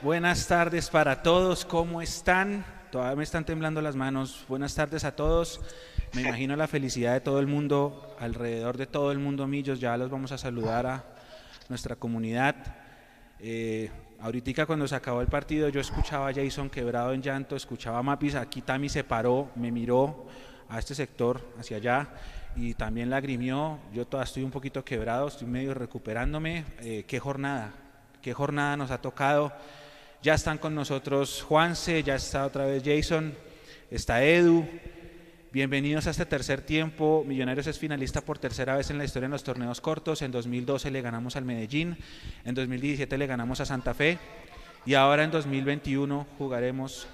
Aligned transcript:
Buenas 0.00 0.46
tardes 0.48 0.88
para 0.88 1.22
todos, 1.22 1.66
¿cómo 1.66 2.00
están? 2.00 2.64
Todavía 2.90 3.16
me 3.16 3.24
están 3.24 3.44
temblando 3.44 3.82
las 3.82 3.94
manos. 3.94 4.42
Buenas 4.48 4.74
tardes 4.74 5.04
a 5.04 5.14
todos. 5.14 5.60
Me 6.14 6.22
imagino 6.22 6.56
la 6.56 6.66
felicidad 6.66 7.12
de 7.12 7.20
todo 7.20 7.40
el 7.40 7.46
mundo, 7.46 8.16
alrededor 8.18 8.78
de 8.78 8.86
todo 8.86 9.12
el 9.12 9.18
mundo, 9.18 9.46
Millos. 9.46 9.80
Ya 9.80 9.98
los 9.98 10.08
vamos 10.08 10.32
a 10.32 10.38
saludar 10.38 10.86
a 10.86 11.04
nuestra 11.68 11.94
comunidad. 11.94 12.56
Eh, 13.38 13.90
ahorita 14.18 14.64
cuando 14.64 14.88
se 14.88 14.94
acabó 14.94 15.20
el 15.20 15.26
partido 15.26 15.68
yo 15.68 15.82
escuchaba 15.82 16.28
a 16.28 16.32
Jason 16.32 16.70
quebrado 16.70 17.12
en 17.12 17.20
llanto, 17.20 17.54
escuchaba 17.54 17.98
a 17.98 18.02
Mapis, 18.02 18.36
aquí 18.36 18.62
Tami 18.62 18.88
se 18.88 19.04
paró, 19.04 19.50
me 19.56 19.70
miró 19.70 20.26
a 20.70 20.78
este 20.78 20.94
sector, 20.94 21.52
hacia 21.58 21.76
allá, 21.76 22.08
y 22.56 22.72
también 22.72 23.10
lagrimió. 23.10 23.78
Yo 23.92 24.06
todavía 24.06 24.24
estoy 24.24 24.42
un 24.42 24.50
poquito 24.50 24.82
quebrado, 24.82 25.28
estoy 25.28 25.48
medio 25.48 25.74
recuperándome. 25.74 26.64
Eh, 26.80 27.04
qué 27.06 27.20
jornada, 27.20 27.74
qué 28.24 28.32
jornada 28.32 28.74
nos 28.74 28.90
ha 28.90 29.02
tocado. 29.02 29.52
Ya 30.22 30.32
están 30.32 30.56
con 30.56 30.74
nosotros 30.74 31.44
Juanse, 31.46 32.02
ya 32.02 32.14
está 32.14 32.46
otra 32.46 32.64
vez 32.64 32.82
Jason, 32.82 33.34
está 33.90 34.24
Edu. 34.24 34.66
Bienvenidos 35.52 36.06
a 36.06 36.10
este 36.10 36.24
tercer 36.24 36.62
tiempo. 36.62 37.22
Millonarios 37.28 37.66
es 37.66 37.78
finalista 37.78 38.22
por 38.22 38.38
tercera 38.38 38.78
vez 38.78 38.88
en 38.88 38.96
la 38.96 39.04
historia 39.04 39.26
en 39.26 39.32
los 39.32 39.44
torneos 39.44 39.82
cortos. 39.82 40.22
En 40.22 40.32
2012 40.32 40.90
le 40.90 41.02
ganamos 41.02 41.36
al 41.36 41.44
Medellín, 41.44 41.98
en 42.46 42.54
2017 42.54 43.18
le 43.18 43.26
ganamos 43.26 43.60
a 43.60 43.66
Santa 43.66 43.92
Fe 43.92 44.18
y 44.86 44.94
ahora 44.94 45.24
en 45.24 45.30
2021 45.30 46.26
jugaremos 46.38 47.06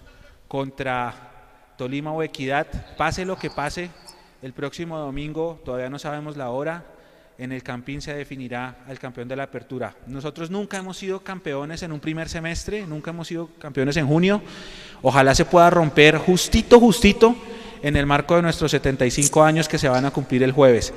contra 0.47 1.73
Tolima 1.77 2.13
o 2.13 2.23
Equidad. 2.23 2.69
Pase 2.97 3.25
lo 3.25 3.37
que 3.37 3.51
pase, 3.51 3.91
el 4.43 4.53
próximo 4.53 4.97
domingo, 4.97 5.61
todavía 5.65 5.91
no 5.91 5.99
sabemos 5.99 6.37
la 6.37 6.51
hora, 6.51 6.85
en 7.41 7.53
el 7.53 7.63
Campín 7.63 8.03
se 8.03 8.13
definirá 8.13 8.77
el 8.87 8.99
campeón 8.99 9.27
de 9.27 9.35
la 9.35 9.45
apertura. 9.45 9.95
Nosotros 10.07 10.51
nunca 10.51 10.77
hemos 10.77 10.99
sido 10.99 11.21
campeones 11.21 11.83
en 11.83 11.91
un 11.91 11.99
primer 11.99 12.29
semestre, 12.29 12.87
nunca 12.87 13.13
hemos 13.13 13.29
sido 13.29 13.49
campeones 13.59 13.97
en 13.97 14.07
junio. 14.07 14.43
Ojalá 15.01 15.35
se 15.35 15.47
pueda 15.47 15.71
romper 15.71 16.19
justito, 16.19 16.79
justito 16.79 17.35
en 17.83 17.97
el 17.97 18.05
marco 18.05 18.37
de 18.37 18.43
nuestros 18.43 18.71
75 18.73 19.43
años 19.43 19.71
que 19.71 19.79
se 19.79 19.89
van 19.89 20.05
a 20.05 20.11
cumplir 20.11 20.43
el 20.43 20.53
jueves. 20.53 20.93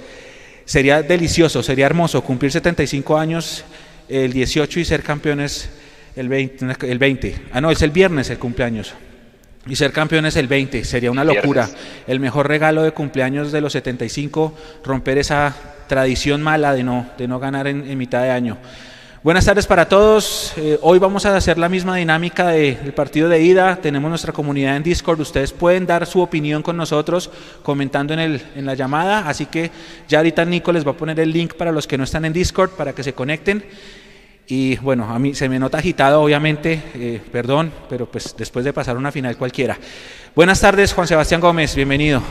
Sería 0.65 1.01
delicioso, 1.01 1.63
sería 1.63 1.85
hermoso 1.85 2.21
cumplir 2.21 2.51
75 2.51 3.17
años 3.17 3.63
el 4.09 4.33
18 4.33 4.81
y 4.81 4.85
ser 4.85 5.01
campeones 5.01 5.69
el 6.17 6.27
20, 6.27 6.91
el 6.91 6.99
20. 6.99 7.41
Ah, 7.53 7.61
no, 7.61 7.71
es 7.71 7.81
el 7.81 7.91
viernes 7.91 8.29
el 8.29 8.37
cumpleaños. 8.37 8.93
Y 9.65 9.77
ser 9.77 9.93
campeones 9.93 10.35
el 10.35 10.47
20 10.47 10.83
sería 10.83 11.09
una 11.09 11.23
locura. 11.23 11.69
El 12.05 12.19
mejor 12.19 12.49
regalo 12.49 12.83
de 12.83 12.91
cumpleaños 12.91 13.53
de 13.53 13.61
los 13.61 13.71
75, 13.71 14.53
romper 14.83 15.19
esa 15.19 15.55
tradición 15.87 16.41
mala 16.41 16.73
de 16.73 16.83
no, 16.83 17.07
de 17.17 17.27
no 17.27 17.39
ganar 17.39 17.67
en, 17.67 17.97
mitad 17.97 18.21
de 18.21 18.31
año. 18.31 18.57
Buenas 19.23 19.45
tardes 19.45 19.67
para 19.67 19.87
todos. 19.87 20.53
Eh, 20.57 20.77
hoy 20.81 20.99
vamos 20.99 21.25
a 21.25 21.35
hacer 21.35 21.57
la 21.57 21.69
misma 21.69 21.95
dinámica 21.95 22.47
del 22.47 22.93
partido 22.93 23.29
de 23.29 23.41
ida. 23.41 23.77
Tenemos 23.77 24.09
nuestra 24.09 24.33
comunidad 24.33 24.75
en 24.75 24.83
Discord. 24.83 25.21
Ustedes 25.21 25.53
pueden 25.53 25.85
dar 25.85 26.05
su 26.05 26.21
opinión 26.21 26.61
con 26.61 26.75
nosotros 26.75 27.29
comentando 27.63 28.13
en, 28.13 28.19
el, 28.19 28.41
en 28.55 28.65
la 28.65 28.73
llamada. 28.73 29.27
Así 29.29 29.45
que 29.45 29.71
ya 30.09 30.17
ahorita 30.17 30.43
Nico 30.43 30.73
les 30.73 30.85
va 30.85 30.91
a 30.91 30.97
poner 30.97 31.19
el 31.19 31.31
link 31.31 31.53
para 31.53 31.71
los 31.71 31.87
que 31.87 31.97
no 31.97 32.03
están 32.03 32.25
en 32.25 32.33
Discord 32.33 32.71
para 32.71 32.93
que 32.93 33.03
se 33.03 33.13
conecten. 33.13 33.63
Y 34.47 34.75
bueno, 34.77 35.09
a 35.09 35.17
mí 35.19 35.33
se 35.33 35.47
me 35.47 35.57
nota 35.57 35.77
agitado, 35.77 36.21
obviamente, 36.21 36.83
eh, 36.95 37.21
perdón, 37.31 37.71
pero 37.89 38.05
pues 38.05 38.35
después 38.37 38.65
de 38.65 38.73
pasar 38.73 38.97
una 38.97 39.11
final 39.11 39.37
cualquiera. 39.37 39.77
Buenas 40.35 40.59
tardes, 40.59 40.93
Juan 40.93 41.07
Sebastián 41.07 41.39
Gómez, 41.39 41.75
bienvenido. 41.75 42.21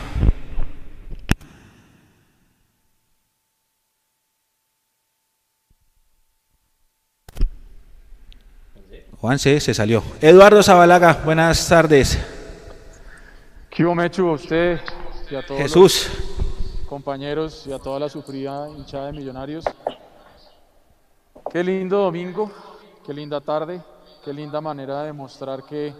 Juan 9.23 9.39
C. 9.39 9.61
se 9.61 9.73
salió. 9.73 10.03
Eduardo 10.21 10.65
Zabalaga, 10.65 11.21
buenas 11.25 11.69
tardes. 11.69 12.19
¿Qué 13.71 13.85
Mechu, 13.85 14.29
usted 14.33 14.81
y 15.31 15.37
a 15.37 15.47
todos 15.47 15.61
Jesús. 15.61 16.09
compañeros 16.89 17.65
y 17.69 17.73
a 17.73 17.79
toda 17.79 18.01
la 18.01 18.09
sufrida 18.09 18.69
hinchada 18.69 19.07
de 19.07 19.13
millonarios? 19.13 19.65
Qué 21.53 21.63
lindo 21.63 21.99
domingo, 21.99 22.51
qué 23.07 23.15
linda 23.15 23.41
tarde, 23.41 23.81
qué 24.25 24.33
linda 24.33 24.61
manera 24.61 25.03
de 25.03 25.07
demostrar 25.07 25.63
que 25.63 25.95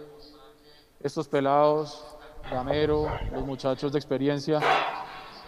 estos 1.01 1.25
pelados, 1.29 2.03
Gamero, 2.51 3.09
los 3.31 3.45
muchachos 3.45 3.93
de 3.93 3.99
experiencia, 3.99 4.59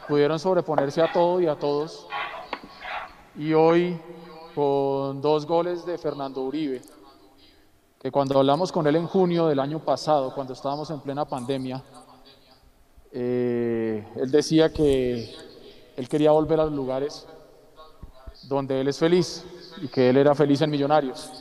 pudieron 0.07 0.39
sobreponerse 0.39 1.01
a 1.01 1.11
todo 1.11 1.41
y 1.41 1.47
a 1.47 1.55
todos. 1.55 2.07
Y 3.35 3.51
hoy, 3.51 3.99
con 4.55 5.19
dos 5.19 5.45
goles 5.45 5.85
de 5.85 5.97
Fernando 5.97 6.39
Uribe, 6.39 6.81
que 8.05 8.11
cuando 8.11 8.37
hablamos 8.37 8.71
con 8.71 8.85
él 8.85 8.97
en 8.97 9.07
junio 9.07 9.47
del 9.47 9.59
año 9.59 9.79
pasado, 9.79 10.31
cuando 10.35 10.53
estábamos 10.53 10.91
en 10.91 10.99
plena 10.99 11.25
pandemia, 11.25 11.81
eh, 13.11 14.07
él 14.15 14.29
decía 14.29 14.71
que 14.71 15.33
él 15.97 16.07
quería 16.07 16.29
volver 16.29 16.59
a 16.59 16.65
los 16.65 16.73
lugares 16.73 17.25
donde 18.43 18.79
él 18.79 18.89
es 18.89 18.99
feliz, 18.99 19.43
y 19.81 19.87
que 19.87 20.11
él 20.11 20.17
era 20.17 20.35
feliz 20.35 20.61
en 20.61 20.69
Millonarios. 20.69 21.31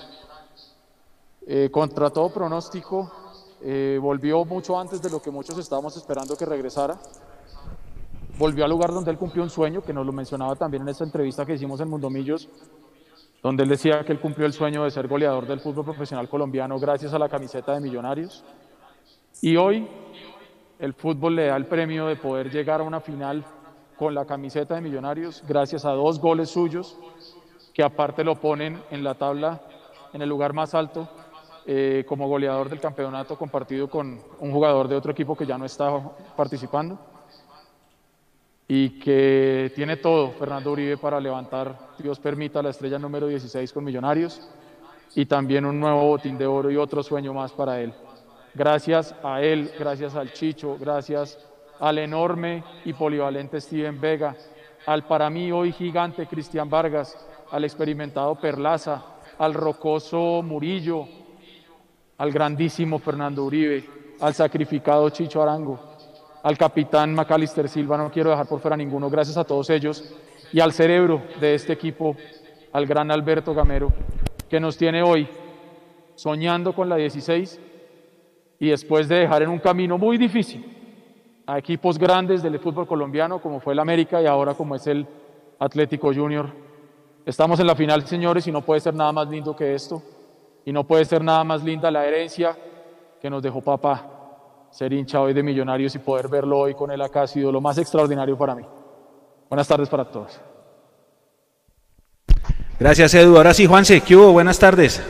Eh, 1.46 1.68
contra 1.70 2.08
todo 2.08 2.30
pronóstico, 2.30 3.12
eh, 3.60 3.98
volvió 4.00 4.42
mucho 4.46 4.80
antes 4.80 5.02
de 5.02 5.10
lo 5.10 5.20
que 5.20 5.30
muchos 5.30 5.58
estábamos 5.58 5.94
esperando 5.98 6.34
que 6.34 6.46
regresara. 6.46 6.98
Volvió 8.38 8.64
al 8.64 8.70
lugar 8.70 8.90
donde 8.90 9.10
él 9.10 9.18
cumplió 9.18 9.42
un 9.42 9.50
sueño, 9.50 9.82
que 9.82 9.92
nos 9.92 10.06
lo 10.06 10.12
mencionaba 10.12 10.56
también 10.56 10.82
en 10.84 10.88
esta 10.88 11.04
entrevista 11.04 11.44
que 11.44 11.56
hicimos 11.56 11.78
en 11.80 11.90
Mundomillos, 11.90 12.48
donde 13.44 13.62
él 13.62 13.68
decía 13.68 14.02
que 14.04 14.12
él 14.12 14.20
cumplió 14.20 14.46
el 14.46 14.54
sueño 14.54 14.84
de 14.84 14.90
ser 14.90 15.06
goleador 15.06 15.46
del 15.46 15.60
fútbol 15.60 15.84
profesional 15.84 16.30
colombiano 16.30 16.78
gracias 16.78 17.12
a 17.12 17.18
la 17.18 17.28
camiseta 17.28 17.74
de 17.74 17.80
Millonarios. 17.80 18.42
Y 19.42 19.56
hoy 19.56 19.86
el 20.78 20.94
fútbol 20.94 21.36
le 21.36 21.48
da 21.48 21.56
el 21.56 21.66
premio 21.66 22.06
de 22.06 22.16
poder 22.16 22.50
llegar 22.50 22.80
a 22.80 22.84
una 22.84 23.00
final 23.00 23.44
con 23.98 24.14
la 24.14 24.24
camiseta 24.24 24.76
de 24.76 24.80
Millonarios 24.80 25.44
gracias 25.46 25.84
a 25.84 25.90
dos 25.90 26.18
goles 26.20 26.48
suyos 26.48 26.98
que 27.74 27.82
aparte 27.82 28.24
lo 28.24 28.36
ponen 28.36 28.82
en 28.90 29.04
la 29.04 29.14
tabla 29.14 29.60
en 30.14 30.22
el 30.22 30.28
lugar 30.30 30.54
más 30.54 30.74
alto 30.74 31.06
eh, 31.66 32.02
como 32.08 32.26
goleador 32.26 32.70
del 32.70 32.80
campeonato 32.80 33.36
compartido 33.36 33.90
con 33.90 34.22
un 34.40 34.52
jugador 34.52 34.88
de 34.88 34.96
otro 34.96 35.12
equipo 35.12 35.36
que 35.36 35.44
ya 35.44 35.58
no 35.58 35.66
está 35.66 35.90
participando 36.34 36.98
y 38.76 38.90
que 38.98 39.70
tiene 39.76 39.98
todo 39.98 40.32
Fernando 40.32 40.72
Uribe 40.72 40.96
para 40.96 41.20
levantar, 41.20 41.78
Dios 41.96 42.18
permita, 42.18 42.60
la 42.60 42.70
estrella 42.70 42.98
número 42.98 43.28
16 43.28 43.72
con 43.72 43.84
Millonarios 43.84 44.50
y 45.14 45.26
también 45.26 45.64
un 45.64 45.78
nuevo 45.78 46.08
botín 46.08 46.36
de 46.36 46.44
oro 46.44 46.72
y 46.72 46.76
otro 46.76 47.00
sueño 47.00 47.32
más 47.32 47.52
para 47.52 47.80
él. 47.80 47.94
Gracias 48.52 49.14
a 49.22 49.40
él, 49.40 49.70
gracias 49.78 50.16
al 50.16 50.32
Chicho, 50.32 50.76
gracias 50.76 51.38
al 51.78 51.98
enorme 51.98 52.64
y 52.84 52.92
polivalente 52.92 53.60
Steven 53.60 54.00
Vega, 54.00 54.34
al 54.86 55.06
para 55.06 55.30
mí 55.30 55.52
hoy 55.52 55.70
gigante 55.70 56.26
Cristian 56.26 56.68
Vargas, 56.68 57.16
al 57.52 57.62
experimentado 57.62 58.34
Perlaza, 58.34 59.04
al 59.38 59.54
rocoso 59.54 60.42
Murillo, 60.42 61.06
al 62.18 62.32
grandísimo 62.32 62.98
Fernando 62.98 63.44
Uribe, 63.44 63.88
al 64.18 64.34
sacrificado 64.34 65.08
Chicho 65.10 65.40
Arango, 65.40 65.93
al 66.44 66.56
capitán 66.56 67.12
Macalister 67.12 67.68
Silva, 67.68 67.98
no 67.98 68.12
quiero 68.12 68.30
dejar 68.30 68.46
por 68.46 68.60
fuera 68.60 68.76
ninguno, 68.76 69.10
gracias 69.10 69.36
a 69.36 69.42
todos 69.44 69.68
ellos, 69.70 70.14
y 70.52 70.60
al 70.60 70.72
cerebro 70.72 71.22
de 71.40 71.56
este 71.56 71.72
equipo, 71.72 72.14
al 72.72 72.86
gran 72.86 73.10
Alberto 73.10 73.52
Gamero, 73.52 73.92
que 74.48 74.60
nos 74.60 74.76
tiene 74.76 75.02
hoy 75.02 75.28
soñando 76.14 76.72
con 76.72 76.88
la 76.88 76.94
16 76.94 77.58
y 78.60 78.68
después 78.68 79.08
de 79.08 79.16
dejar 79.16 79.42
en 79.42 79.48
un 79.48 79.58
camino 79.58 79.98
muy 79.98 80.16
difícil 80.18 80.64
a 81.46 81.58
equipos 81.58 81.98
grandes 81.98 82.42
del 82.44 82.60
fútbol 82.60 82.86
colombiano 82.86 83.40
como 83.40 83.58
fue 83.58 83.72
el 83.72 83.80
América 83.80 84.22
y 84.22 84.26
ahora 84.26 84.54
como 84.54 84.76
es 84.76 84.86
el 84.86 85.04
Atlético 85.58 86.14
Junior, 86.14 86.64
Estamos 87.26 87.58
en 87.58 87.66
la 87.66 87.74
final, 87.74 88.06
señores, 88.06 88.46
y 88.46 88.52
no 88.52 88.60
puede 88.60 88.80
ser 88.80 88.92
nada 88.92 89.10
más 89.10 89.26
lindo 89.28 89.56
que 89.56 89.74
esto. 89.74 90.02
Y 90.66 90.72
no 90.72 90.84
puede 90.84 91.06
ser 91.06 91.24
nada 91.24 91.42
más 91.42 91.64
linda 91.64 91.90
la 91.90 92.04
herencia 92.04 92.54
que 93.20 93.30
nos 93.30 93.42
dejó 93.42 93.62
papá. 93.62 94.13
Ser 94.74 94.92
hincha 94.92 95.20
hoy 95.20 95.32
de 95.32 95.40
Millonarios 95.44 95.94
y 95.94 96.00
poder 96.00 96.26
verlo 96.26 96.58
hoy 96.58 96.74
con 96.74 96.90
él 96.90 97.00
acá 97.00 97.22
ha 97.22 97.26
sido 97.28 97.52
lo 97.52 97.60
más 97.60 97.78
extraordinario 97.78 98.36
para 98.36 98.56
mí. 98.56 98.64
Buenas 99.48 99.68
tardes 99.68 99.88
para 99.88 100.04
todos. 100.04 100.40
Gracias, 102.80 103.14
Edu. 103.14 103.36
Ahora 103.36 103.54
sí, 103.54 103.66
Juanse, 103.66 104.00
¿qué 104.00 104.16
hubo? 104.16 104.32
Buenas 104.32 104.58
tardes. 104.58 105.00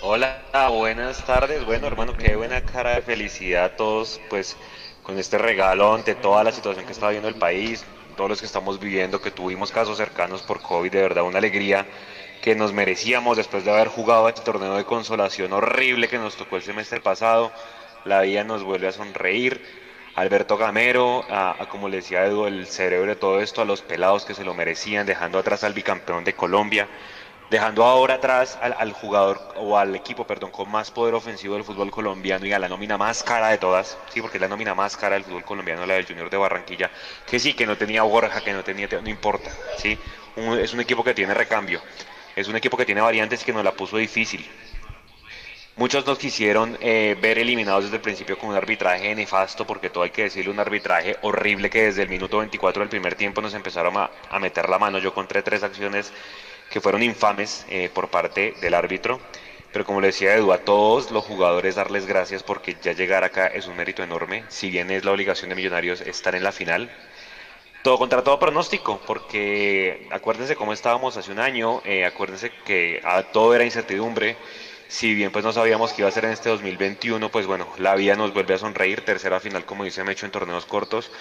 Hola, 0.00 0.42
buenas 0.70 1.26
tardes. 1.26 1.66
Bueno, 1.66 1.88
hermano, 1.88 2.16
qué 2.16 2.36
buena 2.36 2.60
cara 2.60 2.94
de 2.94 3.02
felicidad 3.02 3.64
a 3.64 3.76
todos, 3.76 4.20
pues, 4.30 4.56
con 5.02 5.18
este 5.18 5.36
regalo 5.36 5.92
ante 5.92 6.14
toda 6.14 6.44
la 6.44 6.52
situación 6.52 6.86
que 6.86 6.92
está 6.92 7.08
viviendo 7.08 7.28
el 7.28 7.34
país, 7.34 7.84
todos 8.16 8.30
los 8.30 8.38
que 8.38 8.46
estamos 8.46 8.78
viviendo, 8.78 9.20
que 9.20 9.32
tuvimos 9.32 9.72
casos 9.72 9.96
cercanos 9.96 10.42
por 10.42 10.62
COVID, 10.62 10.92
de 10.92 11.02
verdad 11.02 11.24
una 11.24 11.38
alegría 11.38 11.84
que 12.42 12.54
nos 12.54 12.72
merecíamos 12.72 13.36
después 13.36 13.64
de 13.64 13.72
haber 13.72 13.88
jugado 13.88 14.28
este 14.28 14.42
torneo 14.42 14.76
de 14.76 14.84
consolación 14.84 15.52
horrible 15.52 16.06
que 16.06 16.18
nos 16.18 16.36
tocó 16.36 16.54
el 16.54 16.62
semestre 16.62 17.00
pasado. 17.00 17.50
La 18.04 18.22
vida 18.22 18.44
nos 18.44 18.62
vuelve 18.62 18.88
a 18.88 18.92
sonreír. 18.92 19.60
Alberto 20.16 20.56
Gamero, 20.56 21.24
a, 21.30 21.66
como 21.70 21.88
le 21.88 21.98
decía 21.98 22.24
Edu, 22.24 22.46
el 22.46 22.66
cerebro 22.66 23.10
de 23.10 23.16
todo 23.16 23.40
esto, 23.40 23.62
a 23.62 23.64
los 23.64 23.82
pelados 23.82 24.24
que 24.24 24.34
se 24.34 24.44
lo 24.44 24.54
merecían, 24.54 25.06
dejando 25.06 25.38
atrás 25.38 25.64
al 25.64 25.74
bicampeón 25.74 26.24
de 26.24 26.34
Colombia. 26.34 26.88
dejando 27.50 27.84
ahora 27.84 28.14
atrás 28.14 28.58
al, 28.62 28.92
jugador 28.92 29.40
o 29.56 29.76
al 29.76 29.94
equipo, 29.96 30.24
perdón, 30.24 30.52
con 30.52 30.70
más 30.70 30.90
poder 30.92 31.14
ofensivo 31.14 31.54
del 31.54 31.64
fútbol 31.64 31.90
colombiano 31.90 32.46
y 32.46 32.52
a 32.52 32.60
la 32.60 32.68
nómina 32.68 32.96
más 32.96 33.24
cara 33.24 33.48
de 33.48 33.58
todas, 33.58 33.98
sí, 34.12 34.20
porque 34.20 34.36
es 34.36 34.40
la 34.40 34.48
nómina 34.48 34.74
más 34.74 34.96
cara 34.96 35.14
del 35.16 35.24
fútbol 35.24 35.44
colombiano, 35.44 35.84
la 35.84 35.94
del 35.94 36.06
Junior 36.06 36.30
de 36.30 36.36
Barranquilla, 36.36 36.90
que 37.26 37.40
sí, 37.40 37.54
que 37.54 37.66
no 37.66 37.76
tenía 37.76 38.04
Borja, 38.04 38.40
que 38.42 38.52
no 38.52 38.62
tenía, 38.62 38.88
no 39.02 39.10
importa, 39.10 39.50
sí, 39.78 39.98
es 40.36 40.72
un 40.72 40.80
equipo 40.80 41.02
que 41.02 41.12
tiene 41.12 41.34
recambio, 41.34 41.80
es 42.36 42.46
un 42.46 42.54
equipo 42.54 42.76
que 42.76 42.86
tiene 42.86 43.00
variantes 43.00 43.42
que 43.42 43.52
nos 43.52 43.64
la 43.64 43.72
puso 43.72 43.96
difícil. 43.96 44.48
Muchos 45.80 46.06
nos 46.06 46.18
quisieron 46.18 46.76
eh, 46.82 47.16
ver 47.22 47.38
eliminados 47.38 47.84
desde 47.84 47.96
el 47.96 48.02
principio 48.02 48.36
con 48.36 48.50
un 48.50 48.54
arbitraje 48.54 49.14
nefasto, 49.14 49.66
porque 49.66 49.88
todo 49.88 50.04
hay 50.04 50.10
que 50.10 50.24
decirle, 50.24 50.50
un 50.50 50.60
arbitraje 50.60 51.16
horrible 51.22 51.70
que 51.70 51.84
desde 51.84 52.02
el 52.02 52.10
minuto 52.10 52.36
24 52.36 52.80
del 52.80 52.90
primer 52.90 53.14
tiempo 53.14 53.40
nos 53.40 53.54
empezaron 53.54 53.94
a, 53.96 54.10
meter 54.40 54.68
la 54.68 54.78
mano. 54.78 54.98
Yo 54.98 55.08
encontré 55.08 55.40
tres 55.40 55.62
acciones 55.62 56.12
que 56.68 56.82
fueron 56.82 57.02
infames 57.02 57.64
eh, 57.70 57.88
por 57.94 58.10
parte 58.10 58.52
del 58.60 58.74
árbitro. 58.74 59.20
Pero 59.72 59.86
como 59.86 60.02
le 60.02 60.08
decía 60.08 60.34
Edu, 60.34 60.52
a 60.52 60.58
todos 60.58 61.10
los 61.12 61.24
jugadores 61.24 61.76
darles 61.76 62.04
gracias 62.04 62.42
porque 62.42 62.76
ya 62.82 62.92
llegar 62.92 63.24
acá 63.24 63.46
es 63.46 63.66
un 63.66 63.74
mérito 63.74 64.02
enorme. 64.02 64.44
Si 64.48 64.68
bien 64.68 64.90
es 64.90 65.06
la 65.06 65.12
obligación 65.12 65.48
de 65.48 65.56
Millonarios 65.56 66.02
estar 66.02 66.34
en 66.34 66.44
la 66.44 66.52
final, 66.52 66.90
todo 67.82 67.96
contra 67.96 68.22
todo 68.22 68.38
pronóstico, 68.38 69.00
porque 69.06 70.06
acuérdense 70.10 70.56
cómo 70.56 70.74
estábamos 70.74 71.16
hace 71.16 71.32
un 71.32 71.38
año, 71.38 71.80
eh, 71.86 72.04
acuérdense 72.04 72.52
que 72.66 73.00
a 73.02 73.22
todo 73.22 73.54
era 73.54 73.64
incertidumbre 73.64 74.36
si 74.90 75.14
bien 75.14 75.30
pues 75.30 75.44
no 75.44 75.52
sabíamos 75.52 75.92
que 75.92 76.02
iba 76.02 76.08
a 76.08 76.12
ser 76.12 76.24
en 76.24 76.32
este 76.32 76.48
2021, 76.48 77.30
pues 77.30 77.46
bueno, 77.46 77.68
la 77.78 77.94
vida 77.94 78.16
nos 78.16 78.34
vuelve 78.34 78.54
a 78.54 78.58
sonreír, 78.58 79.04
tercera 79.04 79.38
final 79.38 79.64
como 79.64 79.84
dice 79.84 80.02
Mecho 80.02 80.26
en 80.26 80.32
torneos 80.32 80.66
cortos. 80.66 81.12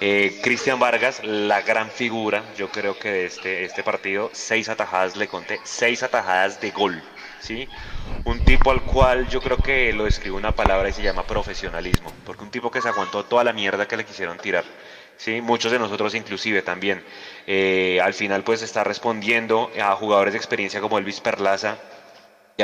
Eh, 0.00 0.40
Cristian 0.42 0.80
Vargas, 0.80 1.22
la 1.22 1.60
gran 1.60 1.90
figura, 1.90 2.42
yo 2.56 2.70
creo 2.70 2.98
que 2.98 3.10
de 3.10 3.26
este, 3.26 3.64
este 3.66 3.82
partido, 3.82 4.30
seis 4.32 4.70
atajadas 4.70 5.16
le 5.16 5.28
conté, 5.28 5.60
seis 5.62 6.02
atajadas 6.02 6.58
de 6.62 6.70
gol, 6.70 7.02
¿sí? 7.38 7.68
Un 8.24 8.42
tipo 8.46 8.70
al 8.70 8.80
cual 8.82 9.28
yo 9.28 9.42
creo 9.42 9.58
que 9.58 9.92
lo 9.92 10.04
describe 10.04 10.34
una 10.34 10.52
palabra 10.52 10.88
y 10.88 10.94
se 10.94 11.02
llama 11.02 11.24
profesionalismo, 11.24 12.10
porque 12.24 12.44
un 12.44 12.50
tipo 12.50 12.70
que 12.70 12.80
se 12.80 12.88
aguantó 12.88 13.26
toda 13.26 13.44
la 13.44 13.52
mierda 13.52 13.86
que 13.86 13.98
le 13.98 14.06
quisieron 14.06 14.38
tirar. 14.38 14.64
¿sí? 15.18 15.40
muchos 15.42 15.72
de 15.72 15.78
nosotros 15.78 16.14
inclusive 16.14 16.62
también. 16.62 17.04
Eh, 17.46 18.00
al 18.02 18.14
final 18.14 18.42
pues 18.42 18.62
está 18.62 18.84
respondiendo 18.84 19.70
a 19.78 19.94
jugadores 19.96 20.32
de 20.32 20.38
experiencia 20.38 20.80
como 20.80 20.96
Elvis 20.96 21.20
Perlaza, 21.20 21.76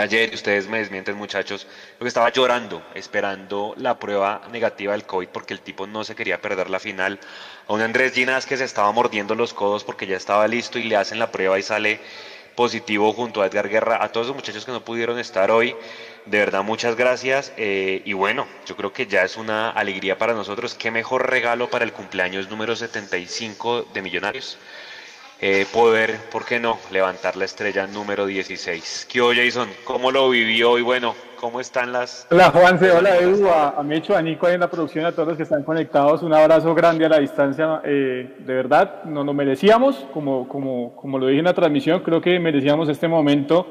ayer, 0.00 0.34
ustedes 0.34 0.66
me 0.66 0.78
desmienten 0.78 1.16
muchachos, 1.16 1.68
yo 1.92 1.98
que 2.00 2.08
estaba 2.08 2.30
llorando, 2.30 2.82
esperando 2.94 3.74
la 3.76 3.98
prueba 3.98 4.42
negativa 4.50 4.92
del 4.92 5.04
COVID 5.04 5.28
porque 5.28 5.54
el 5.54 5.60
tipo 5.60 5.86
no 5.86 6.02
se 6.02 6.16
quería 6.16 6.40
perder 6.40 6.68
la 6.68 6.80
final. 6.80 7.20
A 7.68 7.72
un 7.72 7.80
Andrés 7.80 8.12
Ginas 8.12 8.44
que 8.44 8.56
se 8.56 8.64
estaba 8.64 8.90
mordiendo 8.90 9.36
los 9.36 9.54
codos 9.54 9.84
porque 9.84 10.06
ya 10.06 10.16
estaba 10.16 10.48
listo 10.48 10.80
y 10.80 10.84
le 10.84 10.96
hacen 10.96 11.20
la 11.20 11.30
prueba 11.30 11.58
y 11.58 11.62
sale 11.62 12.00
positivo 12.56 13.12
junto 13.12 13.40
a 13.40 13.46
Edgar 13.46 13.68
Guerra. 13.68 14.02
A 14.02 14.10
todos 14.10 14.26
los 14.26 14.36
muchachos 14.36 14.64
que 14.64 14.72
no 14.72 14.84
pudieron 14.84 15.18
estar 15.18 15.52
hoy, 15.52 15.76
de 16.26 16.38
verdad 16.38 16.64
muchas 16.64 16.96
gracias. 16.96 17.52
Eh, 17.56 18.02
y 18.04 18.14
bueno, 18.14 18.48
yo 18.66 18.76
creo 18.76 18.92
que 18.92 19.06
ya 19.06 19.22
es 19.22 19.36
una 19.36 19.70
alegría 19.70 20.18
para 20.18 20.34
nosotros. 20.34 20.74
Qué 20.74 20.90
mejor 20.90 21.30
regalo 21.30 21.70
para 21.70 21.84
el 21.84 21.92
cumpleaños 21.92 22.50
número 22.50 22.74
75 22.74 23.86
de 23.94 24.02
Millonarios 24.02 24.58
eh, 25.46 25.66
poder, 25.70 26.16
¿por 26.32 26.46
qué 26.46 26.58
no?, 26.58 26.78
levantar 26.90 27.36
la 27.36 27.44
estrella 27.44 27.86
número 27.86 28.24
16. 28.24 29.06
¿Qué 29.12 29.20
Jason? 29.20 29.68
¿Cómo 29.84 30.10
lo 30.10 30.30
vivió? 30.30 30.78
Y 30.78 30.82
bueno, 30.82 31.14
¿cómo 31.38 31.60
están 31.60 31.92
las... 31.92 32.26
Hola 32.30 32.48
Juanse, 32.48 32.90
hola 32.90 33.18
Edu, 33.18 33.46
a, 33.48 33.78
a 33.78 33.82
Mecho, 33.82 34.16
a 34.16 34.22
Nico 34.22 34.48
en 34.48 34.60
la 34.60 34.70
producción, 34.70 35.04
a 35.04 35.12
todos 35.12 35.28
los 35.28 35.36
que 35.36 35.42
están 35.42 35.62
conectados, 35.62 36.22
un 36.22 36.32
abrazo 36.32 36.74
grande 36.74 37.04
a 37.04 37.10
la 37.10 37.18
distancia, 37.18 37.82
eh, 37.84 38.36
de 38.38 38.54
verdad, 38.54 39.04
nos 39.04 39.26
lo 39.26 39.34
merecíamos, 39.34 40.06
como, 40.14 40.48
como, 40.48 40.96
como 40.96 41.18
lo 41.18 41.26
dije 41.26 41.40
en 41.40 41.44
la 41.44 41.52
transmisión, 41.52 42.00
creo 42.00 42.22
que 42.22 42.40
merecíamos 42.40 42.88
este 42.88 43.06
momento, 43.06 43.66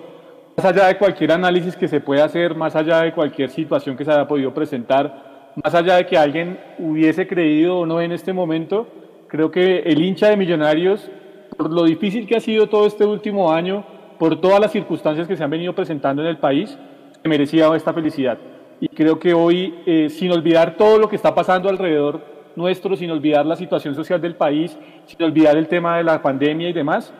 más 0.55 0.67
allá 0.67 0.85
de 0.85 0.99
cualquier 0.99 1.31
análisis 1.31 1.75
que 1.75 1.87
se 1.87 2.01
pueda 2.01 2.25
hacer, 2.25 2.53
más 2.53 2.75
allá 2.75 3.01
de 3.01 3.13
cualquier 3.13 3.49
situación 3.49 3.97
que 3.97 4.05
se 4.05 4.11
haya 4.11 4.27
podido 4.27 4.53
presentar, 4.53 5.55
más 5.63 5.73
allá 5.73 5.95
de 5.95 6.05
que 6.05 6.19
alguien 6.19 6.59
hubiese 6.77 7.25
creído 7.25 7.79
o 7.79 7.85
no 7.87 7.99
en 7.99 8.11
este 8.11 8.31
momento, 8.31 8.87
creo 9.27 9.49
que 9.49 9.79
el 9.79 10.03
hincha 10.03 10.29
de 10.29 10.37
Millonarios 10.37 11.09
por 11.53 11.71
lo 11.71 11.83
difícil 11.83 12.27
que 12.27 12.35
ha 12.35 12.39
sido 12.39 12.67
todo 12.67 12.85
este 12.85 13.05
último 13.05 13.51
año, 13.51 13.83
por 14.19 14.39
todas 14.39 14.59
las 14.59 14.71
circunstancias 14.71 15.27
que 15.27 15.35
se 15.35 15.43
han 15.43 15.49
venido 15.49 15.73
presentando 15.73 16.21
en 16.21 16.27
el 16.27 16.37
país, 16.37 16.77
merecía 17.23 17.73
esta 17.75 17.93
felicidad. 17.93 18.37
Y 18.79 18.87
creo 18.89 19.19
que 19.19 19.33
hoy, 19.33 19.75
eh, 19.85 20.09
sin 20.09 20.31
olvidar 20.31 20.75
todo 20.75 20.97
lo 20.97 21.07
que 21.07 21.15
está 21.15 21.33
pasando 21.33 21.69
alrededor 21.69 22.21
nuestro, 22.55 22.95
sin 22.95 23.09
olvidar 23.11 23.45
la 23.45 23.55
situación 23.55 23.95
social 23.95 24.21
del 24.21 24.35
país, 24.35 24.77
sin 25.05 25.23
olvidar 25.23 25.57
el 25.57 25.67
tema 25.67 25.97
de 25.97 26.03
la 26.03 26.21
pandemia 26.21 26.69
y 26.69 26.73
demás, 26.73 27.13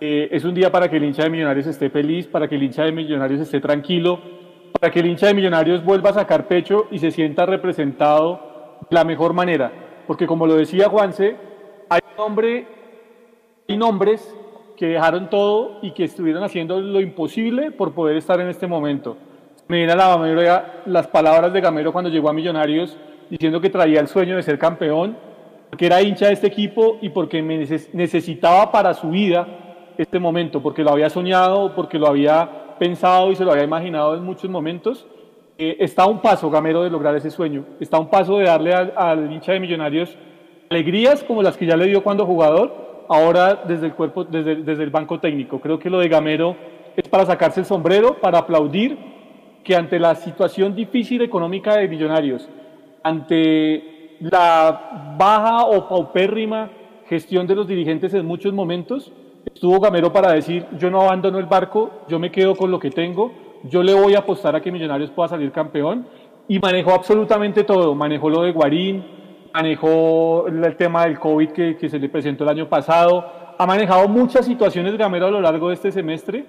eh, 0.00 0.28
es 0.30 0.44
un 0.44 0.54
día 0.54 0.70
para 0.70 0.88
que 0.88 0.96
el 0.96 1.04
hincha 1.04 1.24
de 1.24 1.30
Millonarios 1.30 1.66
esté 1.66 1.90
feliz, 1.90 2.26
para 2.26 2.48
que 2.48 2.54
el 2.54 2.62
hincha 2.62 2.84
de 2.84 2.92
Millonarios 2.92 3.40
esté 3.40 3.60
tranquilo, 3.60 4.20
para 4.78 4.92
que 4.92 5.00
el 5.00 5.06
hincha 5.06 5.26
de 5.26 5.34
Millonarios 5.34 5.84
vuelva 5.84 6.10
a 6.10 6.14
sacar 6.14 6.46
pecho 6.46 6.86
y 6.90 6.98
se 6.98 7.10
sienta 7.10 7.46
representado 7.46 8.78
de 8.88 8.94
la 8.94 9.04
mejor 9.04 9.32
manera. 9.32 9.72
Porque 10.06 10.26
como 10.26 10.46
lo 10.46 10.54
decía 10.54 10.88
Juanse, 10.88 11.36
hay 11.88 12.00
un 12.16 12.24
hombre 12.24 12.77
hay 13.70 13.76
nombres 13.76 14.34
que 14.78 14.86
dejaron 14.86 15.28
todo 15.28 15.78
y 15.82 15.90
que 15.90 16.04
estuvieron 16.04 16.42
haciendo 16.42 16.80
lo 16.80 17.02
imposible 17.02 17.70
por 17.70 17.92
poder 17.92 18.16
estar 18.16 18.40
en 18.40 18.48
este 18.48 18.66
momento. 18.66 19.18
Me 19.66 19.76
viene 19.76 19.92
a 19.92 19.96
la 19.96 20.16
memoria 20.16 20.80
las 20.86 21.06
palabras 21.06 21.52
de 21.52 21.60
Gamero 21.60 21.92
cuando 21.92 22.08
llegó 22.08 22.30
a 22.30 22.32
Millonarios 22.32 22.96
diciendo 23.28 23.60
que 23.60 23.68
traía 23.68 24.00
el 24.00 24.08
sueño 24.08 24.36
de 24.36 24.42
ser 24.42 24.58
campeón, 24.58 25.18
porque 25.68 25.84
era 25.84 26.00
hincha 26.00 26.28
de 26.28 26.32
este 26.32 26.46
equipo 26.46 26.96
y 27.02 27.10
porque 27.10 27.42
necesitaba 27.92 28.72
para 28.72 28.94
su 28.94 29.10
vida 29.10 29.46
este 29.98 30.18
momento, 30.18 30.62
porque 30.62 30.82
lo 30.82 30.92
había 30.92 31.10
soñado, 31.10 31.74
porque 31.74 31.98
lo 31.98 32.06
había 32.06 32.76
pensado 32.78 33.30
y 33.30 33.36
se 33.36 33.44
lo 33.44 33.52
había 33.52 33.64
imaginado 33.64 34.14
en 34.14 34.24
muchos 34.24 34.48
momentos. 34.48 35.06
Eh, 35.58 35.76
está 35.80 36.04
a 36.04 36.06
un 36.06 36.22
paso, 36.22 36.48
Gamero, 36.48 36.84
de 36.84 36.88
lograr 36.88 37.14
ese 37.16 37.30
sueño. 37.30 37.66
Está 37.80 37.98
a 37.98 38.00
un 38.00 38.08
paso 38.08 38.38
de 38.38 38.46
darle 38.46 38.72
al, 38.72 38.94
al 38.96 39.30
hincha 39.30 39.52
de 39.52 39.60
Millonarios 39.60 40.16
alegrías 40.70 41.22
como 41.22 41.42
las 41.42 41.56
que 41.56 41.66
ya 41.66 41.76
le 41.76 41.86
dio 41.86 42.02
cuando 42.02 42.24
jugador 42.24 42.87
ahora 43.08 43.62
desde 43.66 43.86
el 43.86 43.94
cuerpo, 43.94 44.26
banco 44.90 45.18
técnico. 45.18 45.60
Creo 45.60 45.78
que 45.78 45.90
lo 45.90 45.98
de 45.98 46.08
Gamero 46.08 46.56
es 46.96 47.08
para 47.08 47.26
sacarse 47.26 47.60
el 47.60 47.66
sombrero, 47.66 48.20
para 48.20 48.38
aplaudir 48.38 48.98
que 49.64 49.74
ante 49.74 49.98
la 49.98 50.14
situación 50.14 50.74
difícil 50.74 51.22
económica 51.22 51.76
de 51.76 51.88
Millonarios, 51.88 52.48
ante 53.02 54.16
la 54.20 55.14
baja 55.18 55.64
o 55.64 55.88
paupérrima 55.88 56.70
gestión 57.08 57.46
de 57.46 57.54
los 57.54 57.66
dirigentes 57.66 58.12
en 58.14 58.26
muchos 58.26 58.52
momentos, 58.52 59.12
estuvo 59.44 59.80
Gamero 59.80 60.12
para 60.12 60.32
decir, 60.32 60.66
yo 60.78 60.90
no 60.90 61.02
abandono 61.02 61.38
el 61.38 61.46
barco, 61.46 61.90
yo 62.08 62.18
me 62.18 62.30
quedo 62.30 62.54
con 62.54 62.70
lo 62.70 62.78
que 62.78 62.90
tengo, 62.90 63.32
yo 63.64 63.82
le 63.82 63.94
voy 63.94 64.14
a 64.14 64.20
apostar 64.20 64.54
a 64.54 64.60
que 64.60 64.72
Millonarios 64.72 65.10
pueda 65.10 65.28
salir 65.28 65.52
campeón, 65.52 66.06
y 66.48 66.58
manejó 66.58 66.92
absolutamente 66.92 67.62
todo, 67.64 67.94
manejó 67.94 68.30
lo 68.30 68.42
de 68.42 68.52
Guarín, 68.52 69.04
manejó 69.52 70.46
el 70.48 70.76
tema 70.76 71.04
del 71.04 71.18
COVID 71.18 71.50
que, 71.50 71.88
se 71.88 71.98
le 71.98 72.08
presentó 72.08 72.44
el 72.44 72.50
año 72.50 72.68
pasado, 72.68 73.54
ha 73.58 73.66
manejado 73.66 74.08
muchas 74.08 74.46
situaciones 74.46 74.96
Gamero 74.96 75.26
a 75.26 75.30
lo 75.30 75.40
largo 75.40 75.68
de 75.68 75.74
este 75.74 75.90
semestre, 75.92 76.44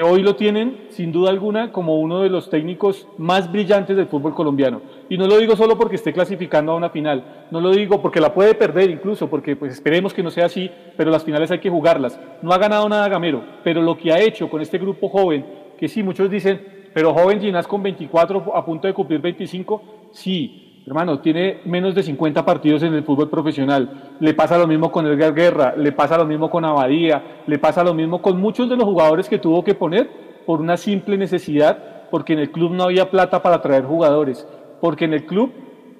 hoy 0.00 0.22
lo 0.22 0.36
tienen, 0.36 0.86
sin 0.88 1.12
duda 1.12 1.30
alguna, 1.30 1.70
como 1.70 2.00
uno 2.00 2.20
de 2.20 2.30
los 2.30 2.48
técnicos 2.48 3.06
más 3.18 3.52
brillantes 3.52 3.96
del 3.96 4.06
fútbol 4.06 4.34
colombiano. 4.34 4.80
Y 5.08 5.18
no 5.18 5.26
lo 5.26 5.36
digo 5.36 5.54
solo 5.54 5.76
porque 5.76 5.96
esté 5.96 6.12
clasificando 6.12 6.72
a 6.72 6.76
una 6.76 6.90
final, 6.90 7.46
no 7.50 7.60
lo 7.60 7.70
digo 7.70 8.00
porque 8.00 8.20
la 8.20 8.32
puede 8.32 8.54
perder 8.54 8.90
incluso, 8.90 9.28
porque 9.28 9.54
pues 9.54 9.72
esperemos 9.72 10.14
que 10.14 10.22
no 10.22 10.30
sea 10.30 10.46
así, 10.46 10.70
pero 10.96 11.10
las 11.10 11.24
finales 11.24 11.50
hay 11.50 11.58
que 11.58 11.70
jugarlas. 11.70 12.18
No 12.40 12.52
ha 12.52 12.58
ganado 12.58 12.88
nada 12.88 13.08
Gamero, 13.08 13.42
pero 13.62 13.82
lo 13.82 13.98
que 13.98 14.12
ha 14.12 14.20
hecho 14.20 14.48
con 14.48 14.62
este 14.62 14.78
grupo 14.78 15.08
joven, 15.08 15.44
que 15.78 15.88
sí, 15.88 16.02
muchos 16.02 16.30
dicen, 16.30 16.60
pero 16.94 17.14
joven 17.14 17.40
Ginás 17.40 17.66
con 17.66 17.82
24 17.82 18.56
a 18.56 18.64
punto 18.64 18.86
de 18.86 18.94
cumplir 18.94 19.20
25, 19.20 19.82
sí, 20.12 20.61
Hermano, 20.84 21.20
tiene 21.20 21.60
menos 21.64 21.94
de 21.94 22.02
50 22.02 22.44
partidos 22.44 22.82
en 22.82 22.92
el 22.94 23.04
fútbol 23.04 23.30
profesional. 23.30 24.14
Le 24.18 24.34
pasa 24.34 24.58
lo 24.58 24.66
mismo 24.66 24.90
con 24.90 25.06
Edgar 25.06 25.32
Guerra, 25.32 25.74
le 25.76 25.92
pasa 25.92 26.18
lo 26.18 26.26
mismo 26.26 26.50
con 26.50 26.64
Abadía, 26.64 27.42
le 27.46 27.58
pasa 27.58 27.84
lo 27.84 27.94
mismo 27.94 28.20
con 28.20 28.40
muchos 28.40 28.68
de 28.68 28.76
los 28.76 28.84
jugadores 28.84 29.28
que 29.28 29.38
tuvo 29.38 29.62
que 29.62 29.74
poner 29.74 30.10
por 30.44 30.60
una 30.60 30.76
simple 30.76 31.16
necesidad, 31.16 32.08
porque 32.10 32.32
en 32.32 32.40
el 32.40 32.50
club 32.50 32.72
no 32.72 32.84
había 32.84 33.10
plata 33.10 33.42
para 33.42 33.62
traer 33.62 33.84
jugadores, 33.84 34.44
porque 34.80 35.04
en 35.04 35.14
el 35.14 35.24
club, 35.24 35.52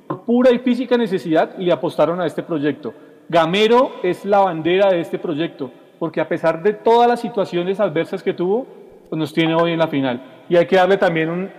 por 0.08 0.22
pura 0.22 0.50
y 0.50 0.58
física 0.58 0.98
necesidad, 0.98 1.56
le 1.58 1.70
apostaron 1.70 2.20
a 2.20 2.26
este 2.26 2.42
proyecto. 2.42 2.92
Gamero 3.28 3.92
es 4.02 4.24
la 4.24 4.40
bandera 4.40 4.90
de 4.90 5.00
este 5.00 5.18
proyecto, 5.18 5.70
porque 6.00 6.20
a 6.20 6.28
pesar 6.28 6.60
de 6.60 6.72
todas 6.72 7.08
las 7.08 7.20
situaciones 7.20 7.78
adversas 7.78 8.20
que 8.20 8.34
tuvo, 8.34 8.66
pues 9.08 9.18
nos 9.18 9.32
tiene 9.32 9.54
hoy 9.54 9.72
en 9.72 9.78
la 9.78 9.86
final. 9.86 10.22
Y 10.48 10.56
hay 10.56 10.66
que 10.66 10.76
darle 10.76 10.96
también 10.96 11.30
un, 11.30 11.50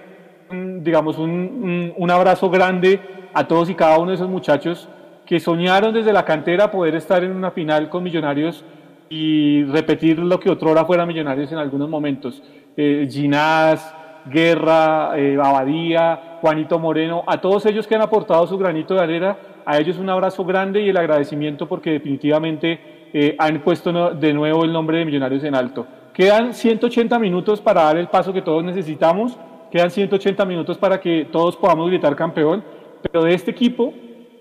digamos, 0.81 1.17
un, 1.17 1.93
un, 1.95 2.11
abrazo 2.11 2.49
grande 2.49 2.99
a 3.33 3.47
todos 3.47 3.69
y 3.69 3.75
cada 3.75 3.97
uno 3.97 4.09
de 4.09 4.15
esos 4.15 4.29
muchachos 4.29 4.87
que 5.25 5.39
soñaron 5.39 5.93
desde 5.93 6.13
la 6.13 6.25
cantera 6.25 6.71
poder 6.71 6.95
estar 6.95 7.23
en 7.23 7.31
una 7.31 7.51
final 7.51 7.89
con 7.89 8.03
Millonarios 8.03 8.63
y 9.09 9.63
repetir 9.65 10.19
lo 10.19 10.39
que 10.39 10.49
otrora 10.49 10.85
fuera 10.85 11.05
Millonarios 11.05 11.51
en 11.51 11.57
algunos 11.57 11.89
momentos. 11.89 12.41
Eh, 12.75 13.07
Ginás, 13.09 13.95
Guerra, 14.25 15.11
eh, 15.17 15.37
Abadía, 15.41 16.37
Juanito 16.41 16.79
Moreno, 16.79 17.23
a 17.27 17.39
todos 17.39 17.65
ellos 17.65 17.87
que 17.87 17.95
han 17.95 18.01
aportado 18.01 18.47
su 18.47 18.57
granito 18.57 18.93
de 18.95 19.01
arena, 19.01 19.37
a 19.65 19.77
ellos 19.77 19.97
un 19.97 20.09
abrazo 20.09 20.43
grande 20.45 20.81
y 20.81 20.89
el 20.89 20.97
agradecimiento 20.97 21.67
porque 21.67 21.91
definitivamente 21.91 22.79
eh, 23.13 23.35
han 23.37 23.61
puesto 23.61 24.13
de 24.13 24.33
nuevo 24.33 24.63
el 24.63 24.73
nombre 24.73 24.97
de 24.97 25.05
Millonarios 25.05 25.43
en 25.43 25.55
alto. 25.55 25.85
Quedan 26.13 26.53
180 26.53 27.17
minutos 27.19 27.61
para 27.61 27.83
dar 27.83 27.97
el 27.97 28.07
paso 28.07 28.33
que 28.33 28.41
todos 28.41 28.63
necesitamos, 28.63 29.37
quedan 29.73 29.89
180 29.89 30.45
minutos 30.45 30.77
para 30.77 31.01
que 31.01 31.27
todos 31.31 31.55
podamos 31.57 31.89
gritar 31.89 32.15
campeón, 32.15 32.63
pero 33.01 33.23
de 33.23 33.33
este 33.33 33.49
equipo 33.49 33.91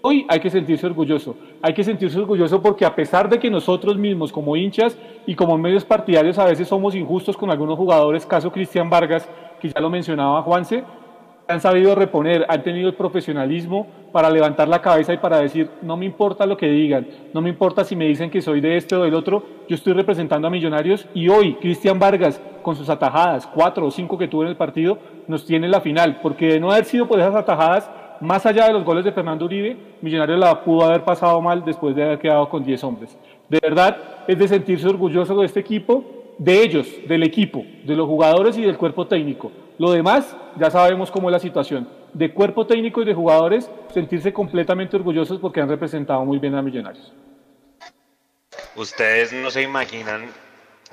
hoy 0.03 0.27
hay 0.29 0.41
que 0.41 0.51
sentirse 0.51 0.85
orgulloso. 0.85 1.35
Hay 1.63 1.73
que 1.73 1.83
sentirse 1.83 2.19
orgulloso 2.19 2.61
porque 2.61 2.85
a 2.85 2.95
pesar 2.95 3.31
de 3.31 3.39
que 3.39 3.49
nosotros 3.49 3.97
mismos 3.97 4.31
como 4.31 4.57
hinchas 4.57 4.99
y 5.25 5.35
como 5.35 5.57
medios 5.57 5.87
partidarios 5.87 6.39
a 6.39 6.45
veces 6.45 6.69
somos 6.69 6.95
injustos 6.95 7.35
con 7.35 7.51
algunos 7.51 7.79
jugadores, 7.79 8.27
caso 8.27 8.53
Cristian 8.53 8.91
Vargas, 8.91 9.27
que 9.59 9.71
ya 9.71 9.81
lo 9.81 9.89
mencionaba 9.89 10.43
Juanse, 10.43 10.85
han 11.53 11.61
sabido 11.61 11.95
reponer, 11.95 12.45
han 12.49 12.63
tenido 12.63 12.89
el 12.89 12.95
profesionalismo 12.95 13.87
para 14.11 14.31
levantar 14.31 14.69
la 14.69 14.83
cabeza 14.83 15.13
y 15.13 15.19
para 15.19 15.39
decir, 15.39 15.71
no 15.83 15.97
me 15.97 16.05
importa 16.05 16.47
lo 16.47 16.57
que 16.57 16.69
digan, 16.69 17.07
no 17.33 17.41
me 17.41 17.49
importa 17.49 17.85
si 17.85 17.95
me 17.95 18.07
dicen 18.07 18.31
que 18.31 18.43
soy 18.43 18.61
de 18.61 18.77
este 18.77 18.97
o 18.97 19.03
del 19.03 19.15
otro, 19.15 19.43
yo 19.69 19.75
estoy 19.75 19.93
representando 19.93 20.49
a 20.49 20.51
Millonarios 20.51 21.07
y 21.15 21.29
hoy 21.29 21.55
Cristian 21.55 21.99
Vargas, 21.99 22.41
con 22.63 22.77
sus 22.77 22.89
atajadas, 22.89 23.47
cuatro 23.47 23.87
o 23.87 23.91
cinco 23.91 24.17
que 24.19 24.29
tuvo 24.29 24.43
en 24.43 24.49
el 24.49 24.57
partido, 24.57 24.99
nos 25.29 25.45
tiene 25.45 25.69
la 25.69 25.81
final, 25.81 26.21
porque 26.23 26.47
de 26.47 26.61
no 26.61 26.71
haber 26.71 26.85
sido 26.85 27.09
por 27.09 27.19
esas 27.19 27.35
atajadas, 27.35 27.91
más 28.21 28.47
allá 28.47 28.67
de 28.67 28.73
los 28.73 28.85
goles 28.85 29.05
de 29.05 29.13
Fernando 29.13 29.45
Uribe, 29.45 29.77
Millonarios 30.01 30.39
la 30.39 30.63
pudo 30.63 30.85
haber 30.85 31.03
pasado 31.03 31.41
mal 31.41 31.65
después 31.65 31.97
de 31.97 32.05
haber 32.05 32.19
quedado 32.19 32.49
con 32.49 32.65
10 32.65 32.85
hombres. 32.85 33.19
De 33.49 33.59
verdad, 33.61 33.97
es 34.29 34.39
de 34.39 34.49
sentirse 34.49 34.89
orgulloso 34.89 35.39
de 35.41 35.47
este 35.47 35.61
equipo, 35.61 36.22
de 36.43 36.61
ellos, 36.61 36.89
del 37.07 37.23
equipo, 37.23 37.65
de 37.85 37.95
los 37.95 38.09
jugadores 38.09 38.59
y 38.59 38.63
del 38.63 38.77
cuerpo 38.77 39.07
técnico. 39.07 39.53
Lo 39.79 39.93
demás, 39.93 40.37
ya 40.59 40.71
sabemos 40.71 41.11
cómo 41.11 41.29
es 41.29 41.33
la 41.33 41.39
situación. 41.39 41.89
De 42.13 42.35
cuerpo 42.35 42.67
técnico 42.67 43.01
y 43.01 43.05
de 43.05 43.15
jugadores, 43.15 43.71
sentirse 43.95 44.33
completamente 44.33 44.97
orgullosos 44.97 45.39
porque 45.39 45.61
han 45.61 45.69
representado 45.69 46.25
muy 46.25 46.39
bien 46.39 46.57
a 46.57 46.63
Millonarios. 46.63 47.13
Ustedes 48.75 49.33
no 49.33 49.51
se 49.53 49.63
imaginan 49.63 50.27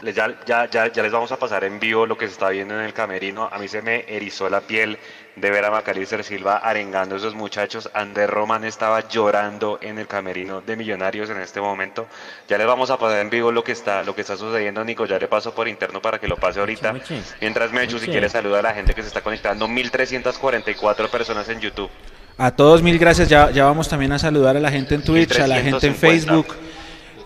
ya, 0.04 0.36
ya, 0.46 0.70
ya, 0.70 0.92
ya, 0.92 1.04
les 1.04 1.12
vamos 1.12 1.32
a 1.32 1.38
pasar 1.38 1.64
en 1.64 1.80
vivo 1.80 2.06
lo 2.06 2.18
que 2.18 2.28
se 2.28 2.34
está 2.34 2.50
viendo 2.50 2.74
en 2.74 2.82
el 2.82 2.94
camerino. 2.94 3.50
A 3.52 3.58
mí 3.58 3.68
se 3.68 3.82
me 3.82 4.06
erizó 4.08 4.50
la 4.50 4.62
piel 4.62 4.98
de 5.36 5.50
ver 5.50 5.66
a 5.66 5.72
Macalister 5.72 6.24
Silva 6.24 6.58
arengando 6.58 7.16
a 7.16 7.18
esos 7.18 7.36
muchachos. 7.36 7.90
Ander 7.94 8.30
Roman 8.30 8.64
estaba 8.64 9.08
llorando 9.08 9.80
en 9.82 10.00
el 10.00 10.08
camerino 10.08 10.62
de 10.62 10.76
Millonarios 10.76 11.30
en 11.30 11.40
este 11.40 11.62
momento. 11.62 12.08
Ya 12.48 12.58
les 12.58 12.68
vamos 12.68 12.90
a 12.90 12.98
pasar 12.98 13.20
en 13.20 13.30
vivo 13.30 13.52
lo 13.52 13.64
que 13.64 13.72
está, 13.72 14.04
lo 14.04 14.16
que 14.16 14.22
está 14.22 14.38
sucediendo. 14.38 14.84
Nico, 14.84 15.06
ya 15.06 15.20
le 15.20 15.28
paso 15.28 15.54
por 15.54 15.68
interno 15.68 16.02
para 16.02 16.20
que 16.20 16.28
lo 16.28 16.38
pase 16.38 16.60
ahorita. 16.60 16.96
Mientras 17.42 17.72
Mechu, 17.72 18.00
si 18.00 18.08
quiere, 18.08 18.30
saluda 18.30 18.60
a 18.60 18.64
la 18.64 18.74
gente 18.74 18.94
que 18.94 19.02
se 19.02 19.08
está 19.08 19.22
conectando. 19.22 19.68
1344 19.68 21.10
personas 21.10 21.48
en 21.50 21.60
YouTube. 21.60 21.90
A 22.38 22.52
todos 22.52 22.82
mil 22.82 22.98
gracias. 22.98 23.28
Ya, 23.28 23.52
ya 23.52 23.66
vamos 23.66 23.90
también 23.90 24.14
a 24.14 24.20
saludar 24.20 24.56
a 24.56 24.62
la 24.62 24.72
gente 24.72 24.96
en 24.96 25.04
Twitch, 25.04 25.38
a 25.40 25.48
la 25.48 25.62
gente 25.62 25.88
en 25.88 25.96
Facebook. 25.96 26.48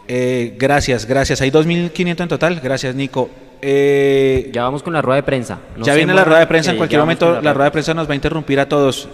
Eh, 0.07 0.55
gracias, 0.57 1.05
gracias. 1.05 1.41
Hay 1.41 1.51
2.500 1.51 2.21
en 2.21 2.27
total. 2.27 2.59
Gracias, 2.61 2.95
Nico. 2.95 3.29
Eh, 3.61 4.49
ya 4.51 4.63
vamos 4.63 4.83
con 4.83 4.91
la 4.93 5.01
rueda 5.01 5.17
de 5.17 5.23
prensa. 5.23 5.59
ya 5.77 5.95
viene 5.95 6.13
la 6.13 6.23
rueda 6.23 6.39
de 6.39 6.47
prensa. 6.47 6.71
En 6.71 6.77
cualquier 6.77 6.99
momento 6.99 7.39
la, 7.41 7.53
rueda 7.53 7.65
de 7.65 7.71
prensa 7.71 7.93
nos 7.93 8.07
va 8.07 8.11
a 8.11 8.15
interrumpir 8.15 8.59
a 8.59 8.67
todos. 8.67 9.07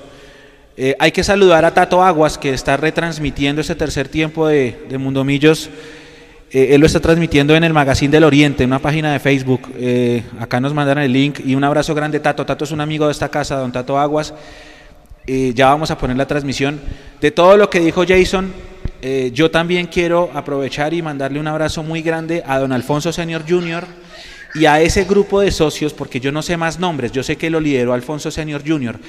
Eh, 0.75 0.95
hay 0.97 1.11
que 1.11 1.23
saludar 1.23 1.65
a 1.65 1.73
Tato 1.73 2.01
Aguas, 2.01 2.37
que 2.37 2.53
está 2.53 2.77
retransmitiendo 2.77 3.61
este 3.61 3.75
tercer 3.75 4.07
tiempo 4.07 4.47
de, 4.47 4.85
de 4.89 4.97
Mundo 4.97 5.23
Millos. 5.23 5.69
él 6.51 6.79
lo 6.79 6.87
está 6.87 6.99
transmitiendo 6.99 7.53
en 7.55 7.63
el 7.63 7.73
Magazine 7.73 8.11
del 8.11 8.23
Oriente, 8.23 8.63
en 8.63 8.69
una 8.71 8.79
página 8.79 9.11
de 9.13 9.19
Facebook. 9.19 9.61
acá 10.39 10.59
nos 10.59 10.73
mandan 10.73 10.97
el 10.99 11.13
link. 11.13 11.41
Y 11.45 11.53
un 11.53 11.63
abrazo 11.63 11.93
grande, 11.93 12.19
Tato. 12.19 12.45
Tato 12.45 12.63
es 12.63 12.71
un 12.71 12.81
amigo 12.81 13.05
de 13.05 13.11
esta 13.11 13.29
casa, 13.29 13.57
don 13.57 13.71
Tato 13.71 13.99
Aguas. 13.99 14.33
ya 15.27 15.67
vamos 15.67 15.91
a 15.91 15.97
poner 15.97 16.17
la 16.17 16.25
transmisión. 16.25 16.79
De 17.21 17.29
todo 17.29 17.57
lo 17.57 17.69
que 17.69 17.81
dijo 17.81 18.03
Jason, 18.07 18.51
eh, 19.01 19.31
yo 19.33 19.49
también 19.49 19.87
quiero 19.87 20.29
aprovechar 20.33 20.93
y 20.93 21.01
mandarle 21.01 21.39
un 21.39 21.47
abrazo 21.47 21.83
muy 21.83 22.01
grande 22.01 22.43
a 22.45 22.59
don 22.59 22.71
Alfonso 22.73 23.13
Senior 23.13 23.43
Jr. 23.47 23.85
y 24.55 24.65
a 24.65 24.81
ese 24.81 25.05
grupo 25.05 25.39
de 25.39 25.51
socios, 25.51 25.93
porque 25.93 26.19
yo 26.19 26.31
no 26.31 26.41
sé 26.41 26.57
más 26.57 26.79
nombres, 26.79 27.11
yo 27.11 27.23
sé 27.23 27.37
que 27.37 27.49
lo 27.49 27.59
lideró 27.59 27.93
Alfonso 27.93 28.29
Senior 28.29 28.61
Jr., 28.65 28.99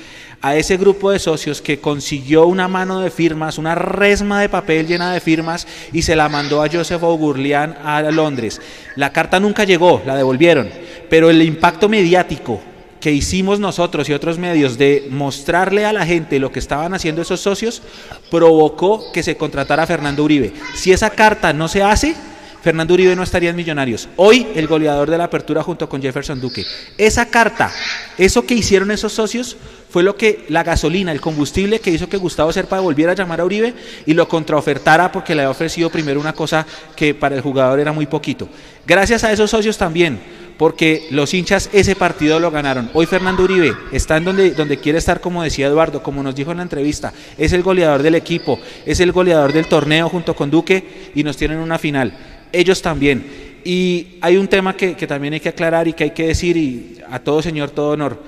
a 0.42 0.56
ese 0.56 0.76
grupo 0.76 1.10
de 1.10 1.18
socios 1.18 1.60
que 1.60 1.80
consiguió 1.80 2.46
una 2.46 2.68
mano 2.68 3.00
de 3.00 3.10
firmas, 3.10 3.58
una 3.58 3.74
resma 3.74 4.40
de 4.40 4.48
papel 4.48 4.86
llena 4.86 5.12
de 5.12 5.20
firmas 5.20 5.66
y 5.92 6.02
se 6.02 6.16
la 6.16 6.28
mandó 6.28 6.62
a 6.62 6.68
Joseph 6.70 7.02
Augurlian 7.02 7.76
a 7.84 8.00
Londres. 8.02 8.60
La 8.96 9.12
carta 9.12 9.38
nunca 9.40 9.64
llegó, 9.64 10.02
la 10.06 10.16
devolvieron, 10.16 10.70
pero 11.10 11.28
el 11.28 11.42
impacto 11.42 11.88
mediático 11.88 12.60
que 13.00 13.12
hicimos 13.12 13.58
nosotros 13.58 14.08
y 14.08 14.12
otros 14.12 14.38
medios 14.38 14.76
de 14.76 15.08
mostrarle 15.10 15.84
a 15.86 15.92
la 15.92 16.06
gente 16.06 16.38
lo 16.38 16.52
que 16.52 16.58
estaban 16.58 16.94
haciendo 16.94 17.22
esos 17.22 17.40
socios 17.40 17.82
provocó 18.30 19.10
que 19.12 19.22
se 19.22 19.36
contratara 19.36 19.84
a 19.84 19.86
Fernando 19.86 20.22
Uribe. 20.22 20.52
Si 20.74 20.92
esa 20.92 21.10
carta 21.10 21.52
no 21.52 21.66
se 21.66 21.82
hace, 21.82 22.14
Fernando 22.62 22.92
Uribe 22.92 23.16
no 23.16 23.22
estaría 23.22 23.50
en 23.50 23.56
Millonarios. 23.56 24.08
Hoy 24.16 24.48
el 24.54 24.66
goleador 24.66 25.08
de 25.08 25.16
la 25.16 25.24
apertura 25.24 25.62
junto 25.62 25.88
con 25.88 26.02
Jefferson 26.02 26.40
Duque. 26.40 26.64
Esa 26.98 27.26
carta, 27.26 27.72
eso 28.18 28.44
que 28.44 28.54
hicieron 28.54 28.90
esos 28.90 29.14
socios 29.14 29.56
fue 29.88 30.02
lo 30.02 30.14
que 30.14 30.44
la 30.48 30.62
gasolina, 30.62 31.10
el 31.10 31.22
combustible 31.22 31.80
que 31.80 31.90
hizo 31.90 32.08
que 32.08 32.18
Gustavo 32.18 32.52
Serpa 32.52 32.78
volviera 32.80 33.12
a 33.12 33.14
llamar 33.14 33.40
a 33.40 33.44
Uribe 33.46 33.74
y 34.04 34.12
lo 34.12 34.28
contraofertara 34.28 35.10
porque 35.10 35.34
le 35.34 35.42
había 35.42 35.50
ofrecido 35.50 35.88
primero 35.88 36.20
una 36.20 36.34
cosa 36.34 36.66
que 36.94 37.14
para 37.14 37.34
el 37.34 37.40
jugador 37.40 37.80
era 37.80 37.92
muy 37.92 38.06
poquito. 38.06 38.48
Gracias 38.86 39.24
a 39.24 39.32
esos 39.32 39.50
socios 39.50 39.78
también 39.78 40.20
porque 40.60 41.06
los 41.10 41.32
hinchas 41.32 41.70
ese 41.72 41.96
partido 41.96 42.38
lo 42.38 42.50
ganaron. 42.50 42.90
Hoy 42.92 43.06
Fernando 43.06 43.44
Uribe 43.44 43.74
está 43.92 44.18
en 44.18 44.26
donde, 44.26 44.50
donde 44.50 44.76
quiere 44.76 44.98
estar, 44.98 45.18
como 45.18 45.42
decía 45.42 45.68
Eduardo, 45.68 46.02
como 46.02 46.22
nos 46.22 46.34
dijo 46.34 46.50
en 46.50 46.58
la 46.58 46.62
entrevista, 46.64 47.14
es 47.38 47.54
el 47.54 47.62
goleador 47.62 48.02
del 48.02 48.14
equipo, 48.14 48.60
es 48.84 49.00
el 49.00 49.10
goleador 49.10 49.54
del 49.54 49.68
torneo 49.68 50.10
junto 50.10 50.36
con 50.36 50.50
Duque 50.50 51.12
y 51.14 51.24
nos 51.24 51.38
tienen 51.38 51.60
una 51.60 51.78
final. 51.78 52.12
Ellos 52.52 52.82
también. 52.82 53.24
Y 53.64 54.18
hay 54.20 54.36
un 54.36 54.48
tema 54.48 54.76
que, 54.76 54.96
que 54.96 55.06
también 55.06 55.32
hay 55.32 55.40
que 55.40 55.48
aclarar 55.48 55.88
y 55.88 55.94
que 55.94 56.04
hay 56.04 56.10
que 56.10 56.26
decir, 56.26 56.58
y 56.58 56.98
a 57.10 57.20
todo 57.20 57.40
señor, 57.40 57.70
todo 57.70 57.92
honor. 57.92 58.22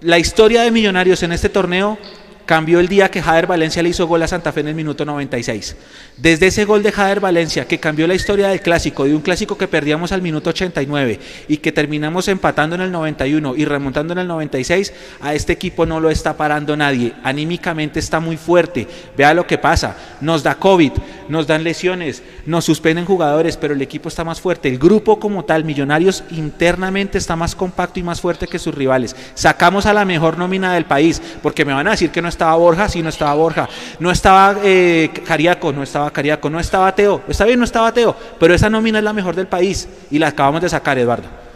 La 0.00 0.18
historia 0.18 0.62
de 0.62 0.72
Millonarios 0.72 1.22
en 1.22 1.30
este 1.30 1.50
torneo 1.50 1.98
cambió 2.46 2.80
el 2.80 2.88
día 2.88 3.10
que 3.10 3.20
Jader 3.20 3.46
Valencia 3.46 3.82
le 3.82 3.88
hizo 3.90 4.06
gol 4.06 4.22
a 4.22 4.28
Santa 4.28 4.52
Fe 4.52 4.60
en 4.60 4.68
el 4.68 4.74
minuto 4.74 5.04
96. 5.04 5.76
Desde 6.16 6.46
ese 6.46 6.64
gol 6.64 6.82
de 6.82 6.92
Jader 6.92 7.20
Valencia, 7.20 7.66
que 7.66 7.78
cambió 7.78 8.06
la 8.06 8.14
historia 8.14 8.48
del 8.48 8.60
clásico, 8.60 9.04
de 9.04 9.14
un 9.14 9.20
clásico 9.20 9.58
que 9.58 9.68
perdíamos 9.68 10.12
al 10.12 10.22
minuto 10.22 10.50
89 10.50 11.18
y 11.48 11.56
que 11.58 11.72
terminamos 11.72 12.28
empatando 12.28 12.76
en 12.76 12.82
el 12.82 12.92
91 12.92 13.56
y 13.56 13.64
remontando 13.64 14.12
en 14.12 14.20
el 14.20 14.28
96, 14.28 14.92
a 15.20 15.34
este 15.34 15.52
equipo 15.52 15.84
no 15.84 16.00
lo 16.00 16.08
está 16.08 16.36
parando 16.36 16.76
nadie. 16.76 17.12
Anímicamente 17.22 17.98
está 17.98 18.20
muy 18.20 18.36
fuerte. 18.36 18.86
Vea 19.16 19.34
lo 19.34 19.46
que 19.46 19.58
pasa. 19.58 19.96
Nos 20.20 20.42
da 20.42 20.54
COVID, 20.54 20.92
nos 21.28 21.46
dan 21.46 21.64
lesiones, 21.64 22.22
nos 22.46 22.64
suspenden 22.64 23.04
jugadores, 23.04 23.56
pero 23.56 23.74
el 23.74 23.82
equipo 23.82 24.08
está 24.08 24.24
más 24.24 24.40
fuerte. 24.40 24.68
El 24.68 24.78
grupo 24.78 25.18
como 25.18 25.44
tal, 25.44 25.64
Millonarios, 25.64 26.22
internamente 26.30 27.18
está 27.18 27.34
más 27.34 27.56
compacto 27.56 27.98
y 27.98 28.04
más 28.04 28.20
fuerte 28.20 28.46
que 28.46 28.60
sus 28.60 28.74
rivales. 28.74 29.16
Sacamos 29.34 29.86
a 29.86 29.92
la 29.92 30.04
mejor 30.04 30.38
nómina 30.38 30.72
del 30.74 30.84
país, 30.84 31.20
porque 31.42 31.64
me 31.64 31.72
van 31.72 31.88
a 31.88 31.90
decir 31.90 32.10
que 32.10 32.22
no 32.22 32.28
estaba 32.36 32.54
Borja, 32.56 32.88
sí, 32.88 33.02
no 33.02 33.08
estaba 33.08 33.34
Borja, 33.34 33.68
no 33.98 34.10
estaba 34.10 34.56
eh, 34.62 35.10
Cariaco, 35.26 35.72
no 35.72 35.82
estaba 35.82 36.10
Cariaco, 36.10 36.50
no 36.50 36.60
estaba 36.60 36.94
Teo, 36.94 37.22
está 37.28 37.46
bien, 37.46 37.58
no 37.58 37.64
estaba 37.64 37.92
Teo, 37.92 38.14
pero 38.38 38.54
esa 38.54 38.68
nómina 38.68 38.98
es 38.98 39.04
la 39.04 39.14
mejor 39.14 39.34
del 39.34 39.46
país 39.46 39.88
y 40.10 40.18
la 40.18 40.28
acabamos 40.28 40.60
de 40.60 40.68
sacar, 40.68 40.98
Eduardo. 40.98 41.46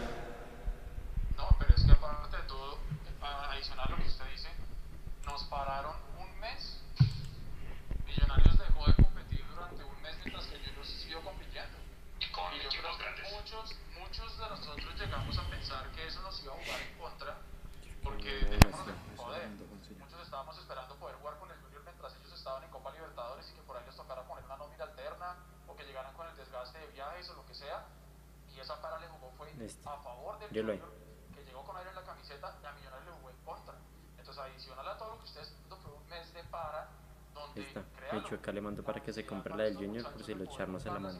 Yo 30.51 30.63
lo 30.63 30.73
que 30.73 31.45
llegó 31.45 31.63
con 31.63 31.77
aire 31.77 31.91
en 31.91 31.95
la 31.95 32.03
camiseta 32.03 32.57
y 32.61 32.65
a 32.65 32.73
Millonarios 32.73 33.05
le 33.05 33.11
jugó 33.13 33.29
en 33.29 33.37
contra. 33.45 33.73
Entonces, 34.17 34.43
adicional 34.43 34.85
a 34.85 34.97
todo 34.97 35.11
lo 35.11 35.19
que 35.19 35.23
ustedes 35.23 35.53
fue 35.69 35.93
un 35.93 36.09
mes 36.09 36.33
de 36.33 36.43
para 36.43 36.89
donde 37.33 37.61
Está. 37.61 37.81
De 38.11 38.17
hecho, 38.17 38.40
acá 38.51 38.53
le 38.53 38.61
mando 38.61 38.83
para 38.83 38.99
que 38.99 39.13
se 39.13 39.25
compre 39.25 39.55
la 39.55 39.63
del 39.63 39.75
Junior 39.75 40.03
por 40.11 40.23
si 40.23 40.33
lo 40.33 40.43
echarnos 40.43 40.85
a 40.85 40.99
la 40.99 41.09
día. 41.09 41.19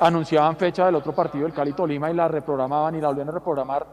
Anunciaban 0.00 0.56
fecha 0.56 0.86
del 0.86 0.94
otro 0.94 1.14
partido, 1.14 1.46
el 1.46 1.52
Cali 1.52 1.72
Tolima, 1.72 2.10
y 2.10 2.14
la 2.14 2.28
reprogramaban 2.28 2.94
y 2.94 3.00
la 3.00 3.08
volvían 3.08 3.28
a 3.28 3.32
reprogramar. 3.32 3.86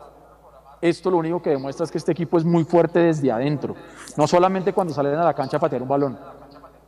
Esto 0.80 1.12
lo 1.12 1.18
único 1.18 1.42
que 1.42 1.50
demuestra 1.52 1.84
es 1.84 1.92
que 1.92 1.98
este 1.98 2.12
equipo 2.12 2.38
es 2.38 2.46
muy 2.46 2.64
fuerte 2.64 3.00
desde 3.00 3.32
adentro. 3.32 3.76
No 4.16 4.28
solamente 4.28 4.74
cuando 4.74 4.94
salen 4.94 5.16
a 5.16 5.26
la 5.26 5.34
cancha 5.34 5.58
a 5.58 5.60
patear 5.60 5.82
un 5.82 5.88
balón 5.90 6.18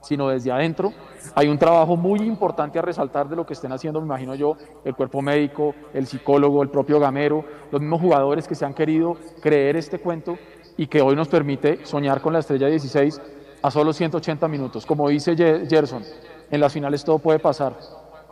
sino 0.01 0.29
desde 0.29 0.49
adentro. 0.49 0.93
Hay 1.35 1.49
un 1.49 1.57
trabajo 1.57 1.97
muy 1.97 2.21
importante 2.21 2.79
a 2.79 2.81
resaltar 2.81 3.27
de 3.27 3.35
lo 3.35 3.45
que 3.45 3.51
estén 3.51 3.73
haciendo, 3.73 3.99
me 3.99 4.05
imagino 4.05 4.33
yo, 4.33 4.55
el 4.85 4.95
cuerpo 4.95 5.21
médico, 5.21 5.75
el 5.93 6.07
psicólogo, 6.07 6.63
el 6.63 6.69
propio 6.69 7.01
gamero, 7.01 7.43
los 7.69 7.81
mismos 7.81 7.99
jugadores 7.99 8.47
que 8.47 8.55
se 8.55 8.63
han 8.63 8.73
querido 8.73 9.17
creer 9.41 9.75
este 9.75 9.99
cuento 9.99 10.37
y 10.77 10.87
que 10.87 11.01
hoy 11.01 11.17
nos 11.17 11.27
permite 11.27 11.85
soñar 11.85 12.21
con 12.21 12.31
la 12.31 12.39
estrella 12.39 12.67
16 12.67 13.21
a 13.61 13.71
solo 13.71 13.93
180 13.93 14.47
minutos. 14.47 14.85
Como 14.85 15.09
dice 15.09 15.35
Gerson, 15.35 16.03
en 16.49 16.59
las 16.59 16.73
finales 16.73 17.03
todo 17.03 17.19
puede 17.19 17.39
pasar, 17.39 17.73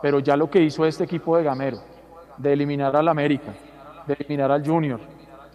pero 0.00 0.18
ya 0.20 0.36
lo 0.36 0.50
que 0.50 0.62
hizo 0.62 0.84
este 0.84 1.04
equipo 1.04 1.36
de 1.36 1.44
gamero, 1.44 1.78
de 2.36 2.52
eliminar 2.52 2.94
al 2.96 3.08
América, 3.08 3.54
de 4.06 4.14
eliminar 4.14 4.50
al 4.50 4.66
Junior, 4.66 5.00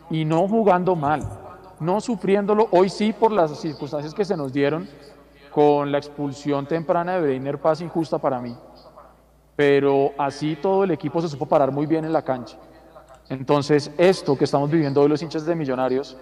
y 0.10 0.26
no 0.26 0.48
jugando 0.48 0.96
mal, 0.96 1.24
no 1.80 2.00
sufriéndolo, 2.02 2.68
hoy 2.72 2.90
sí 2.90 3.14
por 3.14 3.32
las 3.32 3.60
circunstancias 3.60 4.14
que 4.14 4.26
se 4.26 4.38
nos 4.38 4.54
dieron, 4.54 4.88
con 5.52 5.92
la 5.92 6.00
expulsión 6.00 6.66
temprana 6.66 7.16
de 7.16 7.22
Breiner 7.22 7.60
Paz 7.60 7.82
injusta 7.82 8.18
para 8.18 8.40
mí. 8.40 8.56
Pero 9.56 10.12
así 10.18 10.56
todo 10.56 10.84
el 10.84 10.92
equipo 10.92 11.22
se 11.22 11.28
supo 11.28 11.46
parar 11.46 11.72
muy 11.72 11.86
bien 11.86 12.06
en 12.06 12.14
la 12.14 12.24
cancha. 12.24 12.58
Entonces, 13.30 13.92
esto 13.98 14.36
que 14.36 14.46
estamos 14.46 14.70
viviendo 14.70 15.02
hoy 15.02 15.10
los 15.10 15.22
hinchas 15.22 15.46
de 15.46 15.56
Millonarios, 15.56 16.18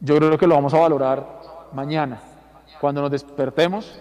yo 0.00 0.16
creo 0.16 0.38
que 0.38 0.46
lo 0.46 0.54
vamos 0.54 0.72
a 0.72 0.80
valorar 0.80 1.40
mañana, 1.72 2.20
cuando 2.80 3.02
nos 3.02 3.10
despertemos, 3.10 4.00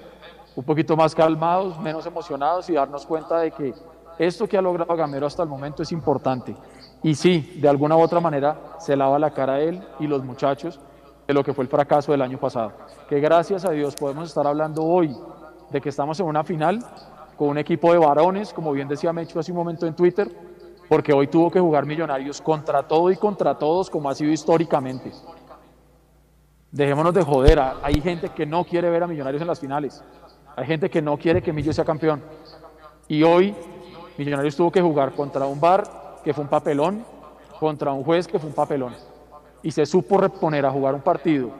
un 0.55 0.63
poquito 0.63 0.95
más 0.95 1.13
calmados, 1.13 1.79
menos 1.79 2.05
emocionados 2.05 2.69
y 2.69 2.73
darnos 2.73 3.05
cuenta 3.05 3.39
de 3.39 3.51
que 3.51 3.73
esto 4.17 4.47
que 4.47 4.57
ha 4.57 4.61
logrado 4.61 4.95
Gamero 4.95 5.27
hasta 5.27 5.43
el 5.43 5.49
momento 5.49 5.83
es 5.83 5.91
importante. 5.91 6.55
Y 7.03 7.15
sí, 7.15 7.59
de 7.61 7.69
alguna 7.69 7.95
u 7.95 8.01
otra 8.01 8.19
manera 8.19 8.75
se 8.79 8.95
lava 8.95 9.19
la 9.19 9.31
cara 9.31 9.59
él 9.61 9.81
y 9.99 10.07
los 10.07 10.23
muchachos 10.23 10.79
de 11.27 11.33
lo 11.33 11.43
que 11.43 11.53
fue 11.53 11.63
el 11.63 11.69
fracaso 11.69 12.11
del 12.11 12.21
año 12.21 12.39
pasado. 12.39 12.71
Que 13.07 13.19
gracias 13.19 13.63
a 13.65 13.71
Dios 13.71 13.95
podemos 13.95 14.27
estar 14.29 14.45
hablando 14.47 14.83
hoy 14.83 15.15
de 15.69 15.79
que 15.79 15.89
estamos 15.89 16.19
en 16.19 16.25
una 16.25 16.43
final 16.43 16.83
con 17.37 17.49
un 17.49 17.57
equipo 17.57 17.93
de 17.93 17.99
varones, 17.99 18.51
como 18.53 18.71
bien 18.71 18.87
decía 18.87 19.13
Mecho 19.13 19.39
hace 19.39 19.51
un 19.51 19.57
momento 19.57 19.85
en 19.85 19.95
Twitter, 19.95 20.29
porque 20.89 21.13
hoy 21.13 21.27
tuvo 21.27 21.51
que 21.51 21.59
jugar 21.59 21.85
Millonarios 21.85 22.41
contra 22.41 22.83
todo 22.83 23.11
y 23.11 23.15
contra 23.15 23.57
todos, 23.57 23.89
como 23.89 24.09
ha 24.09 24.15
sido 24.15 24.31
históricamente. 24.31 25.11
Dejémonos 26.71 27.13
de 27.13 27.23
joder, 27.23 27.59
hay 27.81 27.99
gente 28.01 28.29
que 28.29 28.45
no 28.45 28.63
quiere 28.63 28.89
ver 28.89 29.03
a 29.03 29.07
Millonarios 29.07 29.41
en 29.41 29.47
las 29.47 29.59
finales, 29.59 30.03
hay 30.55 30.65
gente 30.65 30.89
que 30.89 31.01
no 31.01 31.17
quiere 31.17 31.41
que 31.41 31.51
Millo 31.51 31.73
sea 31.73 31.85
campeón. 31.85 32.21
Y 33.07 33.23
hoy 33.23 33.55
Millonarios 34.17 34.55
tuvo 34.55 34.71
que 34.71 34.81
jugar 34.81 35.13
contra 35.13 35.45
un 35.45 35.59
bar 35.59 35.83
que 36.23 36.33
fue 36.33 36.43
un 36.43 36.49
papelón, 36.49 37.03
contra 37.59 37.91
un 37.91 38.03
juez 38.03 38.27
que 38.27 38.37
fue 38.37 38.49
un 38.49 38.55
papelón. 38.55 38.93
Y 39.63 39.71
se 39.71 39.85
supo 39.85 40.17
reponer 40.17 40.65
a 40.65 40.71
jugar 40.71 40.93
un 40.93 41.01
partido 41.01 41.51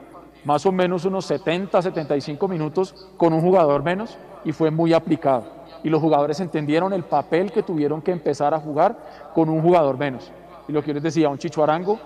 más 0.44 0.64
o 0.64 0.72
menos 0.72 1.04
unos 1.04 1.26
70, 1.26 1.82
75 1.82 2.48
minutos 2.48 3.08
con 3.16 3.32
un 3.32 3.40
jugador 3.40 3.82
menos 3.82 4.16
y 4.44 4.52
fue 4.52 4.70
muy 4.70 4.92
aplicado. 4.92 5.44
Y 5.82 5.88
los 5.88 6.00
jugadores 6.00 6.40
entendieron 6.40 6.92
el 6.92 7.04
papel 7.04 7.52
que 7.52 7.62
tuvieron 7.62 8.02
que 8.02 8.12
empezar 8.12 8.54
a 8.54 8.60
jugar 8.60 8.96
con 9.34 9.48
un 9.48 9.62
jugador 9.62 9.98
menos. 9.98 10.30
Y 10.68 10.72
lo 10.72 10.82
que 10.82 10.88
yo 10.88 10.94
les 10.94 11.02
decía, 11.02 11.28
un 11.28 11.38
Chicho 11.38 11.62
Arango, 11.62 11.98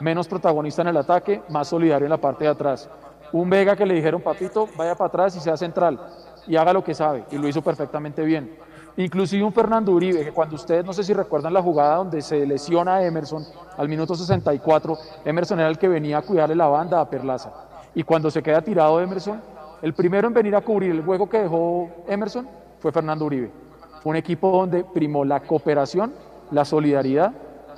menos 0.00 0.28
protagonista 0.28 0.82
en 0.82 0.88
el 0.88 0.96
ataque, 0.96 1.42
más 1.48 1.68
solidario 1.68 2.06
en 2.06 2.10
la 2.10 2.18
parte 2.18 2.44
de 2.44 2.50
atrás. 2.50 2.88
Un 3.32 3.50
Vega 3.50 3.76
que 3.76 3.84
le 3.84 3.94
dijeron, 3.94 4.22
papito, 4.22 4.68
vaya 4.76 4.94
para 4.94 5.08
atrás 5.08 5.36
y 5.36 5.40
sea 5.40 5.56
central 5.56 5.98
y 6.46 6.56
haga 6.56 6.72
lo 6.72 6.82
que 6.82 6.94
sabe. 6.94 7.24
Y 7.30 7.38
lo 7.38 7.46
hizo 7.46 7.62
perfectamente 7.62 8.24
bien. 8.24 8.56
Inclusive 8.96 9.44
un 9.44 9.52
Fernando 9.52 9.92
Uribe, 9.92 10.24
que 10.24 10.32
cuando 10.32 10.56
ustedes, 10.56 10.84
no 10.84 10.92
sé 10.92 11.04
si 11.04 11.12
recuerdan 11.12 11.52
la 11.52 11.62
jugada 11.62 11.96
donde 11.96 12.20
se 12.20 12.44
lesiona 12.44 12.96
a 12.96 13.04
Emerson 13.04 13.44
al 13.76 13.88
minuto 13.88 14.14
64, 14.16 14.98
Emerson 15.24 15.60
era 15.60 15.68
el 15.68 15.78
que 15.78 15.86
venía 15.86 16.18
a 16.18 16.22
cuidarle 16.22 16.56
la 16.56 16.66
banda 16.66 17.00
a 17.00 17.08
Perlaza. 17.08 17.52
Y 17.94 18.02
cuando 18.02 18.28
se 18.30 18.42
queda 18.42 18.60
tirado 18.60 19.00
Emerson, 19.00 19.40
el 19.82 19.94
primero 19.94 20.26
en 20.26 20.34
venir 20.34 20.56
a 20.56 20.62
cubrir 20.62 20.90
el 20.90 21.04
juego 21.04 21.28
que 21.28 21.38
dejó 21.38 21.88
Emerson 22.08 22.48
fue 22.80 22.90
Fernando 22.90 23.26
Uribe. 23.26 23.52
Fue 24.02 24.10
un 24.10 24.16
equipo 24.16 24.50
donde 24.50 24.82
primó 24.82 25.24
la 25.24 25.40
cooperación, 25.40 26.12
la 26.50 26.64
solidaridad 26.64 27.32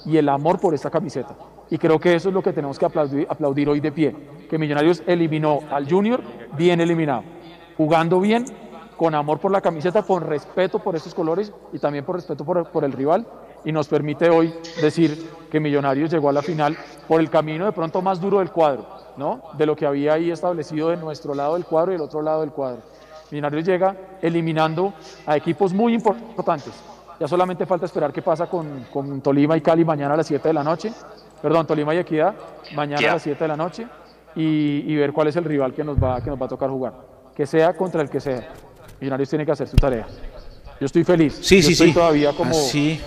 y 0.06 0.16
el 0.16 0.28
amor 0.28 0.58
por 0.58 0.72
esta 0.72 0.90
camiseta. 0.90 1.36
Y 1.70 1.78
creo 1.78 1.98
que 1.98 2.14
eso 2.14 2.28
es 2.28 2.34
lo 2.34 2.42
que 2.42 2.52
tenemos 2.52 2.78
que 2.78 2.84
aplaudir, 2.84 3.26
aplaudir 3.30 3.68
hoy 3.68 3.80
de 3.80 3.92
pie, 3.92 4.16
que 4.48 4.58
Millonarios 4.58 5.02
eliminó 5.06 5.60
al 5.70 5.88
Junior 5.88 6.20
bien 6.56 6.80
eliminado, 6.80 7.22
jugando 7.76 8.20
bien 8.20 8.44
con 9.00 9.14
amor 9.14 9.38
por 9.38 9.50
la 9.50 9.62
camiseta, 9.62 10.02
con 10.02 10.22
respeto 10.22 10.78
por 10.78 10.94
estos 10.94 11.14
colores 11.14 11.50
y 11.72 11.78
también 11.78 12.04
por 12.04 12.16
respeto 12.16 12.44
por, 12.44 12.84
el 12.84 12.92
rival. 12.92 13.26
Y 13.64 13.72
nos 13.72 13.88
permite 13.88 14.28
hoy 14.28 14.52
decir 14.82 15.30
que 15.50 15.58
Millonarios 15.58 16.10
llegó 16.10 16.28
a 16.28 16.32
la 16.32 16.42
final 16.42 16.76
por 17.08 17.18
el 17.18 17.30
camino 17.30 17.64
de 17.64 17.72
pronto 17.72 18.02
más 18.02 18.20
duro 18.20 18.40
del 18.40 18.50
cuadro, 18.50 18.86
¿no? 19.16 19.42
De 19.56 19.64
lo 19.64 19.74
que 19.74 19.86
había 19.86 20.12
ahí 20.12 20.30
establecido 20.30 20.90
de 20.90 20.98
nuestro 20.98 21.34
lado 21.34 21.54
del 21.54 21.64
cuadro 21.64 21.92
y 21.92 21.94
del 21.94 22.02
otro 22.02 22.20
lado 22.20 22.42
del 22.42 22.50
cuadro. 22.50 22.82
Millonarios 23.30 23.64
llega 23.64 23.96
eliminando 24.20 24.92
a 25.24 25.34
equipos 25.34 25.72
muy 25.72 25.94
importantes. 25.94 26.74
Ya 27.18 27.26
solamente 27.26 27.64
falta 27.64 27.86
esperar 27.86 28.12
qué 28.12 28.20
pasa 28.20 28.50
con, 28.50 28.84
con 28.92 29.22
Tolima 29.22 29.56
y 29.56 29.62
Cali 29.62 29.82
mañana 29.82 30.12
a 30.12 30.18
las 30.18 30.26
7 30.26 30.46
de 30.46 30.52
la 30.52 30.62
noche. 30.62 30.92
Perdón, 31.42 31.66
Tolima 31.66 31.94
y 31.94 31.98
Equidad 31.98 32.34
mañana 32.74 33.10
a 33.10 33.12
las 33.14 33.22
7 33.22 33.42
de 33.42 33.48
la 33.48 33.56
noche 33.56 33.86
y, 34.34 34.84
y, 34.86 34.96
ver 34.96 35.12
cuál 35.12 35.28
es 35.28 35.36
el 35.36 35.44
rival 35.44 35.74
que 35.74 35.82
nos, 35.82 36.02
va, 36.02 36.22
que 36.22 36.30
nos 36.30 36.40
va 36.40 36.46
a 36.46 36.48
tocar 36.48 36.70
jugar. 36.70 36.92
Que 37.34 37.46
sea 37.46 37.72
contra 37.74 38.02
el 38.02 38.10
que 38.10 38.20
sea. 38.20 38.48
Millonarios 39.00 39.28
tiene 39.28 39.44
que 39.44 39.52
hacer 39.52 39.66
su 39.66 39.76
tarea. 39.76 40.06
Yo 40.78 40.86
estoy 40.86 41.04
feliz. 41.04 41.38
Sí, 41.42 41.62
sí, 41.62 41.72
estoy 41.72 41.88
sí. 41.88 41.94
todavía 41.94 42.32
como, 42.32 42.54
sí. 42.54 43.00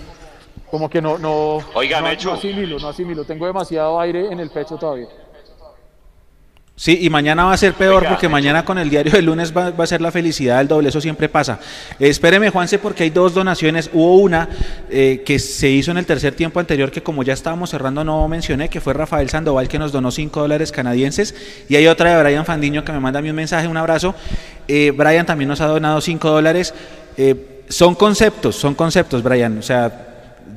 como 0.70 0.90
que 0.90 1.02
no, 1.02 1.18
no, 1.18 1.60
Oiga, 1.76 2.02
no, 2.02 2.08
no 2.08 2.32
asimilo, 2.34 2.78
no 2.80 2.90
asimilo. 2.90 3.24
Tengo 3.24 3.46
demasiado 3.46 4.00
aire 4.00 4.32
en 4.32 4.40
el 4.40 4.50
pecho 4.50 4.76
todavía. 4.78 5.08
Sí, 6.76 6.98
y 7.02 7.10
mañana 7.12 7.44
va 7.46 7.54
a 7.54 7.58
ser 7.58 7.76
peor 7.76 8.04
porque 8.10 8.28
mañana 8.28 8.66
con 8.66 8.80
el 8.80 8.90
diario 8.90 9.12
del 9.12 9.26
lunes 9.26 9.56
va, 9.56 9.70
va 9.70 9.84
a 9.84 9.88
ser 9.88 10.02
la 10.02 10.12
felicidad 10.12 10.58
del 10.58 10.68
doble, 10.68 10.90
eso 10.90 11.00
siempre 11.00 11.30
pasa. 11.30 11.60
Eh, 12.00 12.10
espéreme, 12.10 12.50
Juanse, 12.50 12.80
porque 12.80 13.04
hay 13.04 13.12
dos 13.12 13.36
donaciones. 13.36 13.92
Hubo 13.94 14.18
una 14.18 14.50
eh, 14.90 15.22
que 15.24 15.38
se 15.38 15.70
hizo 15.70 15.92
en 15.92 15.98
el 15.98 16.08
tercer 16.08 16.34
tiempo 16.34 16.60
anterior 16.60 16.90
que 16.90 17.04
como 17.04 17.22
ya 17.22 17.34
estábamos 17.34 17.70
cerrando 17.70 18.04
no 18.04 18.28
mencioné, 18.28 18.70
que 18.70 18.82
fue 18.82 18.94
Rafael 18.94 19.30
Sandoval 19.30 19.68
que 19.68 19.78
nos 19.78 19.92
donó 19.92 20.10
5 20.10 20.42
dólares 20.42 20.72
canadienses. 20.72 21.36
Y 21.70 21.76
hay 21.76 21.86
otra 21.86 22.16
de 22.16 22.24
Brian 22.24 22.44
Fandiño 22.44 22.84
que 22.84 22.92
me 22.92 23.00
manda 23.00 23.20
a 23.20 23.22
mí 23.22 23.30
un 23.30 23.36
mensaje, 23.36 23.68
un 23.68 23.78
abrazo. 23.78 24.16
Eh, 24.68 24.92
Brian 24.96 25.28
también 25.28 25.50
nos 25.50 25.62
ha 25.62 25.68
donado 25.68 26.02
5 26.02 26.28
dólares. 26.28 26.74
Eh, 27.18 27.64
son 27.70 27.94
conceptos, 27.94 28.56
son 28.56 28.74
conceptos, 28.74 29.22
Brian. 29.22 29.60
O 29.60 29.62
sea, 29.62 30.08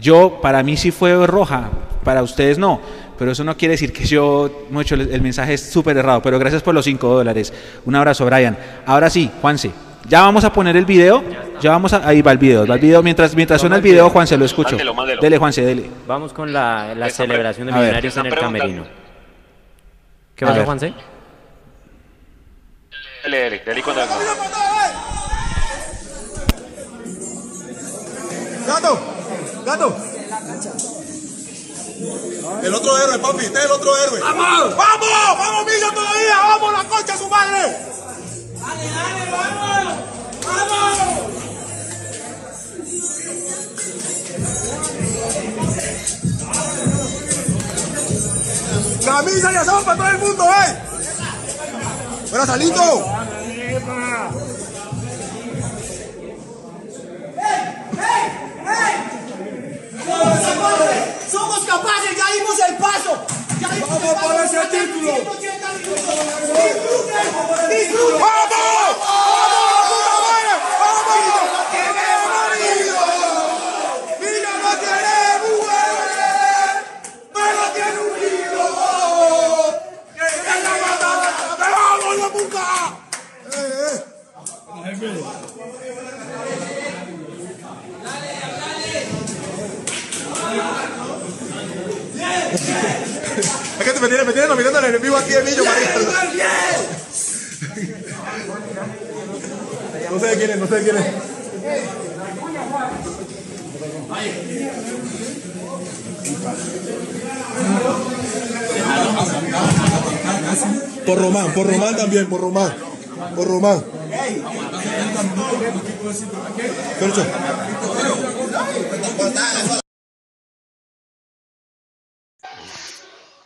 yo, 0.00 0.40
para 0.40 0.62
mí 0.62 0.76
sí 0.76 0.90
fue 0.90 1.26
roja, 1.26 1.70
para 2.04 2.22
ustedes 2.22 2.58
no. 2.58 2.80
Pero 3.18 3.32
eso 3.32 3.44
no 3.44 3.56
quiere 3.56 3.72
decir 3.72 3.92
que 3.92 4.04
yo, 4.04 4.66
mucho, 4.70 4.94
el, 4.94 5.10
el 5.12 5.22
mensaje 5.22 5.54
es 5.54 5.70
súper 5.70 5.96
errado. 5.96 6.20
Pero 6.22 6.38
gracias 6.38 6.62
por 6.62 6.74
los 6.74 6.84
5 6.84 7.08
dólares. 7.08 7.52
Un 7.84 7.94
abrazo, 7.94 8.26
Brian. 8.26 8.56
Ahora 8.86 9.08
sí, 9.10 9.30
Juanse. 9.40 9.70
Ya 10.08 10.20
vamos 10.22 10.44
a 10.44 10.52
poner 10.52 10.76
el 10.76 10.84
video. 10.84 11.24
Ya 11.60 11.70
vamos 11.72 11.92
a. 11.92 12.06
Ahí 12.06 12.22
va 12.22 12.30
el 12.32 12.38
video. 12.38 12.66
Va 12.66 12.74
el 12.74 12.80
video. 12.80 13.02
Mientras, 13.02 13.34
mientras 13.34 13.60
suena 13.60 13.76
el 13.76 13.82
video, 13.82 14.08
Juanse, 14.10 14.36
lo 14.36 14.44
escucho. 14.44 14.70
Mándelo, 14.70 14.94
mándelo. 14.94 15.20
Dele, 15.20 15.38
Juanse, 15.38 15.62
dele. 15.62 15.90
Vamos 16.06 16.32
con 16.32 16.52
la, 16.52 16.94
la 16.94 17.10
celebración 17.10 17.66
de 17.66 17.72
A. 17.72 17.76
Millonarios 17.76 18.16
en 18.16 18.26
el 18.26 18.34
camerino. 18.34 18.84
¿Qué 20.36 20.46
pasó. 20.46 20.64
Juanse? 20.64 20.92
Dele, 23.24 23.38
dele, 23.38 23.62
dele 23.66 23.82
con 23.82 23.94
el- 23.98 24.04
Gato, 28.66 28.98
gato. 29.64 29.96
El 32.62 32.74
otro 32.74 32.98
héroe, 32.98 33.18
papi, 33.18 33.44
este 33.44 33.58
es 33.58 33.64
el 33.64 33.70
otro 33.70 33.96
héroe. 33.96 34.20
¡Vamos! 34.20 34.76
¡Vamos! 34.76 35.08
¡Vamos, 35.38 35.66
Millo, 35.66 35.92
todavía! 35.92 36.36
¡Vamos, 36.48 36.72
la 36.72 36.84
concha 36.84 37.12
de 37.12 37.18
su 37.18 37.28
madre! 37.28 37.76
¡Dale, 38.60 38.90
dale, 38.90 39.30
vamos! 39.30 39.94
¡Vamos! 40.46 40.96
Camisa 49.04 49.52
y 49.52 49.56
asado 49.56 49.84
para 49.84 49.96
todo 49.96 50.08
el 50.08 50.18
mundo, 50.18 50.44
¿eh? 50.44 50.78
¡Fuera, 52.28 52.46
Salito! 52.46 53.04
Somos 61.30 61.60
capaces, 61.60 61.86
ya 61.86 61.86
dimos 61.86 61.95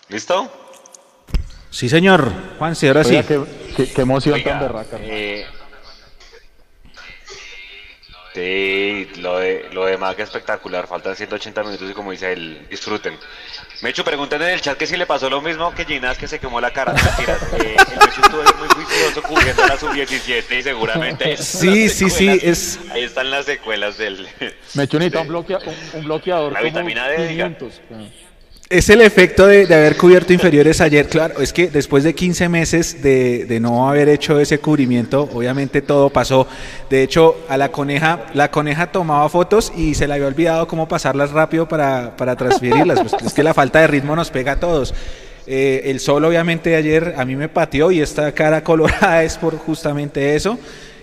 ¿Listo? 0.08 0.50
Sí, 1.70 1.88
señor. 1.88 2.32
Juan, 2.58 2.74
sí, 2.74 2.88
ahora 2.88 3.02
Oiga, 3.02 3.22
sí. 3.22 3.28
Qué, 3.28 3.44
qué, 3.76 3.92
qué 3.92 4.02
emoción 4.02 4.34
Oiga, 4.34 4.50
tan 4.50 4.60
berraca. 4.60 4.98
Eh, 5.00 5.46
lo 9.20 9.38
de, 9.38 9.68
lo 9.72 9.84
de 9.86 9.96
Maga 9.96 10.24
espectacular. 10.24 10.86
Faltan 10.86 11.14
180 11.16 11.62
minutos 11.62 11.90
y 11.90 11.94
como 11.94 12.10
dice 12.12 12.32
él, 12.32 12.66
disfruten. 12.70 13.16
Mechu, 13.82 14.04
pregunten 14.04 14.42
en 14.42 14.48
el 14.50 14.60
chat 14.60 14.76
que 14.76 14.86
si 14.86 14.96
le 14.96 15.06
pasó 15.06 15.30
lo 15.30 15.40
mismo 15.40 15.74
que 15.74 15.84
Ginás 15.84 16.18
que 16.18 16.28
se 16.28 16.38
quemó 16.38 16.60
la 16.60 16.70
cara. 16.72 16.92
Mentiras. 16.92 17.42
Eh, 17.54 17.76
el 17.78 17.96
Mechu 17.98 18.20
estuvo 18.22 18.42
muy 18.58 18.68
juicioso 18.68 19.22
cubriendo 19.22 19.66
la 19.66 19.76
sub-17 19.78 20.58
y 20.58 20.62
seguramente... 20.62 21.36
Sí, 21.36 21.88
sí, 21.88 22.10
sí, 22.10 22.28
es- 22.42 22.78
Ahí 22.90 23.04
están 23.04 23.30
las 23.30 23.46
secuelas 23.46 23.96
del... 23.98 24.28
Me 24.74 24.84
echo 24.84 24.98
necesita 24.98 25.22
de- 25.22 25.28
un, 25.28 25.28
bloquea- 25.34 25.60
un- 25.66 25.98
un 26.00 26.04
bloqueador 26.04 26.52
La 26.52 26.58
como 26.60 26.70
vitamina 26.70 27.08
D, 27.08 27.28
diga. 27.28 27.46
500. 27.56 27.80
Es 28.70 28.88
el 28.88 29.00
efecto 29.00 29.48
de, 29.48 29.66
de 29.66 29.74
haber 29.74 29.96
cubierto 29.96 30.32
inferiores 30.32 30.80
ayer. 30.80 31.08
Claro, 31.08 31.40
es 31.40 31.52
que 31.52 31.68
después 31.68 32.04
de 32.04 32.14
15 32.14 32.48
meses 32.48 33.02
de, 33.02 33.44
de 33.44 33.58
no 33.58 33.88
haber 33.88 34.08
hecho 34.08 34.38
ese 34.38 34.60
cubrimiento, 34.60 35.28
obviamente 35.34 35.82
todo 35.82 36.08
pasó. 36.08 36.46
De 36.88 37.02
hecho, 37.02 37.36
a 37.48 37.56
la 37.56 37.72
coneja, 37.72 38.26
la 38.32 38.52
coneja 38.52 38.92
tomaba 38.92 39.28
fotos 39.28 39.72
y 39.76 39.94
se 39.94 40.06
le 40.06 40.14
había 40.14 40.28
olvidado 40.28 40.68
cómo 40.68 40.86
pasarlas 40.86 41.32
rápido 41.32 41.66
para, 41.66 42.16
para 42.16 42.36
transferirlas. 42.36 43.00
Pues 43.00 43.14
es 43.26 43.32
que 43.34 43.42
la 43.42 43.54
falta 43.54 43.80
de 43.80 43.88
ritmo 43.88 44.14
nos 44.14 44.30
pega 44.30 44.52
a 44.52 44.60
todos. 44.60 44.94
Eh, 45.48 45.82
el 45.86 45.98
sol, 45.98 46.24
obviamente, 46.24 46.76
ayer 46.76 47.16
a 47.18 47.24
mí 47.24 47.34
me 47.34 47.48
pateó 47.48 47.90
y 47.90 48.00
esta 48.00 48.30
cara 48.30 48.62
colorada 48.62 49.24
es 49.24 49.36
por 49.36 49.58
justamente 49.58 50.36
eso. 50.36 50.60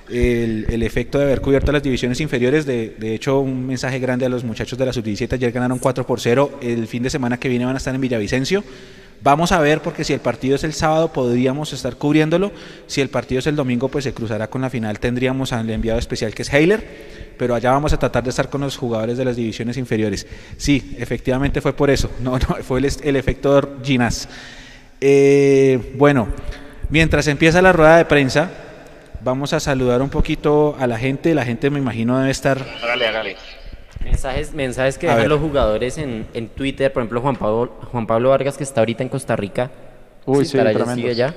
El, 0.09 0.83
efecto 0.83 1.17
de 1.17 1.25
haber 1.25 1.41
cubierto 1.41 1.71
las 1.71 1.83
divisiones 1.83 2.19
inferiores. 2.21 2.65
De, 2.65 2.95
de 2.97 3.13
hecho, 3.13 3.39
un 3.39 3.65
mensaje 3.65 3.99
grande 3.99 4.25
a 4.25 4.29
los 4.29 4.43
muchachos 4.43 4.77
de 4.77 4.85
la 4.85 4.93
sub-17. 4.93 5.33
Ayer 5.33 5.51
ganaron 5.51 5.79
4 5.79 6.05
por 6.05 6.19
0. 6.19 6.59
El 6.61 6.87
fin 6.87 7.03
de 7.03 7.09
semana 7.09 7.39
que 7.39 7.49
viene 7.49 7.65
van 7.65 7.75
a 7.75 7.77
estar 7.77 7.93
en 7.93 8.01
Villavicencio. 8.01 8.63
Vamos 9.23 9.51
a 9.51 9.59
ver, 9.59 9.81
porque 9.81 10.03
si 10.03 10.13
el 10.13 10.19
partido 10.19 10.55
es 10.55 10.63
el 10.63 10.73
sábado, 10.73 11.11
podríamos 11.11 11.73
estar 11.73 11.95
cubriéndolo. 11.95 12.51
Si 12.85 13.01
el 13.01 13.09
partido 13.09 13.39
es 13.39 13.47
el 13.47 13.55
domingo, 13.55 13.89
pues 13.89 14.03
se 14.03 14.13
cruzará 14.13 14.47
con 14.47 14.61
la 14.61 14.69
final. 14.69 14.99
Tendríamos 14.99 15.53
al 15.53 15.69
enviado 15.69 15.99
especial 15.99 16.33
que 16.33 16.43
es 16.43 16.53
Heiler. 16.53 16.83
Pero 17.37 17.53
allá 17.53 17.71
vamos 17.71 17.93
a 17.93 17.99
tratar 17.99 18.23
de 18.23 18.29
estar 18.29 18.49
con 18.49 18.61
los 18.61 18.77
jugadores 18.77 19.17
de 19.17 19.25
las 19.25 19.35
divisiones 19.35 19.77
inferiores. 19.77 20.25
Sí, 20.57 20.95
efectivamente 20.97 21.61
fue 21.61 21.73
por 21.73 21.89
eso. 21.89 22.09
No, 22.21 22.37
no, 22.37 22.55
fue 22.63 22.79
el, 22.79 22.89
el 23.03 23.15
efecto 23.15 23.77
Ginás. 23.83 24.27
Eh, 24.99 25.93
bueno, 25.97 26.27
mientras 26.89 27.27
empieza 27.27 27.61
la 27.61 27.73
rueda 27.73 27.97
de 27.97 28.05
prensa, 28.05 28.49
vamos 29.27 29.51
a 29.51 29.59
saludar 29.59 30.01
un 30.01 30.09
poquito 30.09 30.75
a 30.79 30.87
la 30.87 30.97
gente. 30.97 31.35
La 31.35 31.43
gente, 31.45 31.69
me 31.69 31.79
imagino, 31.79 32.17
debe 32.17 32.31
estar. 32.31 32.57
Hágale, 32.81 33.07
hágale. 33.07 33.35
Mensajes, 34.03 34.53
mensajes 34.53 34.97
que 34.97 35.07
A 35.07 35.09
dejan 35.11 35.23
ver. 35.23 35.29
los 35.29 35.41
jugadores 35.41 35.97
en, 35.97 36.27
en 36.33 36.47
Twitter, 36.47 36.93
por 36.93 37.01
ejemplo 37.01 37.19
Juan 37.21 37.35
Pablo, 37.35 37.73
Juan 37.91 38.07
Pablo 38.07 38.29
Vargas 38.29 38.57
que 38.57 38.63
está 38.63 38.81
ahorita 38.81 39.03
en 39.03 39.09
Costa 39.09 39.35
Rica. 39.35 39.69
Uy, 40.25 40.45
sí, 40.45 40.57
allá, 40.57 40.95
sigue 40.95 41.09
allá. 41.11 41.35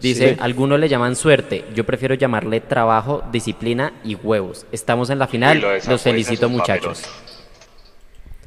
Dice, 0.00 0.30
Sí. 0.34 0.36
algunos 0.40 0.78
le 0.80 0.88
llaman 0.88 1.14
suerte, 1.16 1.64
yo 1.74 1.84
prefiero 1.84 2.14
llamarle 2.14 2.60
trabajo, 2.60 3.22
disciplina 3.32 3.92
y 4.04 4.14
huevos. 4.14 4.66
Estamos 4.72 5.10
en 5.10 5.18
la 5.18 5.26
final, 5.26 5.60
lo 5.60 5.72
los 5.74 6.02
felicito 6.02 6.48
muchachos. 6.48 7.02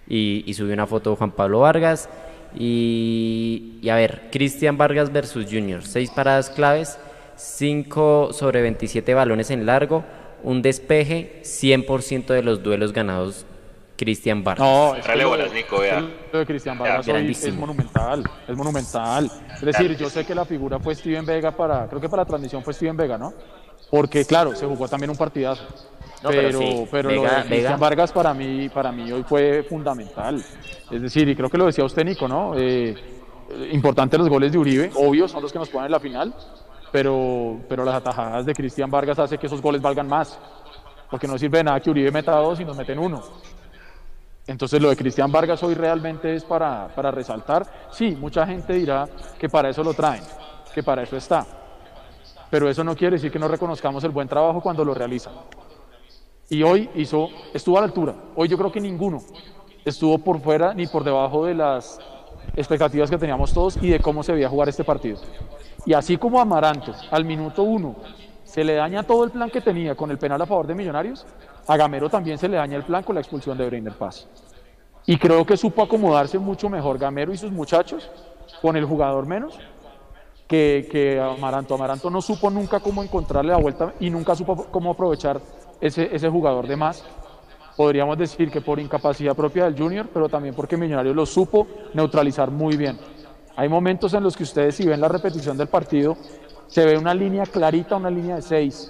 Y, 0.08 0.44
y 0.48 0.54
subió 0.56 0.74
una 0.74 0.88
foto 0.88 1.12
de 1.12 1.16
Juan 1.18 1.32
Pablo 1.32 1.60
Vargas. 1.60 2.10
Y, 2.56 3.78
y 3.82 3.90
a 3.90 3.96
ver, 3.96 4.22
Cristian 4.32 4.78
Vargas 4.78 5.12
versus 5.12 5.46
Junior. 5.46 5.84
Seis 5.86 6.10
paradas 6.10 6.50
claves, 6.50 6.98
5 7.40 8.30
sobre 8.34 8.62
27 8.62 9.14
balones 9.14 9.50
en 9.52 9.66
largo, 9.66 10.04
un 10.44 10.62
despeje, 10.62 11.42
100% 11.44 12.28
de 12.34 12.44
los 12.44 12.62
duelos 12.64 12.94
ganados 12.94 13.46
Cristian 13.98 14.44
Vargas. 14.44 14.66
No, 14.66 14.96
es 14.96 15.06
que 15.06 15.16
lo 15.16 15.30
bolas, 15.30 15.50
de- 15.50 15.56
Nico, 15.58 15.80
vea. 15.80 16.00
Lo 16.32 16.40
de 16.40 16.46
Cristian 16.46 16.78
Vargas 16.78 17.08
hoy 17.08 17.32
es 17.32 17.54
monumental, 17.54 18.24
es 18.48 18.56
monumental. 18.56 19.30
Es 19.56 19.62
decir, 19.62 19.98
yo 19.98 20.10
sé 20.10 20.26
que 20.26 20.34
la 20.36 20.46
figura 20.46 20.80
fue 20.80 20.96
Steven 20.96 21.26
Vega 21.26 21.52
para, 21.52 21.88
creo 21.88 22.00
que 22.00 22.08
para 22.10 22.24
la 22.24 22.28
transmisión 22.28 22.64
fue 22.64 22.74
Steven 22.74 22.96
Vega, 22.96 23.18
¿no? 23.18 23.34
Porque 23.90 24.24
claro, 24.26 24.56
se 24.56 24.66
jugó 24.66 24.88
también 24.88 25.10
un 25.10 25.18
partidazo. 25.18 25.64
No, 26.24 26.30
pero 26.30 26.42
pero 26.50 26.60
sí, 26.60 26.86
pero 26.92 27.12
lo 27.12 27.22
Vega- 27.24 27.30
de 27.30 27.42
Cristian 27.48 27.64
Vega- 27.74 27.78
Vargas 27.78 28.12
para 28.12 28.34
mí, 28.34 28.70
para 28.70 28.92
mí 28.92 29.12
hoy 29.12 29.24
fue 29.24 29.64
fundamental. 29.64 30.44
Es 30.92 31.02
decir, 31.02 31.28
y 31.30 31.36
creo 31.36 31.50
que 31.50 31.58
lo 31.58 31.66
decía 31.66 31.84
usted, 31.86 32.04
Nico, 32.06 32.28
¿no? 32.28 32.54
Eh, 32.58 32.96
importante 33.72 34.18
los 34.18 34.30
goles 34.30 34.52
de 34.52 34.58
Uribe, 34.58 34.92
obvio, 34.96 35.28
son 35.28 35.42
los 35.42 35.52
que 35.52 35.60
nos 35.60 35.70
ponen 35.70 35.88
en 35.88 35.92
la 35.92 36.00
final, 36.00 36.34
pero, 36.92 37.60
pero 37.68 37.84
las 37.84 37.96
atajadas 37.96 38.46
de 38.46 38.54
Cristian 38.54 38.90
Vargas 38.90 39.20
hace 39.20 39.38
que 39.38 39.48
esos 39.48 39.62
goles 39.62 39.82
valgan 39.82 40.08
más. 40.08 40.38
Porque 41.10 41.28
no 41.28 41.38
sirve 41.38 41.64
nada 41.64 41.80
que 41.80 41.90
Uribe 41.90 42.12
meta 42.12 42.36
dos 42.36 42.60
y 42.60 42.66
nos 42.66 42.78
meten 42.78 43.00
uno. 43.00 43.22
Entonces 44.46 44.82
lo 44.82 44.90
de 44.90 44.98
Cristian 44.98 45.32
Vargas 45.32 45.62
hoy 45.64 45.76
realmente 45.76 46.34
es 46.34 46.44
para, 46.44 46.88
para 46.96 47.12
resaltar. 47.12 47.66
Sí, 47.92 48.16
mucha 48.20 48.46
gente 48.46 48.74
dirá 48.74 49.08
que 49.38 49.48
para 49.48 49.70
eso 49.70 49.84
lo 49.84 49.94
traen, 49.94 50.24
que 50.74 50.82
para 50.82 51.04
eso 51.04 51.18
está. 51.18 51.46
Pero 52.50 52.70
eso 52.70 52.84
no 52.84 52.96
quiere 52.96 53.18
decir 53.18 53.32
que 53.32 53.38
no 53.40 53.48
reconozcamos 53.48 54.04
el 54.04 54.12
buen 54.12 54.28
trabajo 54.28 54.62
cuando 54.62 54.84
lo 54.84 54.94
realizan. 54.94 55.34
Y 56.50 56.64
hoy 56.64 56.90
hizo, 56.96 57.30
estuvo 57.54 57.78
a 57.78 57.82
la 57.82 57.88
altura. 57.88 58.16
Hoy 58.36 58.48
yo 58.48 58.58
creo 58.58 58.72
que 58.72 58.82
ninguno 58.82 59.22
estuvo 59.86 60.18
por 60.18 60.40
fuera 60.42 60.74
ni 60.74 60.88
por 60.88 61.04
debajo 61.04 61.46
de 61.46 61.54
las 61.54 62.00
expectativas 62.56 63.10
que 63.10 63.18
teníamos 63.18 63.54
todos 63.54 63.78
y 63.78 63.90
de 63.90 64.00
cómo 64.00 64.24
se 64.24 64.34
veía 64.34 64.50
jugar 64.50 64.68
este 64.68 64.84
partido. 64.84 65.20
Y 65.86 65.94
así 65.94 66.18
como 66.18 66.40
Amaranto 66.40 66.94
al 67.12 67.26
minuto 67.26 67.64
uno 67.64 67.96
se 68.44 68.64
le 68.64 68.76
daña 68.76 69.04
todo 69.04 69.24
el 69.24 69.32
plan 69.32 69.50
que 69.50 69.62
tenía 69.62 69.96
con 69.96 70.10
el 70.12 70.18
penal 70.18 70.42
a 70.42 70.46
favor 70.46 70.68
de 70.68 70.76
Millonarios, 70.76 71.26
a 71.68 71.78
Gamero 71.78 72.10
también 72.10 72.38
se 72.38 72.48
le 72.48 72.58
daña 72.58 72.78
el 72.78 72.84
plan 72.84 73.04
con 73.04 73.16
la 73.16 73.22
expulsión 73.22 73.58
de 73.58 73.66
Breiner 73.66 73.94
Paz. 73.94 74.28
Y 75.06 75.18
creo 75.18 75.46
que 75.46 75.56
supo 75.56 75.84
acomodarse 75.84 76.38
mucho 76.40 76.70
mejor 76.70 76.98
Gamero 76.98 77.32
y 77.32 77.38
sus 77.38 77.52
muchachos 77.52 78.10
con 78.62 78.76
el 78.76 78.86
jugador 78.86 79.26
menos 79.26 79.58
que, 80.48 80.88
que 80.92 81.20
Amaranto. 81.20 81.76
Amaranto 81.76 82.10
no 82.10 82.22
supo 82.22 82.50
nunca 82.50 82.80
cómo 82.80 83.04
encontrarle 83.04 83.52
la 83.52 83.60
vuelta 83.60 83.94
y 84.00 84.10
nunca 84.10 84.36
supo 84.36 84.66
cómo 84.72 84.92
aprovechar 84.92 85.40
ese, 85.80 86.14
ese 86.14 86.28
jugador 86.28 86.68
de 86.68 86.76
más. 86.76 87.04
Podríamos 87.78 88.18
decir 88.18 88.52
que 88.52 88.60
por 88.60 88.80
incapacidad 88.80 89.36
propia 89.36 89.66
del 89.66 89.78
Junior, 89.78 90.10
pero 90.12 90.28
también 90.28 90.54
porque 90.54 90.76
Millonarios 90.76 91.16
lo 91.16 91.26
supo 91.26 91.68
neutralizar 91.94 92.52
muy 92.52 92.76
bien. 92.76 92.98
Hay 93.60 93.68
momentos 93.68 94.14
en 94.14 94.24
los 94.24 94.38
que 94.38 94.44
ustedes, 94.44 94.76
si 94.76 94.88
ven 94.88 95.02
la 95.02 95.10
repetición 95.10 95.58
del 95.58 95.68
partido, 95.68 96.16
se 96.68 96.86
ve 96.86 96.98
una 96.98 97.14
línea 97.14 97.44
clarita, 97.44 97.98
una 97.98 98.10
línea 98.10 98.36
de 98.38 98.42
seis 98.42 98.90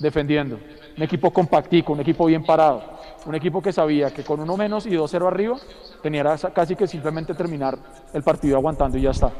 defendiendo. 0.00 0.58
Un 0.96 1.02
equipo 1.04 1.30
compactico, 1.30 1.92
un 1.92 2.00
equipo 2.00 2.26
bien 2.26 2.44
parado. 2.44 2.82
Un 3.24 3.36
equipo 3.36 3.62
que 3.62 3.72
sabía 3.72 4.12
que 4.12 4.24
con 4.24 4.40
uno 4.40 4.56
menos 4.56 4.84
y 4.86 4.90
2-0 4.90 5.28
arriba 5.28 5.58
tenía 6.02 6.24
casi 6.52 6.74
que 6.74 6.88
simplemente 6.88 7.34
terminar 7.34 7.78
el 8.12 8.24
partido 8.24 8.56
aguantando 8.56 8.98
y 8.98 9.02
ya 9.02 9.12
está. 9.12 9.30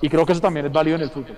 Y 0.00 0.08
creo 0.08 0.26
que 0.26 0.32
eso 0.32 0.40
también 0.40 0.66
es 0.66 0.72
válido 0.72 0.96
en 0.96 1.02
el 1.02 1.10
fútbol. 1.10 1.36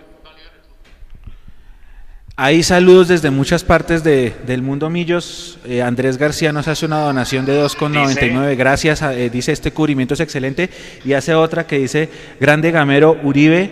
Hay 2.38 2.62
saludos 2.62 3.08
desde 3.08 3.30
muchas 3.30 3.64
partes 3.64 4.04
de- 4.04 4.34
del 4.46 4.60
mundo 4.60 4.90
Millos. 4.90 5.58
Eh, 5.64 5.80
Andrés 5.80 6.18
García 6.18 6.52
nos 6.52 6.68
hace 6.68 6.84
una 6.84 7.00
donación 7.00 7.46
de 7.46 7.54
2,99. 7.54 8.56
Gracias. 8.56 9.00
a- 9.00 9.14
eh, 9.14 9.30
dice 9.30 9.52
este 9.52 9.70
cubrimiento 9.72 10.12
es 10.12 10.20
excelente. 10.20 10.68
Y 11.04 11.14
hace 11.14 11.34
otra 11.34 11.66
que 11.66 11.78
dice 11.78 12.10
Grande 12.38 12.70
Gamero 12.72 13.16
Uribe. 13.22 13.70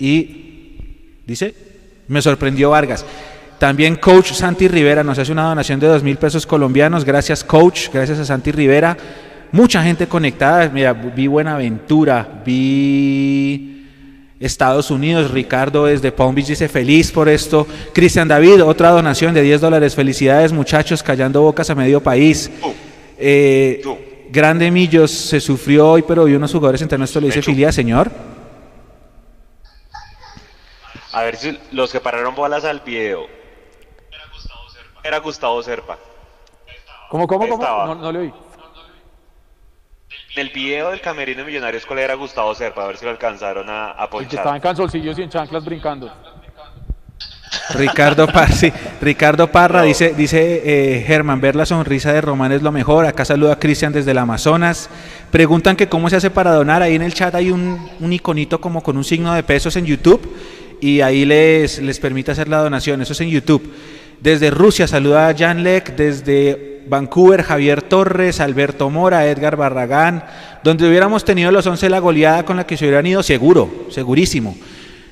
Y 0.00 0.80
dice, 1.24 1.54
me 2.08 2.20
sorprendió 2.20 2.70
Vargas. 2.70 3.06
También 3.60 3.94
Coach 3.94 4.32
Santi 4.32 4.66
Rivera 4.66 5.04
nos 5.04 5.16
hace 5.20 5.30
una 5.30 5.44
donación 5.44 5.78
de 5.78 5.86
2 5.86 6.02
mil 6.02 6.16
pesos 6.16 6.46
colombianos. 6.46 7.04
Gracias 7.04 7.44
Coach, 7.44 7.90
gracias 7.92 8.18
a 8.18 8.24
Santi 8.24 8.50
Rivera. 8.50 8.96
Mucha 9.52 9.84
gente 9.84 10.08
conectada. 10.08 10.68
Mira, 10.68 10.92
vi 10.92 11.28
Buenaventura, 11.28 12.42
vi... 12.44 13.70
Estados 14.44 14.90
Unidos, 14.90 15.30
Ricardo 15.30 15.86
desde 15.86 16.12
Palm 16.12 16.34
Beach 16.34 16.48
dice 16.48 16.68
feliz 16.68 17.10
por 17.10 17.28
esto. 17.28 17.66
Cristian 17.92 18.28
David, 18.28 18.62
otra 18.62 18.90
donación 18.90 19.34
de 19.34 19.42
10 19.42 19.60
dólares. 19.60 19.94
Felicidades 19.94 20.52
muchachos, 20.52 21.02
callando 21.02 21.42
bocas 21.42 21.70
a 21.70 21.74
medio 21.74 22.02
país. 22.02 22.50
Eh. 23.18 23.82
Grande 24.30 24.68
Millos 24.70 25.12
se 25.12 25.40
sufrió 25.40 25.90
hoy, 25.90 26.02
pero 26.02 26.24
vi 26.24 26.34
unos 26.34 26.50
jugadores 26.50 26.82
entre 26.82 26.98
nuestros 26.98 27.22
le 27.22 27.28
dice 27.28 27.40
filia, 27.40 27.70
señor. 27.70 28.10
A 31.12 31.22
ver 31.22 31.36
si 31.36 31.56
los 31.70 31.92
que 31.92 32.00
pararon 32.00 32.34
bolas 32.34 32.64
al 32.64 32.80
video. 32.80 33.26
Era 35.04 35.18
Gustavo 35.18 35.62
Serpa. 35.62 35.98
¿Cómo, 37.10 37.28
cómo, 37.28 37.46
cómo? 37.48 37.62
Estaba. 37.62 37.86
No, 37.86 37.94
no 37.94 38.10
le 38.10 38.18
oí. 38.18 38.34
En 40.36 40.40
el 40.40 40.52
video 40.52 40.90
del 40.90 41.00
Camerino 41.00 41.42
de 41.42 41.46
Millonarios, 41.46 41.86
¿cuál 41.86 42.00
era 42.00 42.14
Gustavo 42.14 42.52
Serpa? 42.56 42.82
A 42.82 42.88
ver 42.88 42.96
si 42.96 43.04
lo 43.04 43.12
alcanzaron 43.12 43.70
a, 43.70 43.92
a 43.92 44.08
El 44.18 44.26
que 44.26 44.34
estaba 44.34 44.56
en 44.56 44.62
cansolcillos 44.62 45.16
y 45.16 45.22
en 45.22 45.30
chanclas 45.30 45.64
brincando. 45.64 46.12
Ricardo 47.74 48.26
Parra, 48.26 48.48
sí, 48.48 48.72
Ricardo 49.00 49.46
Parra 49.52 49.82
dice, 49.82 50.12
dice 50.12 50.62
eh, 50.64 51.04
Germán, 51.06 51.40
ver 51.40 51.54
la 51.54 51.64
sonrisa 51.64 52.12
de 52.12 52.20
Román 52.20 52.50
es 52.50 52.62
lo 52.62 52.72
mejor. 52.72 53.06
Acá 53.06 53.24
saluda 53.24 53.52
a 53.52 53.58
Cristian 53.60 53.92
desde 53.92 54.10
el 54.10 54.18
Amazonas. 54.18 54.90
Preguntan 55.30 55.76
que 55.76 55.88
cómo 55.88 56.10
se 56.10 56.16
hace 56.16 56.30
para 56.30 56.50
donar. 56.50 56.82
Ahí 56.82 56.96
en 56.96 57.02
el 57.02 57.14
chat 57.14 57.32
hay 57.36 57.52
un, 57.52 57.88
un 58.00 58.12
iconito 58.12 58.60
como 58.60 58.82
con 58.82 58.96
un 58.96 59.04
signo 59.04 59.34
de 59.34 59.44
pesos 59.44 59.76
en 59.76 59.86
YouTube 59.86 60.36
y 60.80 61.00
ahí 61.00 61.24
les, 61.24 61.78
les 61.78 62.00
permite 62.00 62.32
hacer 62.32 62.48
la 62.48 62.58
donación. 62.58 63.00
Eso 63.00 63.12
es 63.12 63.20
en 63.20 63.28
YouTube. 63.28 63.72
Desde 64.20 64.50
Rusia 64.50 64.88
saluda 64.88 65.28
a 65.28 65.34
Jan 65.36 65.62
Lek, 65.62 65.94
desde 65.94 66.73
Vancouver, 66.86 67.42
Javier 67.42 67.82
Torres, 67.82 68.40
Alberto 68.40 68.90
Mora, 68.90 69.26
Edgar 69.26 69.56
Barragán, 69.56 70.24
donde 70.62 70.88
hubiéramos 70.88 71.24
tenido 71.24 71.50
los 71.50 71.66
11 71.66 71.90
la 71.90 71.98
goleada 71.98 72.44
con 72.44 72.56
la 72.56 72.66
que 72.66 72.76
se 72.76 72.84
hubieran 72.84 73.06
ido, 73.06 73.22
seguro, 73.22 73.86
segurísimo. 73.90 74.56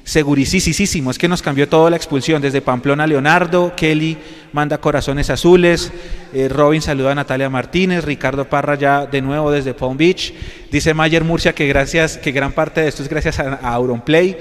Segurísimo, 0.04 1.12
es 1.12 1.18
que 1.18 1.28
nos 1.28 1.42
cambió 1.42 1.68
toda 1.68 1.88
la 1.88 1.96
expulsión, 1.96 2.42
desde 2.42 2.60
Pamplona 2.60 3.06
Leonardo, 3.06 3.72
Kelly 3.76 4.18
manda 4.52 4.78
corazones 4.78 5.30
azules, 5.30 5.92
eh, 6.32 6.48
Robin 6.48 6.82
saluda 6.82 7.12
a 7.12 7.14
Natalia 7.14 7.48
Martínez, 7.48 8.04
Ricardo 8.04 8.48
Parra 8.48 8.74
ya 8.74 9.06
de 9.06 9.22
nuevo 9.22 9.52
desde 9.52 9.74
Palm 9.74 9.96
Beach, 9.96 10.34
dice 10.72 10.92
Mayer 10.92 11.22
Murcia 11.22 11.54
que 11.54 11.68
gracias, 11.68 12.18
que 12.18 12.32
gran 12.32 12.50
parte 12.50 12.80
de 12.80 12.88
esto 12.88 13.04
es 13.04 13.08
gracias 13.08 13.38
a, 13.38 13.60
a 13.62 13.74
Auronplay, 13.74 14.36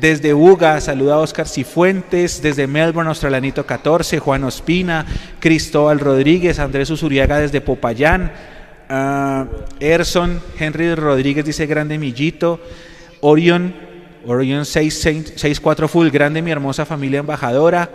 desde 0.00 0.34
Uga 0.34 0.80
saluda 0.80 1.14
a 1.14 1.18
Oscar 1.18 1.48
Cifuentes, 1.48 2.42
desde 2.42 2.66
Melbourne, 2.66 3.08
Australanito 3.08 3.64
14, 3.64 4.18
Juan 4.18 4.44
Ospina, 4.44 5.06
Cristóbal 5.40 6.00
Rodríguez, 6.00 6.58
Andrés 6.58 6.90
Usuriaga 6.90 7.38
desde 7.38 7.60
Popayán, 7.60 8.32
uh, 8.90 9.46
Erson, 9.80 10.40
Henry 10.58 10.94
Rodríguez 10.94 11.44
dice 11.44 11.66
grande 11.66 11.98
Millito, 11.98 12.60
Orion 13.20 13.74
Orion 14.26 14.62
6-4 14.62 15.88
full, 15.88 16.08
grande 16.08 16.40
mi 16.42 16.50
hermosa 16.50 16.86
familia 16.86 17.20
embajadora. 17.20 17.90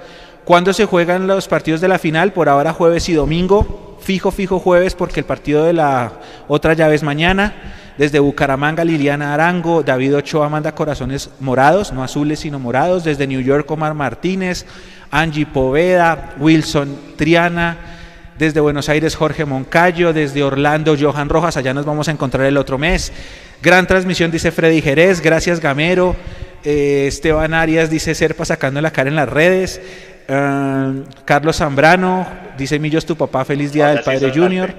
¿Cuándo 0.46 0.74
se 0.74 0.86
juegan 0.86 1.28
los 1.28 1.48
partidos 1.48 1.82
de 1.82 1.88
la 1.88 2.00
final? 2.00 2.34
Por 2.34 2.50
ahora 2.50 2.74
jueves 2.74 3.08
y 3.10 3.14
domingo. 3.14 3.98
Fijo, 4.02 4.32
fijo 4.32 4.60
jueves 4.60 4.96
porque 4.96 5.20
el 5.20 5.26
partido 5.26 5.64
de 5.64 5.74
la 5.74 6.14
otra 6.48 6.74
llave 6.74 6.96
es 6.96 7.04
mañana. 7.04 7.54
Desde 7.98 8.20
Bucaramanga, 8.20 8.86
Liliana 8.86 9.34
Arango, 9.34 9.84
David 9.84 10.16
Ochoa 10.16 10.48
manda 10.48 10.74
corazones 10.74 11.30
morados, 11.42 11.92
no 11.92 12.02
azules 12.02 12.40
sino 12.40 12.58
morados. 12.58 13.04
Desde 13.04 13.28
New 13.28 13.42
York, 13.42 13.70
Omar 13.70 13.94
Martínez, 13.94 14.66
Angie 15.12 15.46
Poveda, 15.46 16.36
Wilson 16.40 16.98
Triana. 17.18 17.78
Desde 18.38 18.62
Buenos 18.62 18.88
Aires, 18.88 19.16
Jorge 19.16 19.44
Moncayo. 19.44 20.14
Desde 20.14 20.44
Orlando, 20.44 20.96
Johan 20.98 21.28
Rojas. 21.28 21.58
Allá 21.58 21.74
nos 21.74 21.86
vamos 21.86 22.08
a 22.08 22.12
encontrar 22.12 22.48
el 22.48 22.56
otro 22.56 22.78
mes. 22.78 23.12
Gran 23.62 23.86
transmisión, 23.86 24.32
dice 24.32 24.52
Freddy 24.52 24.82
Jerez. 24.82 25.20
Gracias, 25.20 25.60
Gamero. 25.60 26.16
Eh, 26.64 27.06
Esteban 27.08 27.54
Arias 27.54 27.90
dice 27.90 28.16
Serpa 28.16 28.46
sacando 28.46 28.82
la 28.82 28.92
cara 28.92 29.10
en 29.10 29.18
las 29.18 29.28
redes. 29.28 29.82
Uh, 30.30 31.04
Carlos 31.26 31.58
Zambrano 31.58 32.28
dice 32.56 32.78
Millos, 32.78 33.04
tu 33.04 33.16
papá, 33.16 33.44
feliz 33.46 33.74
día 33.74 33.88
del 33.88 34.04
Padre 34.04 34.32
Junior. 34.32 34.74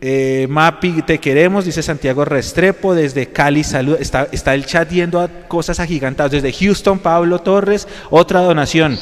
Eh, 0.00 0.46
Mapi, 0.50 1.02
te 1.02 1.18
queremos, 1.18 1.64
dice 1.64 1.82
Santiago 1.82 2.24
Restrepo, 2.24 2.94
desde 2.94 3.28
Cali, 3.28 3.62
salud. 3.62 3.96
Está, 3.98 4.28
está 4.32 4.54
el 4.54 4.66
chat 4.66 4.90
yendo 4.90 5.20
a 5.20 5.28
cosas 5.28 5.78
agigantadas. 5.78 6.32
Desde 6.32 6.52
Houston, 6.52 6.98
Pablo 6.98 7.38
Torres, 7.38 7.86
otra 8.10 8.40
donación. 8.40 8.98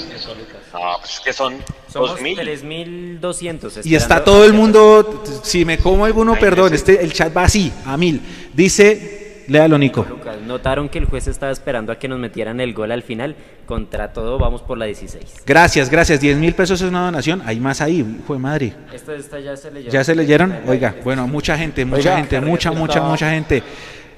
No, 0.72 0.80
pues 1.00 1.20
que 1.24 1.32
son 1.32 1.54
Somos 1.90 2.10
2000. 2.10 3.20
3.200. 3.20 3.86
Y 3.86 3.94
está 3.94 4.22
todo 4.22 4.44
el 4.44 4.52
mundo, 4.52 5.24
si 5.42 5.64
me 5.64 5.78
como 5.78 6.04
alguno, 6.04 6.38
perdón, 6.38 6.74
este, 6.74 7.02
el 7.02 7.12
chat 7.12 7.34
va 7.34 7.44
así, 7.44 7.72
a 7.86 7.96
mil. 7.96 8.20
Dice, 8.52 9.23
léalo 9.48 9.78
Nico. 9.78 10.06
Lucas, 10.08 10.36
notaron 10.46 10.88
que 10.88 10.98
el 10.98 11.06
juez 11.06 11.26
estaba 11.26 11.52
esperando 11.52 11.92
a 11.92 11.98
que 11.98 12.08
nos 12.08 12.18
metieran 12.18 12.60
el 12.60 12.72
gol 12.74 12.92
al 12.92 13.02
final. 13.02 13.36
Contra 13.66 14.12
todo, 14.12 14.38
vamos 14.38 14.62
por 14.62 14.76
la 14.76 14.84
16. 14.84 15.42
Gracias, 15.46 15.88
gracias. 15.88 16.20
10 16.20 16.36
mil 16.36 16.54
pesos 16.54 16.80
es 16.82 16.88
una 16.88 17.04
donación. 17.04 17.42
Hay 17.46 17.60
más 17.60 17.80
ahí, 17.80 18.20
fue 18.26 18.38
madre. 18.38 18.74
Esta, 18.92 19.14
esta 19.14 19.40
ya 19.40 19.56
se 19.56 19.70
leyó. 19.70 19.90
¿Ya 19.90 20.04
se 20.04 20.14
leyeron? 20.14 20.54
Oiga, 20.66 20.94
bueno, 21.02 21.26
mucha 21.26 21.56
gente, 21.56 21.84
mucha 21.84 22.10
Oiga, 22.10 22.16
gente, 22.16 22.40
mucha, 22.40 22.72
mucha, 22.72 23.00
mucha 23.00 23.30
gente. 23.30 23.62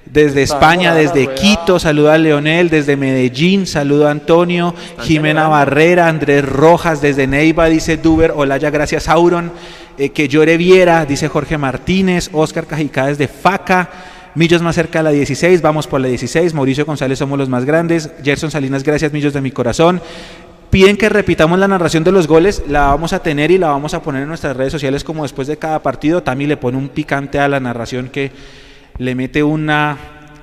Desde 0.07 0.43
España, 0.43 0.95
desde. 0.95 1.35
Quito, 1.35 1.79
saluda 1.79 2.15
a 2.15 2.19
Leonel, 2.19 2.71
desde 2.71 2.97
Medellín, 2.97 3.67
saluda 3.67 4.09
a 4.09 4.11
Antonio, 4.13 4.75
Jimena. 5.01 5.49
Barrera, 5.49 6.09
Andrés 6.09 6.45
Rojas, 6.45 7.03
desde 7.03 7.27
Neiva, 7.27 7.67
dice 7.67 7.97
Duber, 7.97 8.33
Olaya, 8.35 8.71
gracias 8.71 9.09
Auron, 9.09 9.51
eh, 9.99 10.11
que 10.11 10.29
llore 10.29 10.57
Viera, 10.57 11.05
dice 11.05 11.29
Jorge 11.29 11.59
Martínez, 11.59 12.31
Oscar 12.33 12.67
Cajicá 12.67 13.07
desde 13.07 13.27
Faca, 13.27 13.91
Millos 14.37 14.61
más 14.61 14.75
cerca 14.75 14.99
de 14.99 15.05
la 15.05 15.11
16, 15.13 15.63
vamos 15.63 15.87
por 15.87 15.99
la 15.99 16.09
16, 16.09 16.53
Mauricio 16.53 16.85
González 16.85 17.19
somos 17.19 17.39
los 17.39 17.49
más 17.49 17.65
grandes, 17.65 18.11
Gerson 18.23 18.51
Salinas, 18.51 18.83
gracias 18.83 19.11
Millos 19.11 19.33
de 19.33 19.41
mi 19.41 19.51
corazón, 19.51 20.03
piden 20.69 20.99
que 20.99 21.09
repitamos 21.09 21.59
la 21.59 21.67
narración 21.67 22.05
de 22.05 22.13
los 22.13 22.27
goles, 22.27 22.63
la 22.69 22.89
vamos 22.89 23.15
a 23.15 23.21
tener 23.21 23.51
y 23.51 23.57
la 23.57 23.69
vamos 23.69 23.95
a 23.95 24.03
poner 24.03 24.25
en 24.25 24.29
nuestras 24.29 24.55
redes 24.55 24.73
sociales 24.73 25.05
como 25.05 25.23
después 25.23 25.49
de 25.49 25.57
cada 25.57 25.83
partido. 25.83 26.23
Tami 26.23 26.47
le 26.47 26.59
pone 26.59 26.77
un 26.77 26.91
picante 26.91 27.39
a 27.39 27.49
la 27.49 27.61
narración 27.61 28.11
que 28.11 28.31
le 28.99 29.15
mete 29.15 29.43
una 29.43 29.97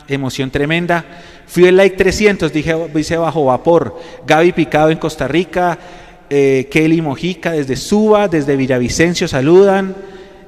emoción 0.07 0.49
tremenda. 0.49 1.05
Fui 1.45 1.65
el 1.65 1.77
like 1.77 1.95
300, 1.95 2.51
dije, 2.51 2.75
dice 2.95 3.17
bajo 3.17 3.45
vapor. 3.45 3.99
Gaby 4.25 4.53
Picado 4.53 4.89
en 4.89 4.97
Costa 4.97 5.27
Rica, 5.27 5.77
eh, 6.31 6.67
Kelly 6.71 6.99
Mojica 7.03 7.51
desde 7.51 7.75
Suba, 7.75 8.27
desde 8.27 8.55
Villavicencio 8.55 9.27
saludan. 9.27 9.95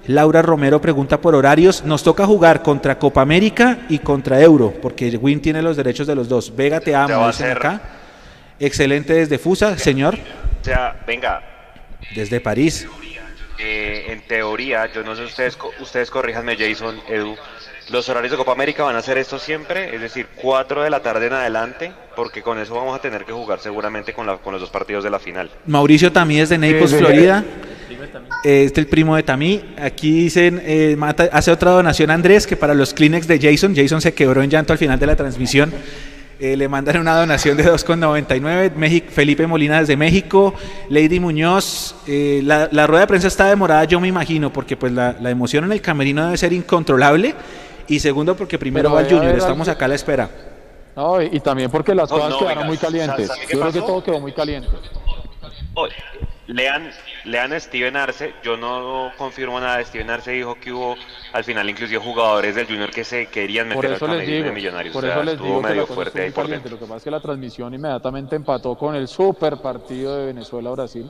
Laura 0.07 0.41
Romero 0.41 0.79
pregunta 0.81 1.19
por 1.19 1.35
horarios. 1.35 1.83
Nos 1.83 2.03
toca 2.03 2.25
jugar 2.25 2.61
contra 2.61 2.99
Copa 2.99 3.21
América 3.21 3.79
y 3.89 3.99
contra 3.99 4.39
Euro, 4.41 4.73
porque 4.81 5.09
Win 5.17 5.41
tiene 5.41 5.61
los 5.61 5.75
derechos 5.77 6.05
de 6.07 6.15
los 6.15 6.29
dos. 6.29 6.55
Vega, 6.55 6.79
te 6.79 6.93
amo, 6.95 7.09
Ya 7.09 7.17
va 7.17 7.25
a 7.25 7.31
dicen 7.31 7.47
ser. 7.47 7.57
acá. 7.57 7.81
Excelente 8.59 9.13
desde 9.13 9.37
Fusa, 9.37 9.77
señor. 9.77 10.15
O 10.61 10.63
sea, 10.65 10.95
venga, 11.05 11.41
Desde 12.15 12.39
París. 12.39 12.87
eh, 13.59 14.05
en 14.09 14.21
teoría, 14.27 14.91
yo 14.93 15.03
no 15.03 15.15
sé 15.15 15.23
ustedes, 15.23 15.57
ustedes 15.79 16.09
corríjanme, 16.11 16.55
Jason, 16.57 16.99
Edu. 17.09 17.35
Los 17.91 18.09
horarios 18.09 18.31
de 18.31 18.37
Copa 18.37 18.51
América 18.53 18.83
van 18.83 18.95
a 18.95 19.01
ser 19.01 19.17
esto 19.19 19.37
siempre, 19.37 19.93
es 19.95 20.01
decir, 20.01 20.27
4 20.41 20.81
de 20.83 20.89
la 20.89 21.01
tarde 21.01 21.27
en 21.27 21.33
adelante, 21.33 21.91
porque 22.15 22.41
con 22.41 22.57
eso 22.59 22.73
vamos 22.73 22.95
a 22.97 23.01
tener 23.01 23.25
que 23.25 23.31
jugar 23.31 23.59
seguramente 23.59 24.11
con, 24.13 24.25
la- 24.25 24.37
con 24.37 24.53
los 24.53 24.61
dos 24.61 24.71
partidos 24.71 25.03
de 25.03 25.11
la 25.11 25.19
final. 25.19 25.51
Mauricio 25.67 26.11
Tamí 26.11 26.37
desde 26.39 26.57
Naples, 26.57 26.89
sí. 26.91 26.97
Florida. 26.97 27.43
Eh, 28.43 28.63
Este 28.65 28.81
es 28.81 28.85
el 28.85 28.89
primo 28.89 29.15
de 29.15 29.23
Tamí. 29.23 29.61
Aquí 29.81 30.11
dicen, 30.23 30.61
eh, 30.63 30.95
mata- 30.97 31.29
hace 31.31 31.51
otra 31.51 31.71
donación 31.71 32.11
Andrés, 32.11 32.45
que 32.47 32.55
para 32.55 32.73
los 32.73 32.93
Kleenex 32.93 33.27
de 33.27 33.39
Jason, 33.39 33.75
Jason 33.75 34.01
se 34.01 34.13
quebró 34.13 34.41
en 34.43 34.49
llanto 34.49 34.73
al 34.73 34.79
final 34.79 34.99
de 34.99 35.07
la 35.07 35.15
transmisión. 35.15 35.73
Eh, 36.37 36.57
le 36.57 36.67
mandan 36.67 36.97
una 36.99 37.15
donación 37.17 37.55
de 37.55 37.63
2,99. 37.63 38.71
México, 38.75 39.07
Felipe 39.09 39.47
Molina 39.47 39.79
desde 39.79 39.95
México. 39.95 40.53
Lady 40.89 41.19
Muñoz. 41.19 41.95
eh, 42.07 42.41
la, 42.43 42.67
la 42.71 42.85
rueda 42.87 43.01
de 43.01 43.07
prensa 43.07 43.27
está 43.29 43.47
demorada, 43.47 43.85
yo 43.85 43.99
me 44.01 44.07
imagino, 44.09 44.51
porque 44.51 44.75
pues 44.75 44.91
la, 44.91 45.15
la 45.21 45.29
emoción 45.29 45.63
en 45.63 45.71
el 45.71 45.81
camerino 45.81 46.25
debe 46.25 46.37
ser 46.37 46.51
incontrolable. 46.51 47.33
Y 47.87 47.99
segundo, 47.99 48.35
porque 48.35 48.57
primero 48.59 48.89
Pero 48.89 48.95
va 48.95 49.01
el 49.01 49.07
debe 49.07 49.19
Junior. 49.19 49.37
Estamos 49.37 49.67
acá 49.69 49.85
a 49.85 49.87
la 49.87 49.95
espera. 49.95 50.29
No, 50.95 51.21
y, 51.21 51.29
y 51.33 51.39
también 51.39 51.69
porque 51.71 51.93
las 51.95 52.09
No, 52.09 52.15
cosas 52.17 52.29
no, 52.31 52.39
quedaron 52.39 52.57
venga, 52.57 52.67
muy 52.67 52.77
calientes. 52.77 53.27
¿sabe 53.27 53.39
qué 53.47 53.53
Yo 53.53 53.59
creo 53.61 53.71
que 53.73 53.79
todo 53.81 54.03
quedó 54.03 54.19
muy 54.19 54.31
caliente. 54.33 54.69
Lean, 56.47 56.91
lean 57.23 57.53
a 57.53 57.59
Steven 57.59 57.97
Arce, 57.97 58.33
yo 58.43 58.55
no 58.55 59.11
confirmo 59.17 59.59
nada, 59.59 59.83
Steven 59.83 60.11
Arce 60.11 60.31
dijo 60.31 60.55
que 60.59 60.71
hubo 60.71 60.95
al 61.33 61.43
final 61.43 61.67
inclusive 61.67 61.99
jugadores 61.99 62.53
del 62.53 62.67
Junior 62.67 62.91
que 62.91 63.03
se 63.03 63.25
querían 63.27 63.67
meter 63.67 63.97
al 63.99 64.25
digo, 64.25 64.45
de 64.45 64.51
Millonarios, 64.51 64.93
por 64.93 65.03
o 65.03 65.07
sea, 65.07 65.15
eso 65.15 65.23
les 65.23 65.41
digo 65.41 65.61
medio 65.61 65.87
fuerte 65.87 66.21
ahí 66.21 66.29
por 66.29 66.47
dentro. 66.47 66.69
Lo 66.69 66.77
que 66.77 66.85
pasa 66.85 66.97
es 66.97 67.03
que 67.03 67.11
la 67.11 67.19
transmisión 67.19 67.73
inmediatamente 67.73 68.35
empató 68.35 68.77
con 68.77 68.95
el 68.95 69.07
super 69.07 69.57
partido 69.57 70.15
de 70.17 70.27
Venezuela-Brasil 70.27 71.09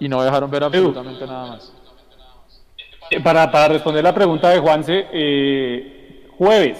y 0.00 0.08
no 0.08 0.22
dejaron 0.22 0.50
ver 0.50 0.64
absolutamente 0.64 1.26
nada 1.26 1.46
más. 1.48 1.72
Eh, 3.10 3.20
Para, 3.20 3.50
para 3.52 3.68
responder 3.68 4.02
la 4.02 4.14
pregunta 4.14 4.48
de 4.48 4.58
Juanse, 4.58 5.06
eh, 5.12 6.28
jueves, 6.38 6.78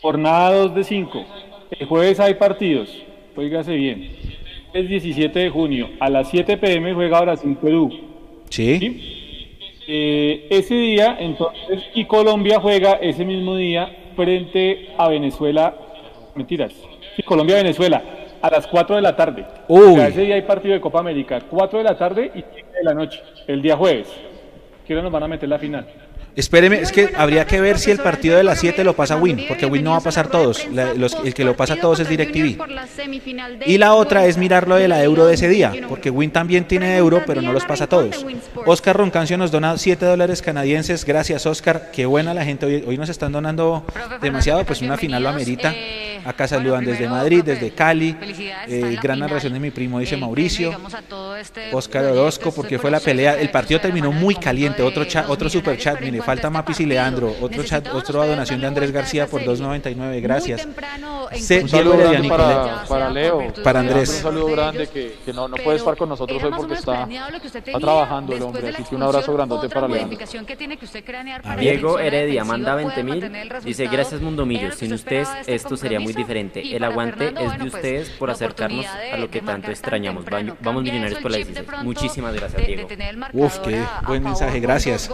jornada 0.00 0.52
2 0.54 0.74
de 0.76 0.84
5. 0.84 1.26
El 1.80 1.86
jueves 1.88 2.20
hay 2.20 2.34
partidos, 2.34 2.90
oígase 3.34 3.72
bien. 3.72 4.21
Es 4.72 4.88
17 4.88 5.38
de 5.38 5.50
junio, 5.50 5.90
a 6.00 6.08
las 6.08 6.30
7 6.30 6.56
pm 6.56 6.94
juega 6.94 7.20
Brasil-Perú. 7.20 7.90
Sí. 8.48 8.78
¿sí? 8.78 9.22
Eh, 9.86 10.46
ese 10.48 10.74
día, 10.74 11.16
entonces, 11.20 11.82
y 11.94 12.06
Colombia 12.06 12.58
juega 12.60 12.94
ese 12.94 13.24
mismo 13.24 13.56
día 13.56 13.94
frente 14.16 14.88
a 14.96 15.08
Venezuela. 15.08 15.74
Mentiras. 16.34 16.72
Sí, 17.16 17.22
Colombia-Venezuela, 17.22 18.02
a 18.40 18.50
las 18.50 18.66
4 18.66 18.96
de 18.96 19.02
la 19.02 19.14
tarde. 19.14 19.44
O 19.68 19.94
sea, 19.94 20.08
ese 20.08 20.22
día 20.22 20.36
hay 20.36 20.42
partido 20.42 20.72
de 20.74 20.80
Copa 20.80 21.00
América, 21.00 21.40
4 21.50 21.78
de 21.78 21.84
la 21.84 21.98
tarde 21.98 22.30
y 22.34 22.42
7 22.54 22.68
de 22.78 22.84
la 22.84 22.94
noche, 22.94 23.20
el 23.46 23.60
día 23.60 23.76
jueves. 23.76 24.08
¿Qué 24.86 24.94
hora 24.94 25.02
nos 25.02 25.12
van 25.12 25.24
a 25.24 25.28
meter 25.28 25.48
la 25.48 25.58
final? 25.58 25.86
Espéreme, 26.34 26.80
es 26.80 26.92
que 26.92 27.10
habría 27.14 27.46
que 27.46 27.60
ver 27.60 27.78
si 27.78 27.90
el 27.90 27.98
partido 27.98 28.38
de 28.38 28.42
las 28.42 28.58
7 28.58 28.84
lo 28.84 28.96
pasa 28.96 29.16
Win, 29.16 29.44
porque 29.48 29.66
Win 29.66 29.84
no 29.84 29.90
va 29.90 29.98
a 29.98 30.00
pasar 30.00 30.28
todos. 30.28 30.66
La- 30.72 30.94
los- 30.94 31.14
el 31.24 31.34
que 31.34 31.44
lo 31.44 31.54
pasa 31.56 31.76
todos 31.76 32.00
es 32.00 32.08
DirecTV. 32.08 32.56
Y 33.66 33.76
la 33.76 33.92
otra 33.94 34.24
es 34.24 34.38
mirar 34.38 34.66
lo 34.66 34.76
de 34.76 34.88
la 34.88 35.02
euro 35.02 35.26
de 35.26 35.34
ese 35.34 35.48
día, 35.50 35.72
porque 35.90 36.08
Win 36.08 36.30
también 36.30 36.64
tiene 36.64 36.96
euro, 36.96 37.22
pero 37.26 37.42
no 37.42 37.52
los 37.52 37.66
pasa 37.66 37.86
todos. 37.86 38.24
Oscar 38.64 38.96
Roncancio 38.96 39.36
nos 39.36 39.50
dona 39.50 39.76
7 39.76 40.06
dólares 40.06 40.40
canadienses. 40.40 41.04
Gracias, 41.04 41.44
Oscar. 41.44 41.90
Qué 41.92 42.06
buena 42.06 42.32
la 42.32 42.44
gente. 42.46 42.64
Hoy, 42.64 42.84
hoy 42.86 42.96
nos 42.96 43.10
están 43.10 43.30
donando 43.32 43.84
demasiado, 44.22 44.64
pues 44.64 44.80
una 44.80 44.96
final 44.96 45.22
lo 45.22 45.28
amerita. 45.28 45.74
Acá 46.24 46.46
saludan 46.48 46.84
desde 46.84 47.08
Madrid, 47.08 47.42
desde 47.44 47.72
Cali. 47.72 48.16
Eh, 48.68 48.96
gran 49.02 49.18
narración 49.18 49.52
de 49.52 49.60
mi 49.60 49.70
primo, 49.70 49.98
dice 49.98 50.16
Mauricio. 50.16 50.70
este 51.40 51.68
Oscar 51.72 52.04
Orozco, 52.06 52.48
este 52.48 52.56
porque 52.60 52.78
fue 52.78 52.90
la 52.90 53.00
pelea. 53.00 53.38
El 53.38 53.50
partido 53.50 53.80
terminó 53.80 54.12
muy 54.12 54.36
caliente. 54.36 54.82
Otro, 54.82 55.02
de 55.02 55.08
cha- 55.10 55.22
los 55.22 55.30
otro 55.30 55.50
super 55.50 55.76
chat. 55.76 56.00
Mire, 56.00 56.21
falta 56.22 56.50
Mapis 56.50 56.80
y 56.80 56.82
este 56.84 56.94
Leandro. 56.94 57.28
partido, 57.28 57.46
Otro 57.46 57.62
chat, 57.64 57.88
otra 57.94 58.26
donación 58.26 58.60
de 58.60 58.66
Andrés 58.66 58.90
García 58.92 59.26
por 59.26 59.40
serie. 59.40 59.54
2.99. 59.56 59.96
Muy 59.96 60.20
Gracias. 60.20 60.66
Se- 61.34 61.62
Un 61.62 61.68
saludo 61.68 61.96
grande 61.98 62.28
para, 62.28 62.84
para 62.84 63.10
Leo, 63.10 63.52
Para 63.62 63.80
Andrés. 63.80 64.08
Un 64.10 64.22
saludo 64.22 64.46
grande 64.48 64.86
que, 64.88 65.16
que 65.24 65.32
no, 65.32 65.48
no 65.48 65.56
puede 65.56 65.78
estar 65.78 65.96
con 65.96 66.08
nosotros 66.08 66.42
hoy 66.42 66.50
porque 66.56 66.74
está, 66.74 67.08
está 67.54 67.78
trabajando 67.78 68.34
el 68.34 68.42
hombre. 68.42 68.68
Así 68.68 68.82
que 68.84 68.94
un 68.96 69.02
abrazo 69.02 69.32
grandote 69.34 69.68
para 69.68 69.88
Leandro. 69.88 70.18
Diego 71.58 71.98
Heredia 71.98 72.44
manda 72.44 72.74
20 72.74 73.02
mil. 73.02 73.32
Dice, 73.64 73.86
gracias 73.86 74.20
Mundomillos. 74.20 74.74
Sin 74.76 74.92
ustedes 74.92 75.28
esto 75.46 75.76
sería 75.76 76.00
muy 76.00 76.12
diferente. 76.12 76.74
El 76.76 76.84
aguante 76.84 77.28
es 77.28 77.58
de 77.58 77.64
ustedes 77.66 78.10
por 78.10 78.30
acercarnos 78.30 78.86
a 78.86 79.16
lo 79.16 79.30
que 79.30 79.40
tanto 79.40 79.70
extrañamos. 79.70 80.24
Va- 80.24 80.42
Vamos 80.60 80.82
millonarios 80.82 81.20
por 81.20 81.30
la 81.30 81.36
16. 81.38 81.66
Muchísimas 81.82 82.34
gracias, 82.34 82.66
Diego. 82.66 82.88
Uf, 83.32 83.58
qué 83.58 83.82
buen 84.06 84.22
mensaje, 84.22 84.60
gracias. 84.60 85.08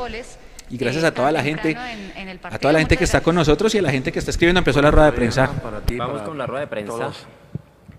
Y 0.70 0.76
gracias 0.76 1.04
a 1.04 1.12
toda 1.12 1.33
la 1.33 1.42
gente, 1.42 1.76
a 2.42 2.59
toda 2.59 2.72
la 2.72 2.78
gente 2.81 2.96
que 2.96 3.04
está 3.04 3.20
con 3.20 3.35
nosotros 3.35 3.74
y 3.74 3.78
a 3.78 3.83
la 3.83 3.90
gente 3.90 4.12
que 4.12 4.18
está 4.18 4.31
escribiendo. 4.31 4.59
Empezó 4.59 4.83
la 4.83 4.90
rueda 4.90 5.07
de 5.07 5.12
prensa. 5.12 5.50
Para 5.50 5.81
ti, 5.81 5.96
Vamos 5.96 6.16
para 6.16 6.24
con 6.26 6.38
la 6.38 6.46
rueda 6.46 6.61
de 6.61 6.66
prensa. 6.66 7.11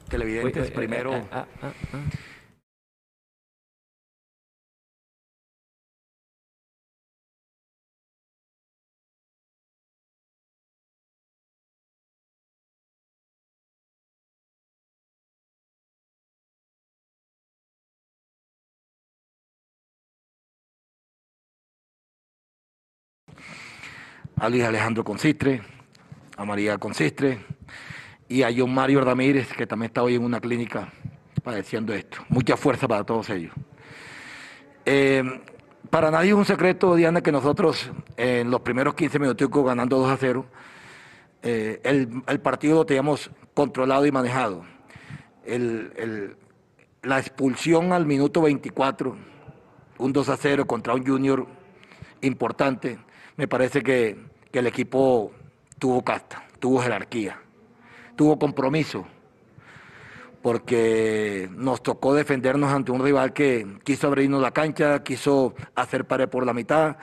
televidentes, 0.07 0.63
Uy, 0.63 0.69
uy, 0.69 0.75
primero. 0.75 1.25
A 24.39 24.49
Luis 24.49 24.63
Alejandro 24.63 25.03
Consistre, 25.03 25.61
a 26.37 26.45
María 26.45 26.77
Consistre 26.77 27.39
y 28.29 28.43
a 28.43 28.49
John 28.55 28.73
Mario 28.73 29.01
Ramírez, 29.01 29.51
que 29.53 29.67
también 29.67 29.89
está 29.89 30.01
hoy 30.01 30.15
en 30.15 30.23
una 30.23 30.39
clínica 30.39 30.89
padeciendo 31.43 31.93
esto. 31.93 32.19
Mucha 32.29 32.55
fuerza 32.55 32.87
para 32.87 33.03
todos 33.03 33.29
ellos. 33.29 33.53
Eh, 34.85 35.41
para 35.89 36.09
nadie 36.09 36.29
es 36.29 36.35
un 36.35 36.45
secreto, 36.45 36.95
Diana, 36.95 37.21
que 37.21 37.31
nosotros 37.31 37.91
en 38.15 38.49
los 38.49 38.61
primeros 38.61 38.93
15 38.93 39.19
minutos 39.19 39.49
ganando 39.65 39.97
2 39.97 40.09
a 40.09 40.17
0, 40.17 40.45
eh, 41.41 41.81
el, 41.83 42.39
partido 42.39 42.75
lo 42.75 42.85
teníamos 42.85 43.31
controlado 43.53 44.05
y 44.05 44.11
manejado. 44.11 44.63
La 47.01 47.19
expulsión 47.19 47.91
al 47.91 48.05
minuto 48.05 48.41
24, 48.41 49.17
un 49.97 50.13
2 50.13 50.29
a 50.29 50.37
0 50.37 50.65
contra 50.65 50.93
un 50.93 51.05
junior 51.05 51.47
importante, 52.21 52.99
me 53.39 53.47
parece 53.47 53.81
que, 53.81 54.17
que 54.51 54.59
el 54.59 54.67
equipo 54.67 55.31
tuvo 55.79 56.03
casta, 56.03 56.45
tuvo 56.59 56.81
jerarquía, 56.81 57.39
tuvo 58.17 58.37
compromiso, 58.37 59.05
porque 60.41 61.47
nos 61.53 61.81
tocó 61.81 62.13
defendernos 62.13 62.69
ante 62.69 62.91
un 62.91 63.01
rival 63.01 63.31
que 63.31 63.65
quiso 63.85 64.07
abrirnos 64.07 64.41
la 64.41 64.51
cancha, 64.51 65.03
quiso 65.03 65.55
hacer 65.73 66.03
pared 66.03 66.27
por 66.27 66.45
la 66.45 66.53
mitad, 66.53 66.97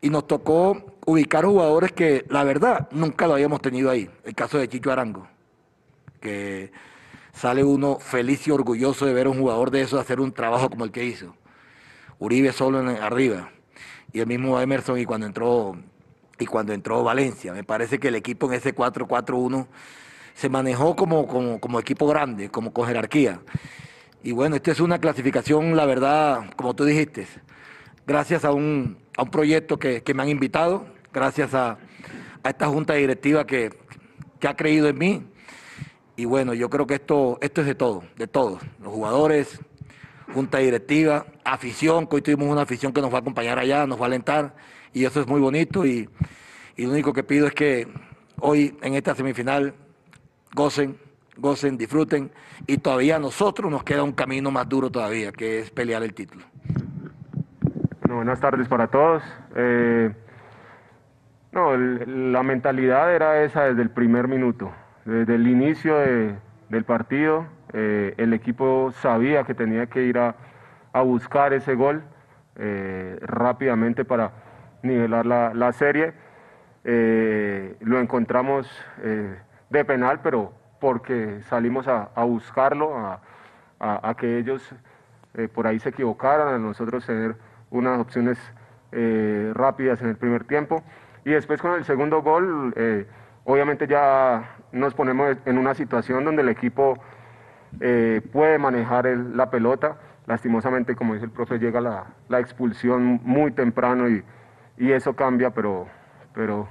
y 0.00 0.10
nos 0.10 0.26
tocó 0.26 0.96
ubicar 1.06 1.44
jugadores 1.44 1.92
que 1.92 2.24
la 2.30 2.42
verdad 2.42 2.88
nunca 2.90 3.28
lo 3.28 3.34
habíamos 3.34 3.62
tenido 3.62 3.88
ahí. 3.88 4.10
El 4.24 4.34
caso 4.34 4.58
de 4.58 4.68
Chicho 4.68 4.90
Arango, 4.90 5.28
que 6.20 6.72
sale 7.32 7.62
uno 7.62 8.00
feliz 8.00 8.44
y 8.48 8.50
orgulloso 8.50 9.06
de 9.06 9.14
ver 9.14 9.28
a 9.28 9.30
un 9.30 9.38
jugador 9.38 9.70
de 9.70 9.82
eso 9.82 10.00
hacer 10.00 10.18
un 10.18 10.32
trabajo 10.32 10.68
como 10.68 10.84
el 10.84 10.90
que 10.90 11.04
hizo. 11.04 11.36
Uribe 12.18 12.50
solo 12.52 12.80
en, 12.80 12.88
arriba 12.88 13.50
y 14.16 14.20
el 14.20 14.26
mismo 14.26 14.58
Emerson 14.58 14.98
y 14.98 15.04
cuando 15.04 15.26
entró 15.26 15.76
y 16.38 16.46
cuando 16.46 16.72
entró 16.72 17.04
Valencia. 17.04 17.52
Me 17.52 17.64
parece 17.64 17.98
que 17.98 18.08
el 18.08 18.14
equipo 18.14 18.46
en 18.46 18.54
ese 18.54 18.74
4-4-1 18.74 19.66
se 20.32 20.48
manejó 20.48 20.96
como, 20.96 21.26
como, 21.26 21.60
como 21.60 21.78
equipo 21.78 22.06
grande, 22.06 22.48
como 22.48 22.72
con 22.72 22.86
jerarquía. 22.86 23.40
Y 24.22 24.32
bueno, 24.32 24.56
esta 24.56 24.70
es 24.70 24.80
una 24.80 24.98
clasificación, 25.00 25.76
la 25.76 25.84
verdad, 25.84 26.50
como 26.56 26.74
tú 26.74 26.86
dijiste, 26.86 27.26
gracias 28.06 28.46
a 28.46 28.52
un, 28.52 28.96
a 29.18 29.22
un 29.24 29.30
proyecto 29.30 29.78
que, 29.78 30.02
que 30.02 30.14
me 30.14 30.22
han 30.22 30.30
invitado, 30.30 30.86
gracias 31.12 31.52
a, 31.52 31.76
a 32.42 32.48
esta 32.48 32.68
junta 32.68 32.94
directiva 32.94 33.46
que, 33.46 33.68
que 34.40 34.48
ha 34.48 34.56
creído 34.56 34.88
en 34.88 34.96
mí. 34.96 35.26
Y 36.16 36.24
bueno, 36.24 36.54
yo 36.54 36.70
creo 36.70 36.86
que 36.86 36.94
esto, 36.94 37.36
esto 37.42 37.60
es 37.60 37.66
de 37.66 37.74
todo, 37.74 38.02
de 38.16 38.28
todos, 38.28 38.62
los 38.80 38.94
jugadores, 38.94 39.60
junta 40.34 40.58
directiva, 40.58 41.26
afición, 41.44 42.06
que 42.06 42.16
hoy 42.16 42.22
tuvimos 42.22 42.48
una 42.48 42.62
afición 42.62 42.92
que 42.92 43.00
nos 43.00 43.12
va 43.12 43.18
a 43.18 43.20
acompañar 43.20 43.58
allá, 43.58 43.86
nos 43.86 43.98
va 43.98 44.04
a 44.04 44.06
alentar, 44.06 44.54
y 44.92 45.04
eso 45.04 45.20
es 45.20 45.26
muy 45.26 45.40
bonito. 45.40 45.86
Y, 45.86 46.08
y 46.76 46.84
lo 46.84 46.92
único 46.92 47.12
que 47.12 47.22
pido 47.22 47.46
es 47.46 47.54
que 47.54 47.88
hoy 48.40 48.76
en 48.82 48.94
esta 48.94 49.14
semifinal 49.14 49.74
gocen, 50.54 50.96
gocen, 51.36 51.76
disfruten, 51.76 52.30
y 52.66 52.78
todavía 52.78 53.16
a 53.16 53.18
nosotros 53.18 53.70
nos 53.70 53.84
queda 53.84 54.02
un 54.02 54.12
camino 54.12 54.50
más 54.50 54.68
duro 54.68 54.90
todavía, 54.90 55.32
que 55.32 55.60
es 55.60 55.70
pelear 55.70 56.02
el 56.02 56.14
título. 56.14 56.44
Buenas 58.08 58.40
tardes 58.40 58.68
para 58.68 58.86
todos. 58.88 59.22
Eh, 59.56 60.12
no, 61.52 61.76
la 61.76 62.42
mentalidad 62.42 63.14
era 63.14 63.42
esa 63.44 63.64
desde 63.64 63.82
el 63.82 63.90
primer 63.90 64.28
minuto. 64.28 64.72
Desde 65.04 65.34
el 65.34 65.46
inicio 65.46 65.96
de- 65.98 66.34
del 66.68 66.84
partido, 66.84 67.46
eh, 67.72 68.14
el 68.16 68.32
equipo 68.32 68.92
sabía 69.00 69.44
que 69.44 69.54
tenía 69.54 69.86
que 69.86 70.02
ir 70.02 70.18
a, 70.18 70.34
a 70.92 71.02
buscar 71.02 71.52
ese 71.52 71.74
gol 71.74 72.02
eh, 72.56 73.18
rápidamente 73.22 74.04
para 74.04 74.30
nivelar 74.82 75.26
la, 75.26 75.52
la 75.54 75.72
serie. 75.72 76.12
Eh, 76.84 77.76
lo 77.80 77.98
encontramos 77.98 78.70
de 79.70 79.84
penal, 79.84 80.20
pero 80.22 80.52
porque 80.80 81.40
salimos 81.48 81.88
a, 81.88 82.10
a 82.14 82.24
buscarlo, 82.24 82.96
a, 82.96 83.20
a- 83.80 84.14
que 84.14 84.38
ellos 84.38 84.62
por 85.54 85.66
ahí 85.66 85.78
se 85.80 85.88
equivocaran, 85.90 86.48
a 86.48 86.58
nosotros 86.58 87.04
tener 87.04 87.36
unas 87.70 87.98
opciones 87.98 88.38
rápidas 89.52 90.00
en 90.00 90.08
el 90.08 90.16
primer 90.16 90.44
tiempo. 90.44 90.82
Y 91.24 91.30
después 91.32 91.60
con 91.60 91.72
el 91.74 91.84
segundo 91.84 92.22
gol, 92.22 92.72
obviamente 93.44 93.86
ya 93.86 94.56
nos 94.72 94.94
ponemos 94.94 95.36
en 95.44 95.58
una 95.58 95.74
situación 95.74 96.24
donde 96.24 96.42
el 96.42 96.48
equipo 96.48 96.96
eh, 97.80 98.20
puede 98.32 98.58
manejar 98.58 99.06
el- 99.06 99.36
la 99.36 99.50
pelota. 99.50 99.98
Lastimosamente, 100.26 100.96
como 100.96 101.14
dice 101.14 101.26
el 101.26 101.30
profe, 101.32 101.58
llega 101.58 101.80
la, 101.80 102.06
la 102.28 102.40
expulsión 102.40 103.20
muy 103.24 103.52
temprano 103.52 104.08
y, 104.08 104.24
y 104.78 104.92
eso 104.92 105.14
cambia, 105.16 105.50
pero, 105.50 105.86
pero 106.34 106.68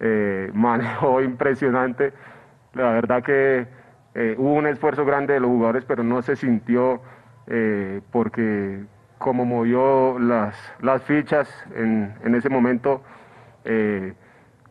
eh, 0.00 0.50
manejo 0.54 1.20
impresionante. 1.22 2.12
La 2.74 2.90
verdad 2.92 3.22
que 3.22 3.66
eh, 4.14 4.34
hubo 4.38 4.54
un 4.54 4.66
esfuerzo 4.66 5.04
grande 5.04 5.34
de 5.34 5.40
los 5.40 5.50
jugadores, 5.50 5.84
pero 5.84 6.02
no 6.02 6.22
se 6.22 6.36
sintió 6.36 7.00
porque 8.12 8.84
como 9.18 9.44
movió 9.44 10.20
las, 10.20 10.54
las 10.80 11.02
fichas 11.02 11.48
en, 11.74 12.14
en 12.24 12.36
ese 12.36 12.48
momento, 12.48 13.02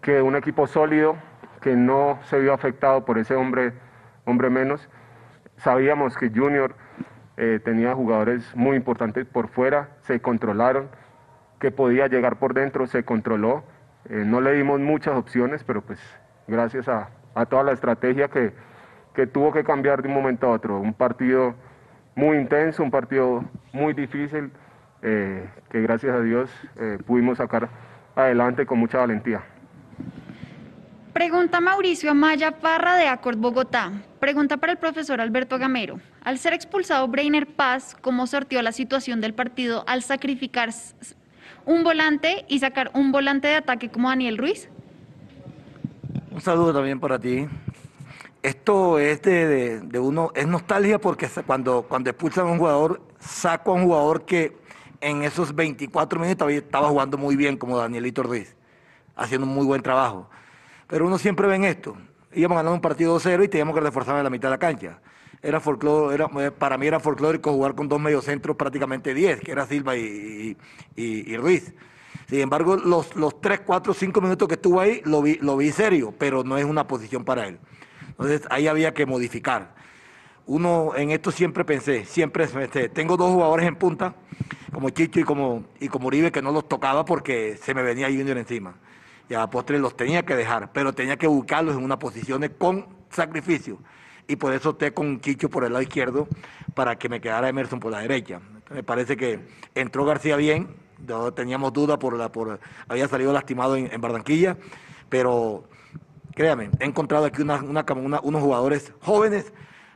que 0.02 0.22
un 0.22 0.36
equipo 0.36 0.68
sólido, 0.68 1.16
que 1.62 1.76
no 1.76 2.20
se 2.24 2.40
vio 2.40 2.54
afectado 2.54 3.04
por 3.06 3.18
ese 3.18 3.36
hombre, 3.36 3.74
hombre 4.26 4.50
menos. 4.50 4.88
Sabíamos 5.60 6.16
que 6.16 6.30
Junior 6.30 6.74
eh, 7.36 7.60
tenía 7.64 7.94
jugadores 7.94 8.56
muy 8.56 8.78
importantes 8.78 9.26
por 9.26 9.50
fuera, 9.50 9.90
se 10.02 10.22
controlaron, 10.22 10.88
que 11.60 11.70
podía 11.70 12.08
llegar 12.08 12.38
por 12.40 12.54
dentro, 12.54 12.88
se 12.88 13.04
controló. 13.04 13.64
Eh, 14.10 14.24
no 14.26 14.40
le 14.40 14.54
dimos 14.54 14.80
muchas 14.80 15.16
opciones, 15.16 15.66
pero 15.66 15.82
pues 15.82 16.00
gracias 16.48 16.88
a, 16.88 17.10
toda 17.50 17.64
la 17.64 17.74
estrategia 17.74 18.30
que, 18.30 18.54
tuvo 19.34 19.52
que 19.52 19.66
cambiar 19.66 20.02
de 20.02 20.08
un 20.08 20.14
momento 20.14 20.48
a 20.48 20.52
otro. 20.52 20.80
Un 20.80 20.94
partido 20.94 21.56
muy 22.16 22.38
intenso, 22.38 22.82
un 22.82 22.92
partido 22.92 23.44
muy 23.74 23.92
difícil, 23.92 24.52
eh, 25.02 25.46
que 25.70 25.82
gracias 25.82 26.16
a 26.16 26.22
Dios 26.22 26.50
pudimos 27.06 27.38
sacar 27.38 27.68
adelante 28.16 28.66
con 28.66 28.80
mucha 28.80 29.00
valentía. 29.00 29.44
Pregunta 31.14 31.60
Mauricio 31.60 32.12
Amaya 32.12 32.60
Parra 32.60 32.96
de 32.96 33.08
Acord 33.08 33.38
Bogotá. 33.38 33.92
Pregunta 34.20 34.58
para 34.58 34.74
el 34.74 34.78
profesor 34.78 35.20
Alberto 35.20 35.58
Gamero. 35.58 36.00
Al 36.24 36.38
ser 36.38 36.54
expulsado 36.54 37.08
Breiner 37.08 37.48
Paz, 37.48 37.98
¿cómo 38.00 38.28
sortió 38.28 38.62
la 38.62 38.72
situación 38.72 39.20
del 39.20 39.34
partido 39.34 39.84
al 39.88 40.04
sacrificar 40.04 40.70
un 41.66 41.84
volante 41.84 42.46
y 42.48 42.60
sacar 42.60 42.92
un 42.94 43.12
volante 43.12 43.48
de 43.48 43.56
ataque 43.56 43.90
como 43.90 44.08
Daniel 44.08 44.38
Ruiz? 44.38 44.70
Un 46.30 46.42
saludo 46.42 46.74
también 46.74 47.00
para 47.00 47.18
ti. 47.18 47.48
Esto 48.44 49.00
es 49.00 49.24
de, 49.24 50.00
uno, 50.00 50.30
es 50.36 50.48
nostalgia 50.48 51.00
porque 51.00 51.28
cuando, 51.44 51.82
cuando 51.90 52.12
expulsan 52.12 52.46
a 52.46 52.52
un 52.52 52.60
jugador, 52.60 53.02
saco 53.20 53.72
a 53.72 53.74
un 53.74 53.86
jugador 53.86 54.26
que 54.26 54.56
en 55.02 55.24
esos 55.24 55.56
24 55.56 56.20
minutos 56.20 56.52
estaba 56.52 56.88
jugando 56.90 57.18
muy 57.18 57.36
bien 57.36 57.58
como 57.58 57.80
Danielito 57.80 58.22
Ruiz, 58.22 58.56
haciendo 59.16 59.48
un 59.48 59.56
muy 59.56 59.66
buen 59.66 59.82
trabajo. 59.82 60.30
Pero 60.90 61.06
uno 61.06 61.20
siempre 61.20 61.48
ve 61.48 61.56
en 61.56 61.66
esto. 61.66 61.96
Íbamos 62.34 62.58
ganando 62.58 62.74
un 62.74 62.82
partido 62.82 63.18
2-0 63.18 63.46
y 63.46 63.48
teníamos 63.48 63.76
que 63.76 63.82
reforzar 63.82 64.18
en 64.18 64.24
la 64.24 64.30
mitad 64.30 64.50
de 64.50 64.56
la 64.56 64.58
cancha. 64.58 65.00
era 65.42 65.60
folclore, 65.60 66.16
era, 66.16 66.28
eh, 66.40 66.52
para 66.52 66.78
mí 66.78 66.88
era 66.88 67.00
folclórico 67.00 67.54
jugar 67.54 67.76
con 67.76 67.88
dos 67.88 68.02
mediocentros 68.02 68.58
prácticamente 68.58 69.14
10, 69.14 69.40
que 69.40 69.52
era 69.52 69.68
Silva 69.68 69.96
y, 69.96 70.58
y, 70.96 71.38
Ruiz. 71.38 71.74
Sin 72.28 72.40
embargo, 72.40 72.76
los, 72.76 73.16
los 73.16 73.40
3, 73.40 73.62
4, 73.66 73.94
5 73.94 74.22
minutos 74.22 74.48
que 74.48 74.56
estuvo 74.56 74.82
ahí 74.82 75.02
lo 75.06 75.22
vi, 75.22 75.36
lo 75.36 75.58
vi 75.58 75.72
serio, 75.72 76.14
pero 76.18 76.44
no 76.44 76.58
es 76.58 76.66
una 76.66 76.88
posición 76.88 77.24
para 77.24 77.48
él. 77.48 77.60
Entonces 78.10 78.42
ahí 78.50 78.68
había 78.68 78.94
que 78.94 79.06
modificar. 79.06 79.76
Uno, 80.48 80.94
en 80.96 81.12
esto 81.12 81.32
siempre 81.32 81.64
pensé, 81.66 82.06
siempre 82.06 82.46
este, 82.46 82.90
tengo 82.90 83.16
dos 83.16 83.32
jugadores 83.32 83.68
en 83.68 83.76
punta, 83.76 84.16
como 84.74 84.90
Chicho 84.90 85.20
y 85.20 85.24
como, 85.24 85.66
y 85.80 85.88
como 85.88 86.08
Uribe, 86.08 86.32
que 86.32 86.42
no 86.42 86.52
los 86.52 86.68
tocaba 86.68 87.06
porque 87.06 87.58
se 87.62 87.76
me 87.76 87.84
venía 87.84 88.08
Junior 88.08 88.38
encima. 88.38 88.74
Y 89.30 89.36
a 89.36 89.48
postre 89.48 89.80
los 89.80 89.96
tenía 89.96 90.24
que 90.24 90.36
dejar, 90.36 90.72
pero 90.74 90.94
tenía 90.94 91.18
que 91.18 91.28
buscarlos 91.28 91.78
en 91.78 91.84
una 91.84 92.00
posición 92.00 92.48
con 92.58 92.88
sacrificio 93.10 93.80
y 94.30 94.36
por 94.36 94.54
eso 94.54 94.70
opté 94.70 94.94
con 94.94 95.20
Chicho 95.20 95.50
por 95.50 95.66
el 95.66 95.74
lado 95.74 95.82
izquierdo 95.82 96.28
para 96.76 96.98
que 96.98 97.10
me 97.10 97.20
quedara 97.20 97.50
Emerson 97.50 97.80
por 97.80 97.92
la 97.92 98.00
derecha. 98.00 98.40
me 98.70 98.84
parece 98.84 99.18
que 99.18 99.40
entró 99.74 100.06
García 100.06 100.36
bien, 100.36 100.68
teníamos 101.36 101.74
duda 101.74 101.98
por 101.98 102.16
la 102.16 102.32
por 102.32 102.60
había 102.88 103.08
salido 103.08 103.34
lastimado 103.34 103.76
en, 103.76 104.00
Barranquilla, 104.00 104.56
pero 105.10 105.64
créame, 106.36 106.70
he 106.80 106.86
encontrado 106.86 107.26
aquí 107.26 107.42
una, 107.42 107.60
unos 108.22 108.42
jugadores 108.42 108.94
jóvenes, 109.02 109.52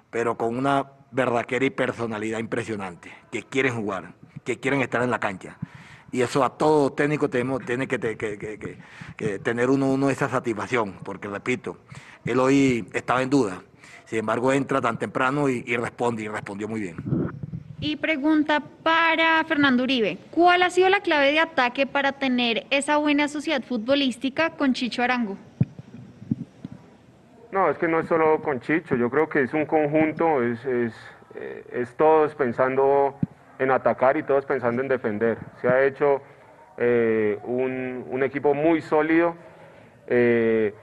pero 0.09 0.35
con 0.35 0.57
una 0.57 0.87
verdadera 1.11 1.69
personalidad 1.75 2.39
impresionante, 2.39 3.11
que 3.31 3.43
quieren 3.43 3.75
jugar, 3.75 4.15
que 4.43 4.59
quieren 4.59 4.81
estar 4.81 5.03
en 5.03 5.11
la 5.11 5.19
cancha. 5.19 5.57
Y 6.13 6.21
eso 6.21 6.45
a 6.45 6.57
todo 6.57 6.93
técnico 6.93 7.29
tenemos, 7.29 7.65
tiene 7.65 7.87
que, 7.87 7.99
que 9.17 9.39
tener 9.39 9.69
uno, 9.69 9.91
uno 9.91 10.09
esa 10.09 10.29
satisfacción, 10.29 10.93
porque 11.03 11.27
repito, 11.27 11.79
él 12.23 12.39
hoy 12.39 12.87
estaba 12.93 13.21
en 13.21 13.29
duda 13.29 13.61
sin 14.13 14.19
embargo, 14.19 14.53
entra 14.53 14.79
tan 14.79 14.99
temprano 14.99 15.49
y, 15.49 15.75
responde, 15.75 16.21
y 16.21 16.27
respondió 16.27 16.67
muy 16.67 16.81
bien. 16.81 16.97
Y 17.79 17.95
pregunta 17.95 18.61
para 18.83 19.43
Fernando 19.45 19.81
Uribe, 19.81 20.19
¿cuál 20.29 20.61
ha 20.61 20.69
sido 20.69 20.87
la 20.87 20.99
clave 20.99 21.31
de 21.31 21.39
ataque 21.39 21.87
para 21.87 22.11
tener 22.11 22.67
esa 22.69 22.97
buena 22.97 23.27
sociedad 23.27 23.63
futbolística 23.63 24.51
con 24.51 24.73
Chicho 24.73 25.01
Arango? 25.01 25.35
No, 27.51 27.71
es 27.71 27.77
que 27.79 27.87
no 27.87 28.01
es 28.01 28.07
solo 28.07 28.39
con 28.43 28.61
Chicho, 28.61 28.95
yo 28.95 29.09
creo 29.09 29.27
que 29.27 29.41
es 29.41 29.53
un 29.53 29.65
conjunto, 29.65 30.43
es, 30.43 30.63
es, 30.63 30.93
eh, 31.33 31.85
todos 31.97 32.35
pensando 32.35 33.15
en 33.63 33.71
atacar 33.71 34.17
y 34.17 34.23
todos 34.23 34.45
pensando 34.45 34.81
en 34.81 34.87
defender. 34.87 35.37
Se 35.61 35.67
ha 35.67 35.83
hecho 35.83 36.21
eh, 36.77 37.39
un, 37.43 38.21
equipo 38.23 38.53
muy 38.53 38.81
sólido. 38.81 39.35
Eh, 40.07 40.73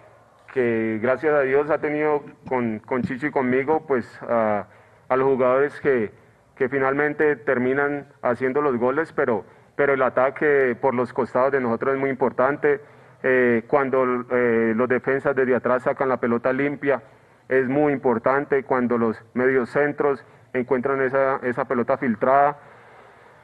que 0.53 0.99
gracias 1.01 1.33
a 1.33 1.43
Dios 1.43 1.71
ha 1.71 1.79
tenido 1.79 2.25
con, 2.49 2.81
con 2.81 3.03
Chicho 3.03 3.29
y 3.29 3.31
conmigo, 3.31 3.87
pues 3.87 4.19
a, 4.23 4.67
los 5.11 5.23
jugadores 5.23 5.81
que, 5.81 6.11
que, 6.57 6.69
finalmente 6.69 7.37
terminan 7.37 8.09
haciendo 8.21 8.61
los 8.61 8.77
goles, 8.77 9.13
pero, 9.13 9.45
pero 9.77 9.95
el 9.95 10.03
ataque 10.03 10.77
por 10.81 10.95
los 10.95 11.13
costados 11.13 11.53
de 11.53 11.61
nosotros 11.61 11.95
es 11.95 12.01
muy 12.01 12.11
importante. 12.11 12.81
Eh, 13.23 13.63
cuando 13.69 14.05
los 14.05 14.89
defensas 14.89 15.37
desde 15.37 15.55
atrás 15.55 15.85
sacan 15.85 16.09
la 16.09 16.19
pelota 16.19 16.53
limpia, 16.53 17.03
es 17.49 17.69
muy 17.69 17.93
importante. 17.93 18.65
Cuando 18.65 18.99
los 18.99 19.23
mediocentros 19.35 20.25
encuentran 20.53 21.01
esa, 21.03 21.37
esa 21.43 21.65
pelota 21.67 21.97
filtrada. 21.97 22.59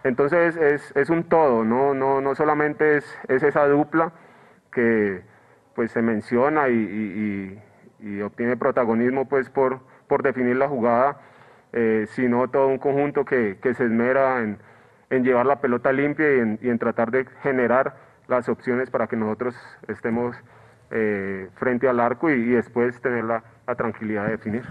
Entonces 0.05 0.57
es, 0.94 1.11
un 1.11 1.24
todo, 1.24 1.64
no, 1.64 1.94
no, 1.94 2.20
no 2.20 2.34
solamente 2.34 2.99
es, 2.99 3.18
es 3.28 3.42
esa 3.42 3.66
dupla 3.66 4.12
que 4.72 5.22
pues 5.74 5.90
se 5.92 6.03
menciona 6.03 6.68
y, 6.68 7.61
obtiene 8.24 8.57
protagonismo 8.57 9.28
pues 9.28 9.51
por, 9.51 9.80
por 10.07 10.22
definir 10.22 10.57
la 10.57 10.68
jugada, 10.68 11.20
eh, 11.72 12.07
sino 12.11 12.49
todo 12.49 12.68
un 12.68 12.78
conjunto 12.78 13.24
que, 13.24 13.59
se 13.62 13.84
esmera 13.84 14.42
en, 14.42 15.24
llevar 15.24 15.47
la 15.47 15.61
pelota 15.61 15.92
limpia 15.92 16.26
y 16.61 16.68
en, 16.68 16.78
tratar 16.78 17.11
de 17.11 17.26
generar 17.42 17.97
las 18.28 18.49
opciones 18.49 18.90
para 18.90 19.07
que 19.07 19.16
nosotros 19.16 19.57
estemos 19.88 20.36
eh, 20.90 21.49
frente 21.57 21.88
al 21.88 22.01
arco 22.01 22.30
y, 22.30 22.51
después 22.51 23.01
tener 23.01 23.24
la, 23.24 23.42
la 23.66 23.74
tranquilidad 23.74 24.24
de 24.24 24.30
definir. 24.32 24.62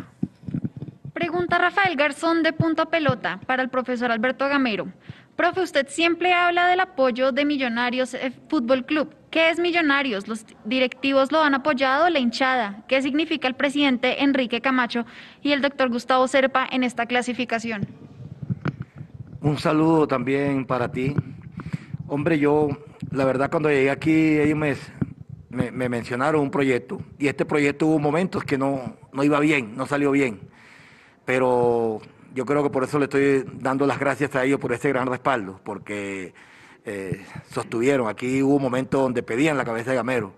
Pregunta 1.15 1.57
Rafael 1.57 1.95
Garzón 1.95 2.43
de 2.43 2.51
Punto 2.51 2.89
Pelota 2.89 3.39
para 3.45 3.63
el 3.63 3.69
profesor 3.69 4.11
Alberto 4.11 4.49
Gamero. 4.49 4.87
Profe, 5.37 5.61
usted 5.61 5.87
siempre 5.87 6.33
habla 6.33 6.67
del 6.67 6.81
apoyo 6.81 7.31
de 7.31 7.45
Millonarios 7.45 8.17
Fútbol 8.49 8.85
Club. 8.85 9.15
¿Qué 9.31 9.49
es 9.49 9.57
Millonarios? 9.57 10.27
¿Los 10.27 10.45
directivos 10.65 11.31
lo 11.31 11.41
han 11.41 11.55
apoyado? 11.55 12.09
¿La 12.09 12.19
hinchada? 12.19 12.83
¿Qué 12.89 13.01
significa 13.01 13.47
el 13.47 13.53
presidente 13.53 14.23
Enrique 14.25 14.59
Camacho 14.59 15.05
y 15.41 15.53
el 15.53 15.61
doctor 15.61 15.87
Gustavo 15.89 16.27
Serpa 16.27 16.67
en 16.69 16.83
esta 16.83 17.05
clasificación? 17.05 17.87
Un 19.39 19.57
saludo 19.57 20.09
también 20.09 20.65
para 20.65 20.91
ti. 20.91 21.15
Hombre, 22.09 22.39
yo, 22.39 22.67
la 23.11 23.23
verdad, 23.23 23.49
cuando 23.49 23.69
llegué 23.69 23.89
aquí, 23.89 24.37
ellos 24.37 24.57
me, 24.57 25.71
me, 25.71 25.87
mencionaron 25.87 26.41
un 26.41 26.51
proyecto 26.51 27.01
y 27.17 27.29
este 27.29 27.45
proyecto 27.45 27.87
hubo 27.87 27.99
momentos 27.99 28.43
que 28.43 28.57
no, 28.57 28.97
no 29.13 29.23
iba 29.23 29.39
bien, 29.39 29.77
no 29.77 29.85
salió 29.85 30.11
bien. 30.11 30.53
Pero 31.25 32.01
yo 32.33 32.45
creo 32.45 32.63
que 32.63 32.69
por 32.69 32.83
eso 32.83 32.99
le 32.99 33.05
estoy 33.05 33.45
dando 33.53 33.85
las 33.85 33.99
gracias 33.99 34.35
a 34.35 34.43
ellos 34.43 34.59
por 34.59 34.71
ese 34.73 34.89
gran 34.89 35.07
respaldo, 35.07 35.59
porque 35.63 36.33
eh, 36.85 37.25
sostuvieron. 37.49 38.07
Aquí 38.07 38.43
hubo 38.43 38.59
momentos 38.59 39.01
donde 39.01 39.23
pedían 39.23 39.57
la 39.57 39.65
cabeza 39.65 39.91
de 39.91 39.97
Gamero. 39.97 40.33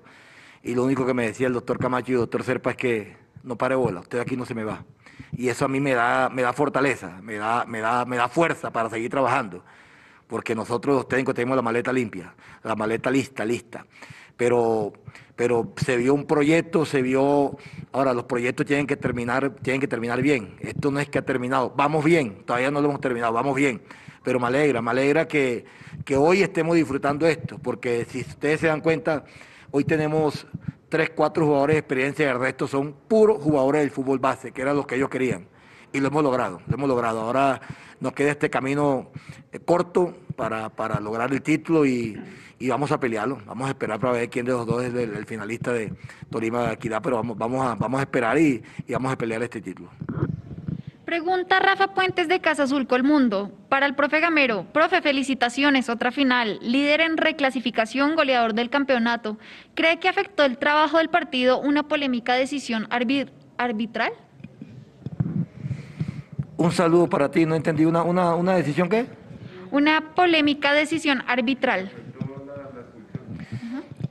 Y 0.63 0.75
lo 0.75 0.83
único 0.83 1.05
que 1.05 1.13
me 1.13 1.25
decía 1.25 1.47
el 1.47 1.53
doctor 1.53 1.79
Camacho 1.79 2.11
y 2.11 2.15
el 2.15 2.21
doctor 2.21 2.43
Serpa 2.43 2.71
es 2.71 2.77
que 2.77 3.17
no 3.43 3.57
pare 3.57 3.75
bola, 3.75 4.01
usted 4.01 4.19
aquí 4.19 4.35
no 4.35 4.45
se 4.45 4.53
me 4.53 4.63
va. 4.63 4.83
Y 5.31 5.49
eso 5.49 5.65
a 5.65 5.67
mí 5.67 5.79
me 5.79 5.93
da, 5.93 6.29
me 6.29 6.41
da 6.41 6.53
fortaleza, 6.53 7.19
me 7.21 7.35
da, 7.35 7.65
me, 7.65 7.79
da, 7.79 8.05
me 8.05 8.17
da 8.17 8.27
fuerza 8.29 8.71
para 8.71 8.89
seguir 8.89 9.09
trabajando. 9.09 9.63
Porque 10.27 10.55
nosotros 10.55 10.95
los 10.95 11.07
técnicos 11.07 11.35
tenemos 11.35 11.55
la 11.55 11.61
maleta 11.61 11.93
limpia, 11.93 12.33
la 12.63 12.75
maleta 12.75 13.09
lista, 13.09 13.45
lista. 13.45 13.85
Pero 14.35 14.93
pero 15.37 15.71
se 15.77 15.95
vio 15.97 16.15
un 16.15 16.25
proyecto, 16.25 16.83
se 16.83 17.03
vio, 17.03 17.57
ahora 17.93 18.13
los 18.13 18.23
proyectos 18.25 18.65
tienen 18.65 18.87
que 18.87 18.97
terminar, 18.97 19.51
tienen 19.61 19.79
que 19.79 19.87
terminar 19.87 20.19
bien. 20.21 20.57
Esto 20.59 20.89
no 20.89 20.99
es 20.99 21.09
que 21.09 21.19
ha 21.19 21.21
terminado, 21.21 21.71
vamos 21.77 22.03
bien, 22.03 22.43
todavía 22.43 22.71
no 22.71 22.81
lo 22.81 22.89
hemos 22.89 22.99
terminado, 23.01 23.31
vamos 23.31 23.55
bien. 23.55 23.81
Pero 24.23 24.39
me 24.39 24.47
alegra, 24.47 24.81
me 24.81 24.89
alegra 24.89 25.27
que, 25.27 25.63
que 26.03 26.17
hoy 26.17 26.41
estemos 26.41 26.75
disfrutando 26.75 27.27
esto, 27.27 27.59
porque 27.59 28.05
si 28.09 28.21
ustedes 28.21 28.61
se 28.61 28.67
dan 28.67 28.81
cuenta, 28.81 29.25
hoy 29.69 29.83
tenemos 29.83 30.47
tres, 30.89 31.11
cuatro 31.11 31.45
jugadores 31.45 31.75
de 31.75 31.79
experiencia 31.79 32.25
y 32.25 32.29
el 32.29 32.39
resto 32.39 32.67
son 32.67 32.95
puros 33.07 33.37
jugadores 33.41 33.81
del 33.81 33.91
fútbol 33.91 34.17
base, 34.17 34.51
que 34.51 34.63
eran 34.63 34.75
los 34.75 34.87
que 34.87 34.95
ellos 34.95 35.09
querían. 35.09 35.47
Y 35.93 35.99
lo 35.99 36.07
hemos 36.07 36.23
logrado, 36.23 36.61
lo 36.67 36.73
hemos 36.73 36.89
logrado. 36.89 37.21
Ahora 37.21 37.61
nos 37.99 38.13
queda 38.13 38.31
este 38.31 38.49
camino 38.49 39.11
eh, 39.51 39.59
corto 39.59 40.15
para, 40.35 40.69
para 40.69 40.99
lograr 40.99 41.31
el 41.31 41.43
título 41.43 41.85
y 41.85 42.19
y 42.59 42.69
vamos 42.69 42.91
a 42.91 42.99
pelearlo. 42.99 43.39
Vamos 43.45 43.67
a 43.67 43.69
esperar 43.69 43.99
para 43.99 44.13
ver 44.13 44.29
quién 44.29 44.45
de 44.45 44.51
los 44.51 44.65
dos 44.65 44.83
es 44.83 44.93
el, 44.93 45.25
finalista 45.25 45.71
de 45.73 45.93
Torima 46.29 46.67
de 46.67 46.73
Equidad, 46.73 47.01
pero 47.01 47.17
vamos, 47.17 47.37
vamos, 47.37 47.65
a, 47.65 47.75
vamos 47.75 47.99
a 47.99 48.03
esperar 48.03 48.37
y, 48.37 48.63
vamos 48.89 49.11
a 49.11 49.17
pelear 49.17 49.43
este 49.43 49.61
título. 49.61 49.89
Pregunta 51.05 51.59
Rafa 51.59 51.93
Puentes 51.93 52.27
de 52.27 52.41
Casa 52.41 52.63
Azul 52.63 52.85
Colmundo. 52.85 53.51
Para 53.69 53.85
el 53.85 53.95
profe 53.95 54.19
Gamero, 54.19 54.65
profe, 54.73 55.01
felicitaciones, 55.01 55.87
otra 55.87 56.11
final. 56.11 56.59
Líder 56.61 56.99
en 57.01 57.15
reclasificación, 57.15 58.15
goleador 58.15 58.53
del 58.53 58.69
campeonato. 58.69 59.37
¿Cree 59.73 59.99
que 59.99 60.09
afectó 60.09 60.43
el 60.43 60.57
trabajo 60.57 60.97
del 60.97 61.09
partido 61.09 61.61
una 61.61 61.83
polémica 61.83 62.33
decisión 62.33 62.89
arbitral? 62.89 64.11
Un 66.57 66.71
saludo 66.71 67.07
para 67.07 67.31
ti, 67.31 67.45
no 67.45 67.55
entendí. 67.55 67.85
¿Una, 67.85 68.03
una, 68.03 68.35
una 68.35 68.55
decisión 68.55 68.89
qué? 68.89 69.05
Una 69.71 70.13
polémica 70.13 70.73
decisión 70.73 71.23
arbitral. 71.27 71.91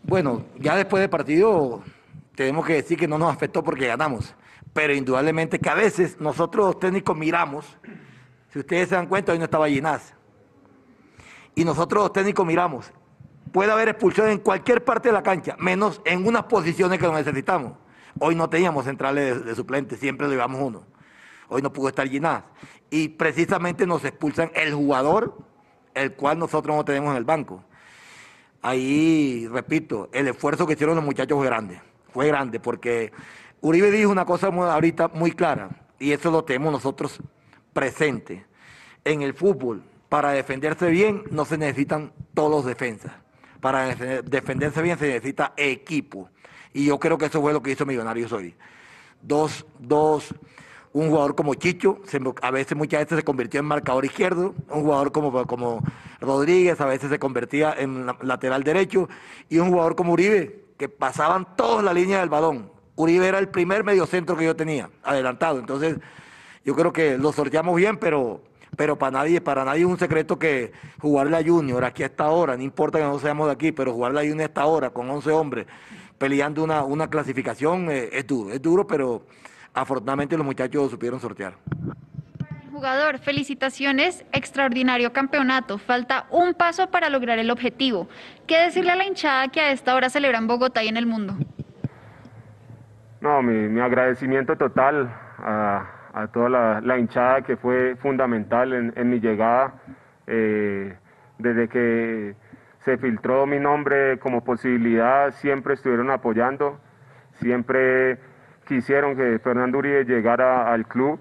Bueno, 0.06 0.44
ya 0.60 0.76
después 0.76 1.00
del 1.00 1.10
partido 1.10 1.82
tenemos 2.36 2.64
que 2.64 2.74
decir 2.74 2.96
que 2.96 3.08
no 3.08 3.18
nos 3.18 3.34
afectó 3.34 3.64
porque 3.64 3.88
ganamos, 3.88 4.36
pero 4.72 4.94
indudablemente 4.94 5.58
que 5.58 5.68
a 5.68 5.74
veces 5.74 6.20
nosotros 6.20 6.66
los 6.66 6.78
técnicos 6.78 7.16
miramos, 7.16 7.76
si 8.52 8.60
ustedes 8.60 8.88
se 8.88 8.94
dan 8.94 9.08
cuenta, 9.08 9.32
hoy 9.32 9.38
no 9.38 9.44
estaba 9.44 9.68
Ginás, 9.68 10.14
y 11.56 11.64
nosotros 11.64 12.04
los 12.04 12.12
técnicos 12.12 12.46
miramos, 12.46 12.92
puede 13.50 13.72
haber 13.72 13.88
expulsión 13.88 14.28
en 14.28 14.38
cualquier 14.38 14.84
parte 14.84 15.08
de 15.08 15.12
la 15.12 15.24
cancha, 15.24 15.56
menos 15.58 16.00
en 16.04 16.24
unas 16.24 16.44
posiciones 16.44 17.00
que 17.00 17.06
lo 17.06 17.12
necesitamos. 17.12 17.72
Hoy 18.20 18.36
no 18.36 18.48
teníamos 18.48 18.84
centrales 18.84 19.44
de, 19.44 19.56
suplentes, 19.56 19.98
siempre 19.98 20.28
lo 20.28 20.32
llevamos 20.32 20.60
uno. 20.62 20.84
Hoy 21.48 21.62
no 21.62 21.72
pudo 21.72 21.88
estar 21.88 22.06
Ginás. 22.08 22.44
Y 22.90 23.08
precisamente 23.08 23.88
nos 23.88 24.04
expulsan 24.04 24.52
el 24.54 24.72
jugador, 24.72 25.36
el 25.94 26.12
cual 26.12 26.38
nosotros 26.38 26.76
no 26.76 26.84
tenemos 26.84 27.10
en 27.10 27.16
el 27.16 27.24
banco 27.24 27.64
ahí, 28.66 29.46
repito, 29.48 30.08
el 30.12 30.26
esfuerzo 30.28 30.66
que 30.66 30.72
hicieron 30.72 30.96
los 30.96 31.04
muchachos 31.04 31.38
fue 31.38 31.46
grande, 31.46 31.80
fue 32.12 32.26
grande, 32.26 32.58
porque 32.58 33.12
Uribe 33.60 33.90
dijo 33.92 34.10
una 34.10 34.24
cosa 34.24 34.48
ahorita 34.48 35.08
muy 35.08 35.32
clara, 35.32 35.70
y 36.00 36.10
eso 36.10 36.30
lo 36.30 36.44
tenemos 36.44 36.72
nosotros 36.72 37.20
presente. 37.72 38.44
En 39.04 39.22
el 39.22 39.34
fútbol, 39.34 39.84
para 40.08 40.32
defenderse 40.32 40.90
bien, 40.90 41.22
no 41.30 41.44
se 41.44 41.56
necesitan 41.56 42.12
todos 42.34 42.50
los 42.50 42.64
defensas. 42.64 43.12
Para 43.60 43.94
defenderse 43.94 44.82
bien 44.82 44.98
se 44.98 45.06
necesita 45.06 45.52
equipo. 45.56 46.28
Y 46.72 46.86
yo 46.86 46.98
creo 46.98 47.16
que 47.16 47.26
eso 47.26 47.40
fue 47.40 47.52
lo 47.52 47.62
que 47.62 47.70
hizo 47.70 47.86
Millonarios 47.86 48.32
hoy. 48.32 48.54
Dos, 49.22 49.64
dos, 49.78 50.34
un 50.96 51.10
jugador 51.10 51.34
como 51.34 51.52
Chicho, 51.54 51.98
a 52.40 52.50
veces 52.50 52.74
muchas 52.74 53.00
veces 53.00 53.18
se 53.18 53.22
convirtió 53.22 53.60
en 53.60 53.66
marcador 53.66 54.06
izquierdo, 54.06 54.54
un 54.70 54.82
jugador 54.82 55.12
como, 55.12 55.46
como 55.46 55.84
Rodríguez 56.22 56.80
a 56.80 56.86
veces 56.86 57.10
se 57.10 57.18
convertía 57.18 57.74
en 57.76 58.06
lateral 58.22 58.64
derecho, 58.64 59.06
y 59.50 59.58
un 59.58 59.68
jugador 59.68 59.94
como 59.94 60.14
Uribe, 60.14 60.64
que 60.78 60.88
pasaban 60.88 61.54
toda 61.54 61.82
la 61.82 61.92
línea 61.92 62.20
del 62.20 62.30
balón. 62.30 62.70
Uribe 62.94 63.26
era 63.26 63.38
el 63.38 63.48
primer 63.48 63.84
mediocentro 63.84 64.38
que 64.38 64.46
yo 64.46 64.56
tenía, 64.56 64.88
adelantado. 65.02 65.58
Entonces, 65.58 65.98
yo 66.64 66.74
creo 66.74 66.94
que 66.94 67.18
lo 67.18 67.30
sorteamos 67.30 67.76
bien, 67.76 67.98
pero, 67.98 68.40
pero 68.74 68.96
para 68.96 69.18
nadie, 69.18 69.42
para 69.42 69.66
nadie 69.66 69.82
es 69.82 69.86
un 69.86 69.98
secreto 69.98 70.38
que 70.38 70.72
jugar 70.98 71.26
la 71.26 71.44
Junior 71.44 71.84
aquí 71.84 72.04
a 72.04 72.06
esta 72.06 72.30
hora, 72.30 72.56
no 72.56 72.62
importa 72.62 72.98
que 72.98 73.04
no 73.04 73.18
seamos 73.18 73.48
de 73.48 73.52
aquí, 73.52 73.70
pero 73.70 73.92
jugar 73.92 74.12
la 74.12 74.22
Junior 74.22 74.40
a 74.40 74.44
esta 74.44 74.64
hora 74.64 74.88
con 74.88 75.10
11 75.10 75.30
hombres 75.30 75.66
peleando 76.16 76.64
una, 76.64 76.82
una 76.82 77.10
clasificación 77.10 77.90
eh, 77.90 78.08
es 78.10 78.26
duro, 78.26 78.50
es 78.50 78.62
duro, 78.62 78.86
pero 78.86 79.20
afortunadamente 79.76 80.36
los 80.36 80.44
muchachos 80.44 80.90
supieron 80.90 81.20
sortear. 81.20 81.54
Jugador, 82.72 83.18
felicitaciones, 83.18 84.24
extraordinario 84.32 85.12
campeonato. 85.12 85.78
Falta 85.78 86.26
un 86.30 86.54
paso 86.54 86.90
para 86.90 87.08
lograr 87.08 87.38
el 87.38 87.50
objetivo. 87.50 88.08
¿Qué 88.46 88.58
decirle 88.58 88.92
a 88.92 88.96
la 88.96 89.06
hinchada 89.06 89.48
que 89.48 89.60
a 89.60 89.70
esta 89.70 89.94
hora 89.94 90.10
celebra 90.10 90.38
en 90.38 90.46
Bogotá 90.46 90.82
y 90.82 90.88
en 90.88 90.96
el 90.96 91.06
mundo? 91.06 91.34
No, 93.20 93.42
mi, 93.42 93.80
agradecimiento 93.80 94.56
total 94.56 95.10
a, 95.38 96.28
toda 96.32 96.80
la, 96.80 96.98
hinchada 96.98 97.42
que 97.42 97.56
fue 97.56 97.96
fundamental 97.96 98.72
en, 98.72 99.10
mi 99.10 99.20
llegada. 99.20 99.74
Eh, 100.26 100.96
desde 101.38 101.68
que 101.68 102.34
se 102.84 102.98
filtró 102.98 103.46
mi 103.46 103.58
nombre 103.58 104.18
como 104.18 104.44
posibilidad, 104.44 105.32
siempre 105.32 105.74
estuvieron 105.74 106.10
apoyando, 106.10 106.78
siempre 107.40 108.18
quisieron 108.66 109.16
que 109.16 109.38
Fernando 109.38 109.78
Uribe 109.78 110.04
llegara 110.04 110.72
al 110.72 110.86
club. 110.86 111.18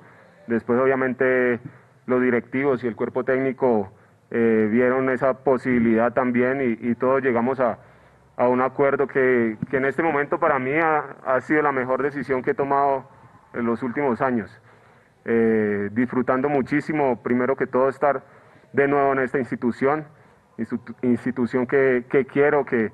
Después 0.47 0.79
obviamente 0.79 1.59
los 2.05 2.21
directivos 2.21 2.83
y 2.83 2.87
el 2.87 2.95
cuerpo 2.95 3.23
técnico 3.23 3.91
eh, 4.31 4.67
vieron 4.71 5.09
esa 5.09 5.43
posibilidad 5.43 6.11
también 6.13 6.77
y, 6.81 6.95
todos 6.95 7.21
llegamos 7.21 7.59
a, 7.59 7.77
un 8.37 8.61
acuerdo 8.61 9.07
que, 9.07 9.57
en 9.71 9.85
este 9.85 10.03
momento 10.03 10.39
para 10.39 10.59
mí 10.59 10.71
ha, 10.73 11.39
sido 11.41 11.61
la 11.61 11.71
mejor 11.71 12.03
decisión 12.03 12.41
que 12.41 12.51
he 12.51 12.55
tomado 12.55 13.07
en 13.53 13.65
los 13.65 13.81
últimos 13.81 14.21
años. 14.21 14.61
Eh, 15.23 15.89
disfrutando 15.93 16.49
muchísimo, 16.49 17.23
primero 17.23 17.55
que 17.55 17.65
todo, 17.65 17.87
estar 17.87 18.23
de 18.73 18.87
nuevo 18.87 19.13
en 19.13 19.19
esta 19.19 19.39
institución, 19.39 20.05
institución 21.01 21.65
que, 21.65 22.03
quiero, 22.31 22.65
que, 22.65 22.91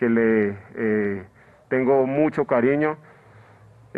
le 0.00 0.56
eh, 0.76 1.24
tengo 1.68 2.06
mucho 2.06 2.44
cariño. 2.44 2.96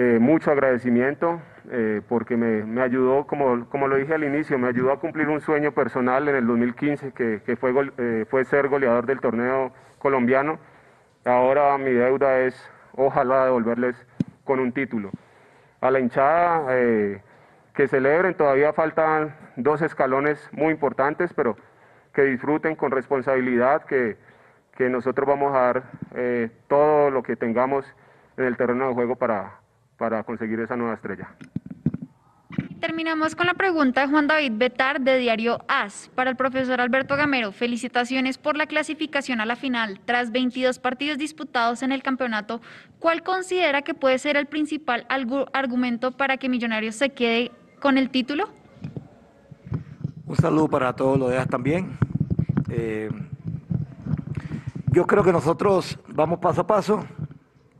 Eh, 0.00 0.20
mucho 0.20 0.52
agradecimiento 0.52 1.42
eh, 1.72 2.02
porque 2.08 2.36
me, 2.36 2.80
ayudó, 2.80 3.26
como, 3.26 3.68
como 3.68 3.88
lo 3.88 3.96
dije 3.96 4.14
al 4.14 4.22
inicio, 4.22 4.56
me 4.56 4.68
ayudó 4.68 4.92
a 4.92 5.00
cumplir 5.00 5.28
un 5.28 5.40
sueño 5.40 5.72
personal 5.72 6.28
en 6.28 6.36
el 6.36 6.46
2015 6.46 7.10
que, 7.10 7.56
fue, 7.56 7.74
eh, 7.98 8.24
fue 8.30 8.44
ser 8.44 8.68
goleador 8.68 9.06
del 9.06 9.18
torneo 9.18 9.72
colombiano. 9.98 10.60
Ahora 11.24 11.76
mi 11.78 11.90
deuda 11.90 12.38
es 12.38 12.70
ojalá 12.94 13.46
devolverles 13.46 14.06
con 14.44 14.60
un 14.60 14.70
título. 14.70 15.10
A 15.80 15.90
la 15.90 15.98
hinchada 15.98 16.68
que 17.74 17.88
celebren, 17.88 18.34
todavía 18.34 18.72
faltan 18.72 19.34
dos 19.56 19.82
escalones 19.82 20.48
muy 20.52 20.70
importantes, 20.72 21.32
pero 21.34 21.56
que 22.12 22.22
disfruten 22.22 22.76
con 22.76 22.92
responsabilidad, 22.92 23.84
que, 23.84 24.16
que 24.76 24.88
nosotros 24.88 25.26
vamos 25.26 25.56
a 25.56 25.60
dar 25.60 25.82
todo 26.68 27.10
lo 27.10 27.24
que 27.24 27.34
tengamos 27.34 27.84
en 28.36 28.44
el 28.44 28.56
terreno 28.56 28.86
de 28.86 28.94
juego 28.94 29.16
para, 29.16 29.57
para 29.98 30.22
conseguir 30.22 30.60
esa 30.60 30.76
nueva 30.76 30.94
estrella. 30.94 31.28
Terminamos 32.80 33.34
con 33.34 33.46
la 33.46 33.54
pregunta 33.54 34.02
de 34.02 34.06
Juan 34.06 34.28
David 34.28 34.52
Betar 34.54 35.00
de 35.00 35.18
Diario 35.18 35.58
AS. 35.66 36.10
Para 36.14 36.30
el 36.30 36.36
profesor 36.36 36.80
Alberto 36.80 37.16
Gamero, 37.16 37.50
felicitaciones 37.50 38.38
por 38.38 38.56
la 38.56 38.66
clasificación 38.66 39.40
a 39.40 39.46
la 39.46 39.56
final. 39.56 40.00
Tras 40.04 40.30
22 40.30 40.78
partidos 40.78 41.18
disputados 41.18 41.82
en 41.82 41.90
el 41.90 42.04
campeonato, 42.04 42.60
¿cuál 43.00 43.24
considera 43.24 43.82
que 43.82 43.94
puede 43.94 44.18
ser 44.18 44.36
el 44.36 44.46
principal 44.46 45.06
argumento 45.52 46.12
para 46.12 46.36
que 46.36 46.48
Millonarios 46.48 46.94
se 46.94 47.10
quede 47.10 47.50
con 47.80 47.98
el 47.98 48.10
título? 48.10 48.48
Un 50.24 50.36
saludo 50.36 50.68
para 50.68 50.94
todos 50.94 51.18
los 51.18 51.30
demás 51.30 51.48
también. 51.48 51.98
Eh, 52.68 53.10
yo 54.92 55.04
creo 55.04 55.24
que 55.24 55.32
nosotros 55.32 55.98
vamos 56.08 56.38
paso 56.38 56.60
a 56.60 56.66
paso 56.66 57.04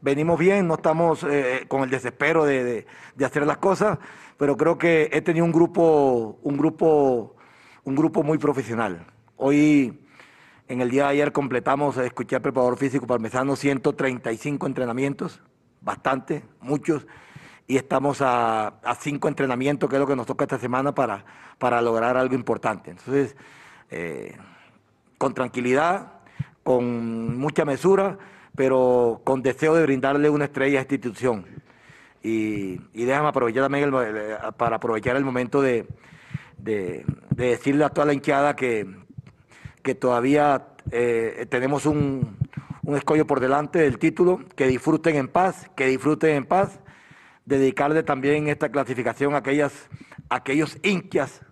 venimos 0.00 0.38
bien, 0.38 0.66
no 0.66 0.74
estamos 0.74 1.24
eh, 1.24 1.64
con 1.68 1.82
el 1.82 1.90
desespero 1.90 2.44
de, 2.44 2.86
hacer 3.24 3.46
las 3.46 3.58
cosas, 3.58 3.98
pero 4.36 4.56
creo 4.56 4.78
que 4.78 5.10
he 5.12 5.20
tenido 5.22 5.44
un 5.44 5.52
grupo, 5.52 6.38
un 6.42 6.56
grupo, 6.56 7.36
un 7.84 7.94
grupo 7.94 8.22
muy 8.22 8.38
profesional. 8.38 9.06
Hoy, 9.36 10.00
en 10.68 10.80
el 10.80 10.90
día 10.90 11.04
de 11.04 11.10
ayer, 11.10 11.32
completamos, 11.32 11.96
escuché 11.96 12.36
al 12.36 12.42
preparador 12.42 12.76
físico 12.76 13.06
parmesano, 13.06 13.56
135 13.56 14.66
entrenamientos, 14.66 15.42
bastante, 15.80 16.44
muchos, 16.60 17.06
y 17.66 17.76
estamos 17.76 18.18
a, 18.22 18.80
cinco 19.00 19.28
entrenamientos, 19.28 19.90
que 19.90 19.96
es 19.96 20.00
lo 20.00 20.06
que 20.06 20.16
nos 20.16 20.26
toca 20.26 20.44
esta 20.44 20.58
semana 20.58 20.94
para, 20.94 21.24
para 21.58 21.82
lograr 21.82 22.16
algo 22.16 22.34
importante. 22.34 22.90
Entonces, 22.90 23.36
eh, 23.90 24.36
con 25.18 25.34
tranquilidad, 25.34 26.12
con 26.62 27.36
mucha 27.38 27.64
mesura, 27.64 28.18
pero 28.58 29.20
con 29.22 29.40
deseo 29.40 29.76
de 29.76 29.84
brindarle 29.84 30.28
una 30.28 30.46
estrella 30.46 30.80
a 30.80 30.82
esta 30.82 30.96
institución. 30.96 31.46
Y, 32.24 32.78
déjame 32.92 33.28
aprovechar 33.28 33.62
también 33.62 33.92
para 34.56 34.76
aprovechar 34.76 35.14
el 35.14 35.24
momento 35.24 35.62
de, 35.62 35.86
decirle 37.30 37.84
a 37.84 37.90
toda 37.90 38.08
la 38.08 38.14
hinchada 38.14 38.56
que, 38.56 38.84
todavía 40.00 40.70
eh, 40.90 41.46
tenemos 41.48 41.86
un, 41.86 42.36
un 42.82 42.96
escollo 42.96 43.28
por 43.28 43.38
delante 43.38 43.78
del 43.78 44.00
título, 44.00 44.40
que 44.56 44.66
disfruten 44.66 45.14
en 45.14 45.28
paz, 45.28 45.70
que 45.76 45.86
disfruten 45.86 46.34
en 46.34 46.44
paz, 46.44 46.80
dedicarle 47.46 48.02
también 48.02 48.48
esta 48.48 48.70
clasificación 48.70 49.34
a, 49.34 49.38
aquellas, 49.38 49.88
aquellos 50.30 50.78
hinchas 50.82 51.42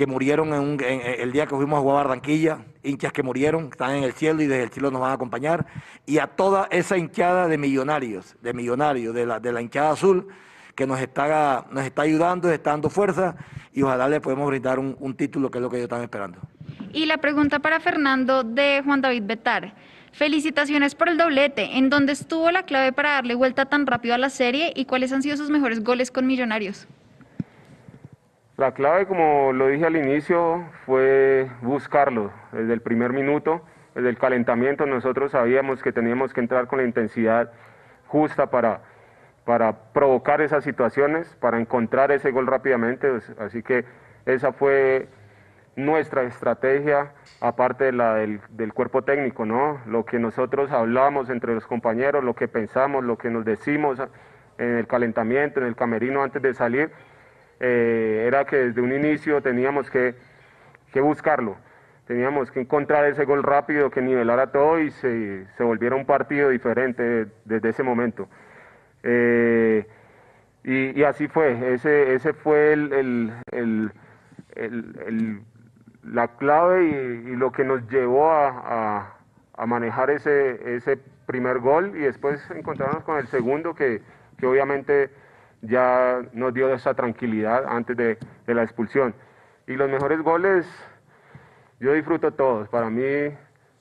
que 0.00 0.06
murieron 0.06 0.54
en, 0.54 0.80
el 1.20 1.30
día 1.30 1.44
que 1.44 1.54
fuimos 1.54 1.76
a 1.76 1.82
jugar 1.82 2.06
Barranquilla, 2.06 2.64
hinchas 2.82 3.12
que 3.12 3.22
murieron, 3.22 3.68
están 3.70 3.96
en 3.96 4.04
el 4.04 4.14
cielo 4.14 4.40
y 4.40 4.46
desde 4.46 4.62
el 4.62 4.70
cielo 4.70 4.90
nos 4.90 5.02
van 5.02 5.10
a 5.10 5.12
acompañar, 5.12 5.66
y 6.06 6.16
a 6.16 6.26
toda 6.26 6.68
esa 6.70 6.96
hinchada 6.96 7.48
de 7.48 7.58
millonarios, 7.58 8.34
de 8.40 8.54
millonarios, 8.54 9.14
de 9.14 9.26
la, 9.26 9.40
de 9.40 9.52
la 9.52 9.60
hinchada 9.60 9.90
azul, 9.90 10.26
que 10.74 10.86
nos 10.86 10.98
está, 11.00 11.66
nos 11.70 11.84
está 11.84 12.00
ayudando, 12.00 12.50
está 12.50 12.70
dando 12.70 12.88
fuerza, 12.88 13.36
y 13.74 13.82
ojalá 13.82 14.08
le 14.08 14.22
podemos 14.22 14.48
brindar 14.48 14.78
un, 14.78 14.96
un 15.00 15.14
título 15.14 15.50
que 15.50 15.58
es 15.58 15.62
lo 15.62 15.68
que 15.68 15.76
ellos 15.76 15.88
están 15.88 16.02
esperando. 16.02 16.38
Y 16.94 17.04
la 17.04 17.18
pregunta 17.18 17.58
para 17.58 17.78
Fernando 17.78 18.42
de 18.42 18.80
Juan 18.82 19.02
David 19.02 19.24
Betar. 19.26 19.74
Felicitaciones 20.12 20.94
por 20.94 21.10
el 21.10 21.18
doblete. 21.18 21.76
¿En 21.76 21.90
dónde 21.90 22.14
estuvo 22.14 22.50
la 22.50 22.62
clave 22.62 22.94
para 22.94 23.10
darle 23.10 23.34
vuelta 23.34 23.66
tan 23.66 23.86
rápido 23.86 24.14
a 24.14 24.18
la 24.18 24.30
serie 24.30 24.72
y 24.74 24.86
cuáles 24.86 25.12
han 25.12 25.22
sido 25.22 25.36
sus 25.36 25.50
mejores 25.50 25.84
goles 25.84 26.10
con 26.10 26.26
Millonarios? 26.26 26.88
La 28.60 28.72
clave, 28.72 29.06
como 29.06 29.54
lo 29.54 29.68
dije 29.68 29.86
al 29.86 29.96
inicio, 29.96 30.66
fue 30.84 31.48
buscarlo 31.62 32.30
desde 32.52 32.74
el 32.74 32.82
primer 32.82 33.14
minuto, 33.14 33.62
desde 33.94 34.10
el 34.10 34.18
calentamiento. 34.18 34.84
Nosotros 34.84 35.32
sabíamos 35.32 35.82
que 35.82 35.92
teníamos 35.92 36.34
que 36.34 36.40
entrar 36.40 36.66
con 36.66 36.80
la 36.80 36.84
intensidad 36.84 37.52
justa 38.06 38.50
para, 38.50 38.82
para 39.46 39.72
provocar 39.94 40.42
esas 40.42 40.62
situaciones, 40.62 41.34
para 41.40 41.58
encontrar 41.58 42.12
ese 42.12 42.32
gol 42.32 42.46
rápidamente. 42.46 43.10
Así 43.38 43.62
que 43.62 43.86
esa 44.26 44.52
fue 44.52 45.08
nuestra 45.74 46.24
estrategia, 46.24 47.12
aparte 47.40 47.84
de 47.84 47.92
la 47.92 48.16
del, 48.16 48.42
del, 48.50 48.74
cuerpo 48.74 49.04
técnico, 49.04 49.46
¿no? 49.46 49.80
Lo 49.86 50.04
que 50.04 50.18
nosotros 50.18 50.70
hablamos 50.70 51.30
entre 51.30 51.54
los 51.54 51.66
compañeros, 51.66 52.22
lo 52.22 52.34
que 52.34 52.46
pensamos, 52.46 53.04
lo 53.04 53.16
que 53.16 53.30
nos 53.30 53.46
decimos 53.46 54.02
en 54.58 54.76
el 54.76 54.86
calentamiento, 54.86 55.60
en 55.60 55.66
el 55.66 55.76
camerino 55.76 56.22
antes 56.22 56.42
de 56.42 56.52
salir 56.52 56.90
eh, 57.60 58.24
era 58.26 58.46
que 58.46 58.56
desde 58.56 58.80
un 58.80 58.92
inicio 58.92 59.42
teníamos 59.42 59.90
que, 59.90 60.14
buscarlo, 60.94 61.58
teníamos 62.06 62.50
que 62.50 62.60
encontrar 62.60 63.04
ese 63.04 63.26
gol 63.26 63.42
rápido 63.42 63.90
que 63.90 64.00
nivelara 64.00 64.50
todo 64.50 64.80
y 64.80 64.90
se, 64.90 65.46
volviera 65.58 65.94
un 65.94 66.06
partido 66.06 66.48
diferente 66.48 67.26
desde 67.44 67.68
ese 67.68 67.82
momento. 67.82 68.28
Eh, 69.02 69.86
y, 70.64 71.02
así 71.04 71.28
fue, 71.28 71.74
ese, 71.74 72.14
ese 72.14 72.32
fue 72.32 72.72
el, 72.72 73.32
la 76.02 76.28
clave 76.36 76.84
y, 77.26 77.36
lo 77.36 77.52
que 77.52 77.64
nos 77.64 77.86
llevó 77.90 78.30
a, 78.32 79.16
manejar 79.66 80.08
ese, 80.08 80.76
ese 80.76 80.98
primer 81.26 81.58
gol. 81.58 81.92
Y 81.94 82.00
después 82.00 82.50
encontrarnos 82.50 83.04
con 83.04 83.18
el 83.18 83.26
segundo 83.26 83.74
que, 83.74 84.00
que 84.38 84.46
obviamente 84.46 85.10
ya 85.62 86.22
nos 86.32 86.54
dio 86.54 86.72
esa 86.72 86.94
tranquilidad 86.94 87.64
antes 87.66 87.96
de, 87.96 88.18
la 88.46 88.62
expulsión. 88.62 89.14
Y 89.66 89.74
los 89.74 89.90
mejores 89.90 90.20
goles, 90.22 90.66
yo 91.78 91.92
disfruto 91.92 92.32
todos. 92.32 92.68
Para 92.68 92.90
mí, 92.90 93.02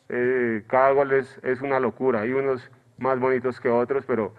eh, 0.09 0.63
cada 0.67 0.91
gol 0.91 1.13
es, 1.13 1.39
es, 1.43 1.61
una 1.61 1.79
locura. 1.79 2.21
Hay 2.21 2.33
unos 2.33 2.69
más 2.97 3.19
bonitos 3.19 3.59
que 3.59 3.69
otros, 3.69 4.03
pero, 4.05 4.33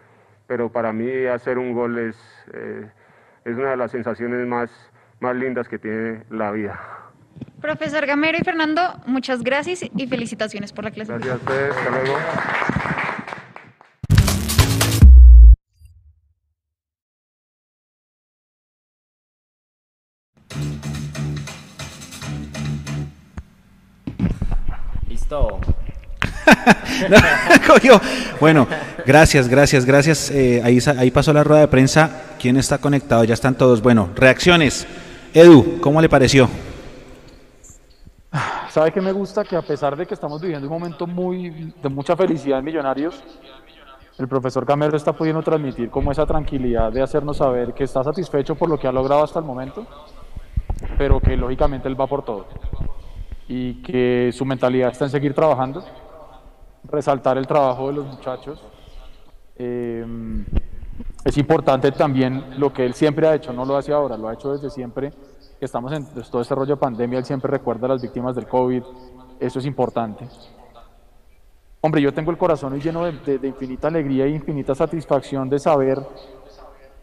pero 0.47 0.71
para 0.71 0.93
mí 0.93 1.27
hacer 1.27 1.59
un 1.59 1.73
gol 1.73 1.99
es, 1.99 2.17
eh, 2.53 2.89
es 3.45 3.57
una 3.57 3.71
de 3.71 3.77
las 3.77 3.91
sensaciones 3.91 4.47
más, 4.47 4.71
más 5.19 5.35
lindas 5.35 5.69
que 5.69 5.79
tiene 5.79 6.25
la 6.31 6.53
vida. 6.53 6.79
Profesor 7.61 8.07
Gamero 8.07 8.39
y 8.39 8.45
Fernando, 8.45 9.01
muchas 9.07 9.43
gracias 9.43 9.83
y 9.83 10.07
felicitaciones 10.07 10.73
por 10.73 10.85
la 10.85 10.91
clase. 10.91 11.13
Gracias 11.13 11.35
a 11.35 11.37
ustedes, 11.37 11.77
hasta 11.77 11.91
luego. 11.91 13.00
Cogió. 27.67 28.01
Bueno, 28.41 28.67
gracias, 29.07 29.49
gracias, 29.49 29.85
gracias. 29.85 30.31
Eh, 30.31 30.61
ahí, 30.65 30.79
ahí 30.99 31.11
pasó 31.11 31.33
la 31.33 31.45
rueda 31.45 31.61
de 31.61 31.69
prensa. 31.69 32.35
¿Quién 32.39 32.57
está 32.57 32.79
conectado? 32.79 33.25
Ya 33.25 33.35
están 33.35 33.55
todos. 33.55 33.81
Bueno, 33.83 34.09
reacciones. 34.15 34.87
Edu, 35.33 35.81
¿cómo 35.81 36.01
le 36.01 36.09
pareció? 36.09 36.49
¿Sabe 38.71 38.93
qué 38.93 39.01
me 39.01 39.13
gusta? 39.13 39.45
Que 39.45 39.57
a 39.57 39.63
pesar 39.63 39.97
de 39.97 40.07
que 40.07 40.15
estamos 40.15 40.41
viviendo 40.41 40.67
un 40.67 40.73
momento 40.73 41.07
muy 41.07 41.73
de 41.83 41.89
mucha 41.89 42.17
felicidad 42.17 42.59
en 42.61 42.65
Millonarios, 42.65 43.23
el 44.19 44.29
profesor 44.29 44.67
Camero 44.67 44.97
está 44.97 45.13
pudiendo 45.13 45.43
transmitir 45.43 45.91
como 45.91 46.13
esa 46.13 46.27
tranquilidad 46.27 46.93
de 46.93 47.03
hacernos 47.03 47.39
saber 47.39 47.73
que 47.73 47.85
está 47.85 48.05
satisfecho 48.05 48.55
por 48.55 48.69
lo 48.69 48.79
que 48.79 48.87
ha 48.87 48.93
logrado 48.93 49.25
hasta 49.25 49.39
el 49.41 49.45
momento, 49.45 49.87
pero 50.99 51.21
que 51.21 51.37
lógicamente 51.37 51.89
él 51.89 52.01
va 52.01 52.07
por 52.07 52.25
todo 52.25 52.47
y 53.53 53.83
que 53.83 54.31
su 54.33 54.45
mentalidad 54.45 54.93
está 54.93 55.07
en 55.07 55.11
seguir 55.11 55.35
trabajando, 55.35 55.83
resaltar 56.85 57.37
el 57.37 57.49
trabajo 57.49 57.89
de 57.89 57.95
los 57.95 58.07
muchachos. 58.07 58.63
Eh, 59.57 60.07
es 61.25 61.37
importante 61.37 61.91
también 61.91 62.59
lo 62.61 62.73
que 62.73 62.87
él 62.87 62.95
siempre 62.95 63.27
ha 63.27 63.35
hecho, 63.35 63.53
no 63.53 63.65
lo 63.65 63.77
hace 63.77 63.93
ahora, 63.93 64.17
lo 64.17 64.29
ha 64.29 64.35
hecho 64.35 64.53
desde 64.53 64.71
siempre 64.71 65.13
estamos 65.61 65.93
en 65.93 66.07
todo 66.31 66.41
este 66.41 66.55
rollo 66.55 66.77
de 66.77 66.81
pandemia, 66.81 67.19
él 67.19 67.25
siempre 67.25 67.51
recuerda 67.51 67.87
a 67.87 67.91
las 67.91 68.01
víctimas 68.01 68.35
del 68.37 68.47
COVID, 68.47 68.83
eso 69.41 69.59
es 69.59 69.67
importante. 69.67 70.27
Hombre, 71.83 72.01
yo 72.01 72.15
tengo 72.15 72.31
el 72.31 72.39
corazón 72.39 72.73
hoy 72.73 72.81
lleno 72.81 73.05
de, 73.05 73.39
de- 73.39 73.49
infinita 73.49 73.89
alegría 73.89 74.27
e 74.27 74.31
infinita 74.31 74.75
satisfacción 74.75 75.51
de 75.51 75.59
saber 75.59 75.99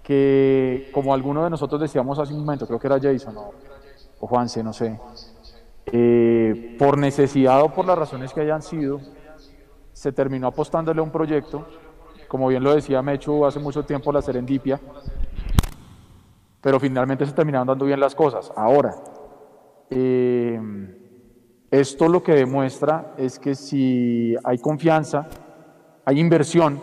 que, 0.02 0.90
como 0.94 1.14
alguno 1.14 1.44
de 1.44 1.50
nosotros 1.50 1.82
decíamos 1.82 2.18
hace 2.18 2.34
un 2.34 2.40
momento, 2.40 2.66
creo 2.66 2.80
que 2.80 2.88
era 2.88 3.00
Jason 3.00 3.36
o 3.38 4.28
Juanse, 4.28 4.64
no 4.64 4.74
sé, 4.74 5.00
eh, 5.92 6.76
por 6.78 6.98
necesidad 6.98 7.62
o 7.62 7.74
por 7.74 7.86
las 7.86 7.98
razones 7.98 8.34
que 8.34 8.42
hayan 8.42 8.62
sido, 8.62 9.00
se 9.94 10.12
terminó 10.12 10.48
apostándole 10.48 11.00
a 11.00 11.04
un 11.04 11.12
proyecto, 11.12 11.66
como 12.28 12.48
bien 12.48 12.64
lo 12.64 12.76
decía 12.76 13.02
Mechu 13.02 13.46
hace 13.46 13.60
mucho 13.60 13.84
tiempo, 13.84 14.12
la 14.12 14.22
Serendipia, 14.22 14.80
pero 16.62 16.80
finalmente 16.80 17.26
se 17.26 17.34
terminaron 17.34 17.68
dando 17.68 17.86
bien 17.86 18.00
las 18.00 18.14
cosas. 18.14 18.52
Ahora, 18.56 18.96
eh, 19.90 20.60
esto 21.72 22.08
lo 22.08 22.22
que 22.22 22.34
demuestra 22.34 23.14
es 23.18 23.40
que 23.40 23.56
si 23.56 24.36
hay 24.44 24.58
confianza, 24.58 25.28
hay 26.06 26.20
inversión, 26.20 26.80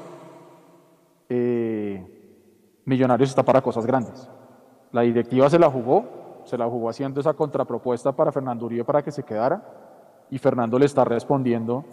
eh, 1.28 2.10
Millonarios 2.86 3.30
está 3.30 3.42
para 3.42 3.62
cosas 3.62 3.86
grandes. 3.86 4.28
La 4.92 5.00
directiva 5.00 5.48
se 5.48 5.58
la 5.58 5.70
jugó, 5.70 6.23
se 6.44 6.58
la 6.58 6.66
jugó 6.66 6.88
haciendo 6.88 7.20
esa 7.20 7.34
contrapropuesta 7.34 8.12
para 8.12 8.32
Fernando 8.32 8.66
Uribe 8.66 8.84
para 8.84 9.02
que 9.02 9.10
se 9.10 9.22
quedara 9.22 9.62
y 10.30 10.38
Fernando 10.38 10.78
le 10.78 10.86
está 10.86 11.04
respondiendo 11.04 11.84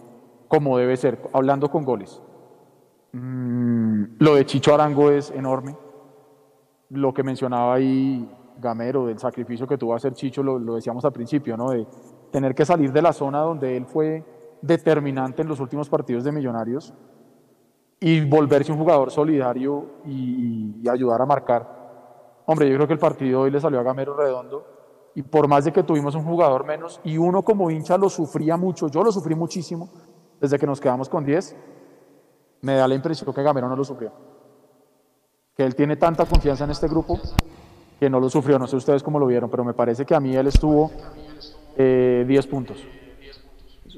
como 0.47 0.78
debe 0.78 0.97
ser, 0.97 1.30
hablando 1.34 1.70
con 1.70 1.86
goles. 1.86 2.22
Mm, 3.14 4.04
lo 4.20 4.36
de 4.36 4.45
Chicho 4.45 4.74
Arango 4.74 5.12
es 5.12 5.32
enorme. 5.32 5.78
Lo 6.89 7.14
que 7.14 7.24
mencionaba 7.24 7.76
ahí 7.76 8.30
Gamero, 8.58 9.06
del 9.06 9.18
sacrificio 9.18 9.66
que 9.66 9.78
tuvo 9.78 9.91
que 9.91 9.97
hacer 9.97 10.14
Chicho, 10.14 10.43
lo, 10.43 10.76
decíamos 10.76 11.06
al 11.06 11.14
principio, 11.14 11.56
¿no? 11.56 11.72
De 11.72 11.88
tener 12.32 12.54
que 12.54 12.66
salir 12.66 12.91
de 12.91 13.02
la 13.02 13.14
zona 13.14 13.39
donde 13.39 13.78
él 13.78 13.86
fue 13.86 14.24
determinante 14.62 15.41
en 15.41 15.47
los 15.47 15.60
últimos 15.60 15.89
partidos 15.89 16.24
de 16.24 16.32
Millonarios 16.32 16.93
y 17.99 18.22
volverse 18.26 18.72
un 18.72 18.78
jugador 18.78 19.10
solidario 19.10 19.86
y 20.06 20.88
ayudar 20.89 21.22
a 21.22 21.26
marcar. 21.26 21.80
Hombre, 22.52 22.70
yo 22.70 22.76
creo 22.76 22.88
que 22.88 22.93
el 22.93 22.99
partido 22.99 23.39
hoy 23.39 23.49
le 23.49 23.62
salió 23.62 23.80
a 23.80 23.84
Gamero 23.84 24.14
redondo 24.14 24.66
y 25.16 25.22
por 25.22 25.47
más 25.47 25.64
de 25.64 25.72
que 25.72 25.84
tuvimos 25.84 26.16
un 26.16 26.26
jugador 26.26 26.66
menos 26.66 26.99
y 27.02 27.18
uno 27.18 27.43
como 27.43 27.72
hincha 27.72 27.97
lo 27.97 28.10
sufría 28.10 28.58
mucho, 28.58 28.89
yo 28.89 29.06
lo 29.06 29.12
sufrí 29.14 29.36
muchísimo 29.36 29.89
desde 30.38 30.60
que 30.60 30.68
nos 30.68 30.82
quedamos 30.82 31.08
con 31.08 31.24
10, 31.24 31.56
me 32.60 32.76
da 32.76 32.89
la 32.89 32.95
impresión 32.95 33.34
que 33.34 33.41
Gamero 33.41 33.70
no 33.70 33.78
lo 33.78 33.86
sufrió. 33.86 34.12
Que 35.56 35.64
él 35.64 35.76
tiene 35.76 35.95
tanta 35.95 36.26
confianza 36.26 36.66
en 36.66 36.72
este 36.72 36.89
grupo 36.89 37.22
que 37.97 38.10
no 38.10 38.20
lo 38.20 38.30
sufrió. 38.30 38.60
No 38.60 38.68
sé 38.68 38.76
ustedes 38.76 39.02
cómo 39.02 39.18
lo 39.18 39.28
vieron, 39.28 39.49
pero 39.49 39.64
me 39.64 39.74
parece 39.74 40.06
que 40.06 40.14
a 40.14 40.20
mí 40.20 40.36
él 40.36 40.47
estuvo 40.47 40.91
eh, 41.78 42.26
10 42.28 42.47
puntos. 42.47 42.86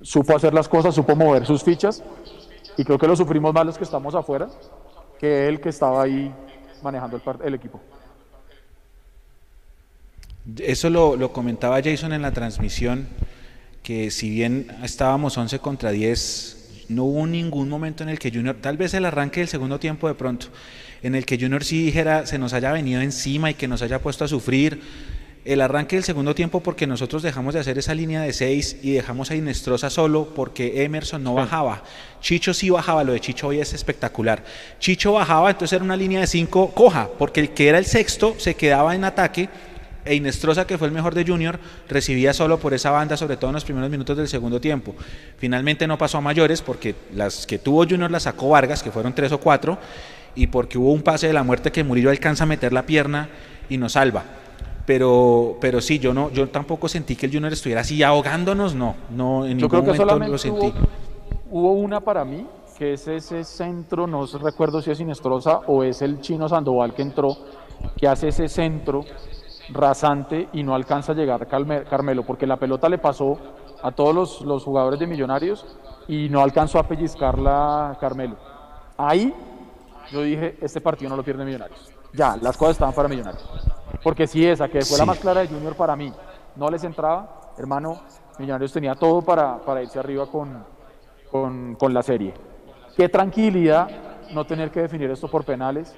Supo 0.04 0.36
hacer 0.36 0.54
las 0.54 0.70
cosas, 0.70 0.94
supo 0.94 1.16
mover 1.16 1.48
sus 1.48 1.64
fichas 1.64 2.04
y 2.78 2.84
creo 2.84 3.00
que 3.00 3.08
lo 3.08 3.16
sufrimos 3.16 3.52
más 3.52 3.66
los 3.66 3.80
que 3.80 3.84
estamos 3.84 4.14
afuera 4.14 4.48
que 5.18 5.48
él 5.48 5.60
que 5.60 5.70
estaba 5.70 6.04
ahí 6.04 6.32
manejando 6.84 7.18
el, 7.18 7.42
el 7.48 7.54
equipo. 7.56 7.80
Eso 10.60 10.90
lo, 10.90 11.16
lo 11.16 11.32
comentaba 11.32 11.82
Jason 11.82 12.12
en 12.12 12.22
la 12.22 12.32
transmisión, 12.32 13.08
que 13.82 14.12
si 14.12 14.30
bien 14.30 14.68
estábamos 14.84 15.38
11 15.38 15.60
contra 15.60 15.92
10, 15.92 16.86
no 16.90 17.06
hubo 17.06 17.26
ningún 17.26 17.70
momento 17.70 18.04
en 18.04 18.10
el 18.10 18.20
que 18.20 18.30
Junior, 18.30 18.58
tal 18.60 18.76
vez 18.76 18.94
el 18.94 19.06
arranque 19.06 19.40
del 19.40 19.48
segundo 19.48 19.80
tiempo 19.80 20.08
de 20.08 20.16
pronto, 20.16 20.48
en 21.02 21.16
el 21.16 21.26
que 21.26 21.38
Junior 21.40 21.64
sí 21.64 21.86
dijera, 21.86 22.26
se 22.26 22.38
nos 22.38 22.54
haya 22.54 22.72
venido 22.72 23.02
encima 23.02 23.52
y 23.52 23.54
que 23.54 23.68
nos 23.68 23.82
haya 23.82 24.00
puesto 24.00 24.26
a 24.26 24.28
sufrir. 24.28 24.82
El 25.46 25.60
arranque 25.60 25.98
del 25.98 26.06
segundo 26.06 26.34
tiempo 26.34 26.62
porque 26.62 26.88
nosotros 26.88 27.22
dejamos 27.22 27.54
de 27.54 27.60
hacer 27.60 27.78
esa 27.78 27.94
línea 27.94 28.22
de 28.22 28.32
6 28.32 28.78
y 28.82 28.92
dejamos 28.92 29.30
a 29.30 29.36
Inestrosa 29.36 29.90
solo 29.90 30.34
porque 30.34 30.84
Emerson 30.86 31.22
no 31.22 31.34
bajaba. 31.34 31.84
Chicho 32.22 32.54
sí 32.54 32.70
bajaba, 32.70 33.04
lo 33.04 33.12
de 33.12 33.20
Chicho 33.20 33.48
hoy 33.48 33.60
es 33.60 33.74
espectacular. 33.74 34.46
Chicho 34.80 35.12
bajaba, 35.12 35.52
entonces 35.52 35.76
era 35.76 35.84
una 35.84 35.98
línea 35.98 36.22
de 36.22 36.28
5 36.28 36.72
coja, 36.74 37.10
porque 37.20 37.42
el 37.42 37.50
que 37.50 37.68
era 37.68 37.78
el 37.78 37.86
sexto 37.86 38.36
se 38.38 38.56
quedaba 38.56 38.96
en 38.96 39.04
ataque 39.04 39.50
e 40.06 40.16
Inestrosa, 40.16 40.68
que 40.68 40.78
fue 40.78 40.88
el 40.88 40.94
mejor 40.94 41.16
de 41.16 41.26
Junior, 41.26 41.60
recibía 41.88 42.34
solo 42.34 42.60
por 42.60 42.74
esa 42.74 42.92
banda, 42.92 43.18
sobre 43.18 43.38
todo 43.38 43.50
en 43.50 43.56
los 43.56 43.64
primeros 43.64 43.90
minutos 43.90 44.18
del 44.18 44.28
segundo 44.28 44.60
tiempo. 44.60 44.96
Finalmente 45.38 45.88
no 45.88 45.98
pasó 45.98 46.18
a 46.18 46.22
mayores 46.22 46.62
porque 46.62 46.96
las 47.14 47.48
que 47.48 47.60
tuvo 47.60 47.86
Junior 47.86 48.12
las 48.12 48.24
sacó 48.24 48.50
Vargas, 48.50 48.84
que 48.84 48.92
fueron 48.92 49.14
tres 49.14 49.32
o 49.32 49.40
cuatro, 49.40 49.78
y 50.36 50.48
porque 50.48 50.78
hubo 50.78 50.92
un 50.92 51.02
pase 51.02 51.28
de 51.28 51.34
la 51.34 51.44
muerte 51.44 51.72
que 51.72 51.84
Murillo 51.84 52.10
alcanza 52.10 52.44
a 52.44 52.48
meter 52.48 52.74
la 52.74 52.86
pierna 52.86 53.30
y 53.70 53.78
nos 53.78 53.94
salva. 53.94 54.24
Pero, 54.86 55.58
pero 55.62 55.80
sí, 55.80 56.00
yo 56.00 56.14
no, 56.14 56.30
yo 56.32 56.50
tampoco 56.50 56.90
sentí 56.90 57.16
que 57.16 57.28
el 57.28 57.32
Junior 57.32 57.54
estuviera 57.54 57.82
así 57.82 58.04
ahogándonos, 58.04 58.76
no, 58.76 58.96
no 59.10 59.46
en 59.46 59.58
Yo 59.58 59.68
ningún 59.68 59.70
creo 59.70 59.82
que 59.82 59.88
momento 59.88 60.04
solamente 60.04 60.32
lo 60.32 60.38
sentí. 60.38 60.74
Hubo, 61.50 61.62
hubo 61.62 61.74
una 61.74 62.02
para 62.02 62.26
mí, 62.26 62.46
que 62.78 62.94
es 62.94 63.08
ese 63.08 63.46
centro, 63.46 64.08
no 64.08 64.26
recuerdo 64.26 64.82
si 64.82 64.92
es 64.92 65.00
Inestrosa 65.00 65.60
o 65.68 65.84
es 65.84 66.02
el 66.02 66.20
chino 66.20 66.50
Sandoval 66.50 66.94
que 66.94 67.04
entró, 67.04 67.38
que 67.96 68.08
hace 68.08 68.30
ese 68.30 68.50
centro 68.50 69.06
rasante 69.70 70.50
y 70.54 70.64
no 70.64 70.76
alcanza 70.76 71.14
a 71.14 71.16
llegar 71.16 71.48
Carmelo, 71.48 72.24
porque 72.24 72.46
la 72.48 72.58
pelota 72.58 72.90
le 72.90 72.98
pasó 72.98 73.38
a 73.82 73.92
todos 73.92 74.14
los, 74.14 74.42
los 74.42 74.64
jugadores 74.64 75.00
de 75.00 75.08
Millonarios 75.08 75.78
y 76.08 76.30
no 76.30 76.42
alcanzó 76.42 76.80
a 76.80 76.88
pellizcarla 76.88 77.98
Carmelo. 78.00 78.38
Ahí 78.98 79.34
yo 80.12 80.22
dije, 80.22 80.58
este 80.62 80.82
partido 80.82 81.10
no 81.10 81.18
lo 81.18 81.24
pierde 81.24 81.46
Millonarios. 81.46 81.92
Ya, 82.14 82.38
las 82.42 82.58
cosas 82.58 82.74
estaban 82.74 82.94
para 82.94 83.08
Millonarios. 83.08 83.44
Porque 84.04 84.28
si 84.28 84.46
esa, 84.46 84.68
que 84.68 84.82
fue 84.82 84.98
la 84.98 85.06
más 85.06 85.20
clara 85.20 85.42
de 85.42 85.48
Junior 85.48 85.76
para 85.76 85.96
mí, 85.96 86.14
no 86.56 86.70
les 86.70 86.84
entraba, 86.84 87.54
hermano, 87.58 88.02
Millonarios 88.38 88.72
tenía 88.72 88.96
todo 88.96 89.22
para, 89.22 89.60
para 89.60 89.82
irse 89.82 90.00
arriba 90.00 90.28
con, 90.28 90.64
con, 91.32 91.76
con 91.76 91.94
la 91.94 92.04
serie. 92.04 92.34
Qué 92.96 93.10
tranquilidad 93.10 93.90
no 94.34 94.46
tener 94.46 94.72
que 94.72 94.82
definir 94.82 95.10
esto 95.10 95.28
por 95.28 95.44
penales, 95.44 95.96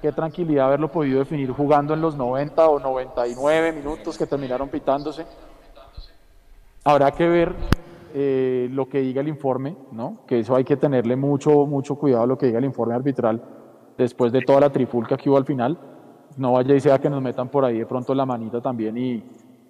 qué 0.00 0.12
tranquilidad 0.12 0.66
haberlo 0.66 0.90
podido 0.90 1.18
definir 1.18 1.50
jugando 1.50 1.94
en 1.94 2.00
los 2.00 2.16
90 2.16 2.68
o 2.68 2.78
99 2.78 3.72
minutos 3.72 4.16
que 4.18 4.26
terminaron 4.26 4.68
pitándose. 4.68 5.24
Habrá 6.84 7.10
que 7.10 7.28
ver 7.28 7.52
eh, 8.14 8.68
lo 8.70 8.88
que 8.88 9.00
diga 9.00 9.20
el 9.20 9.28
informe, 9.28 9.76
¿no? 9.92 10.20
Que 10.26 10.40
eso 10.40 10.54
hay 10.54 10.64
que 10.64 10.76
tenerle 10.76 11.16
mucho, 11.16 11.66
mucho 11.66 11.96
cuidado 11.96 12.22
a 12.22 12.26
lo 12.26 12.38
que 12.38 12.46
diga 12.46 12.58
el 12.58 12.64
informe 12.64 12.94
arbitral 12.94 13.42
después 13.98 14.32
de 14.32 14.42
toda 14.42 14.60
la 14.60 14.70
trifulca 14.70 15.16
que 15.16 15.28
hubo 15.28 15.36
al 15.36 15.44
final. 15.44 15.78
No 16.36 16.52
vaya 16.52 16.74
y 16.74 16.80
sea 16.80 16.98
que 16.98 17.10
nos 17.10 17.22
metan 17.22 17.48
por 17.48 17.64
ahí 17.64 17.78
de 17.78 17.86
pronto 17.86 18.14
la 18.14 18.26
manita 18.26 18.60
también 18.60 18.96
y 18.96 19.22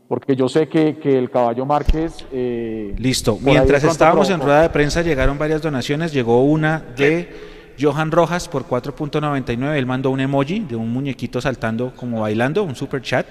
porque 0.09 0.37
yo 0.37 0.49
sé 0.49 0.69
que, 0.69 0.99
que 0.99 1.19
el 1.19 1.31
caballo 1.31 1.67
Márquez 1.67 2.25
eh, 2.31 2.95
Listo. 2.99 3.39
Mientras 3.41 3.81
pronto 3.81 3.93
estábamos 3.93 4.31
en 4.31 4.41
rueda 4.41 4.63
de 4.63 4.71
prensa 4.71 5.03
llegaron 5.03 5.39
varias 5.39 5.63
donaciones. 5.63 6.13
Llegó 6.13 6.45
una 6.45 6.81
de 6.97 7.56
Johan 7.81 8.11
Rojas 8.11 8.49
por 8.49 8.67
4.99. 8.67 9.77
Él 9.77 9.87
mandó 9.87 10.11
un 10.11 10.21
emoji 10.21 10.61
de 10.61 10.77
un 10.77 10.93
muñequito 10.93 11.41
saltando 11.41 11.93
como 11.95 12.21
bailando, 12.21 12.63
un 12.63 12.77
super 12.77 13.03
chat. 13.03 13.27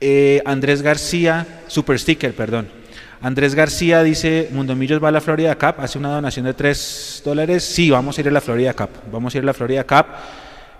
Eh, 0.00 0.42
Andrés 0.44 0.82
García, 0.82 1.46
super 1.68 1.98
sticker, 1.98 2.34
perdón. 2.34 2.68
Andrés 3.22 3.54
García 3.54 4.02
dice, 4.02 4.48
Mundomillos 4.52 5.02
va 5.02 5.08
a 5.08 5.12
la 5.12 5.20
Florida 5.20 5.54
Cup, 5.56 5.76
hace 5.78 5.96
una 5.96 6.12
donación 6.12 6.44
de 6.44 6.54
3 6.54 7.22
dólares. 7.24 7.62
Sí, 7.62 7.88
vamos 7.88 8.18
a 8.18 8.20
ir 8.20 8.28
a 8.28 8.32
la 8.32 8.40
Florida 8.40 8.74
Cup. 8.74 8.90
Vamos 9.12 9.34
a 9.34 9.38
ir 9.38 9.44
a 9.44 9.46
la 9.46 9.54
Florida 9.54 9.84
Cup. 9.84 10.06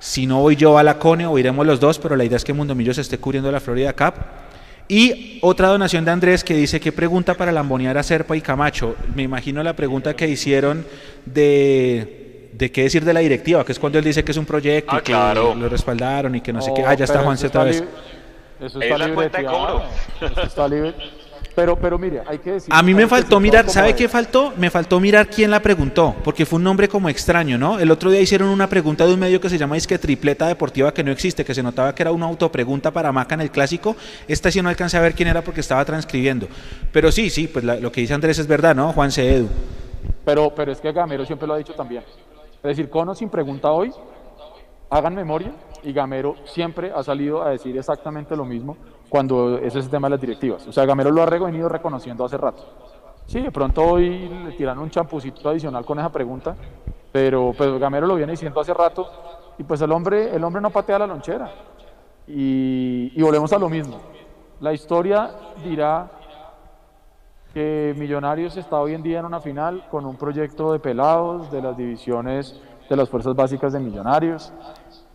Si 0.01 0.26
no 0.26 0.41
voy 0.41 0.57
yo 0.57 0.76
a 0.76 0.83
la 0.83 0.99
Cone 0.99 1.24
o 1.26 1.39
iremos 1.39 1.64
los 1.64 1.78
dos, 1.78 2.01
pero 2.01 2.16
la 2.16 2.24
idea 2.24 2.37
es 2.37 2.45
que 2.45 2.53
Mundo 2.53 2.74
Millos 2.74 2.99
esté 2.99 3.18
cubriendo 3.18 3.53
la 3.53 3.61
Florida 3.61 3.93
Cup. 3.93 4.14
Y 4.89 5.39
otra 5.43 5.68
donación 5.68 6.05
de 6.05 6.11
Andrés 6.11 6.43
que 6.43 6.55
dice, 6.55 6.80
¿qué 6.80 6.91
pregunta 6.91 7.35
para 7.35 7.53
lambonear 7.53 7.97
a 7.97 8.03
Serpa 8.03 8.37
y 8.37 8.41
Camacho? 8.41 8.97
Me 9.14 9.22
imagino 9.22 9.62
la 9.62 9.76
pregunta 9.76 10.14
que 10.14 10.28
hicieron 10.28 10.85
de, 11.24 12.21
de 12.53 12.70
qué 12.70 12.82
decir 12.84 13.05
de 13.05 13.12
la 13.14 13.20
directiva, 13.20 13.64
que 13.64 13.72
es 13.72 13.78
cuando 13.78 13.98
él 13.98 14.05
dice 14.05 14.22
que 14.22 14.30
es 14.32 14.36
un 14.38 14.46
proyecto 14.46 14.92
Ah, 14.92 14.98
y 14.98 15.03
que 15.03 15.12
claro. 15.12 15.55
lo 15.55 15.68
respaldaron 15.68 16.34
y 16.34 16.40
que 16.40 16.53
no, 16.53 16.61
sé 16.62 16.72
qué. 16.74 16.84
Ah, 16.84 16.94
ya 16.94 17.05
está 17.05 17.20
Juanse 17.22 17.46
eso 17.46 17.50
otra 17.50 17.64
vez. 17.64 17.80
libre- 17.80 17.90
Eso 18.61 18.78
Es 18.78 18.84
está 18.84 18.98
la 18.98 19.14
cuenta 19.14 19.38
de 19.38 19.42
libreteado, 19.44 19.82
cobro. 20.20 20.30
eso 20.30 20.42
está 20.42 20.68
libre. 20.68 20.94
Pero, 21.55 21.76
pero 21.76 21.98
mire, 21.98 22.22
hay 22.26 22.38
que 22.38 22.53
decir. 22.53 22.72
A 22.72 22.82
mí 22.82 22.94
me 22.94 23.07
faltó 23.07 23.38
mirar, 23.38 23.68
¿sabe 23.68 23.94
qué 23.94 24.09
faltó? 24.09 24.55
Me 24.57 24.70
faltó 24.70 24.98
mirar 25.00 25.26
quién 25.28 25.50
la 25.50 25.61
preguntó, 25.61 26.14
porque 26.24 26.46
fue 26.46 26.57
un 26.59 26.62
nombre 26.64 26.88
como 26.88 27.11
extraño, 27.11 27.59
¿no? 27.59 27.78
El 27.78 27.90
otro 27.90 28.11
día 28.11 28.20
hicieron 28.22 28.48
una 28.48 28.68
pregunta 28.68 29.07
de 29.07 29.12
un 29.12 29.20
medio 29.20 29.38
que 29.38 29.50
se 29.50 29.59
llama 29.59 29.74
Disque 29.74 29.98
Tripleta 29.98 30.46
Deportiva, 30.46 30.94
que 30.94 31.05
no 31.05 31.11
existe, 31.12 31.44
que 31.44 31.55
se 31.55 31.62
notaba 31.62 31.94
que 31.94 32.03
era 32.05 32.11
una 32.12 32.24
autopregunta 32.24 32.90
para 32.90 33.12
Maca 33.12 33.34
en 33.34 33.42
el 33.42 33.50
clásico. 33.50 33.96
Esta 34.28 34.50
sí 34.50 34.62
no 34.62 34.70
alcancé 34.70 34.96
a 34.96 35.00
ver 35.03 35.12
quién 35.14 35.28
era 35.28 35.42
porque 35.42 35.61
estaba 35.61 35.84
transcribiendo. 35.84 36.48
Pero 36.90 37.12
sí, 37.12 37.28
sí, 37.28 37.48
pues 37.48 37.64
la- 37.66 37.76
lo 37.76 37.92
que 37.92 38.00
dice 38.00 38.14
Andrés 38.14 38.38
es 38.38 38.46
verdad, 38.46 38.74
¿no? 38.74 38.92
Juan 38.94 39.12
C. 39.12 39.34
Edu. 39.36 39.48
Pero, 40.24 40.55
pero 40.55 40.72
es 40.72 40.80
que 40.80 40.90
Gamero 40.92 41.26
siempre 41.26 41.46
lo 41.46 41.53
ha 41.55 41.59
dicho 41.59 41.74
también. 41.74 42.03
Es 42.62 42.76
decir, 42.76 42.88
Cono 42.90 43.14
sin 43.14 43.28
pregunta 43.28 43.72
hoy, 43.72 43.92
hagan 44.88 45.14
memoria, 45.14 45.52
y 45.82 45.92
Gamero 45.92 46.36
siempre 46.44 46.92
ha 46.94 47.02
salido 47.02 47.42
a 47.42 47.50
decir 47.50 47.76
exactamente 47.76 48.36
lo 48.36 48.44
mismo 48.44 48.76
cuando 49.08 49.58
es 49.58 49.74
ese 49.74 49.88
tema 49.88 50.06
de 50.06 50.12
las 50.12 50.20
directivas. 50.20 50.66
O 50.68 50.72
sea, 50.72 50.84
Gamero 50.84 51.10
lo 51.10 51.22
ha 51.22 51.26
venido 51.26 51.68
reconociendo 51.68 52.24
hace 52.24 52.36
rato. 52.36 52.62
Sí, 53.26 53.40
de 53.40 53.50
pronto 53.50 53.82
hoy 53.82 54.28
le 54.28 54.52
tiran 54.52 54.78
un 54.78 54.90
champucito 54.90 55.48
adicional 55.48 55.84
con 55.84 55.98
esa 55.98 56.10
pregunta, 56.10 56.56
pero 57.10 57.52
pues 57.56 57.78
Gamero 57.78 58.06
lo 58.06 58.14
viene 58.14 58.32
diciendo 58.32 58.60
hace 58.60 58.74
rato, 58.74 59.08
y 59.58 59.64
pues 59.64 59.80
el 59.82 59.90
hombre, 59.92 60.34
el 60.34 60.42
hombre 60.44 60.62
no 60.62 60.70
patea 60.70 61.00
la 61.00 61.06
lonchera. 61.06 61.50
Y, 62.26 63.12
y 63.14 63.22
volvemos 63.22 63.52
a 63.52 63.58
lo 63.58 63.68
mismo. 63.68 63.98
La 64.60 64.72
historia 64.72 65.30
dirá 65.64 66.10
que 67.53 67.94
Millonarios 67.98 68.57
está 68.57 68.80
hoy 68.80 68.94
en 68.94 69.03
día 69.03 69.20
en 69.20 69.26
una 69.26 69.40
final 69.40 69.86
con 69.90 70.07
un 70.07 70.16
proyecto 70.16 70.72
de 70.72 70.78
pelados 70.78 71.50
de 71.50 71.61
las 71.62 71.76
divisiones 71.76 72.61
de 72.88 72.96
las 72.96 73.09
fuerzas 73.09 73.34
básicas 73.34 73.72
de 73.72 73.80
Millonarios. 73.80 74.53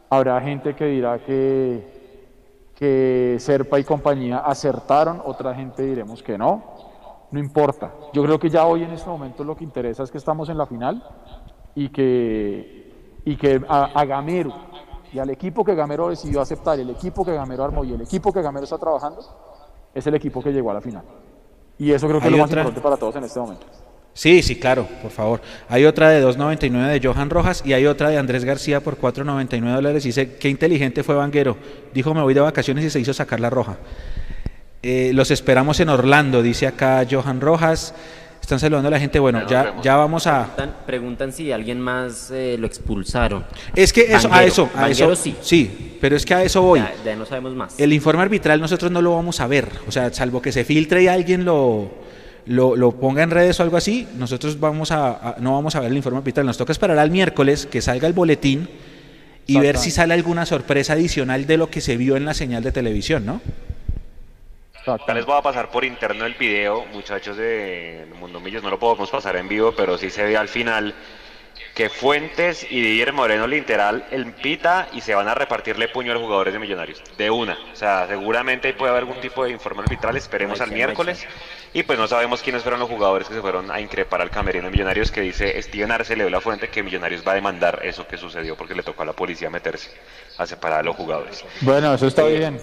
Habrá 0.10 0.40
gente 0.42 0.76
que 0.76 0.86
dirá 0.86 1.20
que, 1.20 2.30
que 2.76 3.38
Serpa 3.40 3.80
y 3.80 3.84
compañía 3.84 4.40
acertaron, 4.40 5.22
otra 5.26 5.54
gente 5.54 5.84
diremos 5.84 6.24
que 6.24 6.38
no. 6.38 6.64
No 7.30 7.40
importa. 7.40 7.92
Yo 8.14 8.24
creo 8.24 8.40
que 8.40 8.50
ya 8.50 8.66
hoy 8.66 8.84
en 8.84 8.92
este 8.92 9.10
momento 9.10 9.44
lo 9.44 9.56
que 9.56 9.64
interesa 9.64 10.04
es 10.04 10.12
que 10.12 10.18
estamos 10.18 10.48
en 10.50 10.58
la 10.58 10.66
final 10.66 11.04
y 11.76 11.90
que, 11.90 13.20
y 13.26 13.36
que 13.36 13.62
a, 13.68 13.86
a 13.94 14.06
Gamero 14.06 14.54
y 15.12 15.20
al 15.20 15.30
equipo 15.30 15.64
que 15.64 15.76
Gamero 15.76 16.10
decidió 16.10 16.42
aceptar, 16.42 16.80
el 16.80 16.90
equipo 16.90 17.26
que 17.26 17.34
Gamero 17.34 17.64
armó 17.64 17.84
y 17.84 17.94
el 17.94 18.02
equipo 18.02 18.32
que 18.32 18.42
Gamero 18.42 18.64
está 18.64 18.78
trabajando, 18.78 19.22
es 19.94 20.06
el 20.08 20.16
equipo 20.16 20.42
que 20.42 20.54
llegó 20.54 20.72
a 20.72 20.76
la 20.76 20.82
final. 20.82 21.04
Y 21.80 21.92
eso 21.92 22.08
creo 22.08 22.20
que 22.20 22.28
es 22.28 22.32
lo 22.32 22.38
más 22.38 22.48
otra- 22.50 22.62
importante 22.62 22.82
para 22.82 22.98
todos 22.98 23.16
en 23.18 23.24
este 23.26 23.40
momento. 23.40 23.66
Sí, 24.14 24.42
sí, 24.42 24.56
claro, 24.56 24.88
por 25.04 25.12
favor. 25.12 25.42
Hay 25.70 25.86
otra 25.86 26.10
de 26.10 26.26
2.99 26.26 27.00
de 27.00 27.08
Johan 27.08 27.30
Rojas 27.30 27.62
y 27.64 27.74
hay 27.74 27.86
otra 27.86 28.10
de 28.10 28.18
Andrés 28.18 28.44
García 28.46 28.80
por 28.80 28.98
4.99 28.98 29.76
dólares. 29.76 30.04
Dice, 30.04 30.38
qué 30.38 30.50
inteligente 30.50 31.04
fue 31.04 31.14
Vanguero. 31.14 31.56
Dijo, 31.94 32.16
me 32.16 32.24
voy 32.24 32.34
de 32.34 32.40
vacaciones 32.42 32.84
y 32.86 32.90
se 32.90 33.00
hizo 33.00 33.14
sacar 33.14 33.40
la 33.40 33.52
roja. 33.52 33.78
Eh, 34.82 35.12
los 35.14 35.30
esperamos 35.30 35.80
en 35.82 35.90
Orlando, 35.90 36.42
dice 36.42 36.66
acá 36.66 37.06
Johan 37.10 37.42
Rojas. 37.42 37.94
Están 38.48 38.62
saludando 38.62 38.88
a 38.88 38.92
la 38.92 38.98
gente. 39.02 39.20
Bueno, 39.20 39.46
Ya 39.46 39.76
ya, 39.84 39.98
vamos 39.98 40.26
a... 40.26 40.44
Preguntan, 40.56 40.76
preguntan 40.86 41.34
si 41.34 41.52
alguien 41.52 41.82
más 41.82 42.32
eh, 42.32 42.56
lo 42.58 42.66
expulsaron. 42.66 43.44
Es 43.76 43.92
que 43.92 44.04
eso, 44.14 44.30
a 44.32 44.46
eso, 44.46 44.70
a 44.74 44.84
Vanguero 44.84 45.12
eso. 45.12 45.22
sí. 45.22 45.36
Sí, 45.42 45.98
pero 46.00 46.16
es 46.16 46.26
que 46.26 46.34
a 46.34 46.44
eso 46.44 46.62
voy. 46.62 46.80
Ya, 46.80 46.94
ya 47.04 47.16
no 47.18 47.26
sabemos 47.26 47.54
más. 47.56 47.78
El 47.78 47.92
informe 47.92 48.22
arbitral 48.22 48.62
nosotros 48.62 48.90
no 48.90 49.02
lo 49.02 49.14
vamos 49.16 49.42
a 49.42 49.48
ver, 49.48 49.68
o 49.86 49.92
sea, 49.92 50.14
salvo 50.14 50.42
que 50.42 50.54
se 50.54 50.64
filtre 50.64 51.04
y 51.04 51.08
alguien 51.10 51.44
lo, 51.44 51.92
lo, 52.46 52.78
lo 52.78 52.94
ponga 52.94 53.22
en 53.22 53.32
redes 53.32 53.60
o 53.60 53.64
algo 53.64 53.76
así, 53.76 54.08
nosotros 54.18 54.58
vamos 54.62 54.92
a, 54.92 55.10
a- 55.32 55.36
no 55.42 55.52
vamos 55.52 55.76
a 55.76 55.82
ver 55.82 55.92
el 55.92 55.98
informe 55.98 56.20
arbitral, 56.20 56.46
nos 56.46 56.56
toca 56.56 56.72
esperar 56.72 56.98
al 57.00 57.12
miércoles 57.12 57.66
que 57.70 57.82
salga 57.82 58.08
el 58.08 58.14
boletín 58.14 58.70
y 59.46 59.60
ver 59.60 59.76
si 59.78 59.92
sale 59.92 60.14
alguna 60.14 60.46
sorpresa 60.46 60.94
adicional 60.94 61.48
de 61.48 61.58
lo 61.58 61.70
que 61.70 61.82
se 61.82 61.98
vio 61.98 62.16
en 62.16 62.24
la 62.24 62.34
señal 62.34 62.64
de 62.64 62.72
televisión, 62.72 63.26
¿no? 63.26 63.42
Ya 64.88 65.14
les 65.14 65.26
voy 65.26 65.38
a 65.38 65.42
pasar 65.42 65.70
por 65.70 65.84
interno 65.84 66.26
el 66.26 66.36
video, 66.36 66.86
muchachos 66.94 67.36
de 67.36 68.08
Mundo 68.20 68.40
Millos, 68.40 68.64
no 68.64 68.70
lo 68.70 68.80
podemos 68.80 69.10
pasar 69.10 69.36
en 69.36 69.50
vivo, 69.50 69.74
pero 69.76 69.98
sí 69.98 70.10
se 70.10 70.24
ve 70.24 70.38
al 70.38 70.48
final 70.48 70.96
que 71.76 71.90
Fuentes 71.90 72.66
y 72.70 72.82
Didier 72.82 73.12
Moreno 73.12 73.48
literal 73.48 74.06
el 74.12 74.32
pita 74.32 74.88
y 74.94 75.02
se 75.02 75.14
van 75.14 75.28
a 75.28 75.36
repartirle 75.36 75.90
puño 75.90 76.12
a 76.12 76.14
los 76.14 76.24
jugadores 76.24 76.54
de 76.54 76.60
Millonarios, 76.60 77.04
de 77.18 77.30
una. 77.30 77.58
O 77.74 77.76
sea, 77.76 78.08
seguramente 78.08 78.74
puede 78.74 78.92
haber 78.92 79.04
algún 79.04 79.20
tipo 79.20 79.44
de 79.44 79.52
informe 79.52 79.82
arbitral, 79.82 80.16
esperemos 80.16 80.62
al 80.62 80.72
miércoles. 80.72 81.28
Y 81.74 81.84
pues 81.84 82.00
no 82.00 82.08
sabemos 82.08 82.42
quiénes 82.42 82.64
fueron 82.64 82.80
los 82.80 82.90
jugadores 82.90 83.28
que 83.28 83.34
se 83.34 83.42
fueron 83.42 83.70
a 83.70 83.82
increpar 83.82 84.22
al 84.22 84.30
camerino 84.30 84.66
de 84.66 84.72
Millonarios, 84.72 85.12
que 85.12 85.20
dice 85.22 85.62
Steven 85.62 85.92
Arce 85.92 86.16
le 86.16 86.24
dio 86.24 86.32
la 86.32 86.40
fuente 86.40 86.70
que 86.70 86.82
Millonarios 86.82 87.28
va 87.28 87.34
a 87.34 87.36
demandar 87.36 87.82
eso 87.84 88.08
que 88.08 88.18
sucedió 88.18 88.56
porque 88.56 88.74
le 88.74 88.84
tocó 88.84 89.04
a 89.04 89.06
la 89.06 89.14
policía 89.14 89.50
meterse 89.50 89.92
a 90.38 90.46
separar 90.46 90.80
a 90.80 90.84
los 90.84 90.96
jugadores. 90.96 91.44
Bueno, 91.62 91.94
eso 91.94 92.08
está 92.08 92.24
bien. 92.24 92.60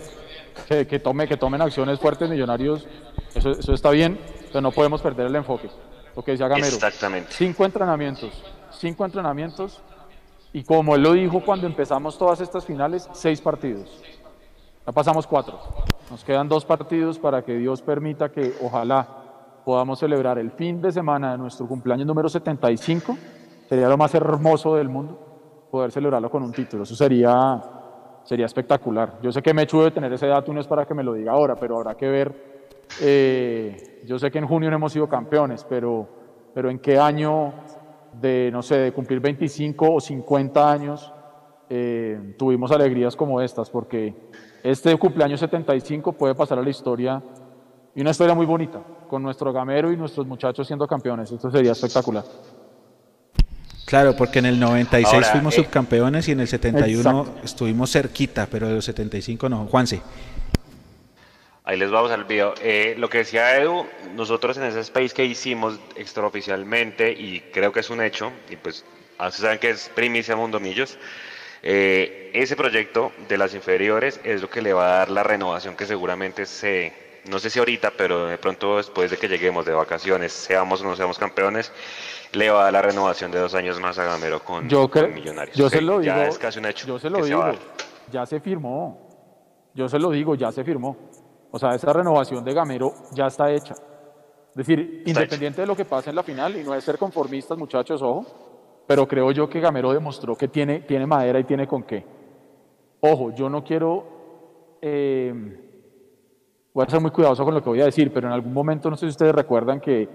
Que, 0.68 0.86
que 0.86 0.98
tome, 0.98 1.26
que 1.26 1.36
tomen 1.36 1.60
acciones 1.60 1.98
fuertes 1.98 2.28
millonarios, 2.30 2.86
eso, 3.34 3.50
eso 3.50 3.74
está 3.74 3.90
bien, 3.90 4.18
pero 4.48 4.60
no 4.60 4.70
podemos 4.70 5.02
perder 5.02 5.26
el 5.26 5.36
enfoque. 5.36 5.68
Lo 6.14 6.22
que 6.22 6.32
decía 6.32 6.48
Gamero. 6.48 6.68
Exactamente. 6.68 7.30
Cinco 7.32 7.64
entrenamientos, 7.64 8.42
cinco 8.70 9.04
entrenamientos, 9.04 9.82
y 10.52 10.62
como 10.62 10.94
él 10.94 11.02
lo 11.02 11.12
dijo 11.12 11.40
cuando 11.44 11.66
empezamos 11.66 12.16
todas 12.16 12.40
estas 12.40 12.64
finales, 12.64 13.08
seis 13.12 13.40
partidos. 13.40 14.00
Ya 14.86 14.92
pasamos 14.92 15.26
cuatro. 15.26 15.58
Nos 16.10 16.22
quedan 16.22 16.48
dos 16.48 16.64
partidos 16.64 17.18
para 17.18 17.42
que 17.42 17.56
Dios 17.56 17.82
permita 17.82 18.30
que 18.30 18.54
ojalá 18.62 19.24
podamos 19.64 19.98
celebrar 19.98 20.38
el 20.38 20.50
fin 20.52 20.80
de 20.80 20.92
semana 20.92 21.32
de 21.32 21.38
nuestro 21.38 21.66
cumpleaños 21.66 22.06
número 22.06 22.28
75. 22.28 23.16
Sería 23.68 23.88
lo 23.88 23.96
más 23.96 24.14
hermoso 24.14 24.76
del 24.76 24.88
mundo 24.88 25.66
poder 25.70 25.90
celebrarlo 25.90 26.30
con 26.30 26.42
un 26.42 26.52
título. 26.52 26.84
Eso 26.84 26.94
sería, 26.94 27.60
sería 28.24 28.46
espectacular. 28.46 29.18
Yo 29.22 29.30
sé 29.30 29.42
que 29.42 29.54
Mechu 29.54 29.78
debe 29.78 29.90
tener 29.90 30.12
ese 30.12 30.26
dato, 30.26 30.52
no 30.52 30.60
es 30.60 30.66
para 30.66 30.86
que 30.86 30.94
me 30.94 31.04
lo 31.04 31.12
diga 31.14 31.32
ahora, 31.32 31.54
pero 31.54 31.76
habrá 31.76 31.94
que 31.94 32.08
ver. 32.08 32.54
Eh, 33.00 34.02
yo 34.04 34.18
sé 34.18 34.30
que 34.30 34.38
en 34.38 34.46
junio 34.46 34.70
no 34.70 34.76
hemos 34.76 34.92
sido 34.92 35.08
campeones, 35.08 35.64
pero, 35.64 36.08
pero 36.52 36.70
en 36.70 36.78
qué 36.78 36.98
año 36.98 37.52
de, 38.20 38.50
no 38.52 38.62
sé, 38.62 38.78
de 38.78 38.92
cumplir 38.92 39.20
25 39.20 39.94
o 39.94 40.00
50 40.00 40.72
años 40.72 41.12
eh, 41.68 42.34
tuvimos 42.38 42.70
alegrías 42.72 43.16
como 43.16 43.40
estas, 43.40 43.70
porque 43.70 44.14
este 44.62 44.96
cumpleaños 44.96 45.40
75 45.40 46.12
puede 46.12 46.34
pasar 46.34 46.58
a 46.58 46.62
la 46.62 46.70
historia 46.70 47.22
y 47.94 48.00
una 48.00 48.10
historia 48.10 48.34
muy 48.34 48.46
bonita, 48.46 48.80
con 49.08 49.22
nuestro 49.22 49.52
gamero 49.52 49.92
y 49.92 49.96
nuestros 49.96 50.26
muchachos 50.26 50.66
siendo 50.66 50.86
campeones. 50.86 51.30
Esto 51.30 51.50
sería 51.50 51.72
espectacular. 51.72 52.24
Claro, 53.94 54.16
porque 54.16 54.40
en 54.40 54.46
el 54.46 54.58
96 54.58 55.14
Ahora, 55.14 55.26
fuimos 55.28 55.54
eh, 55.54 55.58
subcampeones 55.58 56.26
y 56.26 56.32
en 56.32 56.40
el 56.40 56.48
71 56.48 57.20
Exacto. 57.20 57.40
estuvimos 57.44 57.92
cerquita, 57.92 58.48
pero 58.50 58.66
de 58.66 58.74
los 58.74 58.84
75 58.86 59.48
no. 59.48 59.66
Juanse. 59.66 60.02
Ahí 61.62 61.78
les 61.78 61.92
vamos 61.92 62.10
al 62.10 62.24
video. 62.24 62.54
Eh, 62.60 62.96
lo 62.98 63.08
que 63.08 63.18
decía 63.18 63.56
Edu, 63.56 63.86
nosotros 64.16 64.56
en 64.56 64.64
ese 64.64 64.80
space 64.80 65.10
que 65.10 65.24
hicimos 65.24 65.78
extraoficialmente, 65.94 67.12
y 67.12 67.38
creo 67.52 67.70
que 67.70 67.78
es 67.78 67.90
un 67.90 68.02
hecho, 68.02 68.32
y 68.50 68.56
pues 68.56 68.84
ustedes 69.12 69.34
saben 69.36 69.58
que 69.60 69.70
es 69.70 69.88
primicia 69.94 70.34
Mundo 70.34 70.58
Millos, 70.58 70.98
eh, 71.62 72.32
ese 72.34 72.56
proyecto 72.56 73.12
de 73.28 73.38
las 73.38 73.54
inferiores 73.54 74.20
es 74.24 74.42
lo 74.42 74.50
que 74.50 74.60
le 74.60 74.72
va 74.72 74.86
a 74.86 74.98
dar 74.98 75.10
la 75.10 75.22
renovación 75.22 75.76
que 75.76 75.86
seguramente 75.86 76.46
se, 76.46 76.92
no 77.26 77.38
sé 77.38 77.48
si 77.48 77.60
ahorita, 77.60 77.92
pero 77.92 78.26
de 78.26 78.38
pronto 78.38 78.76
después 78.76 79.12
de 79.12 79.18
que 79.18 79.28
lleguemos 79.28 79.64
de 79.64 79.72
vacaciones, 79.72 80.32
seamos 80.32 80.82
o 80.82 80.84
no 80.84 80.96
seamos 80.96 81.16
campeones, 81.16 81.70
le 82.34 82.50
va 82.50 82.60
a 82.60 82.64
dar 82.64 82.72
la 82.72 82.82
renovación 82.82 83.30
de 83.30 83.38
dos 83.38 83.54
años 83.54 83.80
más 83.80 83.98
a 83.98 84.04
Gamero 84.04 84.40
con, 84.40 84.68
Yo, 84.68 84.82
con 84.82 85.02
creo, 85.02 85.08
Millonarios. 85.14 85.56
yo 85.56 85.68
se 85.68 85.80
lo 85.80 86.00
digo. 86.00 86.14
Ya 86.14 86.26
es 86.26 86.38
casi 86.38 86.58
un 86.58 86.66
hecho. 86.66 86.86
Yo 86.86 86.98
se 86.98 87.10
lo 87.10 87.24
digo. 87.24 87.42
Ya 88.10 88.26
se 88.26 88.40
firmó. 88.40 89.08
Yo 89.74 89.88
se 89.88 89.98
lo 89.98 90.10
digo, 90.10 90.34
ya 90.34 90.52
se 90.52 90.62
firmó. 90.64 90.96
O 91.50 91.58
sea, 91.58 91.70
esa 91.74 91.92
renovación 91.92 92.44
de 92.44 92.52
Gamero 92.52 92.92
ya 93.12 93.26
está 93.26 93.50
hecha. 93.52 93.74
Es 94.50 94.54
decir, 94.56 95.02
independiente 95.06 95.60
de 95.62 95.66
lo 95.66 95.74
que 95.76 95.84
pase 95.84 96.10
en 96.10 96.16
la 96.16 96.22
final, 96.22 96.56
y 96.56 96.62
no 96.62 96.74
es 96.74 96.84
ser 96.84 96.96
conformistas, 96.98 97.58
muchachos, 97.58 98.00
ojo, 98.02 98.24
pero 98.86 99.06
creo 99.08 99.32
yo 99.32 99.48
que 99.48 99.58
Gamero 99.60 99.92
demostró 99.92 100.36
que 100.36 100.46
tiene, 100.48 100.80
tiene 100.80 101.06
madera 101.06 101.40
y 101.40 101.44
tiene 101.44 101.66
con 101.66 101.82
qué. 101.82 102.04
Ojo, 103.00 103.32
yo 103.34 103.48
no 103.48 103.64
quiero. 103.64 104.78
eh, 104.80 105.32
voy 106.72 106.84
a 106.86 106.90
ser 106.90 107.00
muy 107.00 107.10
cuidadoso 107.10 107.44
con 107.44 107.54
lo 107.54 107.62
que 107.62 107.68
voy 107.70 107.80
a 107.80 107.86
decir, 107.86 108.12
pero 108.12 108.26
en 108.28 108.32
algún 108.34 108.52
momento, 108.52 108.90
no 108.90 108.96
sé 108.96 109.06
si 109.06 109.10
ustedes 109.10 109.34
recuerdan 109.34 109.80
que 109.80 110.08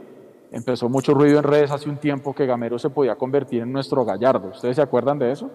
empezó 0.52 0.90
mucho 0.90 1.14
ruido 1.14 1.38
en 1.38 1.44
redes 1.44 1.72
hace 1.72 1.90
un 1.90 1.98
tiempo 1.98 2.34
que 2.34 2.46
Gamero 2.46 2.80
se 2.80 2.90
podía 2.90 3.16
convertir 3.16 3.62
en 3.62 3.72
nuestro 3.72 4.04
Gallardo. 4.06 4.50
¿Ustedes 4.50 4.76
se 4.76 4.82
acuerdan 4.82 5.20
de 5.20 5.32
eso? 5.32 5.50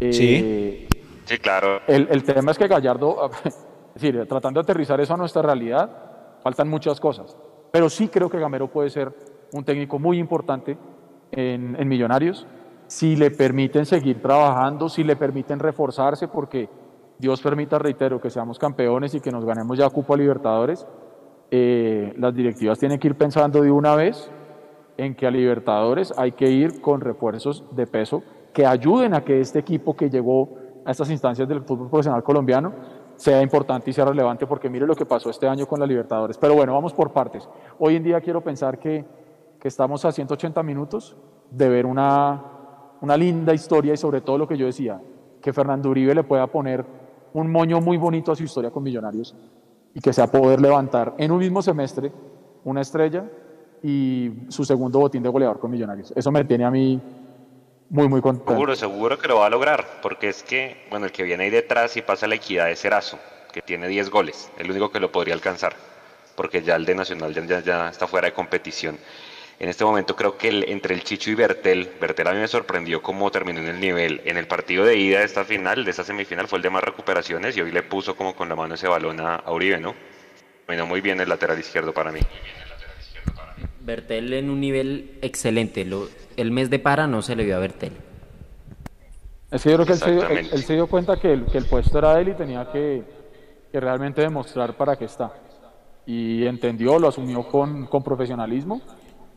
Sí. 0.00 0.88
Sí, 1.24 1.38
claro. 1.38 1.80
El, 1.86 2.08
el 2.10 2.24
tema 2.24 2.50
es 2.50 2.58
que 2.58 2.66
Gallardo, 2.66 3.30
es 3.44 3.54
decir, 3.94 4.26
tratando 4.28 4.60
de 4.60 4.64
aterrizar 4.64 5.00
eso 5.00 5.14
a 5.14 5.16
nuestra 5.16 5.42
realidad, 5.42 5.90
faltan 6.42 6.68
muchas 6.68 6.98
cosas. 6.98 7.36
Pero 7.70 7.88
sí 7.88 8.08
creo 8.08 8.28
que 8.28 8.38
Gamero 8.38 8.68
puede 8.68 8.90
ser 8.90 9.12
un 9.52 9.64
técnico 9.64 9.98
muy 9.98 10.18
importante 10.18 10.76
en, 11.30 11.76
en 11.78 11.88
Millonarios 11.88 12.46
si 12.90 13.14
le 13.14 13.30
permiten 13.30 13.86
seguir 13.86 14.20
trabajando, 14.20 14.88
si 14.88 15.04
le 15.04 15.14
permiten 15.14 15.60
reforzarse, 15.60 16.26
porque 16.26 16.68
Dios 17.18 17.40
permita, 17.40 17.78
reitero, 17.78 18.20
que 18.20 18.30
seamos 18.30 18.58
campeones 18.58 19.14
y 19.14 19.20
que 19.20 19.30
nos 19.30 19.44
ganemos 19.44 19.78
ya 19.78 19.88
Cupo 19.90 20.14
a 20.14 20.16
Libertadores, 20.16 20.84
eh, 21.50 22.14
las 22.16 22.34
directivas 22.34 22.78
tienen 22.78 22.98
que 22.98 23.08
ir 23.08 23.16
pensando 23.16 23.60
de 23.62 23.70
una 23.70 23.96
vez 23.96 24.30
en 24.96 25.14
que 25.14 25.26
a 25.26 25.30
Libertadores 25.30 26.12
hay 26.16 26.32
que 26.32 26.48
ir 26.50 26.80
con 26.80 27.00
refuerzos 27.00 27.64
de 27.72 27.86
peso 27.86 28.22
que 28.52 28.66
ayuden 28.66 29.14
a 29.14 29.24
que 29.24 29.40
este 29.40 29.58
equipo 29.58 29.96
que 29.96 30.10
llegó 30.10 30.56
a 30.84 30.90
estas 30.90 31.10
instancias 31.10 31.48
del 31.48 31.62
fútbol 31.62 31.88
profesional 31.88 32.22
colombiano 32.22 32.72
sea 33.16 33.42
importante 33.42 33.90
y 33.90 33.92
sea 33.92 34.04
relevante, 34.04 34.46
porque 34.46 34.70
mire 34.70 34.86
lo 34.86 34.94
que 34.94 35.04
pasó 35.04 35.28
este 35.30 35.46
año 35.46 35.66
con 35.66 35.80
la 35.80 35.86
Libertadores. 35.86 36.38
Pero 36.38 36.54
bueno, 36.54 36.72
vamos 36.72 36.94
por 36.94 37.12
partes. 37.12 37.48
Hoy 37.78 37.96
en 37.96 38.02
día 38.02 38.20
quiero 38.20 38.40
pensar 38.42 38.78
que, 38.78 39.04
que 39.58 39.68
estamos 39.68 40.04
a 40.04 40.12
180 40.12 40.62
minutos 40.62 41.16
de 41.50 41.68
ver 41.68 41.84
una, 41.84 42.42
una 43.00 43.16
linda 43.16 43.52
historia 43.52 43.92
y 43.92 43.96
sobre 43.96 44.20
todo 44.20 44.38
lo 44.38 44.48
que 44.48 44.56
yo 44.56 44.66
decía, 44.66 45.00
que 45.42 45.52
Fernando 45.52 45.90
Uribe 45.90 46.14
le 46.14 46.24
pueda 46.24 46.46
poner 46.46 46.84
un 47.32 47.50
moño 47.50 47.80
muy 47.80 47.96
bonito 47.96 48.32
a 48.32 48.36
su 48.36 48.44
historia 48.44 48.70
con 48.70 48.82
Millonarios 48.82 49.34
y 49.94 50.00
que 50.00 50.12
sea 50.12 50.26
poder 50.26 50.60
levantar 50.60 51.14
en 51.18 51.30
un 51.32 51.38
mismo 51.38 51.62
semestre 51.62 52.12
una 52.64 52.80
estrella 52.80 53.24
y 53.82 54.30
su 54.48 54.64
segundo 54.64 54.98
botín 54.98 55.22
de 55.22 55.28
goleador 55.28 55.58
con 55.58 55.70
Millonarios. 55.70 56.12
Eso 56.14 56.30
me 56.30 56.44
tiene 56.44 56.64
a 56.64 56.70
mí 56.70 57.00
muy, 57.88 58.08
muy 58.08 58.20
contento. 58.20 58.52
Seguro, 58.52 58.76
seguro 58.76 59.18
que 59.18 59.28
lo 59.28 59.36
va 59.36 59.46
a 59.46 59.50
lograr, 59.50 59.84
porque 60.02 60.28
es 60.28 60.42
que, 60.42 60.86
bueno, 60.90 61.06
el 61.06 61.12
que 61.12 61.22
viene 61.22 61.44
ahí 61.44 61.50
detrás 61.50 61.96
y 61.96 62.02
pasa 62.02 62.26
la 62.26 62.36
equidad 62.36 62.70
es 62.70 62.78
Serazo, 62.78 63.18
que 63.52 63.62
tiene 63.62 63.88
10 63.88 64.10
goles, 64.10 64.50
el 64.58 64.70
único 64.70 64.90
que 64.90 65.00
lo 65.00 65.10
podría 65.10 65.34
alcanzar, 65.34 65.74
porque 66.36 66.62
ya 66.62 66.76
el 66.76 66.84
de 66.84 66.94
Nacional 66.94 67.34
ya, 67.34 67.44
ya, 67.44 67.60
ya 67.60 67.88
está 67.88 68.06
fuera 68.06 68.28
de 68.28 68.34
competición. 68.34 68.98
En 69.60 69.68
este 69.68 69.84
momento 69.84 70.16
creo 70.16 70.38
que 70.38 70.48
el, 70.48 70.64
entre 70.70 70.94
el 70.94 71.04
Chicho 71.04 71.30
y 71.30 71.34
Bertel, 71.34 71.90
Bertel 72.00 72.26
a 72.28 72.32
mí 72.32 72.38
me 72.38 72.48
sorprendió 72.48 73.02
cómo 73.02 73.30
terminó 73.30 73.60
en 73.60 73.66
el 73.68 73.78
nivel. 73.78 74.22
En 74.24 74.38
el 74.38 74.46
partido 74.46 74.86
de 74.86 74.96
ida 74.96 75.18
de 75.18 75.26
esta 75.26 75.44
final, 75.44 75.84
de 75.84 75.90
esta 75.90 76.02
semifinal, 76.02 76.48
fue 76.48 76.56
el 76.56 76.62
de 76.62 76.70
más 76.70 76.82
recuperaciones 76.82 77.54
y 77.58 77.60
hoy 77.60 77.70
le 77.70 77.82
puso 77.82 78.16
como 78.16 78.34
con 78.34 78.48
la 78.48 78.56
mano 78.56 78.74
ese 78.74 78.88
balón 78.88 79.20
a, 79.20 79.36
a 79.36 79.52
Uribe, 79.52 79.78
¿no? 79.78 79.94
Terminó 80.64 80.86
muy 80.86 81.02
bien 81.02 81.20
el 81.20 81.28
lateral 81.28 81.58
izquierdo 81.58 81.92
para 81.92 82.10
mí. 82.10 82.20
Bertel 83.80 84.32
en 84.32 84.48
un 84.48 84.60
nivel 84.60 85.18
excelente. 85.20 85.84
Lo, 85.84 86.08
el 86.38 86.52
mes 86.52 86.70
de 86.70 86.78
para 86.78 87.06
no 87.06 87.20
se 87.20 87.36
le 87.36 87.44
vio 87.44 87.56
a 87.56 87.58
Bertel. 87.58 87.92
Es 89.50 89.62
que 89.62 89.70
yo 89.70 89.76
creo 89.76 89.86
que 89.86 89.92
él 89.92 89.98
se, 89.98 90.10
dio, 90.10 90.26
él, 90.26 90.48
él 90.50 90.62
se 90.62 90.72
dio 90.72 90.86
cuenta 90.86 91.20
que 91.20 91.34
el, 91.34 91.44
que 91.44 91.58
el, 91.58 91.66
puesto 91.66 91.98
era 91.98 92.18
él 92.18 92.30
y 92.30 92.34
tenía 92.34 92.70
que, 92.72 93.02
que, 93.70 93.78
realmente 93.78 94.22
demostrar 94.22 94.74
para 94.74 94.96
qué 94.96 95.04
está. 95.04 95.34
Y 96.06 96.46
entendió, 96.46 96.98
lo 96.98 97.08
asumió 97.08 97.42
con, 97.42 97.86
con 97.86 98.02
profesionalismo. 98.02 98.80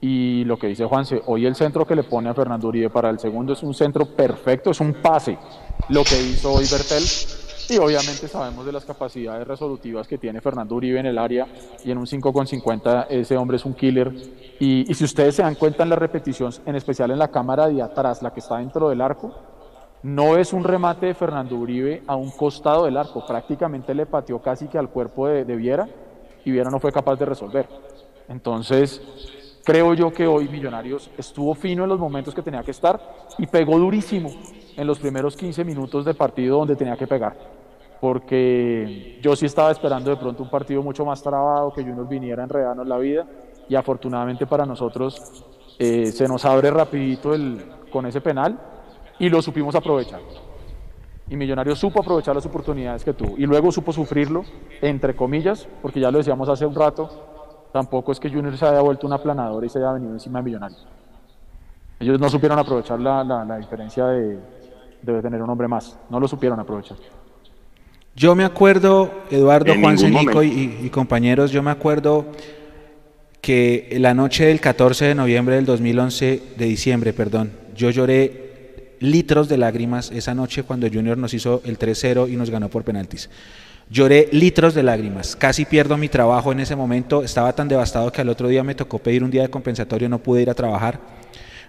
Y 0.06 0.44
lo 0.44 0.58
que 0.58 0.68
dice 0.68 0.84
Juanse, 0.84 1.22
hoy 1.28 1.46
el 1.46 1.56
centro 1.56 1.88
que 1.88 1.96
le 1.96 2.04
pone 2.04 2.28
a 2.28 2.34
Fernando 2.34 2.68
Uribe 2.68 2.90
para 2.90 3.10
el 3.10 3.20
segundo 3.20 3.54
es 3.54 3.64
un 3.64 3.74
centro 3.74 4.06
perfecto, 4.06 4.72
es 4.72 4.82
un 4.82 4.96
pase. 4.96 5.38
Lo 5.88 6.04
que 6.04 6.22
hizo 6.22 6.52
hoy 6.52 6.66
Bertel, 6.70 7.02
y 7.70 7.78
obviamente 7.78 8.28
sabemos 8.28 8.66
de 8.66 8.74
las 8.74 8.84
capacidades 8.84 9.48
resolutivas 9.48 10.06
que 10.06 10.18
tiene 10.18 10.42
Fernando 10.42 10.76
Uribe 10.76 11.00
en 11.00 11.06
el 11.06 11.18
área 11.18 11.48
y 11.86 11.92
en 11.92 12.00
un 12.00 12.06
5 12.06 12.34
con 12.34 12.46
50 12.46 13.04
ese 13.04 13.38
hombre 13.38 13.56
es 13.56 13.64
un 13.64 13.76
killer. 13.76 14.14
Y, 14.60 14.94
si 14.94 15.06
ustedes 15.06 15.36
se 15.36 15.42
dan 15.42 15.56
cuenta 15.56 15.84
en 15.84 15.90
la 15.90 15.96
repetición, 15.96 16.52
en 16.66 16.76
especial 16.76 17.10
en 17.12 17.20
la 17.20 17.30
cámara 17.30 17.70
de 17.70 17.82
atrás, 17.82 18.22
la 18.22 18.34
que 18.34 18.42
está 18.42 18.58
dentro 18.58 18.90
del 18.90 19.00
arco, 19.00 19.34
no 20.02 20.36
es 20.36 20.52
un 20.52 20.66
remate 20.66 21.06
de 21.06 21.14
Fernando 21.14 21.56
Uribe 21.56 22.04
a 22.08 22.18
un 22.18 22.30
costado 22.32 22.84
del 22.84 22.98
arco, 22.98 23.26
prácticamente 23.26 23.96
le 23.96 24.06
pateó 24.06 24.42
casi 24.42 24.68
que 24.68 24.78
al 24.78 24.90
cuerpo 24.90 25.30
de, 25.30 25.46
de 25.46 25.56
Viera 25.56 25.88
y 26.44 26.52
Viera 26.52 26.70
no 26.70 26.82
fue 26.82 26.92
capaz 26.92 27.16
de 27.16 27.24
resolver. 27.24 27.70
Entonces, 28.28 29.02
creo 29.64 29.94
yo 29.94 30.12
que 30.12 30.28
hoy 30.28 30.48
Millonarios 30.50 31.10
estuvo 31.18 31.54
fino 31.56 31.84
en 31.84 31.90
los 31.90 32.00
momentos 32.00 32.34
que 32.34 32.42
tenía 32.42 32.64
que 32.64 32.72
estar 32.72 33.00
y 33.38 33.48
pegó 33.48 33.78
durísimo 33.80 34.32
en 34.76 34.88
los 34.88 35.00
primeros 35.00 35.36
15 35.36 35.64
minutos 35.64 36.06
de 36.06 36.14
partido 36.14 36.58
donde 36.58 36.76
tenía 36.76 36.98
que 36.98 37.08
pegar. 37.08 37.36
Porque 38.02 39.20
yo 39.22 39.36
sí 39.36 39.46
estaba 39.46 39.72
esperando 39.72 40.10
de 40.10 40.18
pronto 40.18 40.44
un 40.44 40.50
partido 40.50 40.84
mucho 40.84 41.06
más 41.06 41.24
trabado, 41.24 41.72
que 41.72 41.84
Junior 41.84 42.08
viniera 42.08 42.44
a 42.44 42.46
enredarnos 42.46 42.88
la 42.88 42.98
vida 42.98 43.26
y 43.70 43.76
afortunadamente 43.76 44.46
para 44.46 44.66
nosotros 44.66 45.46
eh, 45.80 46.08
se 46.08 46.28
nos 46.28 46.44
abre 46.44 46.70
rapidito 46.70 47.34
con 47.92 48.06
ese 48.06 48.20
penal 48.20 48.60
y 49.20 49.30
lo 49.30 49.42
supimos 49.42 49.76
aprovechar. 49.76 50.20
Y 51.30 51.38
Millonarios 51.38 51.80
supo 51.80 52.02
aprovechar 52.02 52.36
las 52.36 52.46
oportunidades 52.46 53.06
que 53.06 53.14
tuvo 53.14 53.38
y 53.38 53.46
luego 53.46 53.72
supo 53.72 53.94
sufrirlo, 53.94 54.44
entre 54.82 55.16
comillas, 55.16 55.68
porque 55.82 56.02
ya 56.02 56.12
lo 56.12 56.18
decíamos 56.18 56.50
hace 56.50 56.66
un 56.66 56.76
rato, 56.76 57.33
tampoco 57.74 58.12
es 58.12 58.20
que 58.20 58.30
Junior 58.30 58.56
se 58.56 58.66
haya 58.66 58.80
vuelto 58.82 59.08
una 59.08 59.18
planadora 59.18 59.66
y 59.66 59.70
se 59.70 59.80
haya 59.80 59.92
venido 59.92 60.14
encima 60.14 60.40
de 60.40 60.46
Millonarios. 60.46 60.86
Ellos 62.00 62.20
no 62.20 62.30
supieron 62.30 62.60
aprovechar 62.60 63.00
la, 63.00 63.24
la, 63.24 63.44
la 63.44 63.58
diferencia 63.58 64.06
de, 64.06 64.38
de, 65.02 65.22
tener 65.22 65.42
un 65.42 65.50
hombre 65.50 65.68
más, 65.68 65.98
no 66.10 66.20
lo 66.20 66.28
supieron 66.28 66.60
aprovechar. 66.60 66.98
Yo 68.16 68.36
me 68.36 68.46
acuerdo, 68.46 69.12
Eduardo, 69.32 69.74
Juan 69.80 69.98
Cenico 69.98 70.44
y, 70.44 70.78
y, 70.84 70.90
compañeros, 70.92 71.52
yo 71.52 71.64
me 71.64 71.72
acuerdo 71.72 72.28
que 73.42 73.98
la 74.00 74.14
noche 74.14 74.46
del 74.46 74.62
14 74.62 75.06
de 75.06 75.16
noviembre 75.16 75.56
del 75.56 75.66
2011, 75.66 76.44
de 76.56 76.66
diciembre, 76.66 77.12
perdón, 77.12 77.52
yo 77.76 77.90
lloré 77.90 78.98
litros 79.00 79.50
de 79.50 79.58
lágrimas 79.58 80.12
esa 80.12 80.36
noche 80.36 80.62
cuando 80.62 80.88
Junior 80.88 81.18
nos 81.18 81.34
hizo 81.34 81.62
el 81.66 81.80
3-0 81.80 82.32
y 82.32 82.36
nos 82.36 82.52
ganó 82.52 82.70
por 82.70 82.84
penaltis. 82.84 83.30
Lloré 83.90 84.30
litros 84.32 84.74
de 84.74 84.84
lágrimas, 84.84 85.36
casi 85.36 85.66
pierdo 85.66 85.98
mi 85.98 86.10
trabajo 86.10 86.52
en 86.52 86.62
ese 86.62 86.76
momento, 86.76 87.24
estaba 87.24 87.54
tan 87.54 87.68
devastado 87.68 88.12
que 88.12 88.22
al 88.22 88.30
otro 88.30 88.48
día 88.48 88.64
me 88.64 88.76
tocó 88.76 88.98
pedir 88.98 89.24
un 89.24 89.30
día 89.30 89.44
de 89.44 89.50
compensatorio, 89.50 90.10
no 90.10 90.20
pude 90.20 90.42
ir 90.42 90.50
a 90.50 90.54
trabajar. 90.54 91.00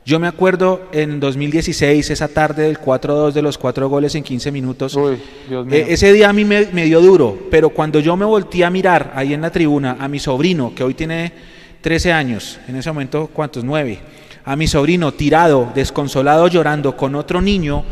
Yo 0.06 0.20
me 0.20 0.26
acuerdo 0.26 0.88
en 0.92 1.18
2016, 1.18 2.10
esa 2.10 2.28
tarde 2.28 2.64
del 2.64 2.78
4-2 2.78 3.32
de 3.32 3.40
los 3.40 3.56
cuatro 3.56 3.88
goles 3.88 4.14
en 4.14 4.22
15 4.22 4.52
minutos. 4.52 4.94
Uy, 4.96 5.16
Dios 5.48 5.64
mío. 5.64 5.74
Eh, 5.74 5.86
ese 5.88 6.12
día 6.12 6.28
a 6.28 6.32
mí 6.34 6.44
me, 6.44 6.66
me, 6.72 6.84
dio 6.84 7.00
duro, 7.00 7.38
pero 7.50 7.70
cuando 7.70 8.00
yo 8.00 8.14
me 8.14 8.26
volteé 8.26 8.64
a 8.64 8.70
mirar 8.70 9.12
ahí 9.14 9.32
en 9.32 9.40
la 9.40 9.50
tribuna 9.50 9.96
a 9.98 10.06
mi 10.06 10.18
sobrino, 10.18 10.74
que 10.74 10.84
hoy 10.84 10.92
tiene 10.92 11.32
13 11.80 12.12
años, 12.12 12.60
en 12.68 12.76
ese 12.76 12.90
momento, 12.90 13.30
¿cuántos? 13.32 13.64
9. 13.64 13.98
A 14.44 14.56
mi 14.56 14.66
sobrino 14.66 15.12
tirado, 15.12 15.72
desconsolado, 15.74 16.48
llorando 16.48 16.96
con 16.96 17.14
otro 17.14 17.40
niño, 17.40 17.82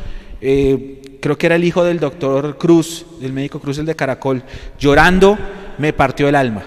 eh, 0.41 1.02
creo 1.23 1.39
que 1.39 1.47
era 1.47 1.55
el 1.55 1.63
hijo 1.63 1.85
del 1.85 2.01
doctor 2.01 2.59
Cruz, 2.59 3.07
del 3.21 3.33
médico 3.33 3.61
Cruz, 3.61 3.79
el 3.79 3.87
de 3.87 3.95
Caracol, 3.95 4.43
llorando, 4.77 5.39
me 5.79 5.93
partió 5.93 6.29
el 6.29 6.35
alma. 6.35 6.65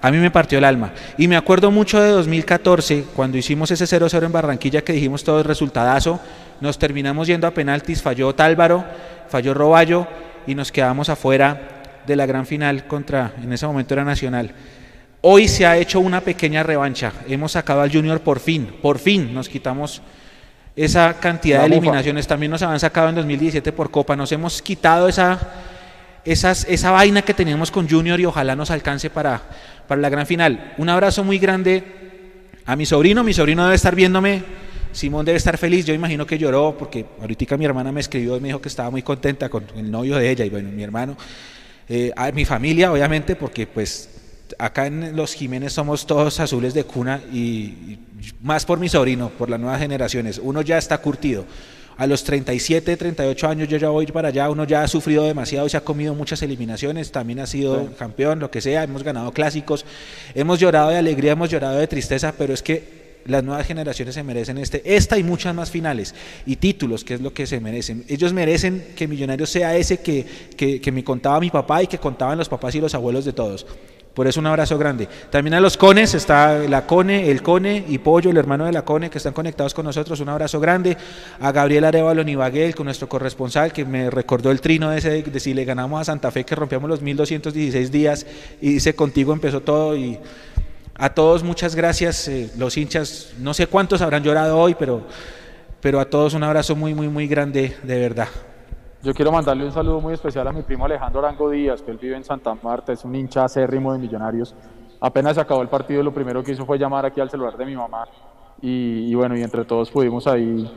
A 0.00 0.10
mí 0.10 0.16
me 0.16 0.30
partió 0.30 0.56
el 0.56 0.64
alma. 0.64 0.92
Y 1.18 1.28
me 1.28 1.36
acuerdo 1.36 1.70
mucho 1.70 2.00
de 2.00 2.08
2014, 2.08 3.04
cuando 3.14 3.36
hicimos 3.36 3.70
ese 3.70 3.84
0-0 3.84 4.24
en 4.24 4.32
Barranquilla, 4.32 4.82
que 4.82 4.94
dijimos 4.94 5.24
todo 5.24 5.40
el 5.40 5.44
resultadazo, 5.44 6.20
nos 6.62 6.78
terminamos 6.78 7.26
yendo 7.26 7.46
a 7.46 7.50
penaltis, 7.50 8.00
falló 8.00 8.34
Tálvaro, 8.34 8.82
falló 9.28 9.52
Roballo 9.52 10.06
y 10.46 10.54
nos 10.54 10.72
quedamos 10.72 11.10
afuera 11.10 11.82
de 12.06 12.16
la 12.16 12.24
gran 12.24 12.46
final 12.46 12.86
contra, 12.86 13.34
en 13.42 13.52
ese 13.52 13.66
momento 13.66 13.92
era 13.92 14.04
Nacional. 14.04 14.52
Hoy 15.20 15.48
se 15.48 15.66
ha 15.66 15.76
hecho 15.76 16.00
una 16.00 16.22
pequeña 16.22 16.62
revancha. 16.62 17.12
Hemos 17.28 17.52
sacado 17.52 17.82
al 17.82 17.92
Junior 17.92 18.20
por 18.20 18.40
fin, 18.40 18.72
por 18.80 18.98
fin 18.98 19.34
nos 19.34 19.50
quitamos 19.50 20.00
esa 20.84 21.18
cantidad 21.18 21.60
de 21.60 21.66
eliminaciones. 21.66 22.28
También 22.28 22.52
nos 22.52 22.62
habían 22.62 22.78
sacado 22.78 23.08
en 23.08 23.16
2017 23.16 23.72
por 23.72 23.90
Copa. 23.90 24.14
Nos 24.14 24.30
hemos 24.30 24.62
quitado 24.62 25.08
esa, 25.08 25.38
esas, 26.24 26.64
esa 26.68 26.92
vaina 26.92 27.22
que 27.22 27.34
teníamos 27.34 27.72
con 27.72 27.88
Junior 27.88 28.20
y 28.20 28.26
ojalá 28.26 28.54
nos 28.54 28.70
alcance 28.70 29.10
para, 29.10 29.42
para 29.88 30.00
la 30.00 30.08
gran 30.08 30.24
final. 30.24 30.74
Un 30.78 30.88
abrazo 30.88 31.24
muy 31.24 31.38
grande 31.38 31.82
a 32.64 32.76
mi 32.76 32.86
sobrino. 32.86 33.24
Mi 33.24 33.34
sobrino 33.34 33.64
debe 33.64 33.74
estar 33.74 33.96
viéndome. 33.96 34.44
Simón 34.92 35.26
debe 35.26 35.38
estar 35.38 35.58
feliz. 35.58 35.84
Yo 35.84 35.94
imagino 35.94 36.24
que 36.24 36.38
lloró 36.38 36.76
porque 36.78 37.04
ahorita 37.20 37.56
mi 37.56 37.64
hermana 37.64 37.90
me 37.90 37.98
escribió 37.98 38.36
y 38.36 38.40
me 38.40 38.48
dijo 38.48 38.60
que 38.60 38.68
estaba 38.68 38.88
muy 38.90 39.02
contenta 39.02 39.48
con 39.48 39.64
el 39.76 39.90
novio 39.90 40.16
de 40.16 40.30
ella 40.30 40.44
y 40.44 40.50
bueno, 40.50 40.70
mi 40.70 40.84
hermano. 40.84 41.16
Eh, 41.88 42.12
a 42.14 42.30
mi 42.30 42.44
familia, 42.44 42.92
obviamente, 42.92 43.34
porque 43.34 43.66
pues 43.66 44.10
acá 44.58 44.86
en 44.86 45.16
los 45.16 45.34
Jiménez 45.34 45.72
somos 45.72 46.06
todos 46.06 46.40
azules 46.40 46.74
de 46.74 46.84
cuna 46.84 47.22
y, 47.32 47.38
y, 47.38 47.98
más 48.42 48.64
por 48.64 48.78
mi 48.78 48.88
sobrino, 48.88 49.30
por 49.30 49.48
las 49.48 49.60
nuevas 49.60 49.80
generaciones. 49.80 50.40
Uno 50.42 50.62
ya 50.62 50.78
está 50.78 50.98
curtido. 50.98 51.44
A 51.96 52.06
los 52.06 52.22
37, 52.22 52.96
38 52.96 53.48
años 53.48 53.66
yo 53.66 53.76
ya 53.76 53.88
voy 53.88 54.06
para 54.06 54.28
allá, 54.28 54.48
uno 54.50 54.62
ya 54.62 54.84
ha 54.84 54.88
sufrido 54.88 55.24
demasiado 55.24 55.66
y 55.66 55.70
se 55.70 55.76
ha 55.76 55.80
comido 55.80 56.14
muchas 56.14 56.40
eliminaciones, 56.42 57.10
también 57.10 57.40
ha 57.40 57.46
sido 57.46 57.92
campeón, 57.96 58.38
lo 58.38 58.52
que 58.52 58.60
sea, 58.60 58.84
hemos 58.84 59.02
ganado 59.02 59.32
clásicos, 59.32 59.84
hemos 60.36 60.60
llorado 60.60 60.90
de 60.90 60.96
alegría, 60.96 61.32
hemos 61.32 61.50
llorado 61.50 61.76
de 61.76 61.88
tristeza, 61.88 62.32
pero 62.38 62.54
es 62.54 62.62
que 62.62 63.18
las 63.24 63.42
nuevas 63.42 63.66
generaciones 63.66 64.14
se 64.14 64.22
merecen 64.22 64.58
este, 64.58 64.80
esta 64.84 65.18
y 65.18 65.24
muchas 65.24 65.56
más 65.56 65.72
finales 65.72 66.14
y 66.46 66.54
títulos, 66.54 67.02
que 67.02 67.14
es 67.14 67.20
lo 67.20 67.34
que 67.34 67.48
se 67.48 67.58
merecen. 67.58 68.04
Ellos 68.06 68.32
merecen 68.32 68.92
que 68.94 69.08
Millonarios 69.08 69.50
sea 69.50 69.76
ese 69.76 69.98
que, 69.98 70.24
que, 70.56 70.80
que 70.80 70.92
me 70.92 71.02
contaba 71.02 71.40
mi 71.40 71.50
papá 71.50 71.82
y 71.82 71.88
que 71.88 71.98
contaban 71.98 72.38
los 72.38 72.48
papás 72.48 72.76
y 72.76 72.80
los 72.80 72.94
abuelos 72.94 73.24
de 73.24 73.32
todos. 73.32 73.66
Por 74.18 74.26
eso 74.26 74.40
un 74.40 74.46
abrazo 74.48 74.76
grande. 74.76 75.08
También 75.30 75.54
a 75.54 75.60
los 75.60 75.76
cones, 75.76 76.12
está 76.12 76.58
la 76.58 76.86
Cone, 76.86 77.30
el 77.30 77.40
Cone 77.40 77.84
y 77.86 77.98
Pollo, 77.98 78.32
el 78.32 78.36
hermano 78.36 78.64
de 78.64 78.72
la 78.72 78.82
Cone, 78.82 79.10
que 79.10 79.18
están 79.18 79.32
conectados 79.32 79.74
con 79.74 79.84
nosotros. 79.84 80.18
Un 80.18 80.28
abrazo 80.28 80.58
grande. 80.58 80.96
A 81.38 81.52
Gabriel 81.52 81.84
Arevalo 81.84 82.24
Nibaguel, 82.24 82.74
con 82.74 82.86
nuestro 82.86 83.08
corresponsal, 83.08 83.72
que 83.72 83.84
me 83.84 84.10
recordó 84.10 84.50
el 84.50 84.60
trino 84.60 84.90
de, 84.90 84.98
ese, 84.98 85.22
de 85.22 85.38
si 85.38 85.54
le 85.54 85.64
ganamos 85.64 86.00
a 86.00 86.04
Santa 86.04 86.32
Fe, 86.32 86.42
que 86.42 86.56
rompíamos 86.56 86.90
los 86.90 87.00
1216 87.00 87.92
días. 87.92 88.26
Y 88.60 88.72
dice, 88.72 88.92
contigo 88.96 89.32
empezó 89.32 89.60
todo. 89.60 89.96
Y 89.96 90.18
a 90.96 91.14
todos 91.14 91.44
muchas 91.44 91.76
gracias. 91.76 92.26
Eh, 92.26 92.50
los 92.58 92.76
hinchas, 92.76 93.34
no 93.38 93.54
sé 93.54 93.68
cuántos 93.68 94.02
habrán 94.02 94.24
llorado 94.24 94.58
hoy, 94.58 94.74
pero 94.76 95.06
pero 95.80 96.00
a 96.00 96.06
todos 96.06 96.34
un 96.34 96.42
abrazo 96.42 96.74
muy, 96.74 96.92
muy, 96.92 97.06
muy 97.06 97.28
grande, 97.28 97.76
de 97.84 98.00
verdad. 98.00 98.26
Yo 99.00 99.14
quiero 99.14 99.30
mandarle 99.30 99.64
un 99.64 99.70
saludo 99.70 100.00
muy 100.00 100.12
especial 100.12 100.48
a 100.48 100.52
mi 100.52 100.62
primo 100.62 100.84
Alejandro 100.84 101.20
Arango 101.20 101.48
Díaz, 101.48 101.82
que 101.82 101.92
él 101.92 101.98
vive 101.98 102.16
en 102.16 102.24
Santa 102.24 102.56
Marta, 102.60 102.92
es 102.92 103.04
un 103.04 103.14
hincha 103.14 103.44
acérrimo 103.44 103.92
de 103.92 103.98
Millonarios. 104.00 104.56
Apenas 105.00 105.36
se 105.36 105.40
acabó 105.40 105.62
el 105.62 105.68
partido, 105.68 106.02
lo 106.02 106.12
primero 106.12 106.42
que 106.42 106.50
hizo 106.50 106.66
fue 106.66 106.78
llamar 106.78 107.06
aquí 107.06 107.20
al 107.20 107.30
celular 107.30 107.56
de 107.56 107.64
mi 107.64 107.76
mamá. 107.76 108.08
Y, 108.60 109.08
y 109.08 109.14
bueno, 109.14 109.36
y 109.36 109.42
entre 109.42 109.64
todos 109.64 109.88
pudimos 109.88 110.26
ahí 110.26 110.68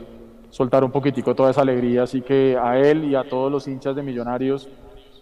soltar 0.50 0.84
un 0.84 0.92
poquitico 0.92 1.34
toda 1.34 1.50
esa 1.50 1.62
alegría. 1.62 2.04
Así 2.04 2.22
que 2.22 2.56
a 2.56 2.78
él 2.78 3.06
y 3.06 3.16
a 3.16 3.28
todos 3.28 3.50
los 3.50 3.66
hinchas 3.66 3.96
de 3.96 4.04
Millonarios 4.04 4.68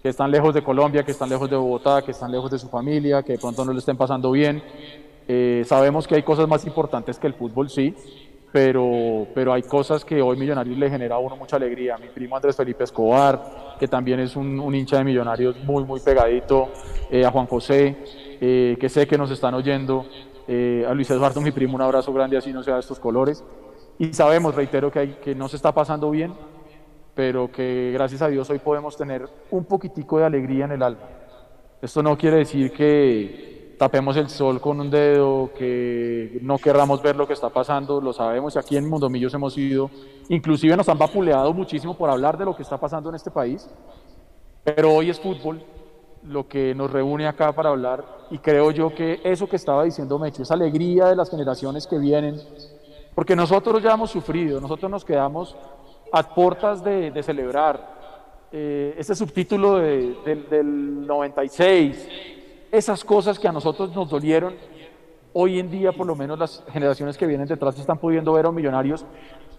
que 0.02 0.10
están 0.10 0.30
lejos 0.30 0.52
de 0.52 0.62
Colombia, 0.62 1.02
que 1.02 1.12
están 1.12 1.30
lejos 1.30 1.48
de 1.48 1.56
Bogotá, 1.56 2.02
que 2.02 2.10
están 2.10 2.30
lejos 2.30 2.50
de 2.50 2.58
su 2.58 2.68
familia, 2.68 3.22
que 3.22 3.32
de 3.32 3.38
pronto 3.38 3.64
no 3.64 3.72
le 3.72 3.78
estén 3.78 3.96
pasando 3.96 4.30
bien. 4.30 4.62
Eh, 5.26 5.62
sabemos 5.64 6.06
que 6.06 6.16
hay 6.16 6.22
cosas 6.22 6.46
más 6.46 6.66
importantes 6.66 7.18
que 7.18 7.26
el 7.26 7.34
fútbol, 7.34 7.70
sí, 7.70 7.94
pero, 8.52 9.26
pero 9.34 9.52
hay 9.52 9.62
cosas 9.62 10.04
que 10.04 10.20
hoy 10.20 10.36
Millonarios 10.36 10.76
le 10.76 10.90
genera 10.90 11.16
a 11.16 11.18
uno 11.18 11.36
mucha 11.36 11.56
alegría. 11.56 11.96
Mi 11.98 12.08
primo 12.08 12.36
Andrés 12.36 12.56
Felipe 12.56 12.84
Escobar, 12.84 13.76
que 13.78 13.86
también 13.86 14.20
es 14.20 14.34
un, 14.36 14.58
un 14.58 14.74
hincha 14.74 14.98
de 14.98 15.04
Millonarios 15.04 15.56
muy, 15.64 15.84
muy 15.84 16.00
pegadito, 16.00 16.68
eh, 17.10 17.24
a 17.24 17.30
Juan 17.30 17.46
José, 17.46 17.96
eh, 18.40 18.76
que 18.80 18.88
sé 18.88 19.06
que 19.06 19.16
nos 19.16 19.30
están 19.30 19.54
oyendo, 19.54 20.06
eh, 20.48 20.84
a 20.88 20.94
Luis 20.94 21.10
Eduardo, 21.10 21.40
mi 21.40 21.52
primo, 21.52 21.76
un 21.76 21.82
abrazo 21.82 22.12
grande, 22.12 22.36
así 22.36 22.52
no 22.52 22.62
sea 22.62 22.74
de 22.74 22.80
estos 22.80 22.98
colores. 22.98 23.44
Y 23.98 24.12
sabemos, 24.12 24.54
reitero, 24.54 24.90
que, 24.90 24.98
hay, 24.98 25.08
que 25.22 25.34
no 25.34 25.46
se 25.48 25.56
está 25.56 25.72
pasando 25.72 26.10
bien, 26.10 26.32
pero 27.14 27.52
que 27.52 27.90
gracias 27.92 28.22
a 28.22 28.28
Dios 28.28 28.48
hoy 28.50 28.58
podemos 28.58 28.96
tener 28.96 29.28
un 29.50 29.64
poquitico 29.64 30.18
de 30.18 30.24
alegría 30.24 30.64
en 30.64 30.72
el 30.72 30.82
alma. 30.82 31.02
Esto 31.80 32.02
no 32.02 32.16
quiere 32.16 32.38
decir 32.38 32.72
que 32.72 33.59
tapemos 33.80 34.14
el 34.18 34.28
sol 34.28 34.60
con 34.60 34.78
un 34.78 34.90
dedo, 34.90 35.50
que 35.56 36.38
no 36.42 36.58
querramos 36.58 37.00
ver 37.00 37.16
lo 37.16 37.26
que 37.26 37.32
está 37.32 37.48
pasando, 37.48 37.98
lo 37.98 38.12
sabemos, 38.12 38.54
y 38.54 38.58
aquí 38.58 38.76
en 38.76 38.86
Mundomillos 38.86 39.32
hemos 39.32 39.56
ido, 39.56 39.90
inclusive 40.28 40.76
nos 40.76 40.86
han 40.90 40.98
vapuleado 40.98 41.54
muchísimo 41.54 41.96
por 41.96 42.10
hablar 42.10 42.36
de 42.36 42.44
lo 42.44 42.54
que 42.54 42.62
está 42.62 42.76
pasando 42.76 43.08
en 43.08 43.14
este 43.14 43.30
país, 43.30 43.66
pero 44.64 44.92
hoy 44.92 45.08
es 45.08 45.18
fútbol 45.18 45.62
lo 46.24 46.46
que 46.46 46.74
nos 46.74 46.90
reúne 46.92 47.26
acá 47.26 47.52
para 47.52 47.70
hablar 47.70 48.04
y 48.30 48.36
creo 48.36 48.70
yo 48.70 48.94
que 48.94 49.22
eso 49.24 49.48
que 49.48 49.56
estaba 49.56 49.82
diciendo 49.84 50.18
Mecho, 50.18 50.42
esa 50.42 50.52
alegría 50.52 51.06
de 51.06 51.16
las 51.16 51.30
generaciones 51.30 51.86
que 51.86 51.96
vienen, 51.98 52.38
porque 53.14 53.34
nosotros 53.34 53.82
ya 53.82 53.94
hemos 53.94 54.10
sufrido, 54.10 54.60
nosotros 54.60 54.90
nos 54.90 55.06
quedamos 55.06 55.56
a 56.12 56.34
puertas 56.34 56.84
de, 56.84 57.18
celebrar 57.22 57.80
eh, 58.52 58.94
ese 58.98 59.14
subtítulo 59.14 59.78
de, 59.78 60.16
del- 60.26 60.50
del 60.50 61.06
96, 61.06 62.08
esas 62.70 63.04
cosas 63.04 63.38
que 63.38 63.48
a 63.48 63.52
nosotros 63.52 63.94
nos 63.94 64.08
dolieron, 64.08 64.54
hoy 65.32 65.58
en 65.58 65.70
día 65.70 65.92
por 65.92 66.06
lo 66.06 66.14
menos 66.14 66.38
las 66.38 66.64
generaciones 66.72 67.16
que 67.16 67.26
vienen 67.26 67.46
detrás 67.46 67.78
están 67.78 67.98
pudiendo 67.98 68.32
ver 68.32 68.46
a 68.46 68.52
Millonarios 68.52 69.04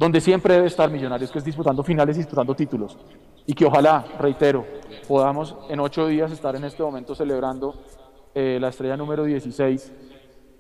donde 0.02 0.20
siempre 0.20 0.56
debe 0.56 0.66
estar 0.66 0.90
Millonarios, 0.90 1.32
que 1.32 1.38
es 1.38 1.46
disputando 1.46 1.84
finales 1.84 2.16
y 2.16 2.22
disputando 2.22 2.56
títulos. 2.56 2.98
Y 3.46 3.54
que 3.54 3.66
ojalá, 3.66 4.04
reitero, 4.18 4.66
podamos 5.08 5.56
en 5.70 5.80
ocho 5.80 6.08
días 6.08 6.32
estar 6.32 6.56
en 6.56 6.64
este 6.64 6.82
momento 6.82 7.14
celebrando 7.14 7.76
eh, 8.34 8.58
la 8.60 8.70
estrella 8.70 8.98
número 8.98 9.24
16 9.24 9.92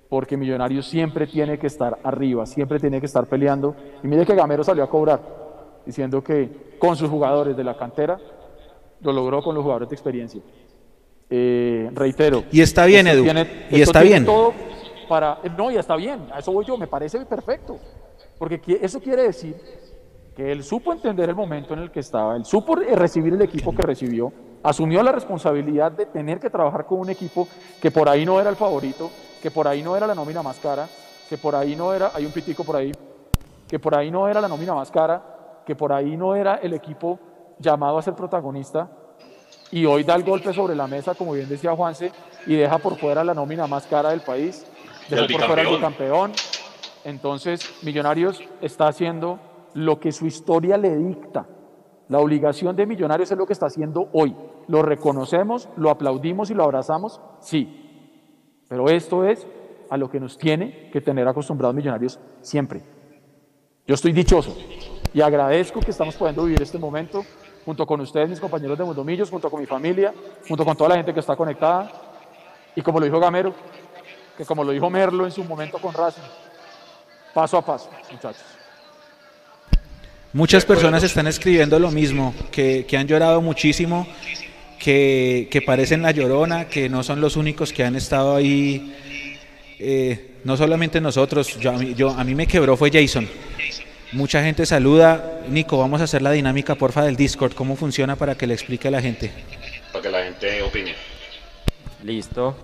porque 0.09 0.37
Millonarios 0.37 0.85
siempre 0.85 1.25
tiene 1.25 1.57
que 1.57 1.65
estar 1.65 1.97
arriba, 2.03 2.45
siempre 2.45 2.79
tiene 2.79 2.99
que 2.99 3.07
estar 3.07 3.25
peleando. 3.25 3.75
Y 4.03 4.07
mire 4.07 4.27
que 4.27 4.35
Gamero 4.35 4.63
salió 4.63 4.83
a 4.83 4.89
cobrar, 4.89 5.21
diciendo 5.85 6.23
que 6.23 6.75
con 6.77 6.95
sus 6.95 7.09
jugadores 7.09 7.57
de 7.57 7.63
la 7.63 7.75
cantera 7.75 8.19
lo 8.99 9.11
logró 9.11 9.41
con 9.41 9.55
los 9.55 9.63
jugadores 9.63 9.89
de 9.89 9.95
experiencia. 9.95 10.41
Eh, 11.33 11.89
reitero. 11.93 12.43
Y 12.51 12.59
está 12.61 12.85
bien, 12.85 13.07
Edu, 13.07 13.23
tiene- 13.23 13.65
y 13.71 13.81
está 13.81 14.01
bien. 14.01 14.25
todo 14.25 14.53
para, 15.07 15.39
no, 15.57 15.71
y 15.71 15.77
está 15.77 15.95
bien, 15.95 16.27
a 16.33 16.39
eso 16.39 16.51
voy 16.51 16.65
yo, 16.65 16.77
me 16.77 16.87
parece 16.87 17.25
perfecto. 17.25 17.79
Porque 18.37 18.59
eso 18.81 18.99
quiere 18.99 19.23
decir 19.23 19.55
que 20.35 20.51
él 20.51 20.63
supo 20.63 20.91
entender 20.91 21.29
el 21.29 21.35
momento 21.35 21.73
en 21.73 21.79
el 21.79 21.91
que 21.91 22.01
estaba, 22.01 22.35
él 22.35 22.43
supo 22.45 22.75
recibir 22.75 23.33
el 23.33 23.41
equipo 23.41 23.73
que 23.73 23.81
recibió, 23.81 24.31
asumió 24.63 25.01
la 25.03 25.11
responsabilidad 25.11 25.91
de 25.91 26.05
tener 26.05 26.39
que 26.39 26.49
trabajar 26.49 26.85
con 26.85 26.99
un 26.99 27.09
equipo 27.09 27.47
que 27.81 27.91
por 27.91 28.09
ahí 28.09 28.25
no 28.25 28.39
era 28.39 28.49
el 28.49 28.55
favorito, 28.55 29.09
que 29.41 29.51
por 29.51 29.67
ahí 29.67 29.81
no 29.83 29.95
era 29.95 30.07
la 30.07 30.15
nómina 30.15 30.41
más 30.41 30.59
cara, 30.59 30.87
que 31.29 31.37
por 31.37 31.55
ahí 31.55 31.75
no 31.77 31.93
era, 31.93 32.11
hay 32.13 32.25
un 32.25 32.31
pitico 32.31 32.63
por 32.65 32.75
ahí, 32.75 32.91
que 33.69 33.79
por 33.79 33.95
ahí 33.95 34.11
no 34.11 34.27
era 34.27 34.41
la 34.41 34.47
nómina 34.49 34.73
más 34.73 34.91
cara, 34.91 35.61
que 35.65 35.75
por 35.75 35.93
ahí 35.93 36.17
no 36.17 36.35
era 36.35 36.55
el 36.55 36.73
equipo 36.73 37.19
llamado 37.59 37.97
a 37.97 38.01
ser 38.01 38.15
protagonista, 38.15 38.89
y 39.71 39.85
hoy 39.85 40.03
da 40.03 40.15
el 40.15 40.23
golpe 40.23 40.53
sobre 40.53 40.75
la 40.75 40.87
mesa, 40.87 41.15
como 41.15 41.33
bien 41.33 41.47
decía 41.47 41.75
Juanse, 41.75 42.11
y 42.45 42.55
deja 42.55 42.77
por 42.77 42.97
fuera 42.97 43.23
la 43.23 43.33
nómina 43.33 43.67
más 43.67 43.87
cara 43.87 44.09
del 44.09 44.21
país, 44.21 44.65
al 45.11 45.27
por 45.27 45.41
fuera 45.45 45.63
bicampeón. 45.63 45.75
bicampeón. 45.75 46.31
Entonces, 47.03 47.79
Millonarios 47.83 48.43
está 48.61 48.87
haciendo 48.87 49.39
lo 49.73 49.99
que 49.99 50.11
su 50.11 50.27
historia 50.27 50.77
le 50.77 50.95
dicta. 50.95 51.47
La 52.09 52.19
obligación 52.19 52.75
de 52.75 52.85
Millonarios 52.85 53.31
es 53.31 53.37
lo 53.37 53.45
que 53.45 53.53
está 53.53 53.67
haciendo 53.67 54.09
hoy. 54.11 54.35
Lo 54.67 54.81
reconocemos, 54.81 55.69
lo 55.77 55.89
aplaudimos 55.89 56.51
y 56.51 56.53
lo 56.53 56.63
abrazamos, 56.63 57.21
sí. 57.39 57.77
Pero 58.67 58.89
esto 58.89 59.25
es 59.25 59.47
a 59.89 59.97
lo 59.97 60.09
que 60.09 60.19
nos 60.19 60.37
tiene 60.37 60.89
que 60.91 61.01
tener 61.01 61.27
acostumbrados 61.27 61.75
Millonarios 61.75 62.19
siempre. 62.41 62.81
Yo 63.87 63.95
estoy 63.95 64.11
dichoso 64.11 64.55
y 65.13 65.21
agradezco 65.21 65.79
que 65.79 65.91
estamos 65.91 66.15
pudiendo 66.15 66.43
vivir 66.43 66.61
este 66.61 66.77
momento 66.77 67.23
junto 67.65 67.85
con 67.85 68.01
ustedes, 68.01 68.29
mis 68.29 68.39
compañeros 68.39 68.77
de 68.77 68.83
Mundomillos, 68.83 69.29
junto 69.29 69.49
con 69.49 69.59
mi 69.59 69.65
familia, 69.65 70.13
junto 70.47 70.65
con 70.65 70.75
toda 70.75 70.89
la 70.89 70.95
gente 70.95 71.13
que 71.13 71.19
está 71.19 71.35
conectada. 71.35 71.91
Y 72.75 72.81
como 72.81 72.99
lo 72.99 73.05
dijo 73.05 73.19
Gamero, 73.19 73.53
que 74.37 74.45
como 74.45 74.63
lo 74.63 74.71
dijo 74.71 74.89
Merlo 74.89 75.25
en 75.25 75.31
su 75.31 75.43
momento 75.43 75.77
con 75.77 75.93
Racing, 75.93 76.21
paso 77.33 77.57
a 77.57 77.65
paso, 77.65 77.89
muchachos. 78.11 78.43
Muchas 80.33 80.63
personas 80.65 81.03
están 81.03 81.27
escribiendo 81.27 81.77
lo 81.77 81.91
mismo, 81.91 82.33
que, 82.51 82.85
que 82.87 82.97
han 82.97 83.05
llorado 83.07 83.41
muchísimo, 83.41 84.07
que, 84.79 85.49
que 85.51 85.61
parecen 85.61 86.01
la 86.01 86.11
llorona, 86.11 86.69
que 86.69 86.87
no 86.87 87.03
son 87.03 87.19
los 87.19 87.35
únicos 87.35 87.73
que 87.73 87.83
han 87.83 87.95
estado 87.97 88.35
ahí. 88.37 88.95
eh, 89.77 90.27
no 90.43 90.55
solamente 90.57 90.99
nosotros, 91.01 91.59
yo, 91.59 91.79
yo- 91.81 92.09
a 92.11 92.23
mí 92.23 92.33
me 92.33 92.47
quebró 92.47 92.75
fue 92.77 92.89
Jason. 92.91 93.27
Mucha 94.11 94.43
gente 94.43 94.65
saluda. 94.65 95.41
Nico, 95.47 95.77
vamos 95.77 96.01
a 96.01 96.03
hacer 96.03 96.21
la 96.21 96.31
dinámica, 96.31 96.75
porfa, 96.75 97.03
del 97.03 97.15
Discord. 97.15 97.53
¿Cómo 97.53 97.75
funciona 97.75 98.15
para 98.15 98.35
que 98.35 98.45
le 98.47 98.53
explique 98.53 98.87
a 98.87 98.91
la 98.91 99.01
gente? 99.01 99.31
Para 99.91 100.01
que 100.03 100.09
la 100.09 100.23
gente 100.23 100.61
opine. 100.61 100.93
Listo. 102.03 102.55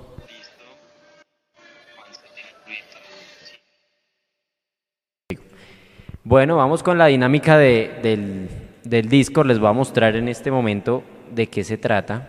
Bueno, 6.23 6.57
vamos 6.57 6.83
con 6.83 6.97
la 6.97 7.05
dinámica 7.07 7.57
de- 7.57 7.91
del, 8.01 8.49
del 8.83 9.07
Discord. 9.09 9.47
Les 9.47 9.59
voy 9.59 9.69
a 9.69 9.73
mostrar 9.73 10.15
en 10.15 10.27
este 10.27 10.51
momento 10.51 11.03
de 11.31 11.47
qué 11.47 11.63
se 11.63 11.77
trata. 11.77 12.27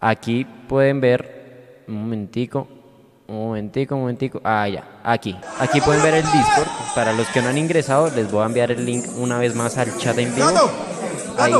Aquí 0.00 0.46
pueden 0.68 1.00
ver, 1.00 1.82
un 1.88 1.94
momentico, 1.94 2.68
un 3.28 3.36
momentico, 3.36 3.94
un 3.94 4.02
momentico. 4.02 4.40
Ah, 4.44 4.68
ya, 4.68 4.84
aquí. 5.02 5.36
Aquí 5.58 5.80
pueden 5.80 6.02
ver 6.02 6.14
el 6.14 6.22
Discord. 6.22 6.68
Para 6.94 7.12
los 7.12 7.26
que 7.28 7.42
no 7.42 7.48
han 7.48 7.58
ingresado, 7.58 8.10
les 8.14 8.30
voy 8.30 8.42
a 8.42 8.46
enviar 8.46 8.70
el 8.70 8.84
link 8.84 9.04
una 9.18 9.38
vez 9.38 9.54
más 9.54 9.76
al 9.78 9.96
chat 9.98 10.16
en 10.18 10.34
vivo. 10.34 10.48
Ahí. 11.38 11.52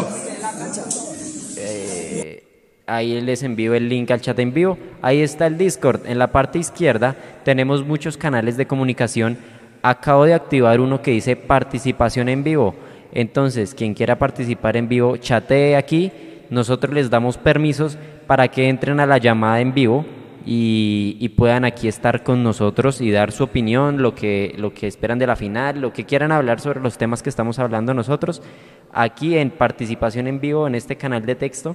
Eh, 1.58 2.44
ahí 2.86 3.20
les 3.20 3.42
envío 3.42 3.74
el 3.74 3.88
link 3.88 4.10
al 4.10 4.20
chat 4.20 4.38
en 4.38 4.54
vivo. 4.54 4.78
Ahí 5.02 5.20
está 5.20 5.46
el 5.46 5.58
Discord. 5.58 6.06
En 6.06 6.18
la 6.18 6.28
parte 6.28 6.58
izquierda 6.58 7.16
tenemos 7.44 7.84
muchos 7.84 8.16
canales 8.16 8.56
de 8.56 8.66
comunicación. 8.66 9.36
Acabo 9.82 10.24
de 10.24 10.34
activar 10.34 10.80
uno 10.80 11.02
que 11.02 11.10
dice 11.10 11.36
participación 11.36 12.28
en 12.28 12.44
vivo. 12.44 12.74
Entonces, 13.12 13.74
quien 13.74 13.94
quiera 13.94 14.18
participar 14.18 14.76
en 14.76 14.88
vivo, 14.88 15.16
chatee 15.16 15.76
aquí. 15.76 16.12
Nosotros 16.48 16.94
les 16.94 17.10
damos 17.10 17.38
permisos 17.38 17.98
para 18.26 18.48
que 18.48 18.68
entren 18.68 19.00
a 19.00 19.06
la 19.06 19.18
llamada 19.18 19.60
en 19.60 19.74
vivo 19.74 20.04
y, 20.48 21.28
puedan 21.30 21.64
aquí 21.64 21.88
estar 21.88 22.22
con 22.22 22.44
nosotros 22.44 23.00
y 23.00 23.10
dar 23.10 23.32
su 23.32 23.42
opinión, 23.42 24.00
lo 24.00 24.14
que, 24.14 24.54
lo 24.56 24.72
que 24.72 24.86
esperan 24.86 25.18
de 25.18 25.26
la 25.26 25.34
final, 25.34 25.80
lo 25.80 25.92
que 25.92 26.04
quieran 26.04 26.30
hablar 26.30 26.60
sobre 26.60 26.80
los 26.80 26.96
temas 26.96 27.22
que 27.22 27.28
estamos 27.28 27.58
hablando 27.58 27.92
nosotros. 27.94 28.42
Aquí 28.92 29.36
en 29.36 29.50
participación 29.50 30.28
en 30.28 30.40
vivo 30.40 30.68
en 30.68 30.76
este 30.76 30.96
canal 30.96 31.26
de 31.26 31.34
texto 31.34 31.74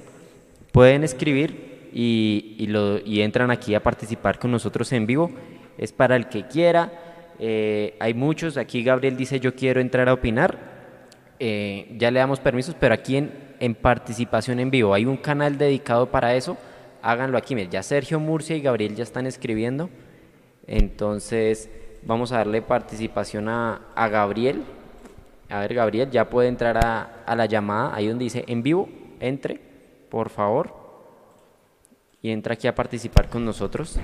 pueden 0.72 1.04
escribir 1.04 1.90
y, 1.92 2.56
y 2.58 2.66
lo, 2.68 2.98
y 2.98 3.20
entran 3.20 3.50
aquí 3.50 3.74
a 3.74 3.82
participar 3.82 4.38
con 4.38 4.50
nosotros 4.50 4.90
en 4.92 5.06
vivo. 5.06 5.30
Es 5.76 5.92
para 5.92 6.16
el 6.16 6.28
que 6.28 6.46
quiera. 6.46 6.90
Eh, 7.38 7.94
hay 8.00 8.14
muchos. 8.14 8.56
Aquí 8.56 8.82
Gabriel 8.82 9.18
dice 9.18 9.38
yo 9.38 9.54
quiero 9.54 9.82
entrar 9.82 10.08
a 10.08 10.14
opinar. 10.14 10.72
Eh, 11.38 11.94
ya 11.98 12.10
le 12.10 12.20
damos 12.20 12.40
permisos, 12.40 12.74
pero 12.80 12.94
aquí 12.94 13.16
en, 13.16 13.32
en 13.60 13.74
participación 13.74 14.60
en 14.60 14.70
vivo 14.70 14.94
hay 14.94 15.04
un 15.04 15.18
canal 15.18 15.58
dedicado 15.58 16.10
para 16.10 16.34
eso. 16.34 16.56
Háganlo 17.02 17.36
aquí. 17.36 17.56
Ya 17.68 17.82
Sergio 17.82 18.20
Murcia 18.20 18.56
y 18.56 18.62
Gabriel 18.62 18.94
ya 18.94 19.02
están 19.02 19.26
escribiendo. 19.26 19.90
Entonces 20.66 21.68
vamos 22.04 22.32
a 22.32 22.38
darle 22.38 22.62
participación 22.62 23.48
a, 23.48 23.88
a 23.94 24.08
Gabriel. 24.08 24.62
A 25.48 25.60
ver, 25.60 25.74
Gabriel, 25.74 26.10
ya 26.10 26.30
puede 26.30 26.48
entrar 26.48 26.78
a, 26.78 27.24
a 27.26 27.36
la 27.36 27.46
llamada, 27.46 27.94
ahí 27.94 28.06
donde 28.06 28.24
dice 28.24 28.44
en 28.46 28.62
vivo, 28.62 28.88
entre, 29.20 29.60
por 30.08 30.30
favor. 30.30 30.74
Y 32.22 32.30
entra 32.30 32.54
aquí 32.54 32.68
a 32.68 32.74
participar 32.74 33.28
con 33.28 33.44
nosotros. 33.44 33.98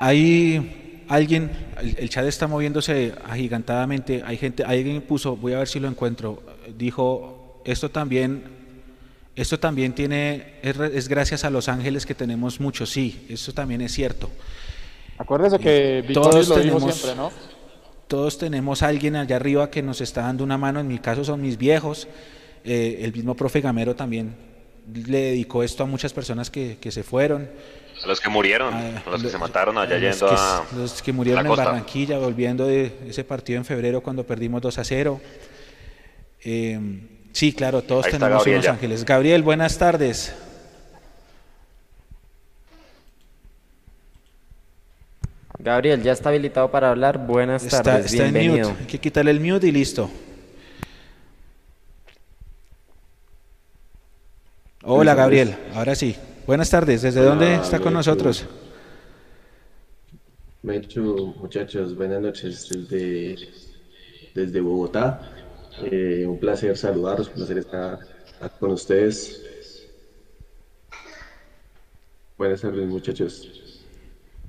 Hay, 0.00 1.04
alguien, 1.08 1.50
el, 1.80 1.98
el 1.98 2.08
chat 2.08 2.24
está 2.24 2.46
moviéndose 2.46 3.14
agigantadamente, 3.28 4.22
hay 4.24 4.36
gente, 4.36 4.64
alguien 4.64 5.02
puso, 5.02 5.36
voy 5.36 5.52
a 5.52 5.58
ver 5.58 5.68
si 5.68 5.78
lo 5.78 5.88
encuentro, 5.88 6.42
dijo, 6.76 7.60
esto 7.64 7.90
también, 7.90 8.61
esto 9.36 9.58
también 9.58 9.94
tiene, 9.94 10.54
es, 10.62 10.76
re- 10.76 10.96
es 10.96 11.08
gracias 11.08 11.44
a 11.44 11.50
Los 11.50 11.68
Ángeles 11.68 12.04
que 12.06 12.14
tenemos 12.14 12.60
mucho, 12.60 12.84
sí, 12.86 13.26
eso 13.28 13.52
también 13.52 13.80
es 13.80 13.92
cierto. 13.92 14.30
Acuérdese 15.18 15.58
que 15.58 16.04
Todos 16.12 16.34
Vittorio 16.34 16.48
lo 16.48 16.62
dijo 16.62 16.76
tenemos- 16.78 16.94
siempre, 16.94 17.16
¿no? 17.22 17.30
Todos 18.08 18.36
tenemos 18.36 18.82
a 18.82 18.88
alguien 18.88 19.16
allá 19.16 19.36
arriba 19.36 19.70
que 19.70 19.82
nos 19.82 20.00
está 20.02 20.22
dando 20.22 20.44
una 20.44 20.58
mano, 20.58 20.80
en 20.80 20.88
mi 20.88 20.98
caso 20.98 21.24
son 21.24 21.40
mis 21.40 21.56
viejos, 21.56 22.08
eh, 22.64 22.98
el 23.02 23.12
mismo 23.12 23.34
profe 23.34 23.60
Gamero 23.62 23.96
también 23.96 24.34
le 25.06 25.18
dedicó 25.30 25.62
esto 25.62 25.84
a 25.84 25.86
muchas 25.86 26.12
personas 26.12 26.50
que, 26.50 26.76
que 26.78 26.90
se 26.90 27.02
fueron. 27.02 27.48
A 28.04 28.06
los 28.06 28.20
que 28.20 28.28
murieron, 28.28 28.74
Ah, 28.74 29.02
a 29.06 29.10
los 29.10 29.20
que 29.20 29.26
lo- 29.28 29.32
se 29.32 29.38
mataron 29.38 29.78
allá 29.78 29.96
los 29.98 30.18
yendo 30.20 30.28
que, 30.28 30.34
a. 30.36 30.62
los 30.76 31.00
que 31.02 31.12
murieron 31.12 31.42
la 31.44 31.48
en 31.48 31.54
costa. 31.56 31.64
Barranquilla, 31.70 32.18
volviendo 32.18 32.66
de 32.66 32.92
ese 33.08 33.22
partido 33.24 33.58
en 33.58 33.64
febrero 33.64 34.02
cuando 34.02 34.26
perdimos 34.26 34.60
2 34.60 34.76
a 34.78 34.84
0. 34.84 35.20
Eh, 36.44 36.80
sí, 37.32 37.52
claro, 37.52 37.82
todos 37.82 38.06
Ahí 38.06 38.12
tenemos 38.12 38.38
Gabriel 38.38 38.58
unos 38.60 38.68
ángeles. 38.68 39.04
Gabriel, 39.04 39.42
buenas 39.42 39.78
tardes. 39.78 40.34
Gabriel, 45.58 46.02
ya 46.02 46.12
está 46.12 46.30
habilitado 46.30 46.70
para 46.70 46.90
hablar. 46.90 47.24
Buenas 47.26 47.64
Está, 47.64 47.82
tardes, 47.82 48.12
está 48.12 48.26
en 48.26 48.34
bienvenido. 48.34 48.70
mute. 48.70 48.80
Hay 48.80 48.86
que 48.86 48.98
quitarle 48.98 49.30
el 49.30 49.40
mute 49.40 49.66
y 49.68 49.72
listo. 49.72 50.10
Hola, 54.82 55.14
Gabriel. 55.14 55.56
Ahora 55.74 55.94
sí. 55.94 56.16
Buenas 56.46 56.68
tardes. 56.70 57.02
¿Desde 57.02 57.20
dónde 57.22 57.54
está 57.54 57.78
con 57.78 57.92
nosotros? 57.92 58.46
Mecho, 60.62 61.00
muchachos, 61.38 61.96
buenas 61.96 62.20
noches 62.20 62.68
desde, 62.68 63.36
desde 64.34 64.60
Bogotá. 64.60 65.31
Eh, 65.76 66.26
un 66.26 66.38
placer 66.38 66.76
saludarlos, 66.76 67.28
un 67.28 67.34
placer 67.34 67.58
estar 67.58 67.98
con 68.58 68.72
ustedes. 68.72 69.42
Buenas 72.36 72.60
tardes, 72.60 72.86
muchachos. 72.88 73.48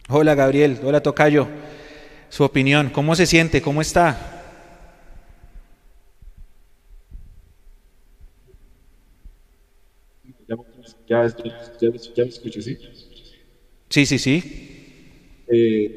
Hola, 0.09 0.35
Gabriel. 0.35 0.79
Hola, 0.83 1.01
Tocayo. 1.01 1.47
Su 2.29 2.43
opinión. 2.43 2.89
¿Cómo 2.89 3.15
se 3.15 3.25
siente? 3.25 3.61
¿Cómo 3.61 3.81
está? 3.81 4.17
Ya, 10.47 10.55
ya, 11.07 11.25
estoy- 11.25 11.55
ya 11.79 11.89
me- 11.91 11.97
ya 12.15 12.23
me 12.23 12.29
escucho, 12.29 12.61
¿sí? 12.61 12.77
Sí, 13.89 14.05
sí, 14.05 14.17
sí. 14.19 14.43
Eh, 15.47 15.91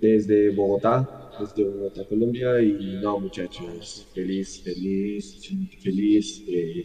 desde 0.00 0.50
Bogotá, 0.50 1.08
desde 1.38 1.64
Bogotá, 1.64 2.04
Colombia, 2.06 2.60
y 2.62 2.96
no, 2.98 3.20
muchachos, 3.20 4.08
feliz, 4.12 4.60
feliz, 4.62 5.38
feliz. 5.80 6.42
eh, 6.46 6.84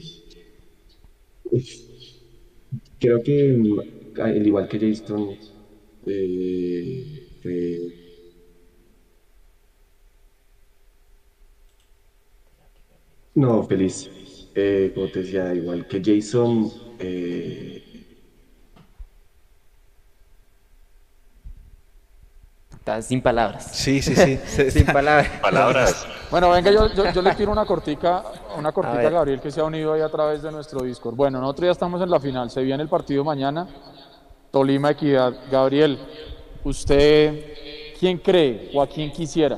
creo 2.99 3.21
que, 3.23 3.55
al 4.15 4.45
igual 4.47 4.67
que 4.67 4.79
Jason, 4.79 5.37
eh, 6.05 7.27
no, 13.35 13.63
feliz. 13.63 14.11
Eh, 14.53 14.91
como 14.93 15.09
te 15.09 15.19
decía, 15.19 15.53
igual 15.55 15.87
que 15.87 16.01
Jason, 16.03 16.73
eh, 16.97 17.82
Está 22.83 23.01
sin 23.01 23.21
palabras. 23.21 23.63
Sí, 23.71 24.01
sí, 24.01 24.13
sí. 24.13 24.71
sin 24.71 24.85
palabras. 24.85 25.29
Palabras. 25.41 26.05
Bueno, 26.29 26.49
venga, 26.49 26.69
yo, 26.69 26.93
yo, 26.93 27.13
yo 27.13 27.21
le 27.21 27.33
tiro 27.33 27.49
una 27.49 27.65
cortica, 27.65 28.21
una 28.57 28.73
cortica 28.73 29.07
a. 29.07 29.09
Gabriel 29.09 29.39
que 29.39 29.51
se 29.51 29.61
ha 29.61 29.63
unido 29.63 29.93
ahí 29.93 30.01
a 30.01 30.09
través 30.09 30.41
de 30.41 30.51
nuestro 30.51 30.81
Discord. 30.83 31.15
Bueno, 31.15 31.39
nosotros 31.39 31.67
ya 31.67 31.71
estamos 31.71 32.01
en 32.01 32.09
la 32.09 32.19
final, 32.19 32.49
se 32.49 32.61
viene 32.61 32.83
el 32.83 32.89
partido 32.89 33.23
mañana, 33.23 33.69
Tolima 34.51 34.91
Equidad. 34.91 35.33
Gabriel, 35.49 35.97
¿usted 36.65 37.95
quién 38.01 38.17
cree 38.17 38.69
o 38.73 38.81
a 38.81 38.87
quién 38.87 39.13
quisiera 39.13 39.57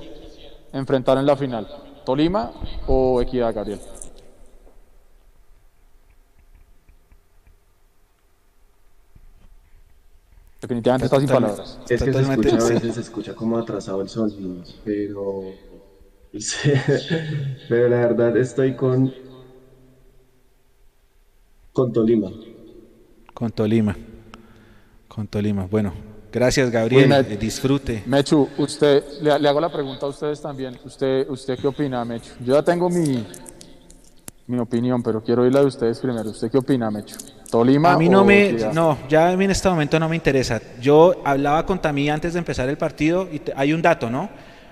enfrentar 0.72 1.18
en 1.18 1.26
la 1.26 1.36
final? 1.36 1.68
¿Tolima 2.06 2.52
o 2.86 3.20
Equidad, 3.24 3.56
Gabriel? 3.56 3.80
Definitivamente 10.68 11.06
está 11.06 11.20
sin 11.20 11.30
palabras. 11.30 11.78
Es 11.88 12.02
que 12.02 12.12
se 12.12 12.22
escucha, 12.22 12.56
a 12.58 12.70
veces 12.70 12.96
se 12.96 13.02
escucha 13.02 13.36
como 13.36 13.56
atrasado 13.58 14.02
el 14.02 14.10
sonido, 14.10 14.64
pero, 14.84 15.54
pero 17.70 17.90
la 17.90 17.98
verdad 17.98 18.36
estoy 18.38 18.76
con, 18.76 19.14
con 21.72 21.94
Tolima. 21.94 22.32
Con 23.34 23.52
Tolima. 23.52 23.96
Con 25.08 25.28
Tolima. 25.28 25.68
Bueno, 25.70 25.94
gracias, 26.32 26.72
Gabriel. 26.72 27.04
Uy, 27.04 27.10
me- 27.10 27.20
Eh, 27.20 27.38
Disfrute. 27.38 28.02
Mechu, 28.08 28.50
usted, 28.58 29.04
le, 29.22 29.38
le 29.38 29.48
hago 29.48 29.62
la 29.62 29.72
pregunta 29.72 30.08
a 30.08 30.10
ustedes 30.10 30.42
también. 30.42 30.76
¿Usted, 30.84 31.30
usted 31.30 31.60
qué 31.60 31.68
opina, 31.68 32.04
Mechu? 32.04 32.32
Yo 32.44 32.56
ya 32.56 32.64
tengo 32.64 32.90
mi, 32.90 33.24
mi 34.48 34.58
opinión, 34.58 35.04
pero 35.04 35.22
quiero 35.22 35.44
oír 35.44 35.54
la 35.54 35.60
de 35.60 35.68
ustedes 35.68 36.00
primero. 36.00 36.32
¿Usted 36.32 36.50
qué 36.50 36.58
opina, 36.58 36.90
Mechu? 36.90 37.18
¿Tolima 37.60 37.94
A 37.94 37.98
mí 37.98 38.10
no 38.10 38.26
me, 38.26 38.50
Equidad? 38.50 38.74
no, 38.74 38.98
ya 39.08 39.30
a 39.30 39.38
mí 39.38 39.46
en 39.46 39.52
este 39.52 39.70
momento 39.70 39.98
no 40.00 40.10
me 40.10 40.16
interesa. 40.18 40.62
Yo 40.82 41.22
hablaba 41.24 41.66
con 41.66 41.82
Tamí 41.82 42.10
antes 42.10 42.34
de 42.34 42.40
empezar 42.40 42.68
el 42.68 42.78
partido 42.78 43.30
y 43.32 43.40
te- 43.40 43.54
hay 43.56 43.72
un 43.72 43.82
dato, 43.82 44.10
¿no? 44.10 44.30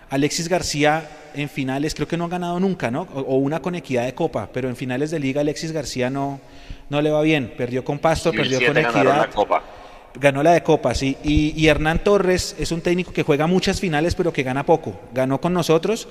Alexis 0.09 0.49
García 0.49 1.07
en 1.33 1.47
finales 1.49 1.95
creo 1.95 2.07
que 2.07 2.17
no 2.17 2.25
ha 2.25 2.27
ganado 2.27 2.59
nunca, 2.59 2.91
¿no? 2.91 3.07
O, 3.15 3.21
o 3.21 3.35
una 3.37 3.61
con 3.61 3.73
equidad 3.75 4.03
de 4.05 4.13
copa, 4.13 4.49
pero 4.53 4.67
en 4.67 4.75
finales 4.75 5.11
de 5.11 5.19
liga 5.19 5.39
Alexis 5.41 5.71
García 5.71 6.09
no, 6.09 6.41
no 6.89 7.01
le 7.01 7.09
va 7.09 7.21
bien. 7.21 7.53
Perdió 7.57 7.85
con 7.85 7.99
Pasto, 7.99 8.31
perdió 8.31 8.59
con 8.59 8.73
2007 8.75 8.81
ganaron 8.81 9.01
equidad. 9.13 9.27
la 9.29 9.33
Copa. 9.33 9.63
Ganó 10.19 10.43
la 10.43 10.51
de 10.51 10.61
Copa, 10.61 10.93
sí. 10.93 11.17
Y, 11.23 11.53
y 11.59 11.67
Hernán 11.69 12.03
Torres 12.03 12.55
es 12.59 12.71
un 12.73 12.81
técnico 12.81 13.11
que 13.13 13.23
juega 13.23 13.47
muchas 13.47 13.79
finales, 13.79 14.13
pero 14.13 14.31
que 14.33 14.43
gana 14.43 14.65
poco. 14.65 14.93
Ganó 15.13 15.39
con 15.41 15.53
nosotros. 15.53 16.07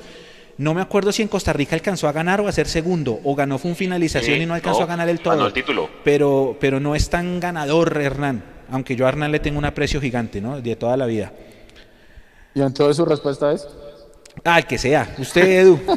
No 0.63 0.75
me 0.75 0.81
acuerdo 0.81 1.11
si 1.11 1.23
en 1.23 1.29
Costa 1.29 1.53
Rica 1.53 1.75
alcanzó 1.75 2.07
a 2.07 2.13
ganar 2.13 2.41
o 2.41 2.47
a 2.47 2.53
ser 2.53 2.69
segundo, 2.69 3.19
o 3.25 3.35
ganó 3.35 3.59
fue 3.59 3.73
un 3.73 3.77
finalización 3.77 4.37
Sí, 4.37 4.43
y 4.43 4.47
no 4.47 4.55
alcanzó 4.55 4.79
no, 4.79 4.85
a 4.85 4.89
ganar 4.89 5.09
el 5.09 5.19
todo. 5.19 5.35
ganó 5.35 5.47
el 5.47 5.53
título. 5.53 5.91
Pero, 6.05 6.57
pero 6.61 6.79
no 6.79 6.95
es 6.95 7.11
tan 7.11 7.41
ganador 7.41 8.01
Hernán, 8.01 8.45
aunque 8.71 8.95
yo 8.95 9.05
a 9.05 9.09
Hernán 9.09 9.33
le 9.33 9.41
tengo 9.41 9.59
un 9.59 9.65
aprecio 9.65 10.01
gigante, 10.01 10.41
¿no? 10.41 10.61
De 10.61 10.77
toda 10.77 10.97
la 10.97 11.07
vida. 11.07 11.33
Y 12.55 12.63
entonces 12.63 12.97
su 12.97 13.05
respuesta 13.05 13.51
es. 13.51 13.67
Ah, 14.45 14.59
el 14.61 14.67
que 14.67 14.79
sea. 14.79 15.13
Usted, 15.19 15.63
Edu. 15.63 15.81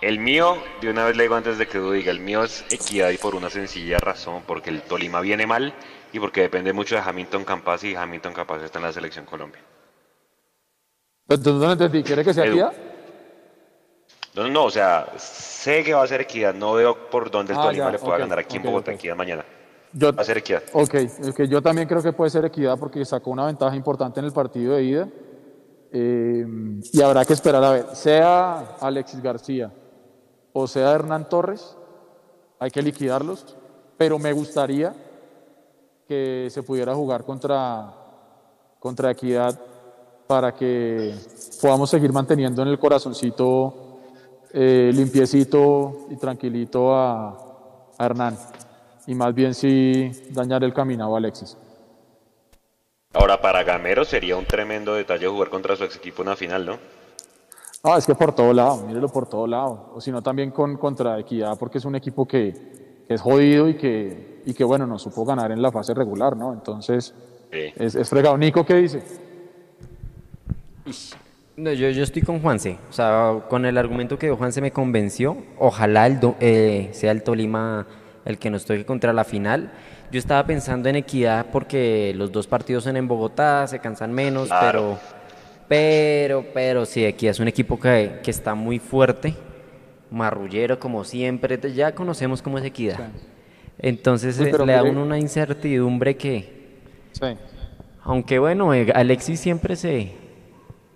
El 0.00 0.18
mío, 0.18 0.56
de 0.80 0.90
una 0.90 1.04
vez 1.04 1.16
le 1.16 1.24
digo 1.24 1.36
antes 1.36 1.58
de 1.58 1.66
que 1.66 1.78
tú 1.78 1.92
diga, 1.92 2.10
el 2.10 2.18
mío 2.18 2.42
es 2.42 2.64
equidad 2.70 3.10
y 3.10 3.18
por 3.18 3.36
una 3.36 3.50
sencilla 3.50 3.98
razón, 3.98 4.42
porque 4.48 4.68
el 4.70 4.82
Tolima 4.82 5.20
viene 5.20 5.46
mal 5.46 5.74
y 6.12 6.18
porque 6.18 6.40
depende 6.40 6.72
mucho 6.72 6.96
de 6.96 7.02
Hamilton 7.02 7.44
Campas 7.44 7.84
y 7.84 7.94
Hamilton 7.94 8.32
Campas 8.34 8.62
está 8.64 8.80
en 8.80 8.84
la 8.86 8.92
selección 8.92 9.24
Colombia. 9.24 9.60
Entonces 11.28 11.54
no 11.54 11.72
entendí. 11.72 12.02
¿Quiere 12.02 12.24
que 12.24 12.34
sea 12.34 12.44
Edu. 12.44 12.52
Equidad? 12.52 12.72
No, 14.34 14.42
no, 14.44 14.48
no, 14.48 14.64
o 14.64 14.70
sea, 14.70 15.08
sé 15.16 15.84
que 15.84 15.92
va 15.92 16.02
a 16.02 16.06
ser 16.06 16.22
equidad, 16.22 16.54
no 16.54 16.72
veo 16.72 17.10
por 17.10 17.30
dónde 17.30 17.52
el 17.52 17.58
Ah, 17.58 17.64
Tolima 17.64 17.84
ya, 17.84 17.90
le 17.90 17.98
pueda 17.98 18.18
ganar 18.18 18.38
aquí 18.38 18.56
en 18.56 18.62
Bogotá, 18.62 18.92
equidad 18.92 19.14
mañana. 19.14 19.44
Yo, 19.92 20.10
Va 20.14 20.22
a 20.22 20.24
ser 20.24 20.38
equidad. 20.38 20.62
ok, 20.72 20.94
ok, 21.28 21.42
yo 21.42 21.60
también 21.60 21.86
creo 21.86 22.02
que 22.02 22.14
puede 22.14 22.30
ser 22.30 22.46
Equidad 22.46 22.78
porque 22.78 23.04
sacó 23.04 23.30
una 23.30 23.44
ventaja 23.44 23.76
importante 23.76 24.20
en 24.20 24.26
el 24.26 24.32
partido 24.32 24.74
de 24.74 24.84
ida. 24.84 25.08
Eh, 25.92 26.46
y 26.92 27.02
habrá 27.02 27.26
que 27.26 27.34
esperar 27.34 27.62
a 27.62 27.70
ver. 27.72 27.86
Sea 27.94 28.76
Alexis 28.80 29.20
García 29.20 29.70
o 30.54 30.66
sea 30.66 30.92
Hernán 30.92 31.28
Torres, 31.28 31.76
hay 32.58 32.70
que 32.70 32.82
liquidarlos. 32.82 33.56
Pero 33.98 34.18
me 34.18 34.32
gustaría 34.32 34.94
que 36.08 36.48
se 36.50 36.62
pudiera 36.62 36.94
jugar 36.94 37.24
contra, 37.24 37.92
contra 38.78 39.10
Equidad 39.10 39.58
para 40.32 40.54
que 40.54 41.14
podamos 41.60 41.90
seguir 41.90 42.10
manteniendo 42.10 42.62
en 42.62 42.68
el 42.68 42.78
corazoncito 42.78 43.74
eh, 44.54 44.90
limpiecito 44.94 46.06
y 46.08 46.16
tranquilito 46.16 46.94
a, 46.94 47.28
a 47.98 48.06
Hernán. 48.06 48.34
Y 49.06 49.14
más 49.14 49.34
bien 49.34 49.52
sí 49.52 50.10
dañar 50.30 50.64
el 50.64 50.72
caminado 50.72 51.14
a 51.14 51.18
Alexis. 51.18 51.54
Ahora, 53.12 53.42
para 53.42 53.62
Gamero 53.62 54.06
sería 54.06 54.38
un 54.38 54.46
tremendo 54.46 54.94
detalle 54.94 55.26
jugar 55.28 55.50
contra 55.50 55.76
su 55.76 55.84
ex 55.84 55.96
equipo 55.96 56.22
en 56.22 56.28
una 56.28 56.36
final, 56.36 56.64
¿no? 56.64 56.78
Ah, 57.82 57.98
es 57.98 58.06
que 58.06 58.14
por 58.14 58.34
todo 58.34 58.54
lado, 58.54 58.86
mírelo 58.86 59.10
por 59.10 59.28
todo 59.28 59.46
lado. 59.46 59.90
O 59.94 60.00
si 60.00 60.10
no, 60.10 60.22
también 60.22 60.50
con, 60.50 60.78
contra 60.78 61.18
Equidad, 61.18 61.58
porque 61.58 61.76
es 61.76 61.84
un 61.84 61.94
equipo 61.94 62.24
que, 62.26 63.04
que 63.06 63.12
es 63.12 63.20
jodido 63.20 63.68
y 63.68 63.74
que, 63.76 64.40
y 64.46 64.54
que, 64.54 64.64
bueno, 64.64 64.86
no 64.86 64.98
supo 64.98 65.26
ganar 65.26 65.52
en 65.52 65.60
la 65.60 65.70
fase 65.70 65.92
regular, 65.92 66.34
¿no? 66.38 66.54
Entonces, 66.54 67.12
Sí. 67.50 67.70
es, 67.76 67.94
es 67.96 68.08
fregado. 68.08 68.38
Nico, 68.38 68.64
¿qué 68.64 68.76
dice? 68.76 69.02
No, 71.56 71.70
yo, 71.72 71.90
yo 71.90 72.02
estoy 72.02 72.22
con 72.22 72.40
Juanse. 72.40 72.78
O 72.88 72.92
sea, 72.92 73.40
con 73.48 73.66
el 73.66 73.76
argumento 73.76 74.18
que 74.18 74.30
Juanse 74.30 74.60
me 74.60 74.70
convenció, 74.70 75.36
ojalá 75.58 76.06
el 76.06 76.18
do- 76.18 76.36
eh, 76.40 76.88
sea 76.92 77.12
el 77.12 77.22
Tolima 77.22 77.86
el 78.24 78.38
que 78.38 78.50
nos 78.50 78.64
toque 78.64 78.84
contra 78.86 79.12
la 79.12 79.24
final. 79.24 79.72
Yo 80.10 80.18
estaba 80.18 80.46
pensando 80.46 80.88
en 80.88 80.96
equidad 80.96 81.46
porque 81.52 82.12
los 82.16 82.30
dos 82.32 82.46
partidos 82.46 82.84
son 82.84 82.96
en 82.96 83.08
Bogotá, 83.08 83.66
se 83.66 83.78
cansan 83.80 84.12
menos, 84.12 84.48
Claro. 84.48 84.98
pero, 85.68 86.42
pero, 86.42 86.46
pero 86.54 86.84
sí, 86.86 87.04
Equidad 87.04 87.32
es 87.32 87.40
un 87.40 87.48
equipo 87.48 87.78
que, 87.80 88.20
que 88.22 88.30
está 88.30 88.54
muy 88.54 88.78
fuerte, 88.78 89.34
marrullero 90.10 90.78
como 90.78 91.02
siempre, 91.04 91.58
te- 91.58 91.72
ya 91.72 91.94
conocemos 91.94 92.42
cómo 92.42 92.58
es 92.58 92.64
Equidad. 92.64 93.08
Entonces 93.78 94.36
Sí, 94.36 94.44
le 94.44 94.72
da 94.72 94.82
uno 94.84 95.02
una 95.02 95.18
incertidumbre 95.18 96.16
que, 96.16 96.78
Sí. 97.12 97.26
aunque 98.04 98.38
bueno, 98.38 98.72
eh, 98.74 98.92
Alexis 98.94 99.40
siempre 99.40 99.76
se... 99.76 100.12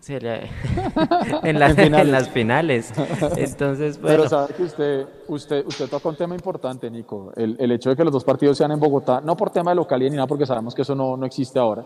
se 0.06 0.20
le- 0.20 0.42
en, 1.42 1.58
la- 1.58 1.66
En 1.70 1.76
finales. 1.76 2.06
en 2.06 2.12
las 2.12 2.28
finales. 2.28 2.92
Entonces, 3.36 4.00
bueno, 4.00 4.16
Pero 4.18 4.28
sabe 4.28 4.54
que 4.54 4.62
usted, 4.62 5.06
usted, 5.26 5.66
usted 5.66 5.88
toca 5.88 6.08
un 6.08 6.14
tema 6.16 6.34
importante, 6.36 6.88
Nico. 6.88 7.32
El, 7.34 7.56
el 7.58 7.72
hecho 7.72 7.90
de 7.90 7.96
que 7.96 8.04
los 8.04 8.12
dos 8.12 8.22
partidos 8.24 8.56
sean 8.56 8.70
en 8.70 8.78
Bogotá, 8.78 9.20
no 9.20 9.36
por 9.36 9.50
tema 9.50 9.72
de 9.72 9.74
localidad 9.74 10.10
ni 10.10 10.16
nada, 10.16 10.28
porque 10.28 10.46
sabemos 10.46 10.74
que 10.76 10.82
eso 10.82 10.94
no, 10.94 11.16
no 11.16 11.26
existe 11.26 11.58
ahora, 11.58 11.84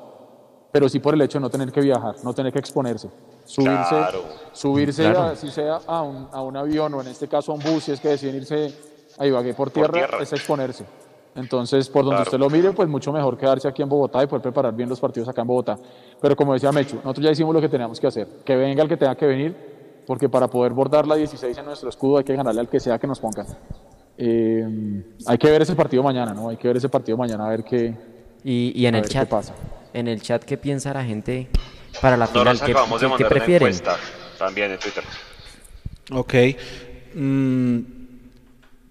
pero 0.71 0.87
sí 0.89 1.01
por 1.01 1.15
el 1.15 1.23
hecho 1.23 1.39
de 1.39 1.43
no 1.43 1.49
tener 1.51 1.73
que 1.73 1.81
viajar, 1.81 2.17
no 2.23 2.35
tener 2.35 2.53
que 2.53 2.59
exponerse. 2.59 3.09
Subirse, 3.47 3.89
Claro. 3.89 4.23
subirse 4.53 5.03
Claro. 5.03 5.23
a- 5.23 5.37
si 5.37 5.51
sea 5.51 5.79
a 5.87 6.03
un, 6.03 6.29
a 6.31 6.43
un 6.43 6.57
avión 6.59 6.93
o 6.93 7.01
en 7.01 7.07
este 7.09 7.27
caso 7.27 7.53
a 7.53 7.55
un 7.55 7.63
bus, 7.63 7.85
si 7.85 7.93
es 7.93 8.01
que 8.01 8.09
deciden 8.09 8.37
irse 8.37 8.71
a 9.19 9.27
Ibagué 9.27 9.55
por 9.55 9.71
tierra, 9.71 9.93
tierra. 9.95 10.19
es 10.23 10.31
exponerse. 10.35 10.85
Entonces, 11.37 11.89
por 11.89 12.03
donde 12.05 12.17
Claro. 12.17 12.29
usted 12.29 12.39
lo 12.39 12.51
mire, 12.51 12.73
pues 12.73 12.89
mucho 12.89 13.13
mejor 13.13 13.39
quedarse 13.39 13.69
aquí 13.69 13.83
en 13.83 13.89
Bogotá 13.89 14.23
y 14.23 14.27
poder 14.27 14.43
preparar 14.43 14.75
bien 14.75 14.89
los 14.89 14.99
partidos 15.01 15.29
acá 15.29 15.43
en 15.43 15.47
Bogotá. 15.47 15.79
Pero 16.21 16.35
como 16.35 16.55
decía 16.55 16.73
Mechu, 16.73 16.97
nosotros 16.97 17.25
ya 17.25 17.31
hicimos 17.31 17.55
lo 17.55 17.61
que 17.61 17.69
teníamos 17.69 18.01
que 18.01 18.07
hacer. 18.09 18.27
Que 18.45 18.57
venga 18.57 18.83
el 18.83 18.89
que 18.89 18.97
tenga 18.97 19.15
que 19.15 19.27
venir, 19.27 19.55
porque 20.07 20.29
para 20.29 20.49
poder 20.49 20.73
bordar 20.73 21.07
la 21.07 21.15
16 21.15 21.57
en 21.57 21.65
nuestro 21.65 21.89
escudo 21.89 22.19
hay 22.19 22.25
que 22.25 22.35
ganarle 22.35 22.61
al 22.61 22.69
que 22.69 22.81
sea 22.81 22.99
que 22.99 23.07
nos 23.07 23.21
pongan. 23.21 23.47
Eh, 24.19 25.03
hay 25.27 25.39
que 25.39 25.51
ver 25.51 25.63
ese 25.63 25.75
partido 25.77 26.03
mañana, 26.03 26.35
¿no? 26.35 26.49
Hay 26.49 26.57
que 26.57 26.67
ver 26.69 26.77
ese 26.77 26.89
partido 26.89 27.17
mañana 27.17 27.47
a 27.47 27.51
ver 27.51 27.65
qué, 27.65 27.95
y, 28.45 28.73
y 28.75 28.87
en 28.87 28.97
el 28.97 29.05
chat, 29.09 29.29
qué 29.29 29.31
pasa. 29.31 29.55
en 29.95 30.09
el 30.09 30.21
chat, 30.21 30.43
¿qué 30.45 30.57
piensa 30.59 30.93
la 30.93 31.05
gente 31.05 31.49
para 32.03 32.17
la 32.17 32.27
final? 32.27 32.45
Nosotros 32.45 32.67
¿Qué, 32.67 32.73
acabamos 32.73 33.01
de 33.01 33.07
qué- 33.07 33.15
qué 33.17 33.23
mandar 33.23 33.33
una 33.33 33.45
prefieren? 33.45 33.69
encuesta 33.69 33.97
también 34.39 34.73
en 34.73 34.79
Twitter. 34.79 35.05
Ok. 36.13 36.35
Mm, 37.15 37.79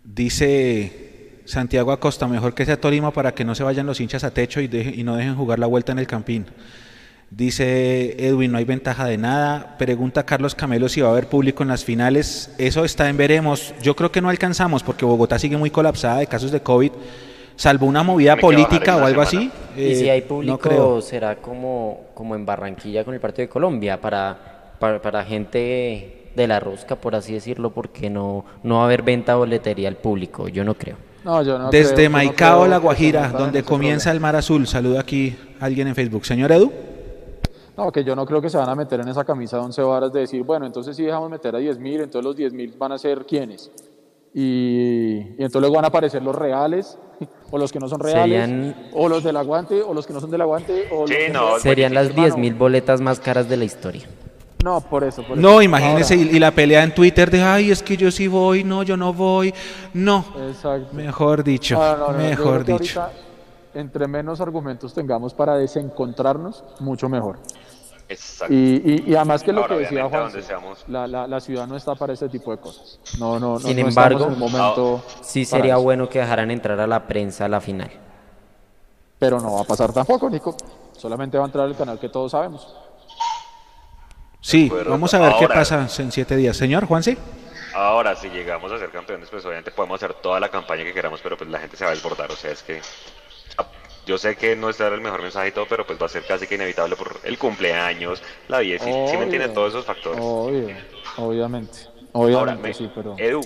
dice 0.03 1.08
Santiago 1.49 1.91
Acosta, 1.91 2.27
mejor 2.27 2.53
que 2.53 2.63
sea 2.65 2.79
Tolima 2.79 3.11
para 3.11 3.33
que 3.33 3.43
no 3.43 3.55
se 3.55 3.63
vayan 3.63 3.87
los 3.87 3.99
hinchas 3.99 4.23
a 4.23 4.31
techo 4.31 4.61
y, 4.61 4.67
deje- 4.67 4.93
y 4.95 5.03
no 5.03 5.15
dejen 5.15 5.35
jugar 5.35 5.57
la 5.57 5.65
vuelta 5.65 5.91
en 5.91 5.97
el 5.99 6.05
Campín. 6.07 6.45
Dice 7.31 8.15
Edwin, 8.27 8.51
no 8.51 8.57
hay 8.57 8.65
ventaja 8.65 9.05
de 9.05 9.17
nada. 9.17 9.75
Pregunta 9.77 10.23
Carlos 10.25 10.55
Camelo 10.55 10.89
si 10.89 11.01
va 11.01 11.09
a 11.09 11.11
haber 11.11 11.27
público 11.27 11.61
en 11.63 11.69
las 11.69 11.83
finales. 11.85 12.53
Eso 12.57 12.83
está 12.85 13.07
en 13.09 13.17
veremos. 13.17 13.73
Yo 13.81 13.95
creo 13.95 14.11
que 14.11 14.19
no 14.21 14.29
alcanzamos 14.29 14.81
porque 14.83 15.05
Bogotá 15.05 15.37
sigue 15.37 15.55
muy 15.57 15.69
colapsada 15.69 16.17
de 16.19 16.27
casos 16.27 16.51
de 16.51 16.61
COVID. 16.61 16.91
Salvo 17.55 17.85
una 17.85 18.01
movida 18.03 18.33
Tiene 18.35 18.41
política 18.41 18.97
o 18.97 19.05
algo 19.05 19.23
semana. 19.25 19.51
así. 19.75 19.81
Y 19.81 19.95
si 19.95 20.05
eh, 20.07 20.11
hay 20.11 20.21
no 20.21 20.27
público, 20.27 20.57
creo. 20.59 21.01
será 21.01 21.35
como, 21.35 22.01
como 22.15 22.35
en 22.35 22.45
Barranquilla 22.45 23.03
con 23.03 23.13
el 23.13 23.19
partido 23.19 23.43
de 23.45 23.49
Colombia, 23.49 23.99
para, 24.01 24.73
para, 24.79 25.01
para 25.01 25.23
gente 25.25 26.31
de 26.35 26.47
la 26.47 26.59
rosca, 26.59 26.95
por 26.95 27.15
así 27.15 27.33
decirlo, 27.33 27.71
porque 27.73 28.09
no, 28.09 28.45
no 28.63 28.75
va 28.75 28.81
a 28.81 28.85
haber 28.85 29.03
venta 29.03 29.35
boletería 29.35 29.87
al 29.89 29.97
público, 29.97 30.47
yo 30.47 30.63
no 30.63 30.73
creo. 30.75 30.95
No, 31.29 31.43
yo 31.43 31.59
no 31.59 31.69
Desde 31.69 31.93
creo- 31.93 32.09
no 32.09 32.13
Maicao, 32.17 32.59
creo 32.61 32.67
La 32.71 32.77
Guajira, 32.79 33.27
donde 33.29 33.61
comienza 33.63 34.05
problema. 34.05 34.13
el 34.13 34.19
Mar 34.21 34.35
Azul. 34.37 34.65
Saluda 34.65 35.01
aquí 35.01 35.37
a 35.59 35.65
alguien 35.65 35.87
en 35.87 35.93
Facebook. 35.93 36.25
Señor 36.25 36.51
Edu. 36.51 36.71
No, 37.77 37.91
que 37.91 38.03
yo 38.03 38.15
no 38.15 38.25
creo 38.25 38.41
que 38.41 38.49
se 38.49 38.57
van 38.57 38.67
a 38.67 38.73
meter 38.75 38.99
en 39.01 39.07
esa 39.09 39.23
camisa 39.23 39.57
de 39.57 39.63
11 39.63 39.81
varas 39.83 40.11
de 40.11 40.21
decir, 40.21 40.41
bueno, 40.43 40.65
entonces 40.65 40.97
si 40.97 41.03
dejamos 41.03 41.29
meter 41.29 41.55
a 41.55 41.59
10 41.59 41.77
mil, 41.77 42.01
entonces 42.01 42.23
los 42.23 42.35
10 42.35 42.51
mil 42.51 42.73
van 42.79 42.93
a 42.93 42.97
ser 42.97 43.25
quiénes. 43.27 43.69
Y, 44.33 45.17
y 45.19 45.35
entonces 45.37 45.61
luego 45.61 45.75
van 45.75 45.85
a 45.85 45.89
aparecer 45.89 46.21
los 46.23 46.35
reales, 46.35 46.97
o 47.51 47.57
los 47.59 47.71
que 47.71 47.79
no 47.79 47.87
son 47.87 47.99
reales, 47.99 48.49
Serían- 48.49 48.75
o 48.93 49.07
los 49.07 49.23
del 49.23 49.37
aguante, 49.37 49.81
o 49.83 49.93
los 49.93 50.07
que 50.07 50.13
no 50.13 50.19
son 50.19 50.31
del 50.31 50.41
aguante, 50.41 50.87
o 50.91 51.07
Sí, 51.07 51.13
los 51.13 51.23
que 51.25 51.29
no, 51.29 51.59
Serían 51.59 51.93
las 51.93 52.07
Hermano. 52.09 52.35
10.000 52.37 52.57
boletas 52.57 53.01
más 53.01 53.19
caras 53.19 53.47
de 53.47 53.55
la 53.57 53.65
historia. 53.65 54.07
No, 54.63 54.81
por 54.81 55.03
eso. 55.05 55.23
Por 55.23 55.37
No, 55.37 55.51
eso. 55.53 55.61
imagínese, 55.61 56.15
y, 56.15 56.21
y 56.35 56.39
la 56.39 56.51
pelea 56.51 56.83
en 56.83 56.93
Twitter 56.93 57.31
de, 57.31 57.41
ay, 57.41 57.71
es 57.71 57.81
que 57.81 57.95
yo 57.95 58.11
sí 58.11 58.27
voy, 58.27 58.63
no, 58.63 58.83
yo 58.83 58.97
no 58.97 59.13
voy. 59.13 59.53
No, 59.93 60.25
Exacto. 60.49 60.93
mejor 60.93 61.43
dicho, 61.43 61.81
Ah, 61.81 61.95
no, 61.97 62.07
no, 62.07 62.13
no, 62.13 62.23
yo 62.23 62.29
mejor 62.29 62.65
dicho. 62.65 63.01
ahorita, 63.01 63.11
entre 63.75 64.07
menos 64.07 64.41
argumentos 64.41 64.93
tengamos 64.93 65.33
para 65.33 65.55
desencontrarnos, 65.55 66.63
mucho 66.81 67.07
mejor. 67.07 67.37
Exacto. 68.09 68.53
Y, 68.53 68.81
y- 69.07 69.11
y 69.11 69.15
además 69.15 69.43
que 69.43 69.53
lo 69.53 69.61
Ahora, 69.61 69.75
que 69.75 69.81
decía 69.83 70.09
Juan, 70.09 70.31
la, 70.87 71.07
la, 71.07 71.27
la 71.27 71.39
ciudad 71.39 71.65
no 71.67 71.77
está 71.77 71.95
para 71.95 72.11
ese 72.13 72.27
tipo 72.27 72.51
de 72.51 72.57
cosas. 72.57 72.99
No, 73.19 73.39
no, 73.39 73.53
no, 73.53 73.59
Sin 73.59 73.79
no 73.79 73.87
embargo, 73.87 74.25
en 74.25 74.33
un 74.33 74.39
momento 74.39 75.03
Sí 75.21 75.45
sería 75.45 75.75
eso. 75.75 75.83
bueno 75.83 76.09
que 76.09 76.19
dejaran 76.19 76.49
entrar 76.51 76.79
a 76.79 76.87
la 76.87 77.07
prensa 77.07 77.45
a 77.45 77.47
la 77.47 77.61
final. 77.61 77.91
Pero 79.19 79.39
no 79.39 79.53
va 79.53 79.61
a 79.61 79.63
pasar 79.63 79.93
tampoco, 79.93 80.29
Nico. 80.29 80.55
Solamente 80.97 81.37
va 81.37 81.43
a 81.43 81.47
entrar 81.47 81.67
el 81.67 81.75
canal 81.75 81.99
que 81.99 82.09
todos 82.09 82.31
sabemos. 82.31 82.75
Sí, 84.41 84.69
vamos 84.87 85.13
a 85.13 85.19
ver 85.19 85.33
qué 85.37 85.45
Ahora- 85.45 85.55
pasa 85.55 85.87
en 85.99 86.11
siete 86.11 86.35
días. 86.37 86.55
Señor 86.55 86.85
Juan, 86.85 87.03
sí. 87.03 87.17
Ahora, 87.73 88.15
si 88.15 88.29
llegamos 88.29 88.71
a 88.71 88.79
ser 88.79 88.89
campeones, 88.89 89.29
pues 89.29 89.45
obviamente 89.45 89.71
podemos 89.71 90.01
hacer 90.01 90.15
toda 90.15 90.39
la 90.39 90.49
campaña 90.49 90.83
que 90.83 90.93
queramos, 90.93 91.19
pero 91.21 91.37
pues 91.37 91.49
la 91.49 91.59
gente 91.59 91.77
se 91.77 91.83
va 91.85 91.91
a 91.91 91.93
desbordar. 91.93 92.31
O 92.31 92.35
sea, 92.35 92.51
es 92.51 92.63
que 92.63 92.81
ah, 93.57 93.65
yo 94.05 94.17
sé 94.17 94.35
que 94.35 94.55
no 94.55 94.69
es 94.69 94.77
dar 94.77 94.93
el 94.93 95.01
mejor 95.01 95.21
mensaje 95.21 95.49
y 95.49 95.51
todo, 95.51 95.65
pero 95.67 95.85
pues 95.85 96.01
va 96.01 96.05
a 96.07 96.09
ser 96.09 96.25
casi 96.25 96.47
que 96.47 96.55
inevitable 96.55 96.95
por 96.95 97.19
el 97.23 97.37
cumpleaños, 97.37 98.23
la 98.47 98.59
10, 98.59 98.81
si 98.81 98.87
me 98.89 99.23
entienden 99.23 99.53
todos 99.53 99.69
esos 99.69 99.85
factores. 99.85 100.19
Obvio, 100.23 100.75
obviamente. 101.17 101.79
Ahora, 102.13 102.35
Obviamente, 102.41 102.67
me- 102.69 102.73
sí, 102.73 102.89
pero. 102.95 103.15
Edu, 103.19 103.41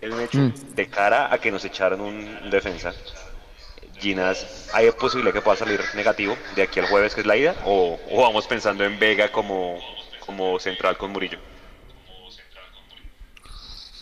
el 0.00 0.20
hecho 0.20 0.38
Mm. 0.38 0.52
de 0.74 0.88
cara 0.88 1.32
a 1.32 1.38
que 1.38 1.52
nos 1.52 1.64
echaron 1.64 2.00
un 2.00 2.50
defensa, 2.50 2.92
Ginas, 4.00 4.68
¿hay 4.74 4.90
posibilidad 4.90 5.32
que 5.32 5.40
pueda 5.42 5.56
salir 5.56 5.80
negativo 5.94 6.36
de 6.56 6.62
aquí 6.62 6.80
al 6.80 6.86
jueves, 6.86 7.14
que 7.14 7.20
es 7.20 7.26
la 7.26 7.36
ida? 7.36 7.54
¿O, 7.64 8.00
o 8.10 8.22
vamos 8.22 8.46
pensando 8.48 8.82
en 8.84 8.98
Vega 8.98 9.30
como, 9.30 9.78
como 10.32 10.58
central 10.58 10.96
con 10.96 11.12
Murillo? 11.12 11.38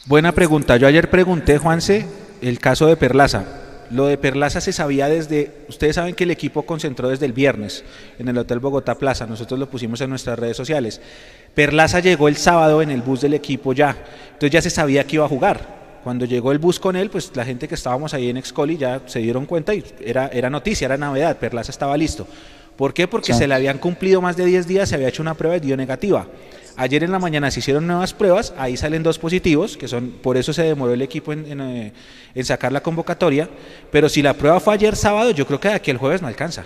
Buena 0.07 0.33
pregunta. 0.33 0.77
Yo 0.77 0.87
ayer 0.87 1.11
pregunté, 1.11 1.59
Juanse, 1.59 2.07
el 2.41 2.59
caso 2.59 2.87
de 2.87 2.97
Perlaza. 2.97 3.45
Lo 3.91 4.07
de 4.07 4.17
Perlaza 4.17 4.61
se 4.61 4.73
sabía 4.73 5.09
desde, 5.09 5.65
ustedes 5.69 5.97
saben 5.97 6.15
que 6.15 6.23
el 6.23 6.31
equipo 6.31 6.63
concentró 6.63 7.09
desde 7.09 7.27
el 7.27 7.33
viernes 7.33 7.85
en 8.21 8.29
el 8.29 8.39
Hotel 8.39 8.61
Bogotá 8.61 8.95
Plaza, 8.95 9.27
nosotros 9.27 9.59
lo 9.59 9.69
pusimos 9.69 10.01
en 10.01 10.11
nuestras 10.11 10.39
redes 10.39 10.57
sociales. 10.57 11.01
Perlaza 11.57 11.99
llegó 11.99 12.29
el 12.29 12.37
sábado 12.37 12.83
en 12.83 12.93
el 12.93 13.03
bus 13.03 13.21
del 13.21 13.35
equipo 13.35 13.73
ya, 13.73 13.97
entonces 14.27 14.53
ya 14.53 14.63
se 14.63 14.71
sabía 14.71 15.03
que 15.03 15.17
iba 15.17 15.25
a 15.25 15.29
jugar. 15.29 15.81
Cuando 16.05 16.25
llegó 16.25 16.53
el 16.53 16.59
bus 16.59 16.79
con 16.79 16.95
él, 16.95 17.11
pues 17.11 17.35
la 17.35 17.45
gente 17.45 17.67
que 17.67 17.75
estábamos 17.75 18.15
ahí 18.15 18.31
en 18.31 18.37
Excoli 18.37 18.77
ya 18.77 19.01
se 19.07 19.19
dieron 19.19 19.45
cuenta 19.45 19.75
y 19.75 19.85
era, 20.01 20.29
era 20.29 20.49
noticia, 20.49 20.85
era 20.85 20.97
novedad, 20.97 21.37
Perlaza 21.37 21.73
estaba 21.73 21.97
listo. 21.97 22.29
¿Por 22.81 22.95
qué? 22.95 23.07
Porque 23.07 23.35
Sí. 23.35 23.41
se 23.41 23.47
le 23.47 23.53
habían 23.53 23.77
cumplido 23.77 24.23
más 24.23 24.39
de 24.39 24.47
10 24.47 24.67
días, 24.67 24.89
se 24.89 24.95
había 24.95 25.09
hecho 25.09 25.21
una 25.21 25.35
prueba 25.35 25.55
y 25.59 25.61
dio 25.61 25.77
negativa. 25.77 26.27
Ayer 26.77 27.05
en 27.05 27.13
la 27.13 27.19
mañana 27.19 27.51
se 27.51 27.59
hicieron 27.61 27.87
nuevas 27.87 28.15
pruebas, 28.15 28.55
ahí 28.57 28.75
salen 28.79 29.03
dos 29.03 29.19
positivos, 29.19 29.77
que 29.77 29.87
son, 29.87 30.13
por 30.23 30.39
eso 30.39 30.55
se 30.55 30.63
demoró 30.63 30.95
el 30.95 31.03
equipo 31.03 31.35
en, 31.35 31.45
en, 31.53 31.61
eh, 31.61 31.93
en 32.35 32.45
sacar 32.47 32.73
la 32.73 32.83
convocatoria, 32.83 33.51
pero 33.91 34.09
si 34.09 34.23
la 34.23 34.33
prueba 34.33 34.61
fue 34.61 34.73
ayer 34.73 34.97
sábado, 34.97 35.31
yo 35.31 35.47
creo 35.47 35.61
que 35.61 35.69
de 35.69 35.75
aquí 35.75 35.91
el 35.91 35.99
jueves 35.99 36.23
no 36.23 36.29
alcanza. 36.29 36.65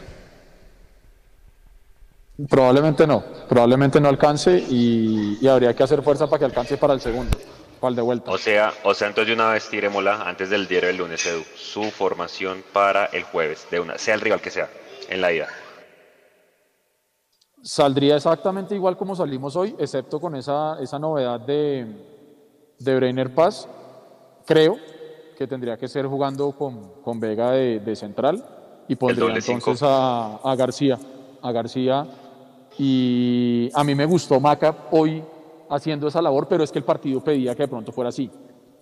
Probablemente 2.48 3.08
no. 3.08 3.24
Probablemente 3.48 4.00
no 4.00 4.08
alcance 4.08 4.56
y, 4.70 5.38
y 5.40 5.48
habría 5.48 5.74
que 5.74 5.82
hacer 5.82 6.00
fuerza 6.02 6.28
para 6.28 6.38
que 6.38 6.44
alcance 6.44 6.76
para 6.76 6.94
el 6.94 7.00
segundo. 7.00 7.36
Para 7.80 7.90
el 7.90 7.96
de 7.96 8.02
vuelta. 8.02 8.30
O 8.30 8.38
sea, 8.38 8.72
o 8.84 8.94
sea, 8.94 9.08
entonces 9.08 9.28
de 9.28 9.34
una 9.42 9.50
vez 9.52 9.68
tirémosla 9.68 10.22
antes 10.28 10.48
del 10.48 10.68
diario 10.68 10.86
del 10.90 10.98
lunes, 10.98 11.26
Edu, 11.26 11.42
su 11.56 11.90
formación 11.90 12.62
para 12.72 13.06
el 13.06 13.24
jueves, 13.24 13.66
de 13.72 13.80
una, 13.80 13.98
sea 13.98 14.14
el 14.14 14.20
rival 14.20 14.40
que 14.40 14.50
sea, 14.50 14.68
en 15.08 15.20
la 15.20 15.32
ida. 15.32 15.48
Saldría 17.64 18.16
exactamente 18.16 18.74
igual 18.74 18.94
como 18.94 19.16
salimos 19.16 19.56
hoy, 19.56 19.74
excepto 19.78 20.20
con 20.20 20.36
esa, 20.36 20.76
esa 20.82 20.98
novedad 20.98 21.40
de, 21.40 21.86
de 22.78 22.96
Breiner 22.96 23.34
Paz. 23.34 23.66
Creo 24.44 24.76
que 25.34 25.46
tendría 25.46 25.78
que 25.78 25.88
ser 25.88 26.06
jugando 26.06 26.52
con, 26.52 27.00
con 27.02 27.18
Vega 27.18 27.52
de, 27.52 27.80
de 27.80 27.96
central 27.96 28.44
y 28.86 28.96
pondría 28.96 29.34
entonces 29.34 29.82
a, 29.82 30.36
a 30.36 30.54
García. 30.56 30.98
A 31.40 31.52
García. 31.52 32.06
Y 32.76 33.70
a 33.72 33.82
mí 33.82 33.94
me 33.94 34.04
gustó 34.04 34.38
Maca 34.40 34.76
hoy 34.90 35.24
haciendo 35.70 36.08
esa 36.08 36.20
labor, 36.20 36.46
pero 36.46 36.64
es 36.64 36.70
que 36.70 36.80
el 36.80 36.84
partido 36.84 37.24
pedía 37.24 37.54
que 37.54 37.62
de 37.62 37.68
pronto 37.68 37.92
fuera 37.92 38.10
así. 38.10 38.30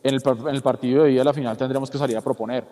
En 0.03 0.15
el, 0.15 0.21
en 0.27 0.55
el 0.57 0.63
partido 0.63 1.05
de 1.05 1.11
día 1.11 1.21
de 1.21 1.25
la 1.25 1.33
final 1.33 1.57
tendremos 1.57 1.89
que 1.89 1.99
salir 1.99 2.17
a 2.17 2.21
proponer. 2.21 2.65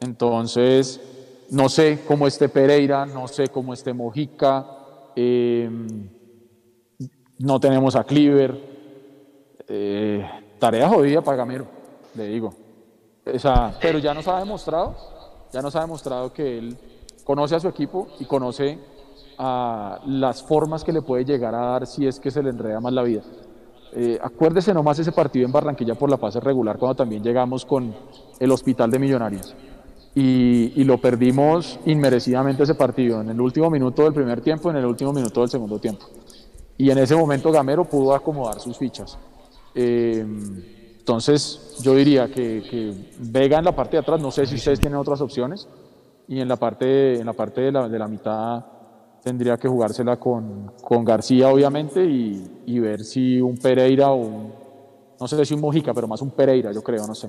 Entonces, 0.00 1.46
no 1.50 1.68
sé 1.68 2.02
cómo 2.08 2.26
esté 2.26 2.48
Pereira, 2.48 3.04
no 3.04 3.28
sé 3.28 3.48
cómo 3.48 3.74
esté 3.74 3.92
Mojica, 3.92 4.79
eh, 5.16 5.70
no 7.38 7.60
tenemos 7.60 7.96
a 7.96 8.04
Cleaver. 8.04 8.70
eh, 9.68 10.26
tarea 10.58 10.88
jodida 10.88 11.22
para 11.22 11.38
Gamero, 11.38 11.66
le 12.14 12.26
digo. 12.26 12.52
Pero 13.80 13.98
ya 13.98 14.12
nos 14.14 14.26
ha 14.28 14.38
demostrado, 14.38 14.96
ya 15.52 15.62
nos 15.62 15.74
ha 15.76 15.80
demostrado 15.80 16.32
que 16.32 16.58
él 16.58 16.76
conoce 17.24 17.54
a 17.54 17.60
su 17.60 17.68
equipo 17.68 18.08
y 18.18 18.24
conoce 18.24 18.78
a 19.38 20.00
las 20.06 20.42
formas 20.42 20.84
que 20.84 20.92
le 20.92 21.02
puede 21.02 21.24
llegar 21.24 21.54
a 21.54 21.60
dar 21.60 21.86
si 21.86 22.06
es 22.06 22.20
que 22.20 22.30
se 22.30 22.42
le 22.42 22.50
enreda 22.50 22.80
más 22.80 22.92
la 22.92 23.02
vida. 23.02 23.22
Eh, 23.92 24.18
acuérdese 24.22 24.74
nomás 24.74 24.98
ese 24.98 25.12
partido 25.12 25.46
en 25.46 25.52
Barranquilla 25.52 25.94
por 25.94 26.10
la 26.10 26.18
fase 26.18 26.40
regular, 26.40 26.78
cuando 26.78 26.94
también 26.94 27.22
llegamos 27.22 27.64
con 27.64 27.94
el 28.38 28.50
Hospital 28.50 28.90
de 28.90 28.98
Millonarios. 28.98 29.54
Y, 30.14 30.72
y, 30.74 30.84
lo 30.84 31.00
perdimos 31.00 31.78
inmerecidamente 31.86 32.64
ese 32.64 32.74
partido, 32.74 33.20
en 33.20 33.28
el 33.28 33.40
último 33.40 33.70
minuto 33.70 34.02
del 34.02 34.12
primer 34.12 34.40
tiempo, 34.40 34.68
en 34.68 34.76
el 34.76 34.84
último 34.84 35.12
minuto 35.12 35.40
del 35.40 35.50
segundo 35.50 35.78
tiempo. 35.78 36.06
Y 36.76 36.90
en 36.90 36.98
ese 36.98 37.14
momento 37.14 37.52
Gamero 37.52 37.84
pudo 37.84 38.14
acomodar 38.14 38.58
sus 38.58 38.76
fichas. 38.76 39.16
Eh, 39.74 40.26
entonces, 40.98 41.76
yo 41.82 41.94
diría 41.94 42.28
que, 42.28 42.62
que, 42.70 42.94
Vega 43.18 43.58
en 43.58 43.64
la 43.64 43.74
parte 43.74 43.96
de 43.96 44.02
atrás, 44.02 44.20
no 44.20 44.30
sé 44.30 44.46
si 44.46 44.56
ustedes 44.56 44.80
tienen 44.80 44.98
otras 44.98 45.20
opciones, 45.20 45.68
y 46.28 46.40
en 46.40 46.48
la 46.48 46.56
parte, 46.56 47.18
en 47.18 47.26
la, 47.26 47.32
parte 47.32 47.60
de, 47.62 47.72
la, 47.72 47.88
de 47.88 47.98
la 47.98 48.06
mitad 48.06 48.64
tendría 49.22 49.56
que 49.56 49.68
jugársela 49.68 50.18
con, 50.18 50.72
con 50.82 51.04
García, 51.04 51.48
obviamente, 51.48 52.04
y, 52.04 52.62
y, 52.66 52.78
ver 52.78 53.04
si 53.04 53.40
un 53.40 53.56
Pereira 53.56 54.10
o 54.10 54.16
un, 54.16 54.52
no 55.20 55.28
sé 55.28 55.44
si 55.44 55.54
un 55.54 55.60
Mojica, 55.60 55.92
pero 55.92 56.06
más 56.06 56.22
un 56.22 56.30
Pereira, 56.30 56.72
yo 56.72 56.82
creo, 56.82 57.06
no 57.06 57.14
sé. 57.14 57.28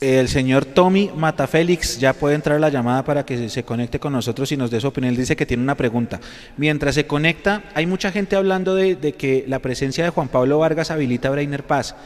El 0.00 0.28
señor 0.28 0.64
Tommy 0.64 1.10
Matafélix 1.16 1.98
ya 1.98 2.12
puede 2.12 2.36
entrar 2.36 2.56
a 2.56 2.60
la 2.60 2.68
llamada 2.68 3.02
para 3.02 3.26
que 3.26 3.48
se 3.48 3.64
conecte 3.64 3.98
con 3.98 4.12
nosotros 4.12 4.52
y 4.52 4.56
nos 4.56 4.70
dé 4.70 4.80
su 4.80 4.86
opinión. 4.86 5.12
Él 5.12 5.18
dice 5.18 5.34
que 5.34 5.44
tiene 5.44 5.64
una 5.64 5.74
pregunta. 5.74 6.20
Mientras 6.56 6.94
se 6.94 7.08
conecta, 7.08 7.64
hay 7.74 7.86
mucha 7.86 8.12
gente 8.12 8.36
hablando 8.36 8.76
de, 8.76 8.96
que 9.18 9.44
la 9.48 9.58
presencia 9.58 10.04
de 10.04 10.10
Juan 10.10 10.28
Pablo 10.28 10.60
Vargas 10.60 10.92
habilita 10.92 11.26
a 11.26 11.30
Brainer 11.32 11.64
Paz. 11.64 11.96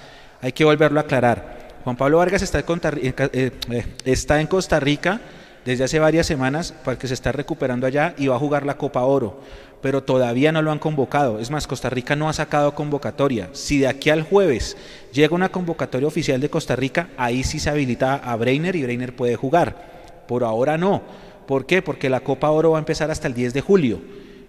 Hay 0.40 0.52
que 0.52 0.64
volverlo 0.64 1.00
a 1.00 1.02
aclarar. 1.02 1.72
Juan 1.84 1.96
Pablo 1.96 2.16
Vargas 2.16 2.40
está 2.40 2.60
en, 2.60 2.64
Costa, 2.64 2.92
eh, 2.96 3.50
eh, 3.70 3.86
está 4.06 4.40
en 4.40 4.46
Costa 4.46 4.80
Rica 4.80 5.20
desde 5.64 5.84
hace 5.84 5.98
varias 5.98 6.26
semanas 6.26 6.74
porque 6.84 7.08
se 7.08 7.14
está 7.14 7.32
recuperando 7.32 7.86
allá 7.86 8.14
y 8.18 8.26
va 8.26 8.36
a 8.36 8.40
jugar 8.40 8.66
la 8.66 8.76
Copa 8.76 9.02
Oro, 9.02 9.40
pero 9.80 10.02
todavía 10.02 10.52
no 10.52 10.62
lo 10.62 10.72
han 10.72 10.78
convocado. 10.78 11.38
Es 11.38 11.50
más, 11.50 11.66
Costa 11.66 11.90
Rica 11.90 12.16
no 12.16 12.28
ha 12.28 12.32
sacado 12.32 12.74
convocatoria. 12.74 13.48
Si 13.52 13.78
de 13.78 13.88
aquí 13.88 14.10
al 14.10 14.22
jueves 14.22 14.76
llega 15.12 15.34
una 15.34 15.50
convocatoria 15.50 16.08
oficial 16.08 16.40
de 16.40 16.50
Costa 16.50 16.76
Rica, 16.76 17.10
ahí 17.16 17.44
sí 17.44 17.58
se 17.58 17.70
habilita 17.70 18.14
a 18.14 18.36
Breiner 18.36 18.76
y 18.76 18.82
Breiner 18.82 19.14
puede 19.14 19.36
jugar. 19.36 20.24
Por 20.26 20.44
ahora 20.44 20.78
no. 20.78 21.02
¿Por 21.46 21.66
qué? 21.66 21.82
Porque 21.82 22.08
la 22.08 22.20
Copa 22.20 22.50
Oro 22.50 22.72
va 22.72 22.78
a 22.78 22.80
empezar 22.80 23.10
hasta 23.10 23.28
el 23.28 23.34
10 23.34 23.54
de 23.54 23.60
julio. 23.60 24.00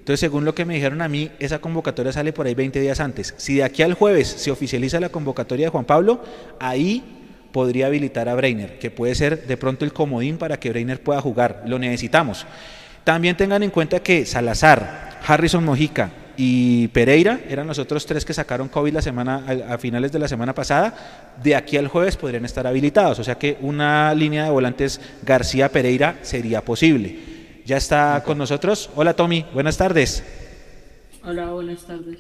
Entonces, 0.04 0.20
según 0.20 0.44
lo 0.44 0.54
que 0.54 0.66
me 0.66 0.74
dijeron 0.76 1.02
a 1.02 1.08
mí, 1.08 1.32
esa 1.40 1.60
convocatoria 1.60 2.12
sale 2.12 2.34
por 2.34 2.46
ahí 2.46 2.54
20 2.54 2.80
días 2.82 3.00
antes. 3.00 3.34
Si 3.38 3.56
de 3.56 3.64
aquí 3.64 3.84
al 3.84 3.94
jueves 3.94 4.28
se 4.28 4.52
oficializa 4.52 5.00
la 5.00 5.08
convocatoria 5.10 5.68
de 5.68 5.70
Juan 5.72 5.86
Pablo, 5.86 6.22
ahí 6.60 7.23
podría 7.54 7.86
habilitar 7.86 8.28
a 8.28 8.36
Breiner, 8.36 8.80
que 8.80 8.92
puede 8.92 9.16
ser 9.16 9.48
de 9.48 9.56
pronto 9.56 9.86
el 9.86 9.94
comodín 9.94 10.38
para 10.38 10.60
que 10.60 10.72
Breiner 10.72 11.02
pueda 11.02 11.22
jugar. 11.22 11.64
Lo 11.66 11.80
necesitamos. 11.80 12.46
También 13.06 13.38
tengan 13.38 13.64
en 13.64 13.70
cuenta 13.70 14.02
que 14.02 14.26
Salazar, 14.26 15.20
Harrison 15.26 15.64
Mojica 15.64 16.12
y 16.36 16.88
Pereira 16.90 17.42
eran 17.48 17.68
los 17.68 17.78
otros 17.78 18.06
tres 18.06 18.26
que 18.26 18.34
sacaron 18.34 18.70
COVID 18.70 18.94
la 18.94 19.02
semana, 19.02 19.46
a, 19.70 19.78
finales 19.78 20.12
de 20.12 20.20
la 20.20 20.28
semana 20.28 20.56
pasada. 20.56 21.32
De 21.42 21.56
aquí 21.56 21.78
al 21.78 21.88
jueves 21.88 22.18
podrían 22.18 22.44
estar 22.44 22.66
habilitados. 22.66 23.20
O 23.20 23.24
sea 23.24 23.36
que 23.36 23.58
una 23.62 24.14
línea 24.16 24.46
de 24.46 24.50
volantes 24.50 25.00
García-Pereira 25.24 26.18
sería 26.24 26.62
posible. 26.62 27.62
Ya 27.66 27.78
está 27.78 28.24
con 28.26 28.38
nosotros. 28.38 28.90
Hola 28.96 29.14
Tommy, 29.14 29.46
buenas 29.54 29.78
tardes. 29.78 30.24
Hola, 31.24 31.52
buenas 31.52 31.84
tardes. 31.84 32.20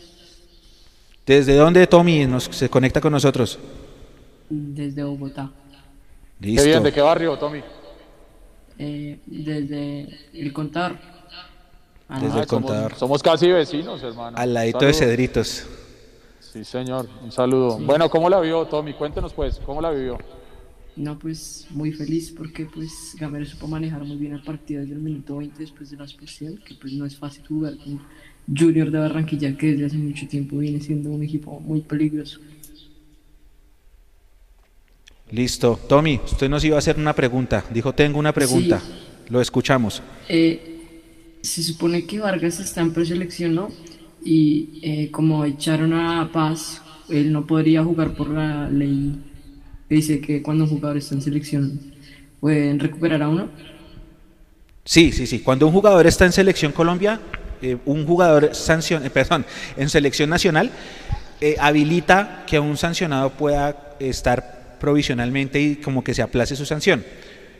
¿Desde 1.25 1.55
dónde 1.55 1.87
Tommy 1.87 2.25
nos, 2.27 2.45
se 2.45 2.69
conecta 2.69 3.01
con 3.01 3.13
nosotros? 3.13 3.57
Desde 4.75 5.03
Bogotá. 5.03 5.51
Listo. 6.39 6.61
Qué 6.61 6.69
bien, 6.69 6.83
¿de 6.83 6.91
qué 6.91 7.01
barrio, 7.01 7.37
Tommy? 7.37 7.61
Eh, 8.77 9.19
desde 9.25 10.07
El 10.33 10.51
Contador. 10.53 10.97
Ah, 12.09 12.19
desde 12.19 12.41
El 12.41 12.47
Contador. 12.47 12.91
Somos, 12.95 12.99
somos, 12.99 13.23
casi 13.23 13.49
vecinos, 13.49 14.01
hermano. 14.03 14.37
Al 14.37 14.53
ladito 14.53 14.85
de 14.85 14.93
Cedritos. 14.93 15.65
Sí, 16.39 16.63
señor. 16.63 17.07
Un 17.23 17.31
saludo. 17.31 17.77
Sí. 17.77 17.83
Bueno, 17.85 18.09
¿cómo 18.09 18.29
la 18.29 18.39
vio, 18.39 18.65
Tommy? 18.65 18.93
Cuéntenos, 18.93 19.33
pues, 19.33 19.59
¿cómo 19.65 19.81
la 19.81 19.91
vivió? 19.91 20.17
No, 20.95 21.17
pues 21.17 21.65
muy 21.71 21.91
feliz 21.91 22.31
porque 22.37 22.65
pues 22.65 23.15
Gamero 23.19 23.45
supo 23.45 23.67
manejar 23.67 24.03
muy 24.03 24.15
bien 24.17 24.33
el 24.33 24.43
partido 24.43 24.81
desde 24.81 24.93
el 24.93 24.99
minuto 24.99 25.37
20 25.37 25.57
después 25.57 25.89
de 25.89 25.97
la 25.97 26.03
expulsión, 26.03 26.57
que 26.57 26.75
pues 26.75 26.93
no 26.93 27.05
es 27.05 27.17
fácil 27.17 27.43
jugar 27.47 27.75
con 27.77 27.99
Junior 28.55 28.91
de 28.91 28.99
Barranquilla, 28.99 29.57
que 29.57 29.71
desde 29.71 29.85
hace 29.85 29.97
mucho 29.97 30.27
tiempo 30.27 30.57
viene 30.57 30.79
siendo 30.79 31.09
un 31.09 31.23
equipo 31.23 31.59
muy 31.59 31.81
peligroso. 31.81 32.39
Listo. 35.31 35.79
Tommy, 35.87 36.19
usted 36.23 36.49
nos 36.49 36.63
iba 36.63 36.75
a 36.75 36.79
hacer 36.79 36.97
una 36.97 37.13
pregunta. 37.13 37.63
Dijo, 37.71 37.93
tengo 37.93 38.19
una 38.19 38.33
pregunta. 38.33 38.79
Sí. 38.79 39.03
Lo 39.29 39.41
escuchamos. 39.41 40.01
Eh, 40.29 41.39
se 41.41 41.63
supone 41.63 42.05
que 42.05 42.19
Vargas 42.19 42.59
está 42.59 42.81
en 42.81 42.93
preselección, 42.93 43.55
¿no? 43.55 43.69
Y 44.23 44.79
eh, 44.83 45.11
como 45.11 45.43
echaron 45.45 45.93
a 45.93 46.29
Paz, 46.31 46.81
él 47.09 47.31
no 47.31 47.45
podría 47.45 47.83
jugar 47.83 48.13
por 48.13 48.29
la 48.29 48.69
ley 48.69 49.19
que 49.89 49.95
dice 49.95 50.21
que 50.21 50.41
cuando 50.41 50.63
un 50.65 50.69
jugador 50.69 50.97
está 50.97 51.15
en 51.15 51.21
selección 51.21 51.79
pueden 52.39 52.79
recuperar 52.79 53.21
a 53.23 53.29
uno. 53.29 53.49
Sí, 54.85 55.11
sí, 55.11 55.25
sí. 55.25 55.39
Cuando 55.39 55.65
un 55.67 55.73
jugador 55.73 56.05
está 56.07 56.25
en 56.25 56.31
selección 56.31 56.71
Colombia, 56.71 57.19
eh, 57.61 57.77
un 57.85 58.05
jugador 58.05 58.53
sancion, 58.53 59.01
perdón, 59.13 59.45
en 59.77 59.89
selección 59.89 60.29
nacional, 60.29 60.71
habilita 61.59 62.45
que 62.47 62.57
un 62.57 62.77
sancionado 62.77 63.31
pueda 63.31 63.95
estar 63.99 64.62
provisionalmente 64.83 65.61
y 65.61 65.77
como 65.77 66.03
que 66.03 66.13
se 66.13 66.21
aplace 66.21 66.57
su 66.57 66.65
sanción. 66.65 67.05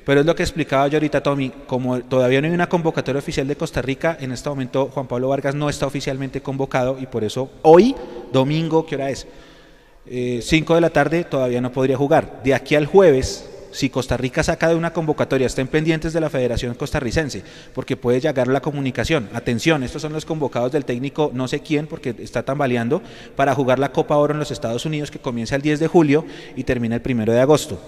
Pero 0.05 0.19
es 0.19 0.25
lo 0.25 0.35
que 0.35 0.43
explicaba 0.43 0.89
yo 0.89 0.97
ahorita, 0.97 1.23
Tommy, 1.23 1.53
como 1.67 2.01
todavía 2.01 2.41
no 2.41 2.47
hay 2.47 2.53
una 2.53 2.67
convocatoria 2.67 3.19
oficial 3.19 3.47
de 3.47 3.55
Costa 3.55 3.81
Rica, 3.81 4.17
en 4.19 4.33
este 4.33 4.49
momento 4.49 4.89
Juan 4.93 5.07
Pablo 5.07 5.29
Vargas 5.29 5.55
no 5.55 5.69
está 5.69 5.87
oficialmente 5.87 6.41
convocado 6.41 6.97
y 6.99 7.05
por 7.05 7.23
eso 7.23 7.49
hoy, 7.61 7.95
domingo, 8.33 8.85
¿qué 8.85 8.95
hora 8.95 9.09
es? 9.09 9.25
5 10.05 10.09
eh, 10.09 10.75
de 10.75 10.81
la 10.81 10.89
tarde 10.89 11.23
todavía 11.23 11.61
no 11.61 11.71
podría 11.71 11.95
jugar. 11.95 12.41
De 12.43 12.53
aquí 12.53 12.75
al 12.75 12.87
jueves, 12.87 13.49
si 13.73 13.89
Costa 13.89 14.15
Rica 14.17 14.43
saca 14.43 14.69
de 14.69 14.75
una 14.75 14.93
convocatoria, 14.93 15.47
estén 15.47 15.67
pendientes 15.67 16.13
de 16.13 16.21
la 16.21 16.29
Federación 16.29 16.75
Costarricense, 16.75 17.43
porque 17.73 17.97
puede 17.97 18.21
llegar 18.21 18.47
la 18.47 18.61
comunicación. 18.61 19.29
Atención, 19.33 19.83
estos 19.83 20.01
son 20.01 20.13
los 20.13 20.25
convocados 20.25 20.71
del 20.71 20.85
técnico 20.85 21.31
no 21.33 21.47
sé 21.47 21.61
quién, 21.61 21.87
porque 21.87 22.15
está 22.19 22.43
tambaleando, 22.43 23.01
para 23.35 23.55
jugar 23.55 23.79
la 23.79 23.91
Copa 23.91 24.15
Oro 24.15 24.33
en 24.33 24.39
los 24.39 24.51
Estados 24.51 24.85
Unidos, 24.85 25.09
que 25.09 25.19
comienza 25.19 25.55
el 25.55 25.63
10 25.63 25.79
de 25.79 25.87
julio 25.87 26.25
y 26.55 26.63
termina 26.63 26.95
el 26.95 27.01
1 27.03 27.25
de 27.25 27.41
agosto. 27.41 27.81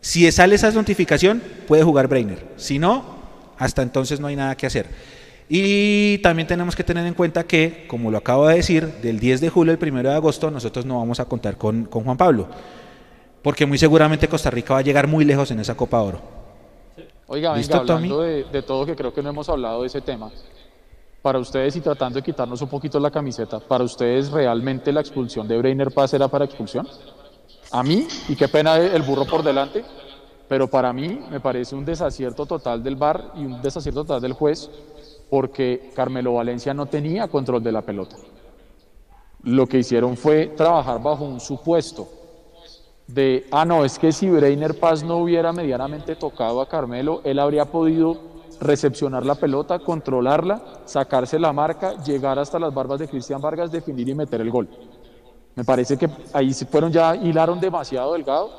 Si 0.00 0.30
sale 0.30 0.54
esa 0.54 0.70
notificación, 0.70 1.42
puede 1.66 1.82
jugar 1.82 2.06
Breiner. 2.06 2.46
Si 2.56 2.78
no, 2.78 3.16
hasta 3.58 3.82
entonces 3.82 4.20
no 4.20 4.28
hay 4.28 4.36
nada 4.36 4.56
que 4.56 4.66
hacer. 4.66 4.86
Y 5.48 6.18
también 6.18 6.46
tenemos 6.46 6.76
que 6.76 6.84
tener 6.84 7.04
en 7.06 7.14
cuenta 7.14 7.44
que, 7.44 7.86
como 7.88 8.10
lo 8.10 8.18
acabo 8.18 8.46
de 8.46 8.56
decir, 8.56 8.86
del 9.02 9.18
10 9.18 9.40
de 9.40 9.50
julio 9.50 9.72
al 9.72 9.78
1 9.82 10.02
de 10.02 10.14
agosto 10.14 10.50
nosotros 10.50 10.86
no 10.86 10.98
vamos 10.98 11.18
a 11.18 11.24
contar 11.24 11.58
con, 11.58 11.84
con 11.86 12.04
Juan 12.04 12.16
Pablo 12.16 12.48
porque 13.42 13.66
muy 13.66 13.78
seguramente 13.78 14.28
Costa 14.28 14.50
Rica 14.50 14.74
va 14.74 14.80
a 14.80 14.82
llegar 14.82 15.08
muy 15.08 15.24
lejos 15.24 15.50
en 15.50 15.60
esa 15.60 15.76
Copa 15.76 16.00
Oro. 16.00 16.20
Oiga, 17.26 17.52
venga, 17.54 17.78
hablando 17.78 18.20
de, 18.20 18.44
de, 18.44 18.62
todo, 18.62 18.84
que 18.86 18.94
creo 18.94 19.12
que 19.12 19.22
no 19.22 19.30
hemos 19.30 19.48
hablado 19.48 19.82
de 19.82 19.86
ese 19.86 20.00
tema, 20.00 20.30
para 21.22 21.38
ustedes 21.38 21.74
y 21.76 21.80
tratando 21.80 22.16
de 22.18 22.22
quitarnos 22.22 22.60
un 22.60 22.68
poquito 22.68 23.00
la 23.00 23.10
camiseta, 23.10 23.58
¿para 23.58 23.84
ustedes 23.84 24.30
realmente 24.30 24.92
la 24.92 25.00
expulsión 25.00 25.48
de 25.48 25.56
Breiner 25.56 25.90
Paz 25.92 26.12
era 26.14 26.28
para 26.28 26.44
expulsión? 26.44 26.86
A 27.70 27.82
mí, 27.82 28.06
y 28.28 28.36
qué 28.36 28.48
pena 28.48 28.76
el 28.76 29.02
burro 29.02 29.24
por 29.24 29.42
delante, 29.42 29.82
pero 30.46 30.68
para 30.68 30.92
mí 30.92 31.20
me 31.30 31.40
parece 31.40 31.74
un 31.74 31.84
desacierto 31.84 32.44
total 32.44 32.82
del 32.82 32.96
VAR 32.96 33.32
y 33.36 33.46
un 33.46 33.62
desacierto 33.62 34.04
total 34.04 34.20
del 34.20 34.34
juez, 34.34 34.68
porque 35.30 35.90
Carmelo 35.94 36.34
Valencia 36.34 36.74
no 36.74 36.84
tenía 36.84 37.28
control 37.28 37.62
de 37.62 37.72
la 37.72 37.80
pelota. 37.80 38.16
Lo 39.44 39.66
que 39.66 39.78
hicieron 39.78 40.16
fue 40.18 40.48
trabajar 40.48 41.02
bajo 41.02 41.24
un 41.24 41.40
supuesto 41.40 42.21
de, 43.06 43.46
ah, 43.50 43.64
no, 43.64 43.84
es 43.84 43.98
que 43.98 44.12
si 44.12 44.28
Breiner 44.28 44.78
Paz 44.78 45.02
no 45.02 45.18
hubiera 45.18 45.52
medianamente 45.52 46.16
tocado 46.16 46.60
a 46.60 46.68
Carmelo, 46.68 47.20
él 47.24 47.38
habría 47.38 47.64
podido 47.66 48.32
recepcionar 48.60 49.26
la 49.26 49.34
pelota, 49.34 49.78
controlarla, 49.80 50.62
sacarse 50.84 51.38
la 51.38 51.52
marca, 51.52 52.02
llegar 52.04 52.38
hasta 52.38 52.58
las 52.58 52.72
barbas 52.72 53.00
de 53.00 53.08
Cristian 53.08 53.40
Vargas, 53.40 53.72
definir 53.72 54.08
y 54.08 54.14
meter 54.14 54.40
el 54.40 54.50
gol. 54.50 54.68
Me 55.54 55.64
parece 55.64 55.98
que 55.98 56.08
ahí 56.32 56.54
se 56.54 56.64
fueron 56.66 56.90
ya, 56.92 57.14
hilaron 57.14 57.60
demasiado 57.60 58.14
delgado 58.14 58.50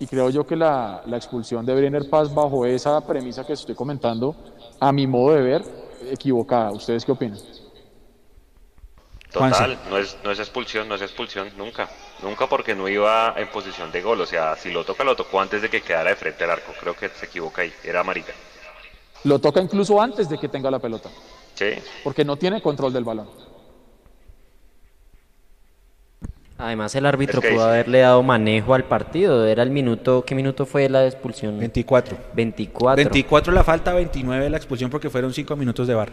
y 0.00 0.06
creo 0.06 0.30
yo 0.30 0.46
que 0.46 0.56
la, 0.56 1.02
la 1.06 1.16
expulsión 1.16 1.64
de 1.64 1.74
Breiner 1.74 2.08
Paz 2.08 2.34
bajo 2.34 2.64
esa 2.64 3.00
premisa 3.06 3.46
que 3.46 3.52
estoy 3.52 3.74
comentando, 3.74 4.34
a 4.80 4.90
mi 4.92 5.06
modo 5.06 5.34
de 5.34 5.42
ver, 5.42 5.64
equivocada. 6.10 6.72
¿Ustedes 6.72 7.04
qué 7.04 7.12
opinan? 7.12 7.38
Total, 9.30 9.78
no 9.88 9.98
es, 9.98 10.16
no 10.24 10.30
es 10.32 10.38
expulsión, 10.40 10.88
no 10.88 10.96
es 10.96 11.02
expulsión, 11.02 11.48
nunca. 11.56 11.88
Nunca 12.22 12.46
porque 12.46 12.74
no 12.74 12.88
iba 12.88 13.34
en 13.36 13.48
posición 13.48 13.90
de 13.90 14.02
gol. 14.02 14.20
O 14.20 14.26
sea, 14.26 14.56
si 14.56 14.70
lo 14.70 14.84
toca, 14.84 15.04
lo 15.04 15.16
tocó 15.16 15.40
antes 15.40 15.62
de 15.62 15.68
que 15.68 15.80
quedara 15.80 16.10
de 16.10 16.16
frente 16.16 16.44
al 16.44 16.50
arco. 16.50 16.72
Creo 16.78 16.94
que 16.94 17.08
se 17.08 17.26
equivoca 17.26 17.62
ahí. 17.62 17.72
Era 17.82 18.00
amarilla. 18.00 18.34
Lo 19.24 19.38
toca 19.38 19.60
incluso 19.60 20.00
antes 20.00 20.28
de 20.28 20.38
que 20.38 20.48
tenga 20.48 20.70
la 20.70 20.78
pelota. 20.78 21.10
Sí. 21.54 21.74
Porque 22.04 22.24
no 22.24 22.36
tiene 22.36 22.62
control 22.62 22.92
del 22.92 23.04
balón. 23.04 23.28
Además, 26.60 26.94
el 26.94 27.06
árbitro 27.06 27.40
es 27.40 27.46
que 27.46 27.54
pudo 27.54 27.64
haberle 27.64 28.00
dado 28.00 28.22
manejo 28.22 28.74
al 28.74 28.84
partido. 28.84 29.46
Era 29.46 29.62
el 29.62 29.70
minuto. 29.70 30.24
¿Qué 30.26 30.34
minuto 30.34 30.66
fue 30.66 30.90
la 30.90 31.06
expulsión? 31.06 31.58
24. 31.58 32.18
24. 32.34 32.96
24 32.96 33.52
la 33.52 33.64
falta, 33.64 33.94
29 33.94 34.50
la 34.50 34.56
expulsión 34.58 34.90
porque 34.90 35.08
fueron 35.08 35.32
5 35.32 35.56
minutos 35.56 35.88
de 35.88 35.94
bar. 35.94 36.12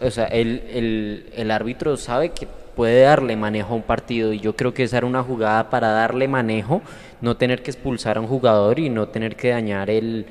O 0.00 0.10
sea, 0.10 0.26
el, 0.26 0.62
el, 0.72 1.26
el 1.34 1.50
árbitro 1.50 1.96
sabe 1.96 2.30
que 2.30 2.46
puede 2.76 3.02
darle 3.02 3.36
manejo 3.36 3.72
a 3.72 3.76
un 3.76 3.82
partido 3.82 4.32
y 4.32 4.40
yo 4.40 4.54
creo 4.54 4.74
que 4.74 4.82
esa 4.82 4.98
era 4.98 5.06
una 5.06 5.22
jugada 5.22 5.70
para 5.70 5.88
darle 5.88 6.28
manejo, 6.28 6.82
no 7.22 7.36
tener 7.36 7.62
que 7.62 7.70
expulsar 7.70 8.18
a 8.18 8.20
un 8.20 8.26
jugador 8.26 8.78
y 8.78 8.90
no 8.90 9.08
tener 9.08 9.34
que 9.36 9.48
dañar 9.48 9.88
el, 9.88 10.26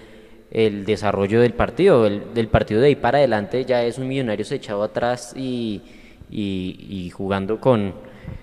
el 0.51 0.85
desarrollo 0.85 1.41
del 1.41 1.53
partido. 1.53 2.05
El, 2.05 2.33
del 2.35 2.47
partido 2.47 2.81
de 2.81 2.87
ahí 2.87 2.95
para 2.95 3.17
adelante 3.17 3.65
ya 3.65 3.83
es 3.83 3.97
un 3.97 4.07
millonario 4.07 4.45
echado 4.49 4.83
atrás 4.83 5.33
y, 5.35 5.81
y, 6.29 6.85
y 6.87 7.09
jugando 7.09 7.59
con, 7.59 7.93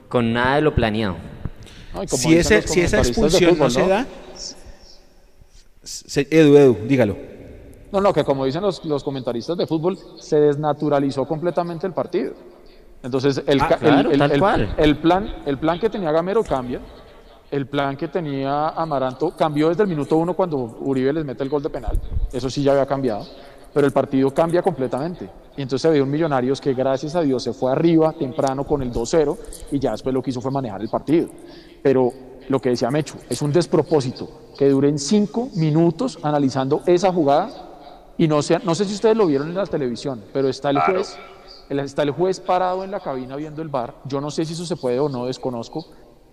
con 0.09 0.33
nada 0.33 0.57
de 0.57 0.63
lo 0.63 0.75
planeado. 0.75 1.15
Si, 2.17 2.29
ese, 2.41 2.55
si 2.63 2.81
esa 2.81 2.97
expulsión 3.39 3.51
no 3.59 3.71
se 3.71 3.81
da, 3.89 4.07
se- 5.85 6.27
Edu, 6.31 6.57
Edu, 6.57 6.77
dígalo. 6.89 7.17
No, 7.93 8.01
no, 8.01 8.13
que 8.13 8.25
como 8.25 8.45
dicen 8.45 8.63
los, 8.63 8.85
los 8.85 9.05
comentaristas 9.05 9.57
de 9.57 9.67
fútbol, 9.67 9.99
se 10.19 10.41
desnaturalizó 10.41 11.27
completamente 11.27 11.87
el 11.87 11.93
partido. 11.93 12.33
Entonces, 13.03 13.43
el, 13.47 13.61
Ah, 13.61 13.69
el- 13.75 13.79
claro, 13.79 14.11
el- 14.11 14.19
el 14.79 14.97
plan, 14.97 15.35
el 15.45 15.59
plan 15.59 15.79
que 15.79 15.91
tenía 15.91 16.11
Gamero 16.11 16.43
cambia, 16.43 16.81
el 17.51 17.67
plan 17.67 17.97
que 17.97 18.09
tenía 18.09 18.69
Amaranto 18.71 19.31
cambió 19.37 19.69
desde 19.69 19.83
el 19.83 19.89
minuto 19.89 20.17
uno 20.17 20.35
cuando 20.35 20.57
Uribe 20.81 21.13
les 21.13 21.25
mete 21.25 21.43
el 21.43 21.51
gol 21.51 21.63
de 21.63 21.69
penal, 21.69 22.01
eso 22.33 22.49
sí 22.49 22.63
ya 22.63 22.73
había 22.73 22.87
cambiado, 22.87 23.27
pero 23.75 23.87
el 23.87 23.93
partido 23.93 24.31
cambia 24.33 24.63
completamente. 24.63 25.29
Y 25.57 25.61
entonces 25.63 25.83
se 25.83 25.91
ve 25.91 26.01
un 26.01 26.11
Millonarios 26.11 26.61
que 26.63 26.73
gracias 26.73 27.15
a 27.15 27.21
Dios 27.21 27.43
se 27.43 27.53
fue 27.53 27.71
arriba 27.73 28.13
temprano 28.13 28.65
con 28.65 28.81
el 28.83 28.91
2-0 28.91 29.37
y 29.71 29.79
ya 29.79 29.91
después 29.93 30.15
lo 30.15 30.23
que 30.23 30.31
hizo 30.31 30.41
fue 30.41 30.51
manejar 30.51 30.81
el 30.81 30.89
partido. 30.89 31.29
Pero 31.83 32.11
lo 32.49 32.59
que 32.61 32.71
decía 32.71 32.91
Mecho, 32.91 33.17
es 33.29 33.43
un 33.43 33.53
despropósito 33.53 34.29
que 34.57 34.71
duren 34.71 34.99
cinco 34.99 35.49
minutos 35.57 36.19
analizando 36.23 36.81
esa 36.87 37.13
jugada 37.13 37.51
y 38.19 38.29
no, 38.29 38.43
sea, 38.43 38.61
no 38.65 38.75
sé 38.75 38.85
si 38.85 38.95
ustedes 38.95 39.17
lo 39.17 39.27
vieron 39.27 39.49
en 39.49 39.55
la 39.55 39.67
televisión, 39.67 40.23
pero 40.33 40.49
está 40.49 40.71
el 40.71 40.77
Claro. 40.77 40.95
juez, 40.95 41.17
el- 41.69 41.79
está 41.81 42.03
el 42.03 42.11
juez 42.11 42.41
parado 42.41 42.85
en 42.85 42.91
la 42.91 43.01
cabina 43.01 43.37
viendo 43.37 43.63
el 43.63 43.69
bar. 43.69 43.95
Yo 44.05 44.21
no 44.21 44.31
sé 44.31 44.45
si 44.45 44.53
eso 44.53 44.65
se 44.67 44.77
puede 44.77 44.99
o 45.01 45.09
no, 45.09 45.27
desconozco, 45.27 45.87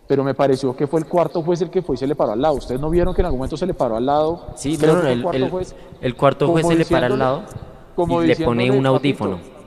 pero 0.08 0.24
me 0.24 0.34
pareció 0.34 0.76
que 0.76 0.88
fue 0.88 1.00
el 1.00 1.06
cuarto 1.08 1.42
juez 1.44 1.62
el 1.62 1.70
que 1.70 1.82
fue 1.82 1.96
y 1.96 1.98
se 1.98 2.08
le 2.08 2.16
paró 2.16 2.32
al 2.34 2.42
lado. 2.42 2.56
¿Ustedes 2.56 2.82
no 2.82 2.90
vieron 2.90 3.14
que 3.14 3.22
en 3.22 3.26
algún 3.28 3.40
momento 3.40 3.56
se 3.58 3.66
le 3.66 3.74
paró 3.74 3.96
al 3.96 4.06
lado? 4.06 4.48
Sí, 4.56 4.78
Creo 4.78 4.96
no, 4.96 5.02
fue 5.02 5.12
el, 5.14 5.22
cuarto 5.22 5.38
el- 5.46 5.50
juez. 5.52 5.76
el 6.02 6.16
cuarto 6.16 6.48
juez 6.50 6.68
se 6.68 6.76
le 6.76 6.86
para 6.86 7.08
al 7.08 7.18
lado 7.20 7.44
como 7.96 8.24
y 8.24 8.28
le 8.28 8.36
pone 8.38 8.70
un 8.72 8.86
audífono. 8.86 9.38
"Papito, 9.38 9.60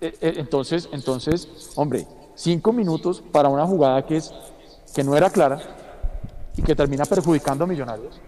eh, 0.00 0.14
eh, 0.20 0.34
entonces, 0.36 0.88
entonces, 0.92 1.72
hombre, 1.74 2.06
cinco 2.34 2.72
minutos 2.72 3.22
para 3.32 3.48
una 3.48 3.66
jugada 3.66 4.04
que 4.06 4.16
es 4.18 4.32
que 4.94 5.02
no 5.04 5.16
era 5.16 5.28
clara 5.30 5.58
y 6.56 6.62
que 6.62 6.74
termina 6.74 7.04
perjudicando 7.04 7.64
a 7.64 7.66
Millonarios. 7.66 8.20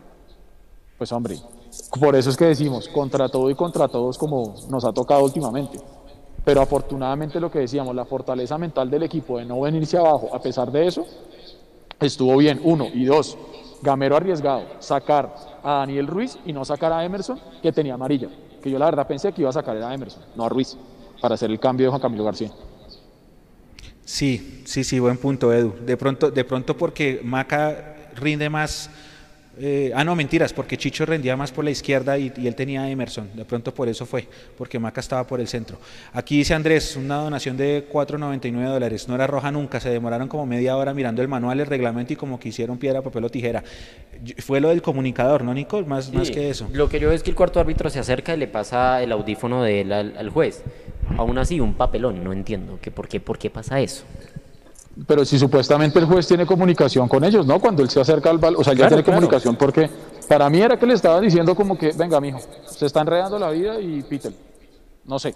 Pues 0.98 1.12
hombre, 1.12 1.39
por 2.00 2.16
eso 2.16 2.30
es 2.30 2.36
que 2.36 2.46
decimos 2.46 2.88
contra 2.88 3.28
todo 3.28 3.50
y 3.50 3.55
contra 3.55 3.88
todos 3.88 4.18
como 4.18 4.55
nos 4.68 4.84
ha 4.84 4.92
tocado 4.92 5.24
últimamente. 5.24 5.78
Pero 6.44 6.62
afortunadamente 6.62 7.40
lo 7.40 7.50
que 7.50 7.60
decíamos, 7.60 7.94
la 7.94 8.05
fortaleza 8.05 8.56
mental 8.56 8.90
del 8.90 9.02
equipo 9.02 9.38
de 9.38 9.44
no 9.44 9.60
venirse 9.60 9.98
abajo, 9.98 10.30
a 10.32 10.40
pesar 10.40 10.70
de 10.72 10.86
eso, 10.86 11.06
estuvo 12.00 12.36
bien. 12.36 12.60
Uno 12.62 12.86
y 12.92 13.05
dos, 13.05 13.36
Gamero 13.82 14.16
arriesgado, 14.16 14.64
sacar 14.78 15.34
a 15.62 15.72
Daniel 15.80 16.06
Ruiz 16.06 16.38
y 16.46 16.52
no 16.52 16.64
sacar 16.64 16.92
a 16.92 17.05
Emerson, 17.05 17.38
que 17.62 17.72
tenía 17.72 17.94
amarilla. 17.94 18.28
Que 18.62 18.70
yo 18.70 18.78
la 18.78 18.86
verdad 18.86 19.06
pensé 19.06 19.32
que 19.32 19.42
iba 19.42 19.50
a 19.50 19.52
sacar 19.52 19.76
a 19.76 19.94
Emerson, 19.94 20.22
no 20.34 20.44
a 20.44 20.48
Ruiz, 20.48 20.76
para 21.20 21.34
hacer 21.34 21.50
el 21.50 21.60
cambio 21.60 21.86
de 21.86 21.90
Juan 21.90 22.00
Camilo 22.00 22.24
García. 22.24 22.50
Sí, 24.05 24.62
sí, 24.64 24.84
sí, 24.84 24.98
buen 24.98 25.18
punto, 25.18 25.52
Edu. 25.52 25.74
De 25.84 25.96
pronto, 25.96 26.30
de 26.30 26.44
pronto 26.44 26.76
porque 26.76 27.20
Maca 27.22 28.09
rinde 28.16 28.48
más. 28.48 28.90
Eh, 29.60 29.93
ah, 29.94 30.05
no, 30.05 30.14
mentiras, 30.14 30.52
porque 30.52 30.76
Chicho 30.76 31.05
rendía 31.06 31.36
más 31.36 31.52
por 31.52 31.64
la 31.64 31.70
izquierda 31.70 32.18
y, 32.18 32.32
y 32.36 32.47
él 32.47 32.55
tenía 32.55 32.82
a 32.82 32.90
Emerson. 32.90 33.28
De 33.35 33.44
pronto 33.44 33.74
por 33.74 33.89
eso 33.89 34.06
fue, 34.06 34.26
porque 34.56 34.78
Maca 34.78 35.01
estaba 35.01 35.26
por 35.26 35.40
el 35.40 35.48
centro. 35.48 35.78
Aquí 36.12 36.39
dice 36.39 36.55
Andrés, 36.55 36.97
una 36.97 37.16
donación 37.16 37.56
de 37.56 37.89
4.99 37.90 38.68
dólares. 38.68 39.09
No 39.09 39.14
era 39.14 39.26
roja 39.26 39.51
nunca, 39.51 39.80
se 39.80 39.90
demoraron 39.90 40.28
como 40.28 40.47
media 40.47 40.76
hora 40.76 40.94
mirando 40.94 41.22
el 41.22 41.28
manual, 41.28 41.60
el 41.60 41.66
reglamento 41.66 42.12
y 42.12 42.16
como 42.16 42.39
que 42.39 42.48
hicieron 42.48 42.78
piedra, 42.78 43.02
papel 43.02 43.24
o 43.24 43.30
tijera. 43.30 43.62
Fue 44.39 44.60
lo 44.60 44.68
del 44.70 44.82
comunicador, 44.82 45.44
¿no, 45.44 45.55
Nico? 45.55 45.80
Más, 45.82 46.12
más 46.12 46.30
que 46.30 46.51
eso. 46.51 46.68
Lo 46.72 46.89
que 46.89 46.98
yo 47.01 47.09
veo 47.09 47.16
es 47.16 47.22
que 47.22 47.30
el 47.30 47.36
cuarto 47.36 47.60
árbitro 47.60 47.90
se 47.90 47.98
acerca 47.98 48.35
y 48.35 48.39
le 48.39 48.48
pasa 48.48 49.02
el 49.02 49.12
audífono 49.12 49.62
de 49.62 49.82
él 49.82 49.93
al, 49.93 50.16
al 50.16 50.30
juez. 50.30 50.62
Aún 51.16 51.39
así, 51.39 51.60
un 51.60 51.74
papelón, 51.74 52.22
no 52.22 52.32
entiendo. 52.32 52.78
Que 52.80 52.90
por, 52.90 53.09
qué, 53.09 53.20
¿Por 53.20 53.39
qué 53.39 53.51
pasa 53.51 53.80
eso? 53.80 54.05
Pero 55.06 55.24
si 55.24 55.38
supuestamente 55.38 55.98
el 56.00 56.06
juez 56.06 56.26
tiene 56.26 56.44
comunicación 56.44 57.06
con 57.08 57.22
ellos, 57.22 57.46
¿no? 57.46 57.60
Cuando 57.60 57.82
él 57.82 57.88
se 57.90 58.00
acerca 58.00 58.30
al 58.30 58.38
balón, 58.38 58.60
o 58.60 58.64
sea, 58.64 58.72
ya 58.72 58.78
Claro, 58.78 58.88
tiene 58.96 59.04
claro. 59.04 59.16
comunicación 59.20 59.56
porque 59.56 59.88
para 60.28 60.50
mí 60.50 60.60
era 60.60 60.76
que 60.78 60.86
le 60.86 60.94
estaban 60.94 61.22
diciendo 61.22 61.54
como 61.54 61.78
que, 61.78 61.92
venga, 61.92 62.20
mijo, 62.20 62.40
se 62.66 62.86
está 62.86 63.02
enredando 63.02 63.38
la 63.38 63.50
vida 63.50 63.80
y 63.80 64.02
pítelo. 64.02 64.34
No 65.04 65.18
sé. 65.18 65.34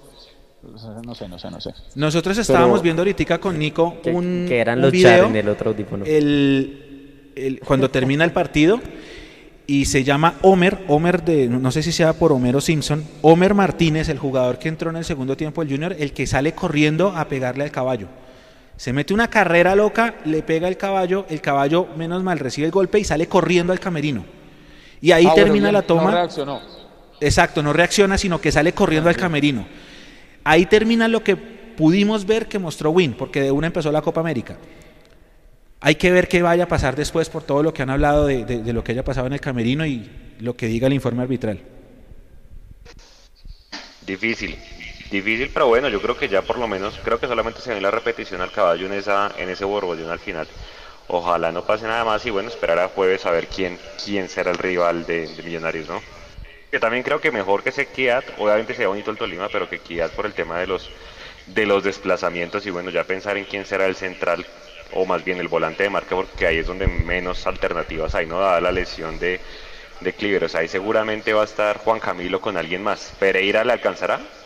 No 0.64 0.78
sé, 1.14 1.28
no 1.28 1.38
sé, 1.38 1.50
no 1.50 1.60
sé. 1.60 1.70
Nosotros 1.96 2.36
Pero- 2.36 2.42
estábamos 2.42 2.82
viendo 2.82 3.02
ahorita 3.02 3.38
con 3.38 3.58
Nico 3.58 3.94
Que, 4.02 4.10
un, 4.10 4.46
que 4.48 4.58
eran 4.58 4.78
un 4.78 4.82
los 4.82 4.92
video, 4.92 5.18
char 5.22 5.30
en 5.30 5.36
el 5.36 5.48
otro 5.48 5.70
audífono. 5.70 6.04
el- 6.06 7.32
el- 7.36 7.60
cuando 7.60 7.88
termina 7.90 8.24
el 8.24 8.32
partido 8.32 8.80
y 9.66 9.84
se 9.86 10.04
llama 10.04 10.34
Homer, 10.42 10.84
Homer 10.88 11.24
de, 11.24 11.48
no 11.48 11.70
sé 11.72 11.82
si 11.82 11.90
sea 11.92 12.12
por 12.12 12.32
Homero 12.32 12.60
Simpson, 12.60 13.04
Homer 13.22 13.54
Martínez, 13.54 14.08
el 14.08 14.18
jugador 14.18 14.58
que 14.58 14.68
entró 14.68 14.90
en 14.90 14.96
el 14.96 15.04
segundo 15.04 15.36
tiempo 15.36 15.62
del 15.64 15.72
Junior, 15.72 15.96
el 15.98 16.12
que 16.12 16.26
sale 16.26 16.52
corriendo 16.52 17.08
a 17.16 17.26
pegarle 17.28 17.64
al 17.64 17.70
caballo. 17.70 18.08
Se 18.82 18.92
mete 18.92 19.14
una 19.14 19.30
carrera 19.30 19.76
loca, 19.76 20.16
le 20.24 20.42
pega 20.42 20.66
el 20.66 20.76
caballo, 20.76 21.24
el 21.28 21.40
caballo 21.40 21.86
menos 21.96 22.24
mal 22.24 22.40
recibe 22.40 22.66
el 22.66 22.72
golpe 22.72 22.98
y 22.98 23.04
sale 23.04 23.28
corriendo 23.28 23.72
al 23.72 23.78
camerino. 23.78 24.24
Y 25.00 25.12
ahí 25.12 25.24
Ah, 25.24 25.34
termina 25.36 25.70
la 25.70 25.82
toma. 25.82 26.02
No 26.02 26.10
reaccionó. 26.10 26.60
Exacto, 27.20 27.62
no 27.62 27.72
reacciona, 27.72 28.18
sino 28.18 28.40
que 28.40 28.50
sale 28.50 28.72
corriendo 28.72 29.08
al 29.08 29.16
camerino. 29.16 29.68
Ahí 30.42 30.66
termina 30.66 31.06
lo 31.06 31.22
que 31.22 31.36
pudimos 31.36 32.26
ver 32.26 32.48
que 32.48 32.58
mostró 32.58 32.90
Win, 32.90 33.12
porque 33.12 33.40
de 33.40 33.52
una 33.52 33.68
empezó 33.68 33.92
la 33.92 34.02
Copa 34.02 34.20
América. 34.20 34.56
Hay 35.80 35.94
que 35.94 36.10
ver 36.10 36.26
qué 36.26 36.42
vaya 36.42 36.64
a 36.64 36.66
pasar 36.66 36.96
después 36.96 37.28
por 37.28 37.44
todo 37.44 37.62
lo 37.62 37.72
que 37.72 37.82
han 37.82 37.90
hablado 37.90 38.26
de, 38.26 38.44
de- 38.44 38.64
de 38.64 38.72
lo 38.72 38.82
que 38.82 38.90
haya 38.90 39.04
pasado 39.04 39.28
en 39.28 39.32
el 39.34 39.40
camerino 39.40 39.86
y 39.86 40.10
lo 40.40 40.56
que 40.56 40.66
diga 40.66 40.88
el 40.88 40.92
informe 40.94 41.22
arbitral. 41.22 41.60
Difícil, 44.04 44.56
difícil, 45.12 45.50
pero 45.52 45.68
bueno, 45.68 45.88
yo 45.88 46.00
creo 46.02 46.16
que 46.16 46.28
ya 46.28 46.42
por 46.42 46.58
lo 46.58 46.68
menos, 46.68 47.00
creo 47.04 47.20
que 47.20 47.28
solamente 47.28 47.60
se 47.60 47.74
ve 47.74 47.80
la 47.80 47.90
repetición 47.90 48.40
al 48.40 48.50
caballo 48.52 48.86
en 48.86 48.92
esa, 48.94 49.32
en 49.36 49.48
ese 49.50 49.64
borbollón 49.64 50.10
al 50.10 50.20
final. 50.20 50.48
Ojalá 51.08 51.52
no 51.52 51.66
pase 51.66 51.86
nada 51.86 52.04
más 52.04 52.24
y 52.26 52.30
bueno, 52.30 52.48
esperar 52.48 52.78
a 52.78 52.88
jueves 52.88 53.26
a 53.26 53.30
ver 53.32 53.48
quién, 53.48 53.80
quién 54.02 54.28
será 54.28 54.50
el 54.52 54.58
rival 54.58 55.06
de, 55.06 55.28
de 55.34 55.42
Millonarios, 55.42 55.88
¿no? 55.88 56.04
Que 56.70 56.80
también 56.80 57.04
creo 57.04 57.20
que 57.20 57.32
mejor 57.32 57.62
que 57.62 57.70
ese 57.70 57.90
Kiat, 57.90 58.30
obviamente 58.38 58.74
sea 58.74 58.88
bonito 58.88 59.10
el 59.10 59.18
Tolima, 59.18 59.50
pero 59.50 59.68
que 59.68 59.80
Kiat 59.82 60.14
por 60.14 60.26
el 60.26 60.34
tema 60.34 60.58
de 60.60 60.66
los 60.68 60.92
de 61.46 61.66
los 61.66 61.82
desplazamientos 61.84 62.66
y 62.66 62.70
bueno, 62.70 62.90
ya 62.90 63.04
pensar 63.06 63.36
en 63.36 63.46
quién 63.46 63.66
será 63.66 63.86
el 63.86 63.96
central 63.96 64.46
o 64.90 65.06
más 65.06 65.24
bien 65.24 65.40
el 65.40 65.48
volante 65.48 65.82
de 65.84 65.90
marca, 65.90 66.14
porque 66.16 66.46
ahí 66.46 66.58
es 66.58 66.66
donde 66.66 66.86
menos 66.88 67.46
alternativas 67.46 68.14
hay, 68.14 68.26
¿no? 68.26 68.40
Dada 68.40 68.60
la 68.60 68.72
lesión 68.72 69.18
de, 69.18 69.42
de 70.00 70.14
Cliveros. 70.14 70.54
Ahí 70.54 70.68
seguramente 70.68 71.32
va 71.32 71.42
a 71.42 71.44
estar 71.44 71.78
Juan 71.78 72.00
Camilo 72.00 72.40
con 72.40 72.56
alguien 72.56 72.82
más. 72.82 73.14
¿Pereira 73.18 73.64
le 73.64 73.72
alcanzará? 73.72 74.41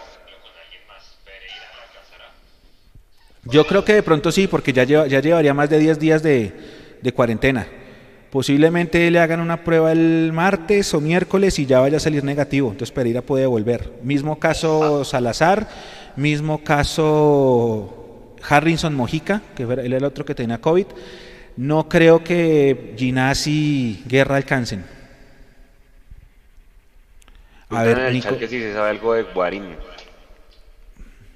Yo 3.47 3.65
creo 3.67 3.85
que 3.85 3.95
de 3.95 4.03
pronto 4.03 4.33
sí, 4.33 4.47
porque 4.47 4.73
ya, 4.73 4.85
lleva- 4.85 5.07
ya 5.07 5.21
llevaría 5.21 5.55
más 5.55 5.71
de 5.71 5.79
10 5.79 5.99
días 5.99 6.23
de, 6.23 6.53
de 7.01 7.13
cuarentena. 7.13 7.67
Posiblemente 8.31 9.11
le 9.11 9.19
hagan 9.21 9.41
una 9.41 9.63
prueba 9.65 9.93
el 9.93 10.31
martes 10.35 10.93
o 10.95 11.01
miércoles 11.01 11.59
y 11.59 11.65
ya 11.67 11.81
vaya 11.81 11.97
a 11.99 12.01
salir 12.01 12.25
negativo. 12.25 12.71
Entonces 12.71 12.93
Pereira 12.93 13.23
puede 13.23 13.47
volver. 13.47 13.93
Mismo 14.03 14.39
caso 14.39 15.05
Salazar, 15.05 15.69
mismo 16.17 16.63
caso 16.65 18.35
Harrison 18.49 18.95
Mojica, 18.95 19.43
que 19.55 19.63
era- 19.63 19.83
él 19.83 19.93
era 19.93 19.99
el 19.99 20.05
otro 20.05 20.25
que 20.25 20.35
tenía 20.35 20.61
COVID. 20.61 20.87
No 21.57 21.89
creo 21.89 22.23
que 22.23 22.95
Ginás 22.99 23.47
y 23.47 24.03
Guerra 24.07 24.37
alcancen. 24.37 24.85
A 27.71 27.83
Preguntan 27.83 27.89
en 27.91 27.97
ver, 27.97 28.07
el 28.09 28.15
Nico. 28.15 28.29
chat 28.29 28.39
que 28.39 28.49
si 28.49 28.61
se 28.61 28.73
sabe 28.75 28.91
algo 28.91 29.15
de 29.15 29.23
Guarín. 29.23 29.65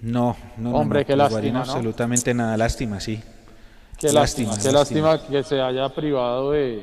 No, 0.02 0.36
no, 0.56 0.70
no, 0.70 0.77
Hombre, 0.78 1.01
no, 1.01 1.06
qué 1.06 1.16
pues 1.16 1.32
lástima, 1.32 1.52
¿no? 1.52 1.59
absolutamente 1.60 2.35
nada, 2.35 2.56
lástima, 2.56 3.01
sí. 3.01 3.20
Qué 3.98 4.12
lástima, 4.12 4.56
qué 4.59 4.72
lástima 4.72 5.27
que 5.27 5.43
se 5.43 5.60
haya 5.60 5.89
privado 5.90 6.52
de, 6.52 6.82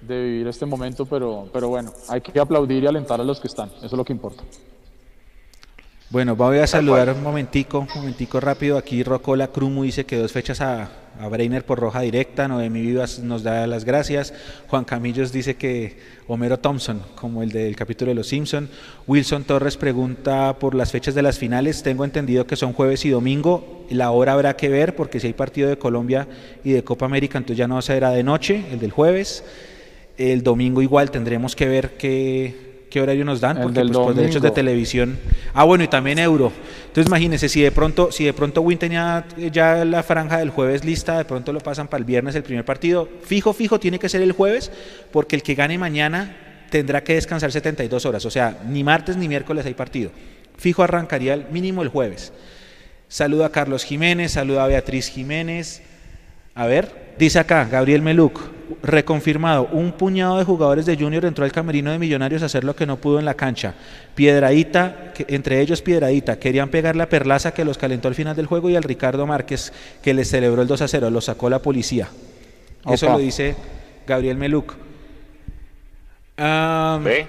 de 0.00 0.22
vivir 0.22 0.46
este 0.46 0.64
momento, 0.64 1.04
pero, 1.04 1.48
pero 1.52 1.68
bueno, 1.68 1.92
hay 2.08 2.22
que 2.22 2.40
aplaudir 2.40 2.82
y 2.82 2.86
alentar 2.86 3.20
a 3.20 3.24
los 3.24 3.40
que 3.40 3.48
están, 3.48 3.68
eso 3.76 3.86
es 3.86 3.92
lo 3.92 4.04
que 4.04 4.12
importa. 4.12 4.42
Bueno, 6.10 6.34
voy 6.34 6.58
a 6.58 6.66
saludar 6.66 7.08
un 7.10 7.22
momentico, 7.22 7.78
un 7.78 7.88
momentico 7.94 8.40
rápido. 8.40 8.76
Aquí 8.76 9.04
Rocola 9.04 9.46
Crumu 9.46 9.84
dice 9.84 10.04
que 10.04 10.16
dos 10.16 10.32
fechas 10.32 10.60
a, 10.60 10.88
a 11.18 11.28
Breiner 11.28 11.64
por 11.64 11.78
roja 11.78 12.00
directa. 12.00 12.48
Noemi 12.48 12.80
Vivas 12.80 13.18
nos 13.18 13.42
da 13.42 13.66
las 13.66 13.84
gracias. 13.84 14.32
Juan 14.68 14.84
Camillos 14.84 15.32
dice 15.32 15.56
que 15.56 15.96
Homero 16.28 16.58
Thompson, 16.58 17.02
como 17.14 17.42
el 17.42 17.50
del 17.50 17.74
capítulo 17.76 18.10
de 18.10 18.14
Los 18.14 18.28
Simpson. 18.28 18.68
Wilson 19.06 19.44
Torres 19.44 19.76
pregunta 19.76 20.56
por 20.58 20.74
las 20.74 20.92
fechas 20.92 21.14
de 21.14 21.22
las 21.22 21.38
finales. 21.38 21.82
Tengo 21.82 22.04
entendido 22.04 22.46
que 22.46 22.56
son 22.56 22.72
jueves 22.72 23.04
y 23.04 23.10
domingo. 23.10 23.86
La 23.90 24.10
hora 24.12 24.34
habrá 24.34 24.56
que 24.56 24.68
ver 24.68 24.94
porque 24.94 25.20
si 25.20 25.26
hay 25.26 25.32
partido 25.32 25.68
de 25.68 25.78
Colombia 25.78 26.28
y 26.62 26.72
de 26.72 26.84
Copa 26.84 27.06
América, 27.06 27.38
entonces 27.38 27.58
ya 27.58 27.66
no 27.66 27.82
será 27.82 28.10
de 28.10 28.22
noche, 28.22 28.64
el 28.70 28.78
del 28.78 28.92
jueves. 28.92 29.44
El 30.16 30.42
domingo 30.42 30.82
igual 30.82 31.10
tendremos 31.10 31.56
que 31.56 31.66
ver 31.66 31.96
qué, 31.96 32.69
¿Qué 32.90 33.00
horario 33.00 33.24
nos 33.24 33.40
dan? 33.40 33.56
El 33.56 33.62
Porque 33.62 33.80
pues, 33.82 33.92
por 33.92 34.14
derechos 34.14 34.42
de 34.42 34.50
televisión. 34.50 35.16
Ah, 35.54 35.62
bueno, 35.62 35.84
y 35.84 35.88
también 35.88 36.18
euro. 36.18 36.52
Entonces 36.88 37.06
imagínense, 37.06 37.48
si 37.48 37.62
de 37.62 37.70
pronto, 37.70 38.10
si 38.10 38.24
de 38.24 38.32
pronto 38.32 38.62
Win 38.62 38.78
tenía 38.78 39.24
ya 39.52 39.84
la 39.84 40.02
franja 40.02 40.38
del 40.38 40.50
jueves 40.50 40.84
lista, 40.84 41.16
de 41.16 41.24
pronto 41.24 41.52
lo 41.52 41.60
pasan 41.60 41.86
para 41.86 42.00
el 42.00 42.04
viernes 42.04 42.34
el 42.34 42.42
primer 42.42 42.64
partido. 42.64 43.08
Fijo, 43.22 43.52
fijo, 43.52 43.78
tiene 43.78 44.00
que 44.00 44.08
ser 44.08 44.22
el 44.22 44.32
jueves, 44.32 44.72
porque 45.12 45.36
el 45.36 45.44
que 45.44 45.54
gane 45.54 45.78
mañana 45.78 46.36
tendrá 46.70 47.04
que 47.04 47.14
descansar 47.14 47.52
72 47.52 48.04
horas. 48.06 48.24
O 48.24 48.30
sea, 48.30 48.58
ni 48.68 48.82
martes 48.82 49.16
ni 49.16 49.28
miércoles 49.28 49.64
hay 49.66 49.74
partido. 49.74 50.10
Fijo 50.56 50.82
arrancaría 50.82 51.34
el 51.34 51.46
mínimo 51.52 51.82
el 51.82 51.88
jueves. 51.88 52.32
Saludo 53.06 53.44
a 53.44 53.52
Carlos 53.52 53.84
Jiménez, 53.84 54.32
saludo 54.32 54.60
a 54.60 54.66
Beatriz 54.66 55.08
Jiménez. 55.08 55.82
A 56.60 56.66
ver, 56.66 57.14
dice 57.18 57.38
acá 57.38 57.64
Gabriel 57.64 58.02
Meluc, 58.02 58.38
reconfirmado, 58.82 59.66
un 59.72 59.92
puñado 59.92 60.36
de 60.36 60.44
jugadores 60.44 60.84
de 60.84 60.94
Junior 60.94 61.24
entró 61.24 61.46
al 61.46 61.52
camerino 61.52 61.90
de 61.90 61.98
Millonarios 61.98 62.42
a 62.42 62.46
hacer 62.46 62.64
lo 62.64 62.76
que 62.76 62.84
no 62.84 62.98
pudo 62.98 63.18
en 63.18 63.24
la 63.24 63.32
cancha. 63.32 63.72
Piedradita, 64.14 65.12
que- 65.14 65.24
entre 65.28 65.62
ellos 65.62 65.80
Piedradita, 65.80 66.38
querían 66.38 66.68
pegar 66.68 66.96
la 66.96 67.08
perlaza 67.08 67.54
que 67.54 67.64
los 67.64 67.78
calentó 67.78 68.08
al 68.08 68.14
final 68.14 68.36
del 68.36 68.44
juego 68.44 68.68
y 68.68 68.76
al 68.76 68.82
Ricardo 68.82 69.26
Márquez 69.26 69.72
que 70.02 70.12
les 70.12 70.28
celebró 70.28 70.60
el 70.60 70.68
2 70.68 70.82
a 70.82 70.88
0, 70.88 71.08
lo 71.08 71.22
sacó 71.22 71.48
la 71.48 71.60
policía. 71.60 72.08
Eso 72.90 73.06
lo 73.08 73.16
dice 73.18 73.54
Gabriel 74.06 74.36
Meluc. 74.36 74.74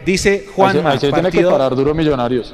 Dice 0.06 0.46
tiene 1.12 1.30
que 1.30 1.38
partido- 1.38 1.52
parar 1.52 1.74
duro 1.74 1.94
Millonarios. 1.96 2.54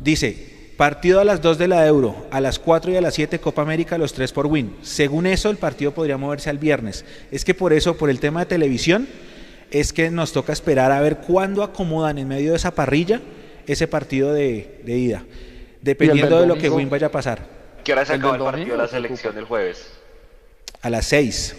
Dice, 0.00 0.57
partido 0.78 1.20
a 1.20 1.24
las 1.24 1.42
2 1.42 1.58
de 1.58 1.68
la 1.68 1.86
Euro, 1.86 2.26
a 2.30 2.40
las 2.40 2.58
4 2.58 2.92
y 2.92 2.96
a 2.96 3.00
las 3.02 3.12
7 3.14 3.38
Copa 3.40 3.60
América, 3.62 3.98
los 3.98 4.14
3 4.14 4.32
por 4.32 4.46
win. 4.46 4.76
Según 4.80 5.26
eso, 5.26 5.50
el 5.50 5.56
partido 5.58 5.92
podría 5.92 6.16
moverse 6.16 6.48
al 6.48 6.56
viernes. 6.58 7.04
Es 7.30 7.44
que 7.44 7.52
por 7.52 7.72
eso, 7.74 7.96
por 7.98 8.08
el 8.08 8.20
tema 8.20 8.40
de 8.40 8.46
televisión, 8.46 9.06
es 9.70 9.92
que 9.92 10.10
nos 10.10 10.32
toca 10.32 10.52
esperar 10.54 10.92
a 10.92 11.00
ver 11.00 11.16
cuándo 11.18 11.62
acomodan 11.62 12.16
en 12.16 12.28
medio 12.28 12.52
de 12.52 12.56
esa 12.56 12.70
parrilla 12.70 13.20
ese 13.66 13.86
partido 13.88 14.32
de, 14.32 14.80
de 14.84 14.96
ida. 14.96 15.24
Dependiendo 15.82 16.36
del 16.38 16.48
de 16.48 16.54
lo 16.54 16.58
que? 16.60 16.70
Win 16.70 16.88
vaya 16.88 17.08
a 17.08 17.10
pasar. 17.10 17.44
¿Qué 17.84 17.92
hora 17.92 18.06
se 18.06 18.14
acaba 18.14 18.32
del 18.34 18.42
el 18.42 18.46
partido 18.46 18.70
de 18.76 18.82
la 18.82 18.88
selección 18.88 19.36
el 19.36 19.44
jueves? 19.44 19.90
A 20.80 20.88
las 20.90 21.06
6. 21.06 21.56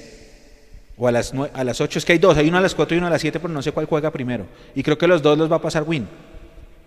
O 0.98 1.08
a 1.08 1.12
las, 1.12 1.34
nue- 1.34 1.50
a 1.54 1.64
las 1.64 1.80
8. 1.82 2.00
Es 2.00 2.06
que 2.06 2.14
hay 2.14 2.20
dos. 2.20 2.38
Hay 2.38 2.48
uno 2.48 2.58
a 2.58 2.62
las 2.62 2.74
4 2.74 2.96
y 2.96 2.98
uno 2.98 3.08
a 3.08 3.10
las 3.10 3.22
7, 3.22 3.40
pero 3.40 3.54
no 3.54 3.62
sé 3.62 3.72
cuál 3.74 3.86
juega 3.86 4.12
primero. 4.12 4.46
Y 4.76 4.82
creo 4.82 4.98
que 4.98 5.08
los 5.08 5.22
dos 5.22 5.38
los 5.38 5.52
va 5.52 5.58
a 5.58 5.62
pasar 5.62 5.84
Win. 5.84 6.08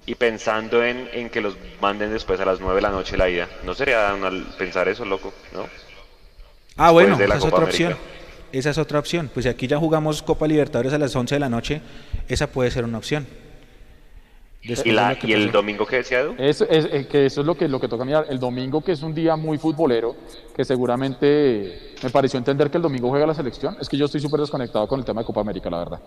Y 0.04 0.14
pensando 0.16 0.84
en, 0.84 1.08
en 1.12 1.30
que 1.30 1.40
los 1.40 1.56
manden 1.80 2.10
después 2.12 2.40
a 2.40 2.44
las 2.44 2.60
9 2.60 2.74
de 2.76 2.82
la 2.82 2.90
noche 2.90 3.16
la 3.16 3.28
ida. 3.30 3.48
¿No 3.64 3.72
sería 3.74 4.12
una- 4.14 4.30
pensar 4.58 4.88
eso, 4.88 5.04
loco? 5.04 5.32
¿No? 5.54 5.66
Ah, 6.76 6.90
bueno, 6.90 7.14
esa 7.14 7.24
es 7.24 7.44
otra 7.44 7.58
América. 7.58 7.64
opción. 7.64 7.96
Esa 8.50 8.70
es 8.70 8.78
otra 8.78 8.98
opción. 8.98 9.30
Pues 9.32 9.44
si 9.44 9.48
aquí 9.48 9.66
ya 9.68 9.78
jugamos 9.78 10.22
Copa 10.22 10.46
Libertadores 10.48 10.92
a 10.92 10.98
las 10.98 11.14
11 11.14 11.36
de 11.36 11.38
la 11.40 11.48
noche, 11.48 11.80
esa 12.28 12.48
puede 12.48 12.70
ser 12.70 12.84
una 12.84 12.98
opción. 12.98 13.26
Después 14.64 14.86
¿Y, 14.86 14.92
la, 14.92 15.16
y 15.22 15.32
el 15.32 15.50
domingo 15.50 15.84
que 15.86 15.96
decía 15.96 16.20
Edu? 16.20 16.34
Es, 16.38 16.60
es- 16.60 16.84
es 16.92 17.06
que 17.06 17.26
eso 17.26 17.40
es 17.40 17.46
lo 17.46 17.56
que, 17.56 17.66
lo 17.68 17.80
que 17.80 17.88
toca 17.88 18.04
mirar. 18.04 18.26
El 18.28 18.38
domingo, 18.38 18.82
que 18.82 18.92
es 18.92 19.02
un 19.02 19.14
día 19.14 19.36
muy 19.36 19.58
futbolero, 19.58 20.14
que 20.54 20.64
seguramente 20.64 21.94
me 22.02 22.10
pareció 22.10 22.38
entender 22.38 22.70
que 22.70 22.76
el 22.76 22.82
domingo 22.82 23.08
juega 23.08 23.26
la 23.26 23.34
selección. 23.34 23.76
Es 23.80 23.88
que 23.88 23.96
yo 23.96 24.06
estoy 24.06 24.20
súper 24.20 24.40
desconectado 24.40 24.86
con 24.88 24.98
el 25.00 25.04
tema 25.06 25.20
de 25.22 25.26
Copa 25.26 25.40
América, 25.40 25.68
la 25.70 25.78
verdad. 25.78 26.00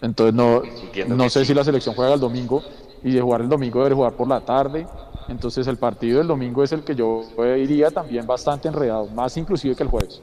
Entonces 0.00 0.34
no, 0.34 0.62
Entiendo 0.64 1.16
no 1.16 1.28
sé 1.30 1.40
sí. 1.40 1.46
si 1.46 1.54
la 1.54 1.64
selección 1.64 1.94
juega 1.94 2.14
el 2.14 2.20
domingo 2.20 2.62
y 3.04 3.12
de 3.12 3.20
jugar 3.20 3.40
el 3.42 3.48
domingo 3.48 3.82
debe 3.82 3.94
jugar 3.94 4.12
por 4.14 4.28
la 4.28 4.40
tarde. 4.40 4.86
Entonces 5.28 5.66
el 5.66 5.76
partido 5.76 6.18
del 6.18 6.26
domingo 6.26 6.64
es 6.64 6.72
el 6.72 6.82
que 6.84 6.94
yo 6.94 7.22
iría 7.56 7.90
también 7.90 8.26
bastante 8.26 8.68
enredado, 8.68 9.06
más 9.08 9.36
inclusive 9.36 9.76
que 9.76 9.82
el 9.82 9.88
jueves. 9.88 10.22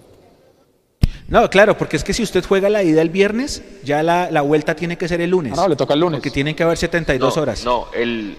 No, 1.27 1.49
claro, 1.49 1.75
porque 1.77 1.95
es 1.97 2.03
que 2.03 2.13
si 2.13 2.21
usted 2.23 2.43
juega 2.45 2.69
la 2.69 2.83
ida 2.83 3.01
el 3.01 3.09
viernes, 3.09 3.63
ya 3.83 4.03
la, 4.03 4.29
la 4.29 4.41
vuelta 4.41 4.75
tiene 4.75 4.97
que 4.97 5.07
ser 5.07 5.21
el 5.21 5.31
lunes. 5.31 5.53
Ah, 5.57 5.63
no, 5.63 5.69
le 5.69 5.75
toca 5.75 5.93
el 5.95 5.99
lunes. 5.99 6.19
Porque 6.19 6.29
tienen 6.31 6.55
que 6.55 6.63
haber 6.63 6.77
72 6.77 7.35
no, 7.35 7.41
horas. 7.41 7.65
No, 7.65 7.87
el, 7.93 8.37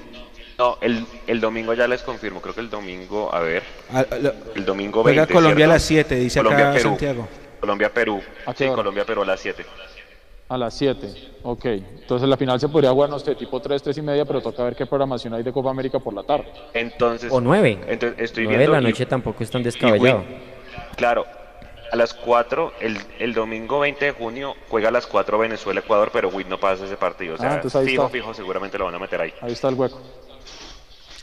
no 0.56 0.78
el, 0.80 1.04
el 1.26 1.40
domingo 1.40 1.74
ya 1.74 1.88
les 1.88 2.02
confirmo. 2.02 2.40
Creo 2.40 2.54
que 2.54 2.60
el 2.60 2.70
domingo, 2.70 3.32
a 3.34 3.40
ver. 3.40 3.64
Ah, 3.92 4.04
lo- 4.20 4.32
El 4.54 4.64
domingo 4.64 5.02
Juega 5.02 5.22
20, 5.22 5.34
Colombia 5.34 5.64
a 5.64 5.68
las 5.68 5.82
7, 5.82 6.14
dice 6.14 6.38
acá 6.38 6.48
Colombia, 6.48 6.72
Perú. 6.72 6.88
Santiago. 6.90 7.28
Colombia, 7.60 7.92
Perú. 7.92 8.20
¿A 8.46 8.52
qué 8.54 8.58
Sí, 8.58 8.64
hora? 8.64 8.76
Colombia, 8.76 9.04
Perú 9.04 9.22
a 9.22 9.26
las 9.26 9.40
7. 9.40 9.66
A 10.48 10.56
las 10.56 10.74
7, 10.74 11.12
ok. 11.42 11.64
Entonces 11.64 12.28
la 12.28 12.36
final 12.36 12.60
se 12.60 12.68
podría 12.68 12.90
jugar, 12.92 13.10
no 13.10 13.18
sé, 13.18 13.34
tipo 13.34 13.60
3, 13.60 13.82
3 13.82 13.98
y 13.98 14.02
media, 14.02 14.24
pero 14.24 14.40
toca 14.40 14.62
ver 14.62 14.76
qué 14.76 14.86
programación 14.86 15.34
hay 15.34 15.42
de 15.42 15.52
Copa 15.52 15.70
América 15.70 15.98
por 15.98 16.14
la 16.14 16.22
tarde. 16.22 16.46
Entonces, 16.72 17.32
O 17.32 17.40
nueve. 17.40 17.80
Entonces, 17.88 18.20
estoy 18.20 18.44
9 18.44 18.52
de 18.58 18.58
viendo 18.66 18.80
la 18.80 18.88
y- 18.88 18.92
noche 18.92 19.06
tampoco 19.06 19.42
es 19.42 19.50
tan 19.50 19.62
y 19.62 19.64
descabellado. 19.64 20.22
Claro, 20.96 21.26
a 21.90 21.96
las 21.96 22.14
4, 22.14 22.74
el, 22.80 22.96
el 23.18 23.34
domingo 23.34 23.80
20 23.80 24.04
de 24.04 24.10
junio 24.12 24.54
juega 24.68 24.90
a 24.90 24.92
las 24.92 25.08
4 25.08 25.36
Venezuela-Ecuador, 25.36 26.10
pero 26.12 26.28
Win 26.28 26.48
no 26.48 26.60
pasa 26.60 26.84
ese 26.84 26.96
partido. 26.96 27.32
O 27.34 27.36
Ah, 27.36 27.40
sea, 27.40 27.54
entonces 27.54 27.80
ahí 27.80 27.86
fijo, 27.88 28.02
está. 28.04 28.12
fijo, 28.12 28.34
seguramente 28.34 28.78
lo 28.78 28.84
van 28.84 28.94
a 28.94 28.98
meter 29.00 29.20
ahí. 29.20 29.32
Ahí 29.40 29.52
está 29.52 29.68
el 29.68 29.74
hueco. 29.74 30.00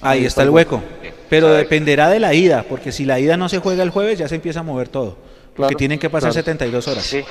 Ahí 0.02 0.26
está 0.26 0.44
el 0.44 0.50
hueco. 0.50 0.82
Pero 1.30 1.48
dependerá 1.48 2.10
de 2.10 2.20
la 2.20 2.34
ida, 2.34 2.66
porque 2.68 2.92
si 2.92 3.06
la 3.06 3.22
ida 3.22 3.38
no 3.38 3.48
se 3.48 3.60
juega 3.60 3.84
el 3.84 3.90
jueves, 3.90 4.20
ya 4.20 4.28
se 4.28 4.36
empieza 4.36 4.60
a 4.60 4.64
mover 4.64 4.90
todo. 4.90 5.16
Porque 5.56 5.56
Claro, 5.56 5.78
tienen 5.78 5.98
que 6.00 6.10
pasar 6.10 6.32
claro. 6.32 6.44
72 6.46 6.88
horas. 6.90 7.04
Sí. 7.06 7.24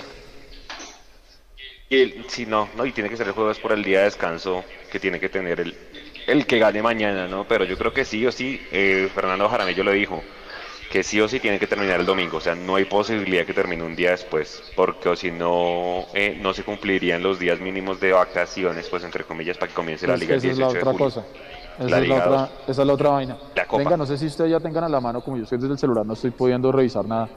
Y 1.92 2.00
el, 2.00 2.24
sí, 2.28 2.46
no, 2.46 2.70
no, 2.74 2.86
y 2.86 2.92
tiene 2.92 3.10
que 3.10 3.16
ser 3.16 3.26
el 3.26 3.34
jueves 3.34 3.58
por 3.58 3.72
el 3.72 3.84
día 3.84 3.98
de 3.98 4.04
descanso 4.06 4.64
que 4.90 4.98
tiene 4.98 5.20
que 5.20 5.28
tener 5.28 5.60
el, 5.60 5.76
el 6.26 6.46
que 6.46 6.58
gane 6.58 6.82
mañana, 6.82 7.28
¿no? 7.28 7.46
Pero 7.46 7.64
yo 7.64 7.76
creo 7.76 7.92
que 7.92 8.04
sí 8.06 8.24
o 8.26 8.32
sí, 8.32 8.66
eh, 8.70 9.10
Fernando 9.14 9.48
Jaramillo 9.48 9.84
lo 9.84 9.92
dijo, 9.92 10.24
que 10.88 11.02
sí 11.02 11.20
o 11.20 11.28
sí 11.28 11.40
tiene 11.40 11.58
que 11.58 11.66
terminar 11.66 12.00
el 12.00 12.06
domingo, 12.06 12.38
o 12.38 12.40
sea, 12.40 12.54
no 12.54 12.76
hay 12.76 12.86
posibilidad 12.86 13.44
que 13.46 13.54
termine 13.54 13.82
un 13.84 13.96
día 13.96 14.10
después, 14.12 14.64
porque 14.74 15.08
o 15.10 15.16
si 15.16 15.30
no, 15.32 16.08
eh, 16.14 16.34
no 16.40 16.54
se 16.54 16.64
cumplirían 16.64 17.22
los 17.22 17.38
días 17.38 17.60
mínimos 17.60 18.00
de 18.00 18.12
vacaciones, 18.12 18.88
pues 18.88 19.04
entre 19.04 19.24
comillas, 19.24 19.58
para 19.58 19.68
que 19.68 19.74
comience 19.74 20.06
la 20.06 20.16
Es 20.16 20.18
liga 20.18 20.36
esa 20.36 20.50
es 20.50 20.58
la 20.58 20.68
18 20.68 20.78
de 20.78 20.84
otra 20.84 20.92
julio. 20.92 20.94
cosa. 20.94 21.28
Esa 21.78 21.88
La 21.88 22.00
es 22.00 22.06
la, 22.06 22.16
otra, 22.18 22.36
2. 22.38 22.50
esa 22.66 22.82
es 22.82 22.86
la 22.86 22.94
otra 22.94 23.10
vaina. 23.10 23.40
La. 23.54 23.66
Venga, 23.72 23.96
no 23.96 24.06
sé 24.06 24.18
si 24.18 24.26
ustedes 24.26 24.50
ya 24.50 24.60
tengan 24.60 24.84
a 24.84 24.88
la 24.88 25.00
mano, 25.00 25.22
como 25.22 25.36
yo 25.38 25.44
estoy 25.44 25.58
desde 25.58 25.72
el 25.72 25.78
celular, 25.78 26.04
no 26.06 26.14
estoy 26.14 26.30
pudiendo 26.32 26.70
revisar 26.72 27.06
nada. 27.06 27.30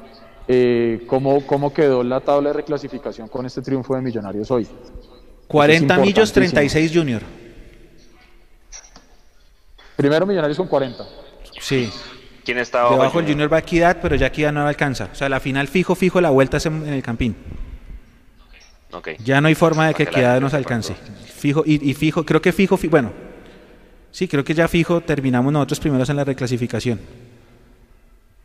Eh, 0.48 1.04
¿cómo, 1.08 1.46
¿Cómo 1.48 1.74
quedó 1.74 2.04
la 2.04 2.20
tabla 2.22 2.50
de 2.50 2.54
reclasificación 2.54 3.28
con 3.28 3.46
este 3.46 3.62
triunfo 3.62 3.96
de 3.96 4.02
Millonarios 4.02 4.52
hoy? 4.52 4.68
40 5.48 5.98
millos, 5.98 6.08
importantísimo. 6.30 6.34
36 6.34 6.92
Junior. 6.94 7.22
Primero 9.96 10.26
Millonarios 10.26 10.58
con 10.58 10.68
40. 10.68 11.04
Sí. 11.60 11.90
¿Quién 12.44 12.58
está 12.60 12.82
abajo? 12.82 12.96
Debajo 12.96 13.20
el 13.22 13.26
Junior? 13.28 13.52
Va 13.52 13.58
a 13.58 13.60
Equidad, 13.62 13.98
pero 14.02 14.16
ya 14.16 14.28
Equidad 14.28 14.52
no 14.54 14.68
alcanza. 14.68 15.10
O 15.12 15.16
sea, 15.16 15.30
la 15.30 15.40
final 15.40 15.68
fijo, 15.68 15.96
fijo, 15.96 16.22
la 16.22 16.30
vuelta 16.30 16.58
es 16.58 16.66
en, 16.66 16.86
en 16.88 16.94
el 16.94 17.02
Campín. 17.04 17.36
Ok. 18.92 19.10
Ya 19.24 19.42
no 19.42 19.48
hay 19.48 19.56
forma 19.56 19.88
de 19.88 19.94
que 19.94 20.04
Equidad 20.04 20.40
nos 20.42 20.54
alcance. 20.54 20.94
Fijo, 21.26 21.64
y, 21.66 21.90
y 21.90 21.94
fijo, 21.94 22.24
creo 22.26 22.42
que 22.42 22.52
fijo, 22.52 22.78
fi- 22.78 22.88
bueno. 22.88 23.12
Sí, 24.12 24.28
creo 24.28 24.44
que 24.44 24.54
ya 24.54 24.68
fijo 24.68 25.02
terminamos 25.02 25.52
nosotros 25.52 25.80
primeros 25.80 26.10
en 26.10 26.16
la 26.18 26.24
reclasificación. 26.24 27.00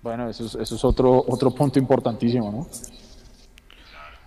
Bueno, 0.03 0.29
eso 0.29 0.47
es, 0.47 0.55
eso 0.55 0.75
es 0.77 0.85
otro, 0.85 1.25
otro 1.29 1.51
punto 1.51 1.79
importantísimo, 1.79 2.51
¿no? 2.51 2.67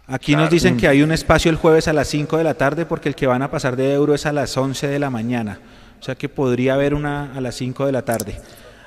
Aquí 0.06 0.36
nos 0.36 0.50
dicen 0.50 0.76
que 0.76 0.88
hay 0.88 1.02
un 1.02 1.14
espacio 1.14 1.50
el 1.50 1.56
jueves 1.56 1.88
a 1.88 1.94
las 1.94 2.10
5 2.10 2.38
de 2.38 2.44
la 2.44 2.56
tarde 2.56 2.86
porque 2.86 3.08
el 3.08 3.16
que 3.16 3.26
van 3.26 3.42
a 3.42 3.50
pasar 3.50 3.78
de 3.78 3.94
euro 3.94 4.14
es 4.14 4.26
a 4.26 4.34
las 4.34 4.56
11 4.58 4.88
de 4.88 5.00
la 5.00 5.10
mañana. 5.10 5.60
O 6.00 6.04
sea 6.04 6.16
que 6.16 6.28
podría 6.28 6.74
haber 6.74 6.94
una 6.94 7.34
a 7.34 7.40
las 7.40 7.56
5 7.56 7.86
de 7.86 7.92
la 7.94 8.04
tarde. 8.04 8.38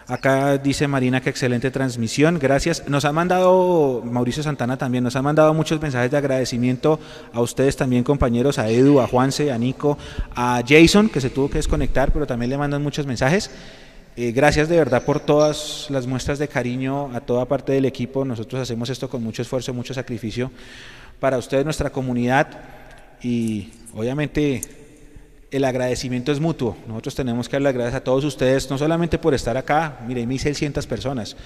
Acá 0.08 0.58
dice 0.58 0.86
Marina 0.86 1.20
que 1.20 1.30
excelente 1.30 1.70
transmisión, 1.70 2.38
gracias. 2.38 2.86
Nos 2.86 3.04
ha 3.06 3.12
mandado, 3.12 4.02
Mauricio 4.04 4.42
Santana 4.42 4.76
también, 4.76 5.02
nos 5.02 5.16
ha 5.16 5.22
mandado 5.22 5.52
muchos 5.54 5.80
mensajes 5.80 6.10
de 6.10 6.18
agradecimiento 6.18 7.00
a 7.32 7.40
ustedes 7.40 7.76
también 7.76 8.04
compañeros, 8.04 8.58
a 8.58 8.68
Edu, 8.68 9.00
a 9.00 9.08
Juanse, 9.08 9.50
a 9.50 9.58
Nico, 9.58 9.98
a 10.36 10.62
Jason 10.68 11.08
que 11.08 11.20
se 11.20 11.30
tuvo 11.30 11.48
que 11.48 11.58
desconectar, 11.58 12.12
pero 12.12 12.26
también 12.26 12.50
le 12.50 12.58
mandan 12.58 12.82
muchos 12.82 13.06
mensajes. 13.06 13.50
Eh, 14.18 14.32
gracias 14.32 14.70
de 14.70 14.78
verdad 14.78 15.02
por 15.02 15.20
todas 15.20 15.88
las 15.90 16.06
muestras 16.06 16.38
de 16.38 16.48
cariño 16.48 17.14
a 17.14 17.20
toda 17.20 17.44
parte 17.44 17.72
del 17.72 17.84
equipo. 17.84 18.24
Nosotros 18.24 18.62
hacemos 18.62 18.88
esto 18.88 19.10
con 19.10 19.22
mucho 19.22 19.42
esfuerzo, 19.42 19.74
mucho 19.74 19.92
sacrificio 19.92 20.50
para 21.20 21.36
ustedes, 21.36 21.66
nuestra 21.66 21.90
comunidad. 21.90 22.48
Y 23.22 23.72
obviamente 23.94 24.62
el 25.50 25.64
agradecimiento 25.64 26.32
es 26.32 26.40
mutuo. 26.40 26.78
Nosotros 26.88 27.14
tenemos 27.14 27.46
que 27.46 27.56
dar 27.56 27.62
las 27.62 27.74
gracias 27.74 27.96
a 27.96 28.04
todos 28.04 28.24
ustedes, 28.24 28.70
no 28.70 28.78
solamente 28.78 29.18
por 29.18 29.34
estar 29.34 29.58
acá, 29.58 29.98
mire, 30.08 30.26
1600 30.26 30.86
personas. 30.86 31.36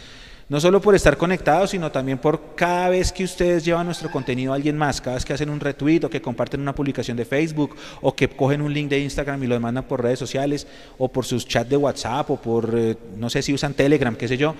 No 0.51 0.60
solo 0.60 0.81
por 0.81 0.97
estar 0.97 1.16
conectados, 1.16 1.70
sino 1.70 1.90
también 1.93 2.18
por 2.18 2.56
cada 2.56 2.89
vez 2.89 3.12
que 3.12 3.22
ustedes 3.22 3.64
llevan 3.64 3.86
nuestro 3.86 4.10
contenido 4.10 4.52
a 4.52 4.56
alguien 4.56 4.77
más, 4.77 5.01
cada 5.01 5.14
vez 5.14 5.24
que 5.24 5.32
hacen 5.32 5.48
un 5.48 5.60
retweet 5.60 6.02
o 6.05 6.10
que 6.10 6.20
comparten 6.20 6.60
una 6.60 6.74
publicación 6.74 7.16
de 7.16 7.24
Facebook 7.24 7.77
o 8.02 8.14
que 8.16 8.28
cogen 8.28 8.60
un 8.60 8.74
link 8.74 8.89
de 8.90 8.98
Instagram 8.98 9.43
y 9.44 9.47
lo 9.47 9.59
mandan 9.60 9.85
por 9.85 10.02
redes 10.02 10.18
sociales 10.18 10.66
o 10.98 11.06
por 11.06 11.24
sus 11.24 11.47
chats 11.47 11.70
de 11.70 11.77
WhatsApp 11.77 12.28
o 12.32 12.36
por, 12.36 12.74
eh, 12.77 12.97
no 13.16 13.31
sé 13.31 13.43
si 13.43 13.55
usan 13.55 13.74
Telegram, 13.74 14.14
qué 14.16 14.27
sé 14.27 14.36
yo. 14.36 14.56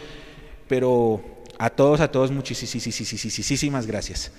Pero 0.68 1.20
a 1.58 1.68
todos, 1.70 2.00
a 2.00 2.08
todos, 2.08 2.30
muchísimas 2.30 3.86
gracias. 3.86 4.30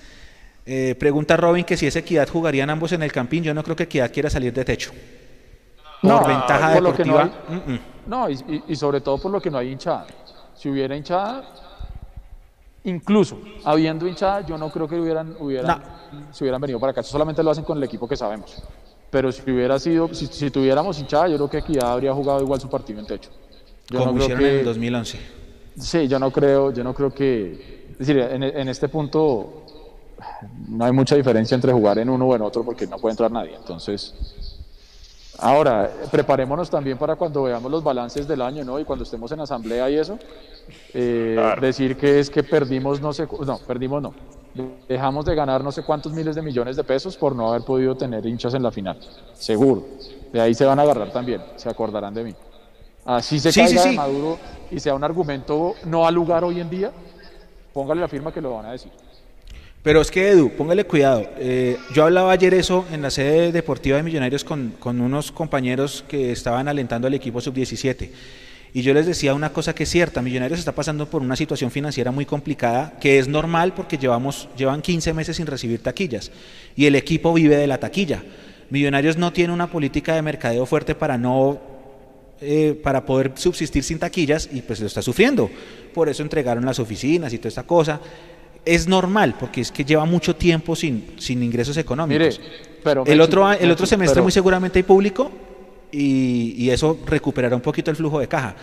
Eh, 0.64 0.94
pregunta 0.98 1.36
Robin 1.36 1.64
que 1.66 1.76
si 1.76 1.86
es 1.86 1.94
Equidad 1.96 2.28
jugarían 2.30 2.70
ambos 2.70 2.92
en 2.92 3.02
el 3.02 3.12
Campín. 3.12 3.44
Yo 3.44 3.52
no 3.52 3.62
creo 3.62 3.76
que 3.76 3.82
Equidad 3.82 4.10
quiera 4.10 4.30
salir 4.30 4.54
de 4.54 4.64
techo. 4.64 4.90
Por 6.00 6.10
No, 6.10 6.24
ventaja 6.26 6.72
por 6.74 6.82
lo 6.82 6.94
que 6.96 7.04
no 7.04 7.18
deportiva. 7.18 7.44
hay- 7.48 7.54
mm, 7.56 7.72
mm. 7.74 7.80
No, 8.06 8.28
y, 8.30 8.32
y- 8.34 8.62
y 8.68 8.76
sobre 8.76 9.00
todo 9.00 9.18
por 9.18 9.30
lo 9.30 9.40
que 9.40 9.50
no 9.50 9.58
hay 9.58 9.68
hinchada. 9.70 10.06
Si 10.62 10.68
hubiera 10.70 10.94
hinchada, 10.96 11.42
incluso 12.84 13.36
habiendo 13.64 14.06
hinchada, 14.06 14.46
yo 14.46 14.56
no 14.56 14.70
creo 14.70 14.86
que 14.86 14.94
hubieran, 15.00 15.34
hubieran, 15.40 15.82
se 16.30 16.44
hubieran 16.44 16.60
venido 16.60 16.78
para 16.78 16.92
acá. 16.92 17.02
Solamente 17.02 17.42
lo 17.42 17.50
hacen 17.50 17.64
con 17.64 17.78
el 17.78 17.82
equipo 17.82 18.06
que 18.06 18.16
sabemos. 18.16 18.62
Pero 19.10 19.32
si 19.32 19.50
hubiera 19.50 19.76
sido, 19.80 20.14
si, 20.14 20.28
si 20.28 20.52
tuviéramos 20.52 21.00
hinchada, 21.00 21.26
yo 21.26 21.34
creo 21.36 21.48
que 21.50 21.58
Equidad 21.58 21.90
habría 21.92 22.14
jugado 22.14 22.40
igual 22.42 22.60
su 22.60 22.68
partido 22.70 23.00
en 23.00 23.06
techo. 23.06 23.30
Yo 23.90 23.98
como 23.98 24.12
no 24.12 24.14
creo 24.14 24.22
hicieron 24.26 24.44
que- 24.44 24.50
en 24.52 24.58
el 24.60 24.64
2011. 24.64 25.18
Sí, 25.76 26.06
yo 26.06 26.20
no 26.20 26.30
creo, 26.30 26.72
yo 26.72 26.84
no 26.84 26.94
creo 26.94 27.12
que, 27.12 27.88
es 27.90 27.98
decir, 27.98 28.18
en, 28.18 28.44
en 28.44 28.68
este 28.68 28.88
punto 28.88 29.64
no 30.68 30.84
hay 30.84 30.92
mucha 30.92 31.16
diferencia 31.16 31.56
entre 31.56 31.72
jugar 31.72 31.98
en 31.98 32.08
uno 32.08 32.26
o 32.26 32.36
en 32.36 32.42
otro 32.42 32.62
porque 32.64 32.86
no 32.86 32.98
puede 32.98 33.14
entrar 33.14 33.32
nadie. 33.32 33.56
Entonces, 33.56 34.14
ahora 35.42 35.90
preparémonos 36.10 36.70
también 36.70 36.96
para 36.96 37.16
cuando 37.16 37.42
veamos 37.42 37.70
los 37.70 37.82
balances 37.84 38.26
del 38.26 38.40
año, 38.40 38.64
¿no? 38.64 38.78
Y 38.78 38.84
cuando 38.84 39.02
estemos 39.04 39.30
en 39.32 39.40
asamblea 39.40 39.90
y 39.90 39.96
eso, 39.96 40.18
eh, 40.94 41.36
decir 41.60 41.96
que 41.96 42.20
es 42.20 42.30
que 42.30 42.42
perdimos 42.42 43.00
no 43.00 43.12
sé, 43.12 43.26
no, 43.44 43.58
perdimos 43.58 44.00
no, 44.02 44.14
dejamos 44.88 45.24
de 45.24 45.34
ganar 45.34 45.62
no 45.62 45.72
sé 45.72 45.82
cuántos 45.82 46.12
miles 46.12 46.34
de 46.36 46.42
millones 46.42 46.76
de 46.76 46.84
pesos 46.84 47.16
por 47.16 47.34
no 47.34 47.50
haber 47.50 47.62
podido 47.62 47.96
tener 47.96 48.24
hinchas 48.24 48.54
en 48.54 48.62
la 48.62 48.70
final, 48.70 48.98
seguro. 49.34 49.84
De 50.32 50.40
ahí 50.40 50.54
se 50.54 50.64
van 50.64 50.78
a 50.78 50.82
agarrar 50.82 51.12
también, 51.12 51.42
se 51.56 51.68
acordarán 51.68 52.14
de 52.14 52.24
mí. 52.24 52.34
Así 53.04 53.38
se 53.40 53.50
Sí, 53.52 53.60
caiga 53.60 53.82
sí, 53.82 53.88
de. 53.90 53.96
Maduro 53.96 54.38
y 54.70 54.80
sea 54.80 54.94
un 54.94 55.04
argumento 55.04 55.74
no 55.84 56.06
al 56.06 56.14
lugar 56.14 56.44
hoy 56.44 56.60
en 56.60 56.70
día, 56.70 56.92
póngale 57.72 58.00
la 58.00 58.08
firma 58.08 58.32
que 58.32 58.40
lo 58.40 58.54
van 58.54 58.66
a 58.66 58.72
decir. 58.72 58.92
Pero 59.82 60.00
es 60.00 60.12
que 60.12 60.30
Edu, 60.30 60.50
póngale 60.50 60.84
cuidado. 60.84 61.28
Eh, 61.38 61.76
yo 61.92 62.04
hablaba 62.04 62.30
ayer 62.30 62.54
eso 62.54 62.84
en 62.92 63.02
la 63.02 63.10
sede 63.10 63.50
deportiva 63.50 63.96
de 63.96 64.04
Millonarios 64.04 64.44
con, 64.44 64.74
unos 64.84 65.32
compañeros 65.32 66.04
que 66.06 66.30
estaban 66.30 66.68
alentando 66.68 67.08
al 67.08 67.14
equipo 67.14 67.40
sub-17. 67.40 68.10
Y 68.74 68.82
yo 68.82 68.94
les 68.94 69.06
decía 69.06 69.34
una 69.34 69.52
cosa 69.52 69.74
que 69.74 69.82
es 69.82 69.90
cierta, 69.90 70.22
Millonarios 70.22 70.60
está 70.60 70.72
pasando 70.72 71.06
por 71.06 71.20
una 71.20 71.34
situación 71.34 71.72
financiera 71.72 72.12
muy 72.12 72.24
complicada, 72.24 72.96
que 73.00 73.18
es 73.18 73.26
normal 73.26 73.74
porque 73.74 73.98
llevamos, 73.98 74.48
llevan 74.56 74.82
15 74.82 75.12
meses 75.14 75.36
sin 75.36 75.46
recibir 75.46 75.82
taquillas 75.82 76.30
y 76.76 76.86
el 76.86 76.94
equipo 76.94 77.34
vive 77.34 77.56
de 77.56 77.66
la 77.66 77.78
taquilla. 77.78 78.22
Millonarios 78.70 79.16
no 79.16 79.32
tiene 79.32 79.52
una 79.52 79.66
política 79.66 80.14
de 80.14 80.22
mercadeo 80.22 80.64
fuerte 80.64 80.94
para 80.94 81.18
no 81.18 81.60
eh, 82.40 82.80
para 82.82 83.04
poder 83.04 83.32
subsistir 83.34 83.82
sin 83.82 83.98
taquillas 83.98 84.48
y 84.50 84.62
pues 84.62 84.80
lo 84.80 84.86
está 84.86 85.02
sufriendo. 85.02 85.50
Por 85.92 86.08
eso 86.08 86.22
entregaron 86.22 86.64
las 86.64 86.78
oficinas 86.78 87.32
y 87.32 87.38
toda 87.38 87.48
esta 87.48 87.64
cosa. 87.64 88.00
Es 88.64 88.86
normal 88.86 89.34
porque 89.38 89.60
es 89.60 89.72
que 89.72 89.84
lleva 89.84 90.04
mucho 90.04 90.36
tiempo 90.36 90.76
sin, 90.76 91.14
sin 91.18 91.42
ingresos 91.42 91.76
económicos. 91.76 92.38
Mire, 92.38 92.50
pero 92.84 93.04
el 93.06 93.20
otro, 93.20 93.50
el 93.52 93.70
otro 93.70 93.86
semestre 93.86 94.16
pero- 94.16 94.22
muy 94.24 94.32
seguramente 94.32 94.78
hay 94.78 94.82
público 94.84 95.30
y, 95.90 96.54
y 96.56 96.70
eso 96.70 96.98
recuperará 97.06 97.56
un 97.56 97.62
poquito 97.62 97.90
el 97.90 97.96
flujo 97.96 98.20
de 98.20 98.28
caja. 98.28 98.54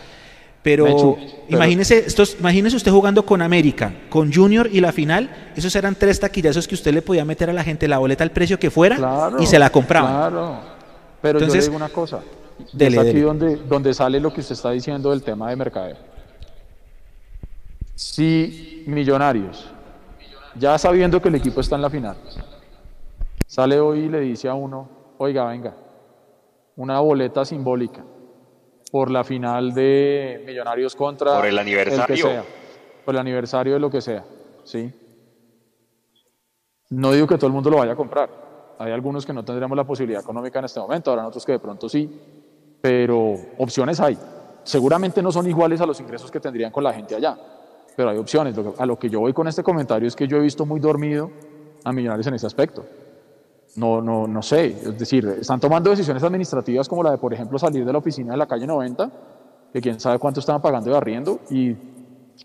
Pero, 0.62 1.18
imagínese, 1.48 2.00
estos, 2.06 2.36
imagínese 2.38 2.76
usted 2.76 2.92
jugando 2.92 3.26
con 3.26 3.42
América, 3.42 3.94
con 4.10 4.32
Junior 4.34 4.70
y 4.72 4.82
la 4.82 4.92
final, 4.92 5.52
esos 5.56 5.74
eran 5.78 5.96
tres 5.96 6.20
taquillazos 6.20 6.68
que 6.68 6.76
usted 6.76 6.94
le 6.94 7.02
podía 7.02 7.24
meter 7.24 7.50
a 7.50 7.54
la 7.54 7.64
gente 7.64 7.88
la 7.88 7.98
boleta 7.98 8.26
al 8.26 8.32
precio 8.32 8.60
que 8.60 8.70
fuera 8.70 8.98
Claro, 8.98 9.42
y 9.42 9.48
se 9.48 9.58
la 9.58 9.70
compraban. 9.70 10.12
Claro. 10.32 10.60
Pero 11.22 11.40
yo 11.40 11.46
Entonces, 11.46 11.64
le 11.66 11.70
digo 11.72 11.78
una 11.78 11.88
cosa. 11.94 12.20
dele, 12.74 12.98
es 12.98 13.02
aquí 13.02 13.08
dele. 13.14 13.22
donde, 13.22 13.56
donde 13.56 13.94
sale 13.94 14.20
lo 14.20 14.34
que 14.34 14.42
usted 14.42 14.54
está 14.54 14.72
diciendo 14.72 15.12
del 15.12 15.24
tema 15.24 15.50
de 15.50 15.56
mercadeo. 15.56 15.96
Si 17.96 18.84
Millonarios, 18.86 19.66
ya 20.56 20.78
sabiendo 20.78 21.22
que 21.22 21.30
el 21.30 21.36
equipo 21.36 21.62
está 21.62 21.76
en 21.76 21.82
la 21.82 21.90
final, 21.90 22.16
sale 23.48 23.80
hoy 23.80 24.00
y 24.00 24.10
le 24.10 24.20
dice 24.20 24.50
a 24.50 24.54
uno, 24.54 24.90
oiga, 25.18 25.46
venga, 25.46 25.74
una 26.76 27.00
boleta 27.00 27.46
simbólica 27.46 28.04
por 28.92 29.12
la 29.12 29.24
final 29.24 29.74
de 29.74 30.44
Millonarios 30.46 30.96
contra 30.96 31.36
Por 31.36 31.46
el 31.46 31.56
que 31.56 31.62
aniversario. 31.62 32.16
sea, 32.28 32.44
por 33.06 33.16
el 33.16 33.20
aniversario 33.22 33.74
de 33.74 33.80
lo 33.80 33.90
que 33.90 34.02
sea, 34.02 34.24
¿sí? 34.64 34.92
No 36.90 37.12
digo 37.12 37.28
que 37.28 37.36
todo 37.36 37.48
el 37.48 37.54
mundo 37.54 37.70
lo 37.70 37.78
vaya 37.78 37.92
a 37.94 37.96
comprar. 37.96 38.30
Hay 38.80 38.92
algunos 38.92 39.26
que 39.26 39.34
no 39.34 39.44
tendremos 39.44 39.76
la 39.76 39.84
posibilidad 39.84 40.22
económica 40.22 40.60
en 40.60 40.66
este 40.66 40.80
momento, 40.80 41.12
habrán 41.12 41.26
otros 41.26 41.46
que 41.46 41.52
de 41.52 41.60
pronto 41.60 41.88
sí, 41.90 42.10
pero 42.82 43.36
opciones 43.58 44.00
hay. 44.00 44.18
Seguramente 44.64 45.22
no 45.22 45.32
son 45.32 45.48
iguales 45.48 45.82
a 45.82 45.86
los 45.86 46.00
ingresos 46.00 46.32
que 46.32 46.40
tendrían 46.40 46.72
con 46.72 46.84
la 46.84 46.94
gente 46.94 47.16
allá, 47.16 47.38
pero 48.00 48.12
hay 48.12 48.18
opciones. 48.18 48.56
A 48.78 48.86
lo 48.86 48.98
que 48.98 49.10
yo 49.10 49.20
voy 49.20 49.34
con 49.34 49.46
este 49.50 49.62
comentario 49.62 50.08
es 50.08 50.16
que 50.16 50.26
yo 50.26 50.38
he 50.38 50.40
visto 50.40 50.66
muy 50.66 50.80
dormido 50.80 51.30
a 51.84 51.92
Millonarios 51.92 52.26
en 52.28 52.34
ese 52.34 52.48
aspecto. 52.48 52.86
No, 53.76 54.02
no, 54.02 54.26
no 54.26 54.42
sé, 54.42 54.68
es 54.68 54.98
decir, 54.98 55.28
están 55.42 55.60
tomando 55.60 55.90
decisiones 55.90 56.24
administrativas 56.24 56.88
como 56.88 57.04
la 57.04 57.12
de, 57.12 57.18
por 57.18 57.34
ejemplo, 57.34 57.60
salir 57.60 57.84
de 57.84 57.92
la 57.92 57.98
oficina 57.98 58.32
de 58.32 58.38
la 58.38 58.48
calle 58.48 58.66
90, 58.66 59.12
que 59.74 59.82
quién 59.82 60.00
sabe 60.00 60.18
cuánto 60.18 60.40
estaban 60.40 60.62
pagando 60.62 60.90
de 60.90 60.96
arriendo, 60.96 61.42
y 61.50 61.76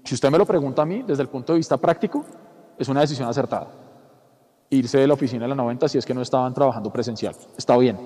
si 0.03 0.17
usted 0.17 0.29
me 0.29 0.39
lo 0.39 0.45
pregunta 0.45 0.83
a 0.83 0.87
mí, 0.87 1.05
desde 1.07 1.23
el 1.23 1.29
punto 1.29 1.53
de 1.53 1.59
vista 1.59 1.77
práctico, 1.77 2.25
es 2.77 2.89
una 2.89 3.03
decisión 3.03 3.29
acertada. 3.29 3.69
Irse 4.71 4.99
de 4.99 5.07
la 5.07 5.15
oficina 5.15 5.45
de 5.45 5.51
la 5.51 5.55
90 5.55 5.87
si 5.87 5.99
es 5.99 6.05
que 6.05 6.15
no 6.15 6.23
estaban 6.23 6.53
trabajando 6.53 6.93
presencial. 6.93 7.37
Está 7.57 7.77
bien. 7.77 7.97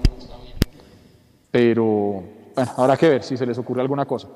Pero, 1.50 2.22
bueno, 2.54 2.72
habrá 2.76 2.98
que 2.98 3.08
ver 3.08 3.22
si 3.22 3.38
se 3.38 3.46
les 3.46 3.56
ocurre 3.56 3.80
alguna 3.80 4.04
cosa. 4.04 4.28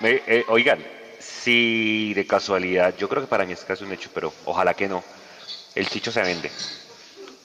Eh, 0.00 0.44
oigan, 0.48 0.80
si 1.28 2.14
de 2.14 2.26
casualidad, 2.26 2.94
yo 2.96 3.08
creo 3.08 3.22
que 3.22 3.28
para 3.28 3.44
mí 3.44 3.52
es 3.52 3.64
casi 3.64 3.84
un 3.84 3.92
hecho, 3.92 4.10
pero 4.12 4.32
ojalá 4.44 4.74
que 4.74 4.88
no, 4.88 5.02
el 5.74 5.88
Chicho 5.88 6.10
se 6.10 6.22
vende. 6.22 6.50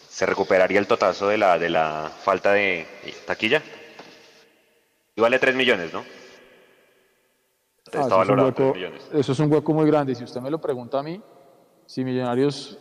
¿Se 0.09 0.25
recuperaría 0.25 0.79
el 0.79 0.87
totazo 0.87 1.27
de 1.27 1.37
la, 1.37 1.57
de 1.57 1.69
la 1.69 2.09
falta 2.23 2.53
de 2.53 2.85
taquilla? 3.25 3.61
Y 5.15 5.21
vale 5.21 5.39
3 5.39 5.55
millones, 5.55 5.93
¿no? 5.93 5.99
Ah, 5.99 7.83
Está 7.85 7.99
eso, 7.99 8.07
es 8.07 8.11
un 8.11 8.17
valorado 8.17 8.47
en 8.49 8.53
3 8.53 8.67
hueco, 8.67 8.77
millones. 8.77 9.01
eso 9.13 9.31
es 9.31 9.39
un 9.39 9.51
hueco 9.51 9.73
muy 9.73 9.85
grande. 9.85 10.15
Si 10.15 10.23
usted 10.23 10.41
me 10.41 10.49
lo 10.49 10.59
pregunta 10.59 10.99
a 10.99 11.03
mí, 11.03 11.21
si 11.85 12.03
Millonarios 12.03 12.77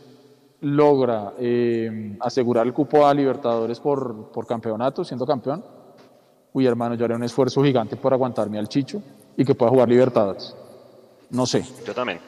logra 0.60 1.32
eh, 1.38 2.16
asegurar 2.20 2.66
el 2.66 2.72
cupo 2.72 3.06
a 3.06 3.12
Libertadores 3.12 3.80
por, 3.80 4.30
por 4.30 4.46
campeonato, 4.46 5.04
siendo 5.04 5.26
campeón, 5.26 5.64
uy, 6.52 6.66
hermano, 6.66 6.94
yo 6.94 7.04
haré 7.04 7.14
un 7.14 7.24
esfuerzo 7.24 7.62
gigante 7.62 7.96
por 7.96 8.12
aguantarme 8.12 8.58
al 8.58 8.68
Chicho 8.68 9.02
y 9.36 9.44
que 9.44 9.54
pueda 9.54 9.70
jugar 9.70 9.88
Libertadores. 9.88 10.54
No 11.32 11.46
sé. 11.46 11.64
Yo 11.86 11.94
también. 11.94 12.20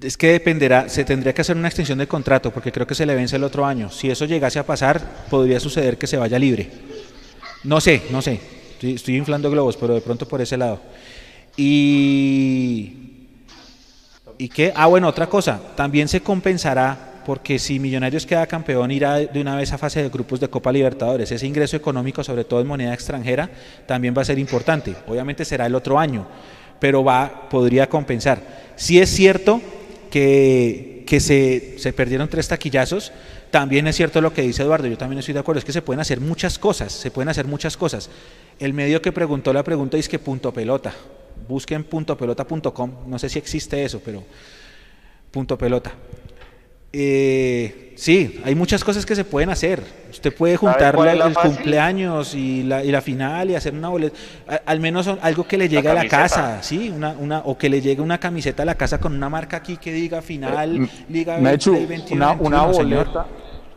Es 0.00 0.16
que 0.16 0.32
dependerá, 0.32 0.88
se 0.88 1.04
tendría 1.04 1.32
que 1.32 1.40
hacer 1.40 1.56
una 1.56 1.68
extensión 1.68 1.98
de 1.98 2.08
contrato 2.08 2.50
porque 2.50 2.72
creo 2.72 2.86
que 2.86 2.94
se 2.94 3.06
le 3.06 3.14
vence 3.14 3.36
el 3.36 3.44
otro 3.44 3.64
año. 3.64 3.90
Si 3.90 4.10
eso 4.10 4.24
llegase 4.24 4.58
a 4.58 4.66
pasar, 4.66 5.26
podría 5.30 5.60
suceder 5.60 5.96
que 5.96 6.06
se 6.06 6.16
vaya 6.16 6.38
libre. 6.38 6.70
No 7.64 7.80
sé, 7.80 8.02
no 8.10 8.20
sé. 8.20 8.40
Estoy, 8.72 8.94
estoy 8.94 9.16
inflando 9.16 9.50
globos, 9.50 9.76
pero 9.76 9.94
de 9.94 10.00
pronto 10.00 10.26
por 10.26 10.40
ese 10.40 10.56
lado. 10.56 10.80
Y. 11.56 13.28
¿Y 14.38 14.48
qué? 14.48 14.72
Ah, 14.76 14.86
bueno, 14.86 15.08
otra 15.08 15.28
cosa. 15.28 15.60
También 15.76 16.08
se 16.08 16.20
compensará 16.20 17.15
porque 17.26 17.58
si 17.58 17.80
Millonarios 17.80 18.24
queda 18.24 18.46
campeón, 18.46 18.92
irá 18.92 19.16
de 19.18 19.40
una 19.40 19.56
vez 19.56 19.72
a 19.72 19.78
fase 19.78 20.00
de 20.00 20.08
grupos 20.10 20.38
de 20.38 20.46
Copa 20.46 20.70
Libertadores. 20.70 21.32
Ese 21.32 21.44
ingreso 21.44 21.76
económico, 21.76 22.22
sobre 22.22 22.44
todo 22.44 22.60
en 22.60 22.68
moneda 22.68 22.94
extranjera, 22.94 23.50
también 23.84 24.14
va 24.16 24.22
a 24.22 24.24
ser 24.24 24.38
importante. 24.38 24.94
Obviamente 25.08 25.44
será 25.44 25.66
el 25.66 25.74
otro 25.74 25.98
año, 25.98 26.24
pero 26.78 27.02
va, 27.02 27.48
podría 27.50 27.88
compensar. 27.88 28.40
Si 28.76 29.00
es 29.00 29.10
cierto 29.10 29.60
que, 30.08 31.02
que 31.04 31.18
se, 31.18 31.80
se 31.80 31.92
perdieron 31.92 32.28
tres 32.28 32.46
taquillazos, 32.46 33.10
también 33.50 33.88
es 33.88 33.96
cierto 33.96 34.20
lo 34.20 34.32
que 34.32 34.42
dice 34.42 34.62
Eduardo, 34.62 34.86
yo 34.86 34.96
también 34.96 35.18
estoy 35.18 35.34
de 35.34 35.40
acuerdo, 35.40 35.58
es 35.58 35.64
que 35.64 35.72
se 35.72 35.82
pueden 35.82 35.98
hacer 35.98 36.20
muchas 36.20 36.60
cosas, 36.60 36.92
se 36.92 37.10
pueden 37.10 37.28
hacer 37.28 37.46
muchas 37.46 37.76
cosas. 37.76 38.08
El 38.60 38.72
medio 38.72 39.02
que 39.02 39.10
preguntó 39.10 39.52
la 39.52 39.64
pregunta 39.64 39.96
es 39.96 40.08
que 40.08 40.20
punto 40.20 40.52
pelota, 40.52 40.94
busquen 41.48 41.82
puntopelota.com, 41.82 42.92
no 43.08 43.18
sé 43.18 43.28
si 43.28 43.40
existe 43.40 43.84
eso, 43.84 44.00
pero 44.04 44.22
punto 45.32 45.58
pelota. 45.58 45.92
Eh, 46.98 47.92
sí, 47.96 48.40
hay 48.42 48.54
muchas 48.54 48.82
cosas 48.82 49.04
que 49.04 49.14
se 49.14 49.22
pueden 49.24 49.50
hacer. 49.50 49.82
Usted 50.10 50.34
puede 50.34 50.56
juntar 50.56 50.98
la- 50.98 51.12
el 51.12 51.34
fácil? 51.34 51.50
cumpleaños 51.52 52.34
y 52.34 52.62
la, 52.62 52.82
y 52.82 52.90
la 52.90 53.02
final 53.02 53.50
y 53.50 53.54
hacer 53.54 53.74
una 53.74 53.90
boleta. 53.90 54.16
a- 54.48 54.62
Al 54.64 54.80
menos 54.80 55.06
algo 55.20 55.46
que 55.46 55.58
le 55.58 55.68
llegue 55.68 55.88
a 55.90 55.94
la 55.94 56.08
casa, 56.08 56.62
sí, 56.62 56.88
una, 56.88 57.10
una, 57.18 57.40
o 57.44 57.58
que 57.58 57.68
le 57.68 57.82
llegue 57.82 58.00
una 58.00 58.18
camiseta 58.18 58.62
a 58.62 58.66
la 58.66 58.76
casa 58.76 58.98
con 58.98 59.12
una 59.14 59.28
marca 59.28 59.58
aquí 59.58 59.76
que 59.76 59.92
diga 59.92 60.22
final, 60.22 60.88
Liga 61.10 61.36
Mechu, 61.36 61.72
20, 61.86 62.14
una, 62.14 62.32
una 62.32 62.64
21, 62.66 62.74
señor. 62.74 63.04
boleta, 63.06 63.26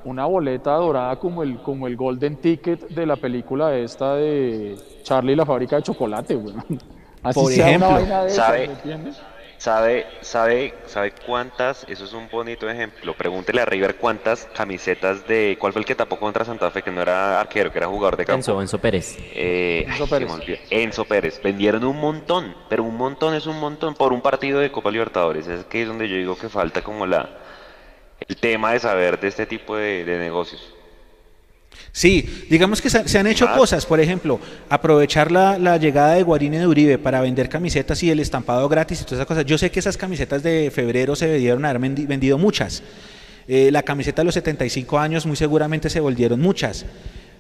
una 0.05 0.25
boleta 0.25 0.71
dorada 0.75 1.15
como 1.19 1.43
el, 1.43 1.61
como 1.61 1.87
el 1.87 1.97
Golden 1.97 2.37
Ticket 2.37 2.87
de 2.87 3.05
la 3.05 3.17
película 3.17 3.75
esta 3.75 4.15
de 4.15 4.77
Charlie 5.03 5.33
y 5.33 5.35
la 5.35 5.45
fábrica 5.45 5.75
de 5.75 5.81
chocolate, 5.83 6.35
güey. 6.35 6.55
Así 7.21 7.37
Por 7.37 7.51
sea 7.51 7.65
una 7.65 7.69
ejemplo. 7.75 7.89
vaina 7.91 8.21
de 8.23 8.27
esas, 8.31 8.45
¿Sabe? 8.45 8.67
¿me 8.67 8.73
entiendes? 8.75 9.17
¿Sabe, 9.59 10.07
sabe, 10.21 10.73
¿Sabe 10.85 11.11
cuántas? 11.25 11.85
Eso 11.89 12.05
es 12.05 12.13
un 12.13 12.29
bonito 12.29 12.69
ejemplo. 12.69 13.13
Pregúntele 13.13 13.59
a 13.59 13.65
River 13.65 13.97
cuántas 13.97 14.47
camisetas 14.55 15.27
de. 15.27 15.57
¿Cuál 15.59 15.73
fue 15.73 15.81
el 15.81 15.85
que 15.85 15.95
tapó 15.95 16.17
contra 16.17 16.45
Santa 16.45 16.71
Fe? 16.71 16.81
Que 16.81 16.91
no 16.91 17.01
era 17.01 17.41
arquero, 17.41 17.69
que 17.69 17.77
era 17.77 17.87
jugador 17.87 18.15
de 18.15 18.23
campo. 18.23 18.39
Enzo, 18.39 18.61
Enzo 18.61 18.79
Pérez. 18.79 19.17
Eh, 19.35 19.83
Enzo 19.85 20.05
ay, 20.05 20.09
Pérez. 20.09 20.61
Enzo. 20.69 21.05
Vendieron 21.43 21.83
un 21.83 21.99
montón, 21.99 22.55
pero 22.69 22.83
un 22.83 22.95
montón 22.95 23.35
es 23.35 23.47
un 23.47 23.59
montón 23.59 23.95
por 23.95 24.13
un 24.13 24.21
partido 24.21 24.61
de 24.61 24.71
Copa 24.71 24.91
Libertadores. 24.91 25.45
Es 25.47 25.65
que 25.65 25.81
es 25.81 25.89
donde 25.89 26.07
yo 26.07 26.15
digo 26.15 26.37
que 26.37 26.47
falta 26.47 26.81
como 26.81 27.05
la 27.05 27.29
el 28.25 28.37
tema 28.37 28.71
de 28.71 28.79
saber 28.79 29.19
de 29.19 29.27
este 29.27 29.45
tipo 29.45 29.75
de, 29.75 30.05
de 30.05 30.19
negocios. 30.19 30.73
Sí, 31.99 32.45
digamos 32.49 32.81
que 32.81 32.89
se, 32.89 33.17
han 33.19 33.27
hecho 33.27 33.45
cosas, 33.57 33.85
por 33.85 33.99
ejemplo, 33.99 34.39
aprovechar 34.69 35.33
la, 35.33 35.59
la 35.59 35.75
llegada 35.75 36.13
de 36.13 36.23
Guarín 36.23 36.53
y 36.53 36.57
de 36.57 36.65
Uribe 36.65 36.97
para 36.97 37.19
vender 37.19 37.49
camisetas 37.49 38.01
y 38.03 38.09
el 38.09 38.21
estampado 38.21 38.69
gratis 38.69 39.01
y 39.01 39.03
todas 39.03 39.17
esas 39.17 39.25
cosas. 39.25 39.43
Yo 39.45 39.57
sé 39.57 39.69
que 39.69 39.81
esas 39.81 39.97
camisetas 39.97 40.41
de 40.41 40.71
febrero 40.73 41.13
se 41.17 41.27
debieron 41.27 41.65
haber 41.65 41.81
vendi- 41.81 42.07
vendido 42.07 42.37
muchas. 42.37 42.83
Eh, 43.49 43.69
la 43.73 43.83
camiseta 43.83 44.21
de 44.21 44.27
los 44.27 44.33
75 44.35 44.97
años 44.97 45.25
muy 45.25 45.35
seguramente 45.35 45.89
se 45.89 45.99
volvieron 45.99 46.39
muchas. 46.39 46.85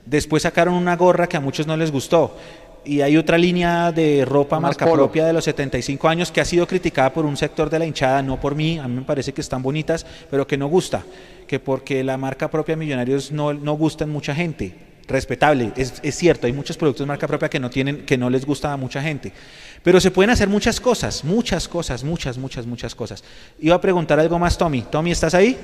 Después 0.05 0.43
sacaron 0.43 0.73
una 0.73 0.97
gorra 0.97 1.27
que 1.29 1.37
a 1.37 1.39
muchos 1.39 1.65
no 1.65 1.77
les 1.77 1.89
gustó. 1.89 2.35
Y 2.85 3.01
hay 3.01 3.17
otra 3.17 3.37
línea 3.37 3.91
de 3.91 4.25
ropa 4.25 4.59
marca 4.59 4.85
polo. 4.85 5.03
propia 5.03 5.25
de 5.25 5.33
los 5.33 5.43
75 5.43 6.07
años 6.07 6.31
que 6.31 6.41
ha 6.41 6.45
sido 6.45 6.65
criticada 6.65 7.11
por 7.13 7.25
un 7.25 7.37
sector 7.37 7.69
de 7.69 7.79
la 7.79 7.85
hinchada, 7.85 8.21
no 8.21 8.39
por 8.39 8.55
mí, 8.55 8.79
a 8.79 8.87
mí 8.87 8.95
me 8.95 9.01
parece 9.01 9.33
que 9.33 9.41
están 9.41 9.61
bonitas, 9.61 10.05
pero 10.29 10.47
que 10.47 10.57
no 10.57 10.67
gusta, 10.67 11.03
que 11.47 11.59
porque 11.59 12.03
la 12.03 12.17
marca 12.17 12.49
propia 12.49 12.75
Millonarios 12.75 13.31
no, 13.31 13.53
no 13.53 13.73
gusta 13.73 14.05
en 14.05 14.11
mucha 14.11 14.33
gente. 14.33 14.73
Respetable, 15.07 15.71
es, 15.75 15.95
es 16.03 16.15
cierto, 16.15 16.45
hay 16.45 16.53
muchos 16.53 16.77
productos 16.77 17.05
de 17.05 17.07
marca 17.07 17.27
propia 17.27 17.49
que 17.49 17.59
no 17.59 17.69
tienen, 17.71 18.05
que 18.05 18.15
no 18.15 18.29
les 18.29 18.45
gusta 18.45 18.71
a 18.71 18.77
mucha 18.77 19.01
gente. 19.01 19.33
Pero 19.83 19.99
se 19.99 20.11
pueden 20.11 20.29
hacer 20.29 20.47
muchas 20.47 20.79
cosas, 20.79 21.23
muchas 21.23 21.67
cosas, 21.67 22.03
muchas, 22.03 22.37
muchas, 22.37 22.65
muchas 22.65 22.93
cosas. 22.93 23.23
Iba 23.59 23.75
a 23.75 23.81
preguntar 23.81 24.19
algo 24.19 24.37
más, 24.37 24.57
Tommy. 24.57 24.83
Tommy, 24.83 25.11
¿estás 25.11 25.33
ahí? 25.33 25.57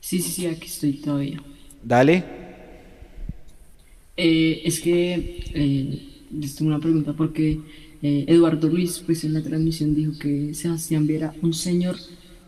Sí, 0.00 0.20
sí, 0.20 0.30
sí, 0.30 0.46
aquí 0.46 0.66
estoy 0.66 0.92
todavía. 0.94 1.40
Dale. 1.82 2.41
Eh, 4.16 4.62
es 4.64 4.80
que 4.80 5.42
eh, 5.54 6.08
les 6.38 6.54
tengo 6.54 6.70
una 6.70 6.80
pregunta 6.80 7.12
porque 7.14 7.60
eh, 8.02 8.24
Eduardo 8.26 8.68
Luis, 8.68 9.02
pues 9.04 9.24
en 9.24 9.34
la 9.34 9.42
transmisión 9.42 9.94
dijo 9.94 10.12
que 10.18 10.54
Sebastián 10.54 11.06
Viera 11.06 11.34
un 11.42 11.54
señor, 11.54 11.96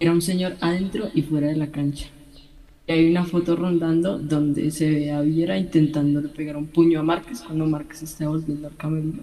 era 0.01 0.13
un 0.13 0.21
señor 0.23 0.57
adentro 0.61 1.09
y 1.15 1.23
fuera 1.23 1.49
de 1.49 1.57
la 1.57 1.69
cancha. 1.71 2.07
Y 2.87 2.93
hay 2.93 3.11
una 3.11 3.25
foto 3.25 3.57
rondando 3.57 4.19
donde 4.19 4.71
se 4.71 4.91
ve 4.91 5.11
a 5.11 5.23
Viera 5.23 5.57
intentándole 5.59 6.29
pegar 6.29 6.57
un 6.57 6.67
puño 6.67 7.01
a 7.01 7.03
Márquez 7.03 7.41
cuando 7.41 7.67
Márquez 7.67 8.03
está 8.03 8.29
volviendo 8.29 8.69
al 8.69 8.77
camerino. 8.77 9.23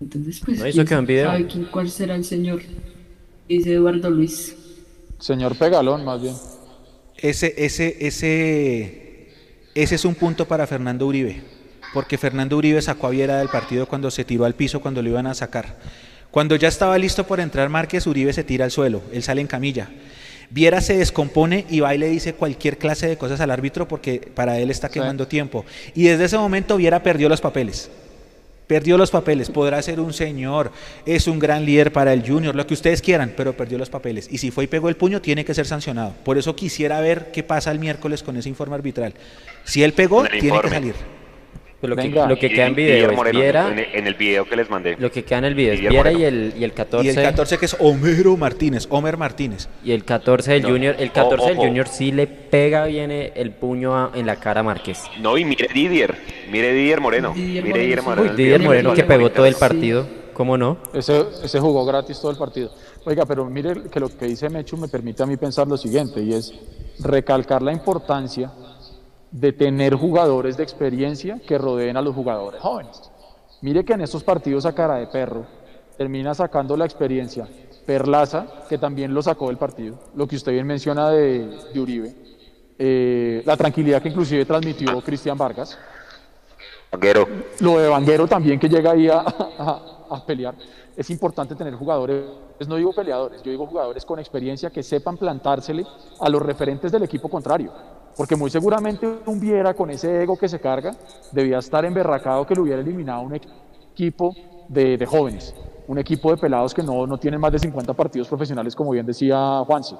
Entonces, 0.00 0.42
pues, 0.44 0.58
No, 0.58 0.66
eso 0.66 0.74
¿quién 0.76 0.86
quedó 0.88 0.98
en 0.98 1.06
video. 1.06 1.26
sabe 1.26 1.46
quién- 1.46 1.64
cuál 1.70 1.88
será 1.88 2.16
el 2.16 2.24
señor? 2.24 2.60
Dice 3.48 3.72
Eduardo 3.74 4.10
Luis. 4.10 4.54
Señor 5.20 5.56
Pegalón, 5.56 6.04
más 6.04 6.20
bien. 6.20 6.34
Ese, 7.16 7.54
ese, 7.56 7.96
ese, 8.04 9.28
ese 9.74 9.94
es 9.94 10.04
un 10.04 10.14
punto 10.16 10.46
para 10.48 10.66
Fernando 10.66 11.06
Uribe, 11.06 11.40
porque 11.92 12.18
Fernando 12.18 12.56
Uribe 12.56 12.80
sacó 12.82 13.06
a 13.06 13.10
Viera 13.10 13.38
del 13.38 13.48
partido 13.48 13.86
cuando 13.86 14.10
se 14.10 14.24
tiró 14.24 14.44
al 14.44 14.54
piso 14.54 14.80
cuando 14.80 15.02
lo 15.02 15.08
iban 15.08 15.26
a 15.26 15.34
sacar. 15.34 15.76
Cuando 16.30 16.56
ya 16.56 16.68
estaba 16.68 16.96
listo 16.96 17.26
por 17.26 17.40
entrar 17.40 17.68
Márquez, 17.68 18.06
Uribe 18.06 18.32
se 18.32 18.44
tira 18.44 18.64
al 18.64 18.70
suelo, 18.70 19.02
él 19.12 19.22
sale 19.22 19.40
en 19.40 19.46
camilla. 19.46 19.90
Viera 20.48 20.80
se 20.80 20.96
descompone 20.96 21.64
y 21.70 21.80
va 21.80 21.94
y 21.94 21.98
le 21.98 22.08
dice 22.08 22.34
cualquier 22.34 22.76
clase 22.76 23.06
de 23.06 23.16
cosas 23.16 23.40
al 23.40 23.50
árbitro 23.50 23.88
porque 23.88 24.30
para 24.34 24.58
él 24.58 24.70
está 24.70 24.90
quemando 24.90 25.26
tiempo. 25.26 25.64
Y 25.94 26.04
desde 26.04 26.24
ese 26.24 26.38
momento 26.38 26.76
Viera 26.76 27.02
perdió 27.02 27.28
los 27.28 27.40
papeles. 27.40 27.90
Perdió 28.66 28.96
los 28.96 29.10
papeles, 29.10 29.50
podrá 29.50 29.82
ser 29.82 30.00
un 30.00 30.12
señor, 30.12 30.72
es 31.04 31.26
un 31.26 31.38
gran 31.38 31.66
líder 31.66 31.92
para 31.92 32.12
el 32.12 32.26
junior, 32.26 32.54
lo 32.54 32.66
que 32.66 32.74
ustedes 32.74 33.02
quieran, 33.02 33.34
pero 33.36 33.54
perdió 33.54 33.76
los 33.76 33.90
papeles. 33.90 34.28
Y 34.30 34.38
si 34.38 34.50
fue 34.50 34.64
y 34.64 34.66
pegó 34.66 34.88
el 34.88 34.96
puño, 34.96 35.20
tiene 35.20 35.44
que 35.44 35.52
ser 35.52 35.66
sancionado. 35.66 36.14
Por 36.24 36.38
eso 36.38 36.54
quisiera 36.56 37.00
ver 37.00 37.32
qué 37.32 37.42
pasa 37.42 37.70
el 37.70 37.78
miércoles 37.78 38.22
con 38.22 38.36
ese 38.36 38.48
informe 38.48 38.74
arbitral. 38.74 39.14
Si 39.64 39.82
él 39.82 39.92
pegó, 39.92 40.22
tiene 40.22 40.38
informe. 40.38 40.62
que 40.62 40.74
salir. 40.74 40.94
Pues 41.82 41.90
lo, 41.90 41.96
que, 41.96 42.08
lo 42.10 42.38
que 42.38 42.48
queda 42.48 42.66
en 42.68 42.76
video 42.76 43.10
es 43.10 43.16
Moreno, 43.16 43.40
Viera, 43.40 43.68
en, 43.68 43.78
en 43.92 44.06
el 44.06 44.14
video 44.14 44.44
que 44.48 44.54
les 44.54 44.70
mandé. 44.70 44.94
lo 45.00 45.10
que 45.10 45.24
queda 45.24 45.38
en 45.38 45.44
el 45.46 45.54
video 45.56 45.72
es 45.72 45.80
Didier 45.80 45.92
Viera 45.92 46.12
y 46.12 46.14
Moreno. 46.14 46.28
el, 46.28 46.54
y 46.60 46.62
el 46.62 46.72
14 46.74 47.04
Y 47.06 47.08
el 47.10 47.16
14 47.24 47.58
que 47.58 47.64
es 47.64 47.76
Homero 47.80 48.36
Martínez, 48.36 48.86
Homer 48.88 49.16
Martínez. 49.16 49.68
y 49.84 49.90
el 49.90 50.04
14 50.04 50.52
del 50.52 50.62
No. 50.62 50.68
Junior, 50.68 50.94
el 51.00 51.10
14 51.10 51.44
del. 51.48 51.56
Junior 51.56 51.88
sí 51.88 52.12
le 52.12 52.28
pega 52.28 52.84
bien 52.86 53.10
el 53.10 53.50
puño 53.50 53.96
a- 53.96 54.12
en 54.14 54.26
la 54.26 54.36
cara 54.36 54.60
a 54.60 54.62
Márquez. 54.62 55.02
No, 55.20 55.36
y 55.36 55.44
mire 55.44 55.66
Didier, 55.74 56.14
mire 56.52 56.72
Didier 56.72 57.00
Moreno. 57.00 57.32
Didier 57.34 57.64
mire 57.64 57.80
Didier 57.80 58.02
Moreno, 58.02 58.22
sí. 58.22 58.28
Moreno. 58.28 58.30
Uy, 58.30 58.36
Didier 58.36 58.58
video. 58.60 58.70
Moreno 58.70 58.94
que 58.94 59.02
pegó 59.02 59.30
todo 59.32 59.46
el 59.46 59.54
Sí. 59.54 59.60
partido, 59.60 60.06
¿cómo 60.34 60.56
no? 60.56 60.78
Ese, 60.94 61.24
ese 61.42 61.58
jugó 61.58 61.84
gratis 61.84 62.20
todo 62.20 62.30
el 62.30 62.36
partido. 62.38 62.72
Oiga, 63.04 63.26
pero 63.26 63.44
mire 63.46 63.74
que 63.90 63.98
lo 63.98 64.08
que 64.08 64.26
dice 64.26 64.48
Mechu 64.48 64.76
me 64.76 64.86
permite 64.86 65.24
a 65.24 65.26
mí 65.26 65.36
pensar 65.36 65.66
lo 65.66 65.76
siguiente, 65.76 66.22
y 66.22 66.32
es 66.32 66.54
recalcar 67.00 67.60
la 67.60 67.72
importancia 67.72 68.52
de 69.32 69.52
tener 69.52 69.94
jugadores 69.96 70.56
de 70.56 70.62
experiencia 70.62 71.40
que 71.46 71.58
rodeen 71.58 71.96
a 71.96 72.02
los 72.02 72.14
jugadores 72.14 72.60
jóvenes. 72.60 73.10
Mire 73.62 73.84
que 73.84 73.94
en 73.94 74.02
estos 74.02 74.22
partidos 74.22 74.64
a 74.66 74.72
cara 74.74 74.96
de 74.96 75.06
perro 75.08 75.44
termina 75.96 76.34
sacando 76.34 76.76
la 76.76 76.84
experiencia 76.84 77.48
Perlaza, 77.86 78.46
que 78.68 78.78
también 78.78 79.12
lo 79.12 79.22
sacó 79.22 79.48
del 79.48 79.56
partido, 79.56 79.98
lo 80.14 80.28
que 80.28 80.36
usted 80.36 80.52
bien 80.52 80.66
menciona 80.66 81.10
de, 81.10 81.48
de 81.74 81.80
Uribe, 81.80 82.14
eh, 82.78 83.42
la 83.44 83.56
tranquilidad 83.56 84.00
que 84.00 84.08
inclusive 84.10 84.44
transmitió 84.44 85.00
Cristian 85.00 85.36
Vargas, 85.36 85.76
Vanguero. 86.92 87.26
lo 87.60 87.78
de 87.78 87.88
Vanguero 87.88 88.28
también 88.28 88.60
que 88.60 88.68
llega 88.68 88.92
ahí 88.92 89.08
a, 89.08 89.20
a- 89.20 89.80
a 90.10 90.24
pelear. 90.26 90.54
Es 90.96 91.08
importante 91.10 91.54
tener 91.54 91.74
jugadores, 91.74 92.22
no 92.68 92.76
digo 92.76 92.92
peleadores, 92.92 93.42
yo 93.42 93.50
digo 93.50 93.66
jugadores 93.66 94.04
con 94.04 94.18
experiencia 94.18 94.68
que 94.70 94.82
sepan 94.82 95.16
plantársele 95.16 95.84
a 96.20 96.28
los 96.28 96.42
referentes 96.42 96.92
del 96.92 97.02
equipo 97.02 97.28
contrario. 97.28 97.72
Porque 98.16 98.36
muy 98.36 98.50
seguramente 98.50 99.06
un 99.26 99.40
Viera 99.40 99.74
con 99.74 99.90
ese 99.90 100.22
ego 100.22 100.36
que 100.36 100.48
se 100.48 100.60
carga 100.60 100.94
debía 101.32 101.58
estar 101.58 101.84
emberracado 101.84 102.46
que 102.46 102.54
lo 102.54 102.62
hubiera 102.62 102.80
eliminado 102.80 103.22
un 103.22 103.34
equipo 103.34 104.34
de, 104.68 105.06
jóvenes, 105.06 105.54
un 105.88 105.98
equipo 105.98 106.30
de 106.30 106.36
pelados 106.36 106.74
que 106.74 106.82
no, 106.82 107.06
no 107.06 107.18
tienen 107.18 107.40
más 107.40 107.52
de 107.52 107.58
50 107.58 107.92
partidos 107.94 108.28
profesionales, 108.28 108.76
como 108.76 108.90
bien 108.90 109.06
decía 109.06 109.62
Juanse. 109.66 109.96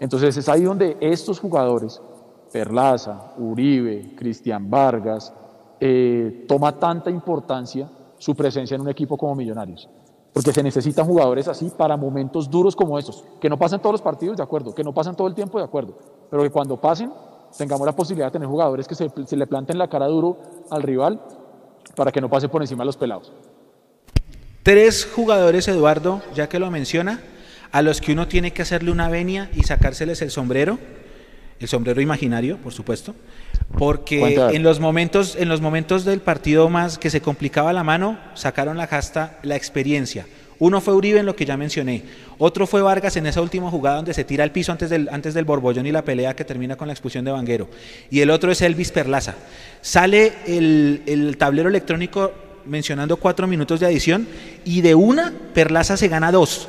Entonces 0.00 0.36
es 0.36 0.48
ahí 0.48 0.64
donde 0.64 0.96
estos 1.00 1.38
jugadores, 1.38 2.02
Perlaza, 2.52 3.32
Uribe, 3.38 4.14
Cristian 4.16 4.68
Vargas, 4.68 5.32
eh, 5.80 6.44
toma 6.48 6.78
tanta 6.78 7.10
importancia 7.10 7.88
su 8.18 8.34
presencia 8.34 8.74
en 8.74 8.80
un 8.80 8.88
equipo 8.88 9.16
como 9.16 9.34
Millonarios. 9.34 9.88
Porque 10.32 10.52
se 10.52 10.62
necesitan 10.62 11.06
jugadores 11.06 11.46
así 11.48 11.70
para 11.76 11.96
momentos 11.96 12.48
duros 12.48 12.74
como 12.74 12.98
estos. 12.98 13.24
Que 13.40 13.50
no 13.50 13.58
pasen 13.58 13.80
todos 13.80 13.94
los 13.94 14.02
partidos, 14.02 14.36
de 14.36 14.42
acuerdo. 14.42 14.74
Que 14.74 14.82
no 14.82 14.94
pasen 14.94 15.14
todo 15.14 15.28
el 15.28 15.34
tiempo, 15.34 15.58
de 15.58 15.64
acuerdo. 15.64 15.98
Pero 16.30 16.42
que 16.42 16.50
cuando 16.50 16.80
pasen, 16.80 17.12
tengamos 17.56 17.86
la 17.86 17.94
posibilidad 17.94 18.28
de 18.28 18.32
tener 18.32 18.48
jugadores 18.48 18.86
que 18.86 18.94
se, 18.94 19.10
se 19.26 19.36
le 19.36 19.46
planten 19.46 19.78
la 19.78 19.88
cara 19.88 20.06
duro 20.06 20.38
al 20.70 20.82
rival 20.82 21.20
para 21.94 22.12
que 22.12 22.20
no 22.20 22.28
pase 22.28 22.48
por 22.48 22.62
encima 22.62 22.82
de 22.82 22.86
los 22.86 22.96
pelados. 22.96 23.32
Tres 24.62 25.08
jugadores, 25.12 25.66
Eduardo, 25.68 26.22
ya 26.34 26.48
que 26.48 26.58
lo 26.58 26.70
menciona, 26.70 27.20
a 27.72 27.82
los 27.82 28.00
que 28.00 28.12
uno 28.12 28.28
tiene 28.28 28.52
que 28.52 28.62
hacerle 28.62 28.92
una 28.92 29.08
venia 29.08 29.50
y 29.54 29.64
sacárseles 29.64 30.22
el 30.22 30.30
sombrero, 30.30 30.78
el 31.58 31.68
sombrero 31.68 32.00
imaginario, 32.00 32.58
por 32.58 32.72
supuesto, 32.72 33.14
porque 33.78 34.50
en 34.52 34.62
los 34.62 34.78
momentos, 34.78 35.36
en 35.36 35.48
los 35.48 35.60
momentos 35.60 36.04
del 36.04 36.20
partido 36.20 36.68
más 36.68 36.98
que 36.98 37.10
se 37.10 37.22
complicaba 37.22 37.72
la 37.72 37.82
mano, 37.82 38.18
sacaron 38.34 38.76
la 38.76 38.86
casta 38.86 39.38
la 39.42 39.56
experiencia. 39.56 40.26
Uno 40.64 40.80
fue 40.80 40.94
Uribe 40.94 41.18
en 41.18 41.26
lo 41.26 41.34
que 41.34 41.44
ya 41.44 41.56
mencioné, 41.56 42.04
otro 42.38 42.68
fue 42.68 42.82
Vargas 42.82 43.16
en 43.16 43.26
esa 43.26 43.40
última 43.42 43.68
jugada 43.68 43.96
donde 43.96 44.14
se 44.14 44.22
tira 44.22 44.44
al 44.44 44.52
piso 44.52 44.70
antes 44.70 44.90
del, 44.90 45.08
antes 45.10 45.34
del 45.34 45.44
borbollón 45.44 45.86
y 45.86 45.90
la 45.90 46.02
pelea 46.04 46.36
que 46.36 46.44
termina 46.44 46.76
con 46.76 46.86
la 46.86 46.92
expulsión 46.94 47.24
de 47.24 47.32
Vanguero. 47.32 47.68
Y 48.12 48.20
el 48.20 48.30
otro 48.30 48.52
es 48.52 48.62
Elvis 48.62 48.92
Perlaza. 48.92 49.34
Sale 49.80 50.32
el, 50.46 51.02
el 51.06 51.36
tablero 51.36 51.68
electrónico 51.68 52.30
mencionando 52.64 53.16
cuatro 53.16 53.48
minutos 53.48 53.80
de 53.80 53.86
adición 53.86 54.28
y 54.64 54.82
de 54.82 54.94
una 54.94 55.32
Perlaza 55.52 55.96
se 55.96 56.06
gana 56.06 56.30
dos. 56.30 56.68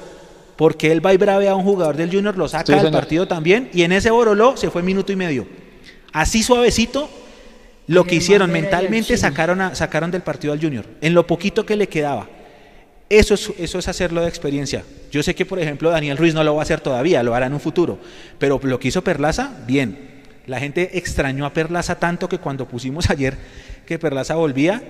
Porque 0.56 0.92
él 0.92 1.06
va 1.06 1.14
y 1.14 1.18
bravea 1.18 1.52
a 1.52 1.56
un 1.56 1.64
jugador 1.64 1.96
del 1.96 2.10
Junior, 2.12 2.36
lo 2.36 2.48
saca 2.48 2.66
Sí, 2.66 2.72
del 2.74 2.82
partido 2.92 3.28
también 3.28 3.70
y 3.74 3.84
en 3.84 3.92
ese 3.92 4.10
boroló 4.10 4.58
se 4.58 4.72
fue 4.72 4.82
minuto 4.82 5.12
y 5.12 5.16
medio. 5.16 5.46
Así 6.12 6.42
suavecito, 6.42 7.10
lo 7.86 8.06
que 8.06 8.16
hicieron 8.16 8.50
mentalmente 8.52 9.18
sacaron, 9.18 9.62
a- 9.62 9.76
sacaron 9.76 10.10
del 10.10 10.24
partido 10.24 10.52
al 10.52 10.60
Junior, 10.60 10.84
en 11.02 11.14
lo 11.14 11.28
poquito 11.28 11.64
que 11.64 11.76
le 11.76 11.88
quedaba. 11.88 12.28
Eso 13.20 13.36
es, 13.36 13.54
eso 13.60 13.78
es 13.78 13.88
hacerlo 13.88 14.22
de 14.22 14.28
experiencia. 14.28 14.84
Yo 15.12 15.22
sé 15.22 15.36
que, 15.36 15.46
por 15.46 15.60
ejemplo, 15.60 15.92
Daniel 15.92 16.18
Ruiz 16.18 16.34
no 16.34 16.44
lo 16.44 16.56
va 16.56 16.62
a 16.62 16.64
hacer 16.64 16.82
todavía, 16.82 17.22
lo 17.22 17.36
hará 17.36 17.46
en 17.46 17.54
un 17.54 17.60
futuro. 17.60 18.00
Pero 18.40 18.60
lo 18.64 18.80
que 18.80 18.88
hizo 18.88 19.04
Perlaza, 19.04 19.56
bien. 19.68 20.24
La 20.48 20.60
gente 20.60 20.98
extrañó 20.98 21.46
a 21.46 21.54
Perlaza 21.54 22.00
tanto 22.00 22.28
que 22.28 22.40
cuando 22.40 22.68
pusimos 22.68 23.12
ayer 23.12 23.38
que 23.86 24.00
Perlaza 24.00 24.34
volvía, 24.34 24.82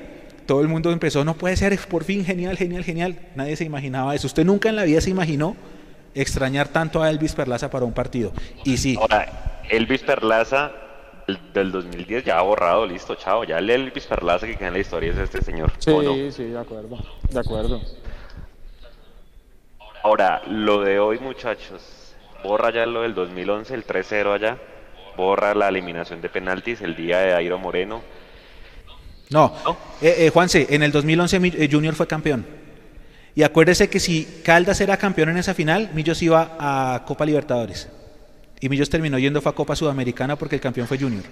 todo 0.45 0.61
el 0.61 0.69
mundo 0.69 0.91
empezó, 0.93 1.25
no 1.25 1.35
puede 1.35 1.57
ser, 1.57 1.77
por 1.89 2.05
fin, 2.05 2.23
genial, 2.23 2.55
genial, 2.55 2.85
genial. 2.85 3.19
Nadie 3.35 3.57
se 3.57 3.65
imaginaba 3.65 4.15
eso. 4.15 4.27
Usted 4.27 4.45
nunca 4.45 4.69
en 4.69 4.77
la 4.77 4.83
vida 4.83 5.01
se 5.01 5.09
imaginó 5.09 5.57
extrañar 6.15 6.69
tanto 6.69 7.03
a 7.03 7.09
Elvis 7.09 7.33
Perlaza 7.33 7.69
para 7.69 7.83
un 7.83 7.91
partido. 7.91 8.31
Y 8.63 8.77
sí, 8.77 8.95
Ahora, 9.01 9.61
Elvis 9.69 10.01
Perlaza 10.01 10.71
del, 11.27 11.39
del 11.53 11.71
2010 11.73 12.23
ya 12.23 12.39
ha 12.39 12.41
borrado, 12.41 12.85
listo, 12.85 13.15
chao. 13.15 13.43
Ya 13.43 13.57
el 13.57 13.69
Elvis 13.69 14.05
Perlaza 14.05 14.47
que 14.47 14.55
queda 14.55 14.69
en 14.69 14.73
la 14.75 14.79
historia 14.79 15.11
es 15.11 15.17
este 15.17 15.41
señor. 15.41 15.73
Sí, 15.79 15.91
sí, 16.31 16.45
de 16.45 16.59
acuerdo. 16.59 16.97
De 17.29 17.39
acuerdo. 17.39 17.81
Ahora, 20.03 20.41
lo 20.49 20.81
de 20.81 20.99
hoy, 20.99 21.19
muchachos, 21.19 21.81
borra 22.43 22.71
ya 22.73 22.85
lo 22.85 23.01
del 23.03 23.13
2011, 23.13 23.73
el 23.73 23.85
3-0 23.87 24.33
allá, 24.33 24.57
borra 25.15 25.53
la 25.55 25.69
eliminación 25.69 26.21
de 26.21 26.29
penaltis, 26.29 26.81
el 26.81 26.95
día 26.95 27.19
de 27.19 27.33
Airo 27.33 27.57
Moreno. 27.57 28.01
No, 29.29 29.53
eh, 30.01 30.15
eh, 30.19 30.29
Juanse, 30.29 30.67
en 30.69 30.83
el 30.83 30.91
2011 30.91 31.39
Mi- 31.39 31.53
eh, 31.57 31.69
Junior 31.71 31.95
fue 31.95 32.05
campeón. 32.07 32.45
Y 33.35 33.43
acuérdese 33.43 33.89
que 33.89 33.99
si 33.99 34.41
Caldas 34.43 34.79
era 34.81 34.97
campeón 34.97 35.29
en 35.29 35.37
esa 35.37 35.53
final, 35.53 35.89
Millos 35.93 36.21
iba 36.21 36.55
a 36.59 37.03
Copa 37.05 37.25
Libertadores. 37.25 37.87
Y 38.59 38.69
Millos 38.69 38.89
terminó 38.89 39.17
yendo 39.17 39.41
fue 39.41 39.51
a 39.51 39.55
Copa 39.55 39.75
Sudamericana 39.75 40.35
porque 40.35 40.55
el 40.55 40.61
campeón 40.61 40.87
fue 40.87 40.99
Junior. 40.99 41.23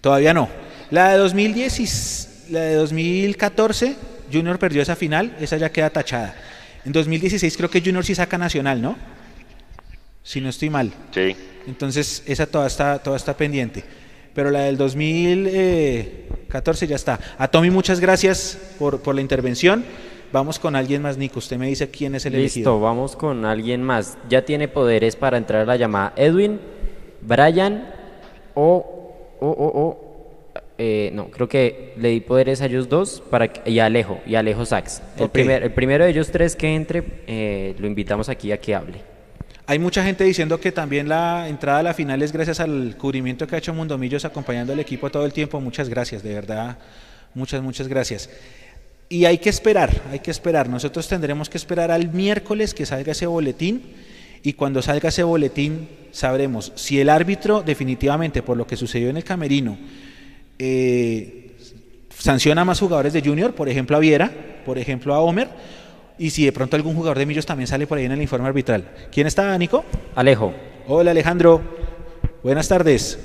Todavía 0.00 0.32
no. 0.34 0.48
La 0.90 1.10
de 1.12 1.16
2010 1.18 1.80
y 1.80 2.52
la 2.52 2.60
de 2.60 2.74
2014, 2.74 3.96
Junior 4.32 4.58
perdió 4.58 4.82
esa 4.82 4.94
final, 4.94 5.34
esa 5.40 5.56
ya 5.56 5.72
queda 5.72 5.90
tachada. 5.90 6.36
En 6.86 6.92
2016 6.92 7.56
creo 7.56 7.68
que 7.68 7.80
Junior 7.80 8.04
sí 8.04 8.14
saca 8.14 8.38
Nacional, 8.38 8.80
¿no? 8.80 8.96
si 10.22 10.40
no 10.40 10.48
estoy 10.48 10.70
mal. 10.70 10.92
Sí. 11.12 11.36
Entonces, 11.68 12.22
esa 12.26 12.46
toda 12.46 12.66
está, 12.66 12.98
toda 12.98 13.16
está 13.16 13.36
pendiente. 13.36 13.84
Pero 14.34 14.50
la 14.50 14.62
del 14.62 14.76
2014 14.76 16.86
ya 16.88 16.96
está. 16.96 17.20
A 17.38 17.46
Tommy, 17.48 17.70
muchas 17.70 18.00
gracias 18.00 18.58
por, 18.78 19.00
por 19.00 19.14
la 19.14 19.20
intervención. 19.20 19.84
Vamos 20.32 20.58
con 20.58 20.74
alguien 20.74 21.00
más, 21.00 21.16
Nico. 21.16 21.38
Usted 21.38 21.58
me 21.58 21.68
dice 21.68 21.90
quién 21.90 22.16
es 22.16 22.26
el 22.26 22.32
Listo, 22.32 22.58
elegido. 22.58 22.80
vamos 22.80 23.14
con 23.14 23.44
alguien 23.44 23.84
más. 23.84 24.18
Ya 24.28 24.44
tiene 24.44 24.66
poderes 24.66 25.14
para 25.14 25.38
entrar 25.38 25.62
a 25.62 25.64
la 25.64 25.76
llamada. 25.76 26.12
Edwin, 26.16 26.58
Brian 27.22 27.88
o... 28.54 29.14
o, 29.38 29.48
o, 29.48 29.80
o 29.82 30.05
eh, 30.78 31.10
no, 31.14 31.28
creo 31.30 31.48
que 31.48 31.94
le 31.98 32.10
di 32.10 32.20
poderes 32.20 32.60
a 32.60 32.66
ellos 32.66 32.88
dos 32.88 33.22
para 33.30 33.48
que- 33.48 33.70
y 33.70 33.78
a 33.78 33.86
Alejo, 33.86 34.20
y 34.26 34.34
a 34.34 34.40
Alejo 34.40 34.66
Sachs. 34.66 35.02
El, 35.18 35.30
primer, 35.30 35.62
el 35.62 35.72
primero 35.72 36.04
de 36.04 36.10
ellos 36.10 36.30
tres 36.30 36.54
que 36.54 36.74
entre, 36.74 37.02
eh, 37.26 37.74
lo 37.78 37.86
invitamos 37.86 38.28
aquí 38.28 38.52
a 38.52 38.58
que 38.58 38.74
hable. 38.74 39.00
Hay 39.68 39.78
mucha 39.78 40.04
gente 40.04 40.22
diciendo 40.22 40.60
que 40.60 40.70
también 40.70 41.08
la 41.08 41.48
entrada 41.48 41.80
a 41.80 41.82
la 41.82 41.94
final 41.94 42.22
es 42.22 42.30
gracias 42.30 42.60
al 42.60 42.96
cubrimiento 42.96 43.46
que 43.46 43.56
ha 43.56 43.58
hecho 43.58 43.74
Mundomillos 43.74 44.24
acompañando 44.24 44.72
al 44.72 44.78
equipo 44.78 45.10
todo 45.10 45.24
el 45.24 45.32
tiempo. 45.32 45.60
Muchas 45.60 45.88
gracias, 45.88 46.22
de 46.22 46.34
verdad. 46.34 46.78
Muchas, 47.34 47.62
muchas 47.62 47.88
gracias. 47.88 48.30
Y 49.08 49.24
hay 49.24 49.38
que 49.38 49.48
esperar, 49.48 49.90
hay 50.12 50.20
que 50.20 50.30
esperar. 50.30 50.68
Nosotros 50.68 51.08
tendremos 51.08 51.48
que 51.48 51.58
esperar 51.58 51.90
al 51.90 52.12
miércoles 52.12 52.74
que 52.74 52.86
salga 52.86 53.12
ese 53.12 53.26
boletín 53.26 53.82
y 54.42 54.52
cuando 54.52 54.82
salga 54.82 55.08
ese 55.08 55.24
boletín 55.24 55.88
sabremos 56.12 56.72
si 56.76 57.00
el 57.00 57.08
árbitro 57.08 57.62
definitivamente 57.62 58.42
por 58.42 58.56
lo 58.56 58.66
que 58.66 58.76
sucedió 58.76 59.10
en 59.10 59.16
el 59.16 59.24
camerino 59.24 59.76
eh, 60.58 61.56
sanciona 62.10 62.62
a 62.62 62.64
más 62.64 62.80
jugadores 62.80 63.12
de 63.12 63.22
Junior, 63.22 63.54
por 63.54 63.68
ejemplo 63.68 63.96
a 63.96 64.00
Viera, 64.00 64.62
por 64.64 64.78
ejemplo 64.78 65.14
a 65.14 65.20
Homer, 65.20 65.48
y 66.18 66.30
si 66.30 66.44
de 66.44 66.52
pronto 66.52 66.76
algún 66.76 66.94
jugador 66.94 67.18
de 67.18 67.26
Millos 67.26 67.46
también 67.46 67.66
sale 67.66 67.86
por 67.86 67.98
ahí 67.98 68.04
en 68.04 68.12
el 68.12 68.22
informe 68.22 68.48
arbitral. 68.48 68.88
¿Quién 69.12 69.26
está, 69.26 69.56
Nico? 69.58 69.84
Alejo. 70.14 70.54
Hola 70.88 71.10
Alejandro, 71.10 71.60
buenas 72.42 72.68
tardes. 72.68 73.18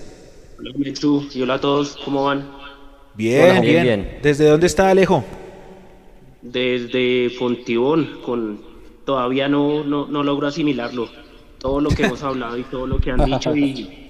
Hola 0.59 0.71
Mechu 0.77 1.27
y 1.33 1.41
hola 1.41 1.55
a 1.55 1.61
todos, 1.61 1.97
¿cómo 2.03 2.25
van? 2.25 2.51
Bien, 3.15 3.43
Hola, 3.43 3.61
bien, 3.61 3.83
bien, 3.83 3.83
bien. 3.83 4.19
¿Desde 4.21 4.47
dónde 4.47 4.67
está 4.67 4.89
Alejo? 4.89 5.23
Desde 6.41 7.29
Fontibón, 7.31 8.21
con 8.23 8.61
todavía 9.05 9.47
no, 9.47 9.83
no, 9.83 10.07
no 10.07 10.23
logro 10.23 10.47
asimilarlo. 10.47 11.09
Todo 11.59 11.79
lo 11.81 11.89
que 11.89 12.03
hemos 12.03 12.23
hablado 12.23 12.57
y 12.57 12.63
todo 12.63 12.87
lo 12.87 12.99
que 12.99 13.11
han 13.11 13.23
dicho 13.23 13.55
y, 13.55 14.00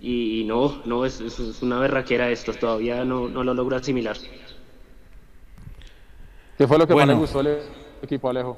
y, 0.00 0.40
y 0.42 0.44
no, 0.44 0.82
no, 0.84 1.04
es, 1.06 1.20
es- 1.20 1.62
una 1.62 1.78
berraquera 1.80 2.30
esto, 2.30 2.54
todavía 2.54 3.04
no, 3.04 3.28
no 3.28 3.44
lo 3.44 3.54
logro 3.54 3.76
asimilar. 3.76 4.16
¿Qué 6.56 6.66
fue 6.66 6.78
lo 6.78 6.86
que 6.86 6.94
Bueno. 6.94 7.06
más 7.06 7.06
le 7.06 7.14
gustó 7.14 7.38
del 7.42 7.62
equipo, 8.02 8.28
Alejo? 8.28 8.56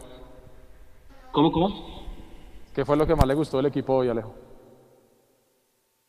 ¿Cómo, 1.32 1.50
cómo? 1.52 1.68
¿Qué 2.72 2.84
fue 2.84 2.96
lo 2.96 3.06
que 3.06 3.14
más 3.14 3.26
le 3.28 3.34
gustó 3.34 3.58
del 3.58 3.66
equipo 3.66 3.94
hoy, 3.94 4.08
Alejo? 4.08 4.34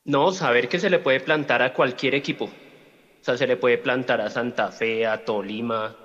No, 0.03 0.31
saber 0.31 0.67
que 0.69 0.79
se 0.79 0.89
le 0.89 0.99
puede 0.99 1.19
plantar 1.21 1.61
a 1.61 1.73
cualquier 1.73 2.15
equipo. 2.15 2.45
O 2.45 3.23
sea, 3.23 3.37
se 3.37 3.47
le 3.47 3.57
puede 3.57 3.77
plantar 3.77 4.21
a 4.21 4.29
Santa 4.29 4.71
Fe, 4.71 5.05
a 5.05 5.25
Tolima, 5.25 5.97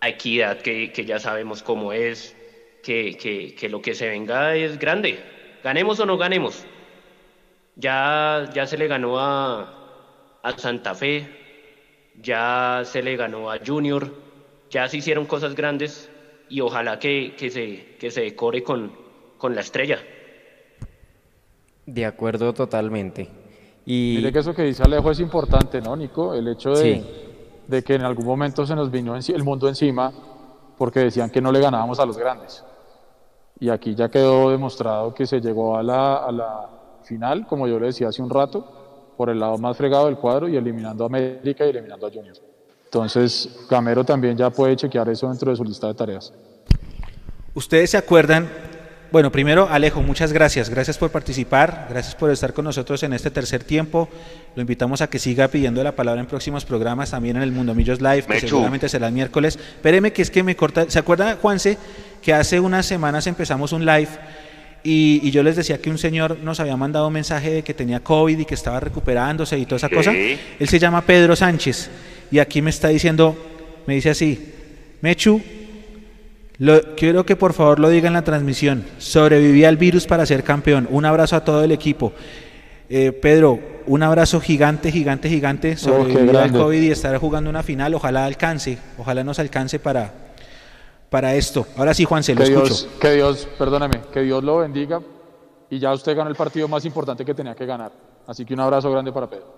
a 0.00 0.08
Equidad, 0.08 0.60
que, 0.60 0.92
que 0.92 1.04
ya 1.04 1.18
sabemos 1.18 1.62
cómo 1.62 1.92
es, 1.92 2.36
que, 2.82 3.16
que, 3.16 3.54
que 3.54 3.68
lo 3.68 3.82
que 3.82 3.94
se 3.94 4.08
venga 4.08 4.54
es 4.56 4.78
grande. 4.78 5.24
Ganemos 5.62 6.00
o 6.00 6.06
no 6.06 6.18
ganemos. 6.18 6.68
Ya, 7.76 8.50
ya 8.54 8.66
se 8.66 8.76
le 8.76 8.86
ganó 8.86 9.18
a, 9.18 10.38
a 10.42 10.58
Santa 10.58 10.94
Fe, 10.94 11.26
ya 12.20 12.82
se 12.84 13.02
le 13.02 13.16
ganó 13.16 13.50
a 13.50 13.58
Junior, 13.64 14.12
ya 14.70 14.88
se 14.88 14.98
hicieron 14.98 15.26
cosas 15.26 15.54
grandes 15.54 16.10
y 16.48 16.60
ojalá 16.60 16.98
que, 16.98 17.34
que, 17.36 17.50
se, 17.50 17.96
que 17.98 18.10
se 18.10 18.22
decore 18.22 18.62
con, 18.62 18.92
con 19.38 19.54
la 19.54 19.62
estrella. 19.62 19.98
De 21.86 22.04
acuerdo 22.04 22.52
totalmente. 22.52 23.28
Y 23.86 24.14
Mire 24.18 24.32
que 24.32 24.38
eso 24.38 24.54
que 24.54 24.62
dice 24.62 24.82
Alejo 24.82 25.10
es 25.10 25.18
importante, 25.20 25.80
¿no, 25.80 25.96
Nico? 25.96 26.34
El 26.34 26.46
hecho 26.48 26.70
de, 26.70 26.94
Sí. 26.96 27.06
de 27.66 27.82
que 27.82 27.94
en 27.94 28.02
algún 28.02 28.26
momento 28.26 28.64
se 28.66 28.76
nos 28.76 28.90
vino 28.90 29.16
el 29.16 29.44
mundo 29.44 29.66
encima 29.68 30.12
porque 30.78 31.00
decían 31.00 31.30
que 31.30 31.40
no 31.40 31.50
le 31.50 31.60
ganábamos 31.60 31.98
a 31.98 32.06
los 32.06 32.16
grandes. 32.18 32.64
Y 33.58 33.70
aquí 33.70 33.94
ya 33.94 34.08
quedó 34.08 34.50
demostrado 34.50 35.14
que 35.14 35.26
se 35.26 35.40
llegó 35.40 35.76
a 35.76 35.82
la, 35.82 36.16
a 36.16 36.32
la 36.32 36.68
final, 37.02 37.46
como 37.46 37.66
yo 37.66 37.78
le 37.78 37.86
decía 37.86 38.08
hace 38.08 38.22
un 38.22 38.30
rato, 38.30 39.14
por 39.16 39.30
el 39.30 39.38
lado 39.38 39.58
más 39.58 39.76
fregado 39.76 40.06
del 40.06 40.16
cuadro 40.16 40.48
y 40.48 40.56
eliminando 40.56 41.04
a 41.04 41.06
América 41.06 41.64
y 41.66 41.70
eliminando 41.70 42.06
a 42.06 42.10
Junior. 42.10 42.36
Entonces, 42.84 43.48
Gamero 43.70 44.04
también 44.04 44.36
ya 44.36 44.50
puede 44.50 44.76
chequear 44.76 45.08
eso 45.08 45.28
dentro 45.28 45.50
de 45.50 45.56
su 45.56 45.64
lista 45.64 45.86
de 45.86 45.94
tareas. 45.94 46.32
Ustedes 47.54 47.90
se 47.90 47.96
acuerdan, 47.96 48.48
bueno, 49.10 49.30
primero 49.30 49.68
Alejo, 49.70 50.02
muchas 50.02 50.32
gracias, 50.32 50.68
gracias 50.70 50.98
por 50.98 51.10
participar, 51.10 51.86
gracias 51.88 52.14
por 52.14 52.30
estar 52.30 52.52
con 52.52 52.64
nosotros 52.64 53.02
en 53.02 53.12
este 53.12 53.30
tercer 53.30 53.62
tiempo. 53.64 54.08
Lo 54.56 54.62
invitamos 54.62 55.02
a 55.02 55.08
que 55.08 55.18
siga 55.18 55.48
pidiendo 55.48 55.82
la 55.82 55.92
palabra 55.92 56.20
en 56.20 56.26
próximos 56.26 56.64
programas, 56.64 57.10
también 57.10 57.36
en 57.36 57.42
el 57.42 57.52
Mundo 57.52 57.74
Millos 57.74 58.00
Live, 58.00 58.24
que 58.24 58.40
seguramente 58.40 58.88
será 58.88 59.08
el 59.08 59.14
miércoles. 59.14 59.56
Espéreme 59.56 60.12
que 60.12 60.22
es 60.22 60.30
que 60.30 60.42
me 60.42 60.56
corta, 60.56 60.88
¿se 60.88 60.98
acuerda 60.98 61.36
Juanse 61.40 61.78
que 62.22 62.32
hace 62.32 62.60
unas 62.60 62.86
semanas 62.86 63.26
empezamos 63.26 63.72
un 63.72 63.84
live 63.84 64.08
y, 64.84 65.20
y 65.22 65.30
yo 65.30 65.42
les 65.42 65.56
decía 65.56 65.78
que 65.78 65.90
un 65.90 65.98
señor 65.98 66.38
nos 66.42 66.58
había 66.60 66.76
mandado 66.76 67.06
un 67.06 67.12
mensaje 67.12 67.50
de 67.50 67.62
que 67.62 67.74
tenía 67.74 68.00
COVID 68.00 68.38
y 68.38 68.44
que 68.44 68.54
estaba 68.54 68.80
recuperándose 68.80 69.58
y 69.58 69.64
toda 69.66 69.76
esa 69.76 69.88
Sí. 69.88 69.94
cosa? 69.94 70.12
Él 70.12 70.68
se 70.68 70.78
llama 70.78 71.02
Pedro 71.02 71.36
Sánchez 71.36 71.90
y 72.30 72.38
aquí 72.38 72.62
me 72.62 72.70
está 72.70 72.88
diciendo, 72.88 73.36
me 73.86 73.94
dice 73.94 74.10
así, 74.10 74.52
Mechu, 75.00 75.40
lo- 76.58 76.94
quiero 76.96 77.24
que 77.26 77.36
por 77.36 77.52
favor 77.52 77.78
lo 77.78 77.88
diga 77.88 78.06
en 78.08 78.14
la 78.14 78.22
transmisión. 78.22 78.84
Sobreviví 78.98 79.64
al 79.64 79.76
virus 79.76 80.06
para 80.06 80.24
ser 80.26 80.44
campeón. 80.44 80.86
Un 80.90 81.04
abrazo 81.04 81.36
a 81.36 81.44
todo 81.44 81.64
el 81.64 81.72
equipo. 81.72 82.12
Eh, 82.88 83.10
Pedro, 83.12 83.58
un 83.86 84.02
abrazo 84.02 84.40
gigante, 84.40 84.92
gigante, 84.92 85.28
gigante. 85.28 85.76
Sobrevivir 85.76 86.36
al. 86.36 86.52
COVID 86.52 86.80
y 86.82 86.90
estar 86.90 87.16
jugando 87.18 87.50
una 87.50 87.62
final. 87.62 87.94
Ojalá 87.94 88.26
alcance, 88.26 88.78
ojalá 88.98 89.24
nos 89.24 89.38
alcance 89.38 89.78
para, 89.78 90.12
para 91.12 91.34
esto. 91.34 91.66
Ahora 91.76 91.92
sí, 91.92 92.04
Juan, 92.06 92.22
se 92.22 92.34
lo 92.34 92.38
que 92.38 92.44
escucho. 92.44 92.66
Dios, 92.66 92.88
que 92.98 93.12
Dios, 93.12 93.46
perdóneme, 93.58 94.00
que 94.12 94.22
Dios 94.22 94.42
lo 94.42 94.56
bendiga 94.56 95.00
y 95.68 95.78
ya 95.78 95.92
usted 95.92 96.16
ganó 96.16 96.30
el 96.30 96.36
partido 96.36 96.66
más 96.68 96.86
importante 96.86 97.22
que 97.22 97.34
tenía 97.34 97.54
que 97.54 97.66
ganar. 97.66 97.92
Así 98.26 98.46
que 98.46 98.54
un 98.54 98.60
abrazo 98.60 98.90
grande 98.90 99.12
para 99.12 99.28
Pedro. 99.28 99.52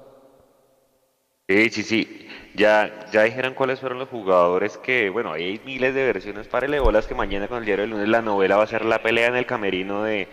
Sí, 1.49 1.71
sí, 1.71 1.83
sí. 1.85 2.29
Ya, 2.57 3.07
ya 3.13 3.23
dijeron 3.23 3.55
cuáles 3.55 3.79
fueron 3.79 4.01
los 4.01 4.09
jugadores 4.09 4.77
que, 4.79 5.11
bueno, 5.11 5.33
hay 5.33 5.61
miles 5.65 5.95
de 5.95 6.05
versiones 6.05 6.49
para 6.49 6.81
bolas 6.81 7.07
que 7.07 7.15
mañana 7.15 7.47
con 7.47 7.59
el 7.59 7.65
diario 7.65 7.85
del 7.85 7.91
lunes 7.91 8.09
la 8.09 8.23
novela 8.23 8.57
va 8.57 8.65
a 8.65 8.67
ser 8.67 8.85
la 8.85 9.01
pelea 9.01 9.29
en 9.29 9.37
el 9.37 9.47
camerino 9.47 10.03
de 10.03 10.27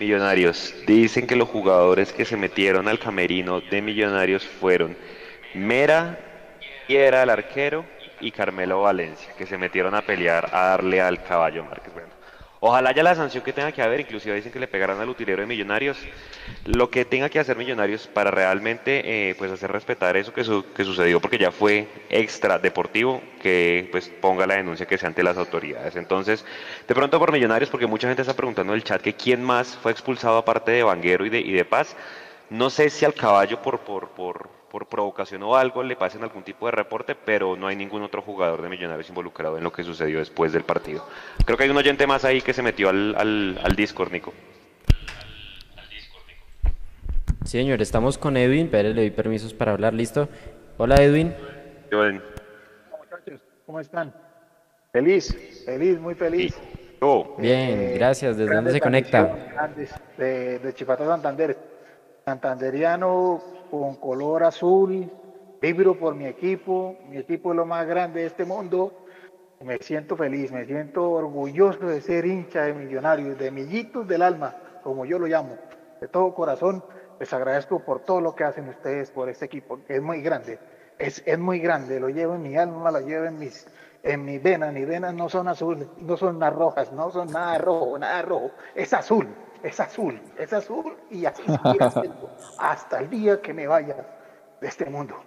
Millonarios. 0.00 0.74
Dicen 0.86 1.26
que 1.26 1.36
los 1.36 1.48
jugadores 1.48 2.14
que 2.14 2.24
se 2.24 2.38
metieron 2.38 2.88
al 2.88 2.98
camerino 2.98 3.60
de 3.60 3.82
Millonarios 3.82 4.44
fueron 4.46 4.96
Mera, 5.54 6.18
Piera 6.86 7.22
el 7.22 7.30
arquero 7.30 7.84
y 8.22 8.30
Carmelo 8.30 8.80
Valencia, 8.82 9.34
que 9.36 9.46
se 9.46 9.58
metieron 9.58 9.94
a 9.94 10.02
pelear 10.02 10.48
a 10.52 10.68
darle 10.68 11.00
al 11.00 11.22
caballo 11.22 11.64
Márquez. 11.64 11.92
Bueno, 11.92 12.08
ojalá 12.60 12.92
ya 12.92 13.02
la 13.02 13.14
sanción 13.14 13.42
que 13.42 13.52
tenga 13.52 13.72
que 13.72 13.82
haber, 13.82 14.00
inclusive 14.00 14.34
dicen 14.36 14.52
que 14.52 14.60
le 14.60 14.68
pegarán 14.68 15.00
al 15.00 15.08
utilero 15.08 15.42
de 15.42 15.46
Millonarios, 15.46 15.98
lo 16.64 16.90
que 16.90 17.04
tenga 17.04 17.28
que 17.28 17.40
hacer 17.40 17.56
Millonarios 17.56 18.06
para 18.06 18.30
realmente 18.30 19.30
eh, 19.30 19.34
pues 19.36 19.50
hacer 19.50 19.72
respetar 19.72 20.16
eso 20.16 20.32
que, 20.32 20.44
su- 20.44 20.64
que 20.72 20.84
sucedió, 20.84 21.20
porque 21.20 21.38
ya 21.38 21.50
fue 21.50 21.88
extra 22.08 22.58
deportivo, 22.58 23.20
que 23.40 23.88
pues 23.90 24.08
ponga 24.20 24.46
la 24.46 24.54
denuncia 24.54 24.86
que 24.86 24.96
sea 24.96 25.08
ante 25.08 25.22
las 25.24 25.36
autoridades. 25.36 25.96
Entonces, 25.96 26.44
de 26.86 26.94
pronto 26.94 27.18
por 27.18 27.32
Millonarios, 27.32 27.68
porque 27.70 27.86
mucha 27.88 28.06
gente 28.06 28.22
está 28.22 28.34
preguntando 28.34 28.72
en 28.72 28.76
el 28.76 28.84
chat 28.84 29.02
que 29.02 29.14
quién 29.14 29.42
más 29.42 29.76
fue 29.76 29.90
expulsado 29.90 30.36
aparte 30.38 30.70
de 30.70 30.82
Vanguero 30.84 31.26
y 31.26 31.30
de 31.30 31.64
Paz. 31.64 31.96
No 32.52 32.68
sé 32.68 32.90
si 32.90 33.06
al 33.06 33.14
caballo 33.14 33.62
por, 33.62 33.78
por, 33.78 34.10
por, 34.10 34.50
por 34.70 34.86
provocación 34.86 35.42
o 35.42 35.56
algo 35.56 35.82
le 35.82 35.96
pasen 35.96 36.22
algún 36.22 36.42
tipo 36.42 36.66
de 36.66 36.72
reporte, 36.72 37.14
pero 37.14 37.56
no 37.56 37.66
hay 37.66 37.76
ningún 37.76 38.02
otro 38.02 38.20
jugador 38.20 38.60
de 38.60 38.68
Millonarios 38.68 39.08
involucrado 39.08 39.56
en 39.56 39.64
lo 39.64 39.72
que 39.72 39.82
sucedió 39.82 40.18
después 40.18 40.52
del 40.52 40.62
partido. 40.62 41.02
Creo 41.46 41.56
que 41.56 41.64
hay 41.64 41.70
un 41.70 41.78
oyente 41.78 42.06
más 42.06 42.26
ahí 42.26 42.42
que 42.42 42.52
se 42.52 42.60
metió 42.60 42.90
al, 42.90 43.14
al, 43.16 43.58
al 43.64 43.74
Discord, 43.74 44.12
Nico. 44.12 44.34
Sí, 47.46 47.56
señor, 47.56 47.80
estamos 47.80 48.18
con 48.18 48.36
Edwin, 48.36 48.68
pero 48.70 48.90
le 48.90 48.96
doy 48.96 49.10
permisos 49.10 49.54
para 49.54 49.72
hablar, 49.72 49.94
¿listo? 49.94 50.28
Hola, 50.76 50.96
Edwin. 50.96 51.34
muchachos? 51.90 53.40
¿Cómo 53.64 53.80
están? 53.80 54.14
Feliz, 54.92 55.64
feliz, 55.64 55.98
muy 55.98 56.14
feliz. 56.14 56.54
Bien, 57.38 57.94
gracias. 57.94 58.36
¿Desde 58.36 58.54
dónde 58.54 58.72
se 58.72 58.80
conecta? 58.80 59.22
grandes, 59.54 59.90
de, 60.18 60.58
de 60.58 60.74
Chipata 60.74 61.06
Santander. 61.06 61.71
Santanderiano 62.24 63.40
con 63.70 63.96
color 63.96 64.44
azul, 64.44 65.10
vibro 65.60 65.98
por 65.98 66.14
mi 66.14 66.26
equipo, 66.26 66.96
mi 67.08 67.18
equipo 67.18 67.50
es 67.50 67.56
lo 67.56 67.66
más 67.66 67.86
grande 67.86 68.20
de 68.20 68.26
este 68.26 68.44
mundo. 68.44 68.92
Me 69.60 69.78
siento 69.78 70.16
feliz, 70.16 70.52
me 70.52 70.64
siento 70.64 71.10
orgulloso 71.10 71.86
de 71.86 72.00
ser 72.00 72.24
hincha 72.26 72.62
de 72.62 72.74
millonarios, 72.74 73.38
de 73.38 73.50
millitos 73.50 74.06
del 74.06 74.22
alma, 74.22 74.56
como 74.82 75.04
yo 75.04 75.18
lo 75.18 75.26
llamo. 75.26 75.56
De 76.00 76.08
todo 76.08 76.34
corazón, 76.34 76.84
les 77.18 77.32
agradezco 77.32 77.80
por 77.80 78.00
todo 78.00 78.20
lo 78.20 78.34
que 78.34 78.44
hacen 78.44 78.68
ustedes 78.68 79.10
por 79.10 79.28
este 79.28 79.44
equipo, 79.44 79.80
que 79.84 79.96
es 79.96 80.02
muy 80.02 80.20
grande. 80.20 80.58
Es, 80.98 81.22
es 81.26 81.38
muy 81.38 81.58
grande, 81.60 81.98
lo 81.98 82.08
llevo 82.08 82.34
en 82.34 82.42
mi 82.42 82.56
alma, 82.56 82.90
lo 82.90 83.00
llevo 83.00 83.24
en 83.24 83.38
mis, 83.38 83.66
en 84.02 84.24
mis 84.24 84.42
venas. 84.42 84.72
Mis 84.72 84.86
venas 84.86 85.14
no 85.14 85.28
son 85.28 85.48
azules, 85.48 85.88
no 85.98 86.16
son 86.16 86.38
nada 86.38 86.50
rojas, 86.50 86.92
no 86.92 87.10
son 87.10 87.28
nada 87.28 87.58
rojo, 87.58 87.98
nada 87.98 88.22
rojo. 88.22 88.50
Es 88.74 88.92
azul, 88.92 89.28
es 89.62 89.80
azul, 89.80 90.20
es 90.38 90.52
azul 90.52 90.96
y 91.10 91.24
así 91.24 91.42
hasta 92.58 92.98
el 93.00 93.10
día 93.10 93.40
que 93.40 93.52
me 93.52 93.66
vaya 93.66 93.96
de 94.60 94.68
este 94.68 94.86
mundo. 94.86 95.22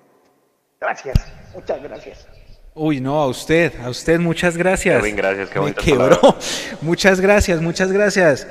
Gracias, 0.79 1.15
muchas 1.53 1.81
gracias. 1.81 2.27
Uy, 2.73 2.99
no, 2.99 3.21
a 3.21 3.27
usted, 3.27 3.71
a 3.81 3.89
usted, 3.89 4.19
muchas 4.19 4.57
gracias. 4.57 4.97
Kevin, 5.01 5.15
gracias, 5.15 5.49
qué 5.49 5.59
Me 5.61 5.73
quebró. 5.73 6.19
palabras. 6.19 6.75
Muchas 6.81 7.21
gracias, 7.21 7.61
muchas 7.61 7.89
gracias. 7.89 8.45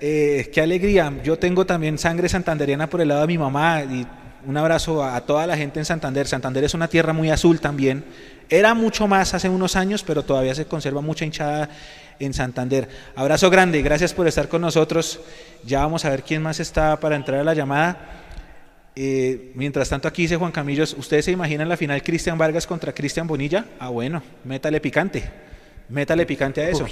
Eh, 0.00 0.48
qué 0.54 0.60
alegría. 0.60 1.12
Yo 1.24 1.36
tengo 1.38 1.66
también 1.66 1.98
sangre 1.98 2.28
santanderiana 2.28 2.88
por 2.88 3.00
el 3.00 3.08
lado 3.08 3.22
de 3.22 3.26
mi 3.26 3.36
mamá 3.36 3.82
y 3.82 4.06
un 4.46 4.56
abrazo 4.56 5.02
a, 5.02 5.16
a 5.16 5.20
toda 5.22 5.44
la 5.48 5.56
gente 5.56 5.80
en 5.80 5.84
Santander. 5.84 6.28
Santander 6.28 6.62
es 6.62 6.74
una 6.74 6.86
tierra 6.86 7.12
muy 7.12 7.30
azul 7.30 7.58
también. 7.60 8.04
Era 8.48 8.74
mucho 8.74 9.08
más 9.08 9.34
hace 9.34 9.48
unos 9.48 9.74
años, 9.74 10.04
pero 10.04 10.22
todavía 10.22 10.54
se 10.54 10.66
conserva 10.66 11.00
mucha 11.00 11.24
hinchada 11.24 11.68
en 12.18 12.34
Santander. 12.34 12.88
Abrazo 13.16 13.50
grande, 13.50 13.82
gracias 13.82 14.12
por 14.14 14.26
estar 14.28 14.48
con 14.48 14.60
nosotros. 14.62 15.20
Ya 15.64 15.80
vamos 15.80 16.04
a 16.04 16.10
ver 16.10 16.22
quién 16.22 16.42
más 16.42 16.60
está 16.60 16.98
para 17.00 17.16
entrar 17.16 17.40
a 17.40 17.44
la 17.44 17.54
llamada. 17.54 18.20
Eh, 18.96 19.50
mientras 19.54 19.88
tanto, 19.88 20.06
aquí 20.06 20.22
dice 20.22 20.36
Juan 20.36 20.52
Camillos, 20.52 20.94
¿ustedes 20.98 21.24
se 21.24 21.32
imaginan 21.32 21.68
la 21.68 21.76
final 21.76 22.02
Cristian 22.02 22.38
Vargas 22.38 22.66
contra 22.66 22.92
Cristian 22.92 23.26
Bonilla? 23.26 23.64
Ah, 23.80 23.88
bueno, 23.88 24.22
métale 24.44 24.80
picante, 24.80 25.24
métale 25.88 26.24
picante 26.26 26.60
a 26.62 26.68
eso. 26.68 26.86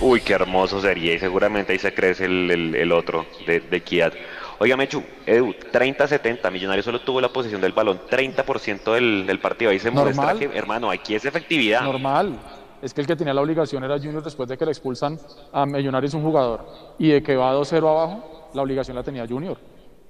Uy, 0.00 0.20
qué 0.20 0.32
hermoso 0.34 0.80
sería 0.82 1.14
y 1.14 1.18
seguramente 1.18 1.72
ahí 1.72 1.78
se 1.78 1.94
crece 1.94 2.24
el, 2.26 2.50
el- 2.50 2.74
el 2.74 2.92
otro 2.92 3.26
de, 3.46 3.60
de 3.60 3.80
Kiat. 3.80 4.12
Oiga, 4.58 4.76
Mechu, 4.76 5.02
Edu, 5.26 5.54
30-70, 5.72 6.50
Millonarios 6.50 6.84
solo 6.84 7.00
tuvo 7.00 7.20
la 7.20 7.28
posesión 7.28 7.60
del 7.60 7.72
balón, 7.72 8.00
30% 8.10 8.92
del, 8.92 9.26
del 9.26 9.38
partido. 9.40 9.70
Ahí 9.70 9.78
se 9.78 9.90
muestra 9.90 10.34
que, 10.34 10.44
hermano, 10.56 10.90
aquí 10.90 11.14
es 11.14 11.24
efectividad. 11.24 11.82
Normal. 11.82 12.38
Es 12.84 12.92
que 12.92 13.00
el 13.00 13.06
que 13.06 13.16
tenía 13.16 13.32
la 13.32 13.40
obligación 13.40 13.82
era 13.82 13.96
Junior 13.96 14.22
después 14.22 14.46
de 14.46 14.58
que 14.58 14.66
le 14.66 14.70
expulsan 14.70 15.18
a 15.52 15.64
Millonarios 15.64 16.12
un 16.12 16.22
jugador 16.22 16.66
y 16.98 17.08
de 17.12 17.22
que 17.22 17.34
va 17.34 17.54
2-0 17.54 17.78
abajo, 17.78 18.50
la 18.52 18.60
obligación 18.60 18.94
la 18.94 19.02
tenía 19.02 19.26
Junior. 19.26 19.56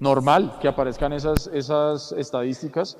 Normal 0.01 0.57
que 0.59 0.67
aparezcan 0.67 1.13
esas, 1.13 1.47
esas 1.47 2.11
estadísticas. 2.11 2.97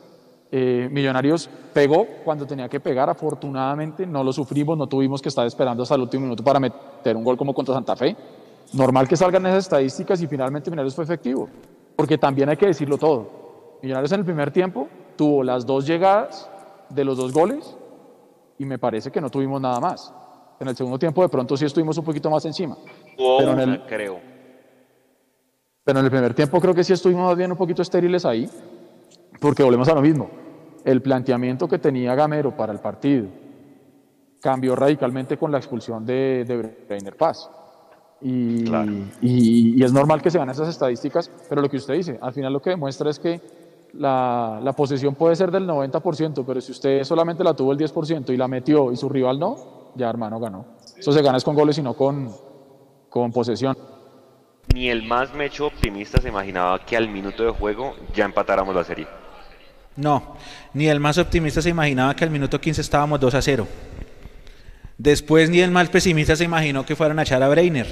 Eh, 0.49 0.87
Millonarios 0.89 1.49
pegó 1.73 2.07
cuando 2.23 2.47
tenía 2.47 2.69
que 2.69 2.79
pegar, 2.79 3.09
afortunadamente 3.09 4.07
no 4.07 4.23
lo 4.23 4.31
sufrimos, 4.31 4.77
no 4.77 4.87
tuvimos 4.87 5.21
que 5.21 5.27
estar 5.27 5.45
esperando 5.45 5.83
hasta 5.83 5.95
el 5.95 6.01
último 6.03 6.23
minuto 6.23 6.41
para 6.41 6.61
meter 6.61 7.17
un 7.17 7.25
gol 7.25 7.35
como 7.35 7.53
contra 7.53 7.75
Santa 7.75 7.97
Fe. 7.97 8.15
Normal 8.71 9.09
que 9.09 9.17
salgan 9.17 9.45
esas 9.45 9.65
estadísticas 9.65 10.21
y 10.21 10.27
finalmente 10.27 10.71
Millonarios 10.71 10.95
fue 10.95 11.03
efectivo, 11.03 11.49
porque 11.97 12.17
también 12.17 12.47
hay 12.47 12.55
que 12.55 12.67
decirlo 12.67 12.97
todo. 12.97 13.77
Millonarios 13.81 14.13
en 14.13 14.21
el 14.21 14.25
primer 14.25 14.51
tiempo 14.51 14.87
tuvo 15.17 15.43
las 15.43 15.65
dos 15.65 15.85
llegadas 15.85 16.49
de 16.89 17.03
los 17.03 17.17
dos 17.17 17.33
goles 17.33 17.75
y 18.57 18.65
me 18.65 18.77
parece 18.79 19.11
que 19.11 19.21
no 19.21 19.29
tuvimos 19.29 19.59
nada 19.61 19.79
más. 19.79 20.13
En 20.59 20.67
el 20.67 20.75
segundo 20.75 20.97
tiempo 20.97 21.21
de 21.21 21.29
pronto 21.29 21.57
sí 21.57 21.65
estuvimos 21.65 21.97
un 21.97 22.05
poquito 22.05 22.29
más 22.29 22.45
encima. 22.45 22.77
Hubo 23.17 23.37
pero 23.37 23.51
en 23.53 23.59
el- 23.59 23.81
creo. 23.85 24.19
Pero 25.83 25.99
en 25.99 26.05
el 26.05 26.11
primer 26.11 26.33
tiempo 26.33 26.59
creo 26.59 26.73
que 26.73 26.83
sí 26.83 26.93
estuvimos 26.93 27.27
más 27.27 27.37
bien 27.37 27.51
un 27.51 27.57
poquito 27.57 27.81
estériles 27.81 28.25
ahí, 28.25 28.49
porque 29.39 29.61
volvemos 29.63 29.87
a 29.89 29.93
lo 29.93 30.01
mismo. 30.01 30.29
El 30.83 31.01
planteamiento 31.01 31.67
que 31.67 31.77
tenía 31.79 32.15
Gamero 32.15 32.55
para 32.55 32.71
el 32.73 32.79
partido 32.79 33.27
cambió 34.41 34.75
radicalmente 34.75 35.37
con 35.37 35.51
la 35.51 35.57
expulsión 35.57 36.05
de, 36.05 36.45
de 36.47 36.75
Breiner 36.87 37.15
Paz. 37.15 37.49
Y, 38.21 38.63
y- 39.21 39.79
y 39.79 39.83
es 39.83 39.91
normal 39.91 40.21
que 40.21 40.31
se 40.31 40.37
ganen 40.37 40.53
esas 40.53 40.69
estadísticas, 40.69 41.29
pero 41.49 41.61
lo 41.61 41.69
que 41.69 41.77
usted 41.77 41.95
dice, 41.95 42.17
al 42.21 42.33
final 42.33 42.53
lo 42.53 42.61
que 42.61 42.69
demuestra 42.71 43.09
es 43.09 43.19
que 43.19 43.41
la, 43.97 44.59
la 44.63 44.73
posesión 44.73 45.15
puede 45.15 45.35
ser 45.35 45.51
del 45.51 45.67
90%, 45.67 46.43
pero 46.45 46.59
si 46.61 46.71
usted 46.71 47.03
solamente 47.03 47.43
la 47.43 47.53
tuvo 47.53 47.71
el 47.71 47.77
10% 47.77 48.33
y 48.33 48.37
la 48.37 48.47
metió 48.47 48.91
y 48.91 48.97
su 48.97 49.07
rival 49.09 49.39
no, 49.39 49.91
ya 49.95 50.09
hermano 50.09 50.39
ganó. 50.39 50.65
Eso 50.97 51.11
se 51.11 51.21
gana 51.21 51.37
es 51.37 51.43
con 51.43 51.55
goles 51.55 51.77
y 51.77 51.81
no 51.81 51.93
con, 51.93 52.31
con 53.09 53.31
posesión. 53.31 53.77
Ni 54.73 54.89
el 54.89 55.03
más 55.03 55.33
mecho 55.33 55.67
optimista 55.67 56.19
se 56.19 56.29
imaginaba 56.29 56.79
que 56.85 56.97
al 56.97 57.07
minuto 57.09 57.43
de 57.43 57.51
juego 57.51 57.95
ya 58.13 58.25
empatáramos 58.25 58.75
la 58.75 58.83
serie. 58.83 59.07
No, 59.95 60.35
ni 60.73 60.87
el 60.87 60.99
más 60.99 61.17
optimista 61.17 61.61
se 61.61 61.69
imaginaba 61.69 62.15
que 62.15 62.23
al 62.25 62.29
minuto 62.31 62.59
15 62.59 62.81
estábamos 62.81 63.19
2 63.19 63.33
a 63.35 63.41
0. 63.41 63.67
Después 64.97 65.49
ni 65.49 65.59
el 65.59 65.71
más 65.71 65.89
pesimista 65.89 66.35
se 66.35 66.43
imaginó 66.45 66.85
que 66.85 66.95
fueran 66.95 67.19
a 67.19 67.23
echar 67.23 67.41
a 67.43 67.49
Breiner. 67.49 67.85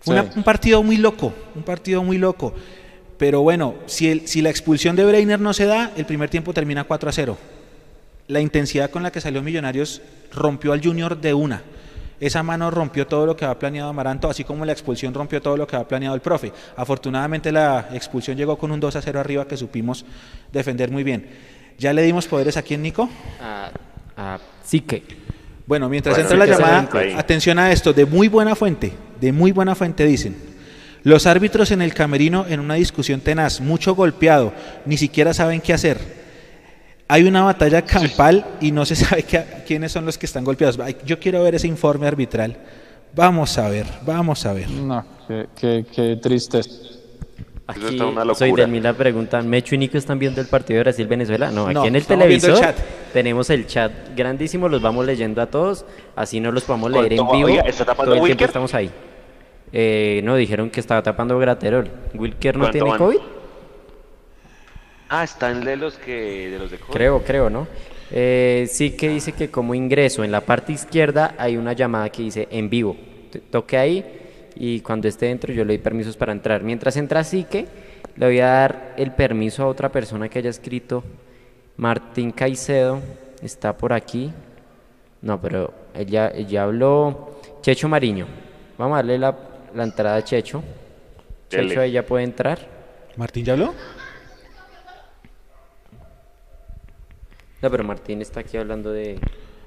Fue 0.00 0.14
Sí. 0.16 0.20
una- 0.20 0.32
un 0.36 0.42
partido 0.42 0.82
muy 0.82 0.96
loco, 0.96 1.32
un 1.54 1.62
partido 1.62 2.02
muy 2.02 2.18
loco. 2.18 2.54
Pero 3.18 3.40
bueno, 3.42 3.74
si, 3.86 4.08
el- 4.10 4.28
si 4.28 4.42
la 4.42 4.50
expulsión 4.50 4.94
de 4.96 5.04
Breiner 5.04 5.40
no 5.40 5.52
se 5.54 5.64
da, 5.66 5.92
el 5.96 6.04
primer 6.04 6.28
tiempo 6.28 6.52
termina 6.52 6.84
4 6.84 7.08
a 7.08 7.12
0. 7.12 7.38
La 8.28 8.40
intensidad 8.40 8.90
con 8.90 9.02
la 9.02 9.10
que 9.12 9.20
salió 9.20 9.42
Millonarios 9.42 10.02
rompió 10.32 10.72
al 10.72 10.82
Junior 10.82 11.18
de 11.20 11.32
una. 11.32 11.62
Esa 12.18 12.42
mano 12.42 12.70
rompió 12.70 13.06
todo 13.06 13.26
lo 13.26 13.36
que 13.36 13.44
había 13.44 13.58
planeado 13.58 13.90
Amaranto, 13.90 14.28
así 14.28 14.42
como 14.42 14.64
la 14.64 14.72
expulsión 14.72 15.12
rompió 15.14 15.40
todo 15.42 15.56
lo 15.56 15.66
que 15.66 15.76
había 15.76 15.86
planeado 15.88 16.14
el 16.14 16.22
profe. 16.22 16.50
Afortunadamente 16.74 17.52
la 17.52 17.88
expulsión 17.92 18.36
llegó 18.36 18.56
con 18.58 18.70
un 18.72 18.80
2 18.80 18.96
a 18.96 19.02
0 19.02 19.20
arriba 19.20 19.46
que 19.46 19.56
supimos 19.56 20.04
defender 20.52 20.90
muy 20.90 21.04
bien. 21.04 21.26
¿Ya 21.78 21.92
le 21.92 22.02
dimos 22.02 22.26
poderes 22.26 22.56
aquí 22.56 22.72
en 22.74 22.82
Nico? 22.82 23.08
A, 23.40 23.70
a 24.16 24.38
Sique. 24.64 25.02
Bueno, 25.66 25.88
mientras 25.90 26.16
Bueno, 26.16 26.30
entra 26.30 26.38
la 26.38 26.46
llamada, 26.58 26.78
atención 27.18 27.58
a 27.58 27.70
esto, 27.70 27.92
de 27.92 28.06
muy 28.06 28.28
buena 28.28 28.54
fuente, 28.56 28.92
de 29.20 29.32
muy 29.32 29.52
buena 29.52 29.74
fuente 29.74 30.04
dicen. 30.06 30.55
Los 31.06 31.24
árbitros 31.28 31.70
en 31.70 31.82
el 31.82 31.94
camerino 31.94 32.46
en 32.48 32.58
una 32.58 32.74
discusión 32.74 33.20
tenaz, 33.20 33.60
mucho 33.60 33.94
golpeado, 33.94 34.52
ni 34.86 34.96
siquiera 34.96 35.32
saben 35.32 35.60
qué 35.60 35.72
hacer. 35.72 35.98
Hay 37.06 37.22
una 37.22 37.44
batalla 37.44 37.82
campal 37.82 38.44
y 38.60 38.72
no 38.72 38.84
se 38.84 38.96
sabe 38.96 39.22
qué- 39.22 39.44
quiénes 39.64 39.92
son 39.92 40.04
los 40.04 40.18
que 40.18 40.26
están 40.26 40.42
golpeados. 40.42 40.76
Yo 41.04 41.20
quiero 41.20 41.44
ver 41.44 41.54
ese 41.54 41.68
informe 41.68 42.08
arbitral. 42.08 42.56
Vamos 43.14 43.56
a 43.56 43.68
ver, 43.68 43.86
vamos 44.04 44.44
a 44.46 44.52
ver. 44.52 44.68
No, 44.68 45.04
qué, 45.28 45.46
qué, 45.60 45.86
qué 45.94 46.16
triste. 46.20 46.58
Eso 46.58 46.98
Aquí 47.68 47.84
está 47.84 48.06
una 48.06 48.22
soy 48.34 48.48
locura. 48.48 48.64
del 48.64 48.72
Mila 48.72 48.92
pregunta, 48.92 49.40
¿Mecho 49.42 49.76
y 49.76 49.78
Nico 49.78 49.98
están 49.98 50.18
viendo 50.18 50.40
el 50.40 50.48
partido 50.48 50.78
de 50.78 50.82
Brasil-Venezuela? 50.84 51.52
No, 51.52 51.66
aquí 51.66 51.74
No, 51.74 51.84
en 51.84 51.94
el 51.94 52.02
viendo 52.02 52.14
el 52.14 52.18
televisor 52.40 52.60
chat. 52.60 52.76
tenemos 53.12 53.48
el 53.50 53.66
chat 53.68 53.92
grandísimo, 54.16 54.68
los 54.68 54.82
vamos 54.82 55.06
leyendo 55.06 55.40
a 55.40 55.46
todos, 55.46 55.84
así 56.16 56.40
no 56.40 56.50
los 56.50 56.64
podemos 56.64 56.90
leer 56.90 57.12
en 57.12 57.18
¿Cuánto- 57.18 57.36
vivo. 57.36 57.46
oiga, 57.48 57.62
Todo 57.94 58.14
el 58.16 58.22
tiempo 58.24 58.44
estamos 58.44 58.74
ahí. 58.74 58.90
Eh, 59.78 60.22
no, 60.24 60.36
dijeron 60.36 60.70
que 60.70 60.80
estaba 60.80 61.02
tapando 61.02 61.38
Graterol. 61.38 61.90
¿Wilker 62.14 62.56
no 62.56 62.62
¿Cuánto 62.62 62.72
tiene 62.72 62.88
van? 62.88 62.98
COVID? 62.98 63.18
Ah, 65.10 65.22
están 65.22 65.62
de 65.66 65.76
los 65.76 65.98
que 65.98 66.48
de 66.48 66.58
los 66.58 66.70
de 66.70 66.78
COVID. 66.78 66.94
Creo, 66.94 67.22
creo, 67.22 67.50
¿no? 67.50 67.68
Eh, 68.10 68.66
sí 68.70 68.92
que 68.92 69.10
dice 69.10 69.32
que 69.32 69.50
como 69.50 69.74
ingreso 69.74 70.24
en 70.24 70.32
la 70.32 70.40
parte 70.40 70.72
izquierda 70.72 71.34
hay 71.36 71.58
una 71.58 71.74
llamada 71.74 72.08
que 72.08 72.22
dice 72.22 72.48
en 72.50 72.70
vivo. 72.70 72.96
Toque 73.50 73.76
ahí 73.76 74.02
y 74.54 74.80
cuando 74.80 75.08
esté 75.08 75.26
dentro 75.26 75.52
yo 75.52 75.62
le 75.62 75.74
doy 75.74 75.82
permisos 75.82 76.16
para 76.16 76.32
entrar. 76.32 76.62
Mientras 76.62 76.96
entra 76.96 77.22
Sique, 77.22 77.66
le 78.16 78.24
voy 78.24 78.40
a 78.40 78.46
dar 78.46 78.94
el 78.96 79.12
permiso 79.12 79.62
a 79.62 79.66
otra 79.66 79.92
persona 79.92 80.30
que 80.30 80.38
haya 80.38 80.48
escrito. 80.48 81.04
Martín 81.76 82.30
Caicedo 82.30 83.02
está 83.42 83.76
por 83.76 83.92
aquí. 83.92 84.32
No, 85.20 85.38
pero 85.38 85.74
ella, 85.94 86.32
ella 86.34 86.62
habló. 86.62 87.40
Checho 87.60 87.90
Mariño. 87.90 88.26
Vamos 88.78 88.94
a 88.94 88.98
darle 88.98 89.18
la, 89.18 89.36
la 89.76 89.84
entrada 89.84 90.16
a 90.16 90.24
Checho. 90.24 90.62
Dele. 91.50 91.68
Checho, 91.68 91.82
ella 91.82 92.04
puede 92.04 92.24
entrar. 92.24 92.58
¿Martín 93.16 93.44
ya 93.44 93.52
habló? 93.52 93.74
No, 97.62 97.70
pero 97.70 97.84
Martín 97.84 98.20
está 98.22 98.40
aquí 98.40 98.56
hablando 98.56 98.92
de... 98.92 99.18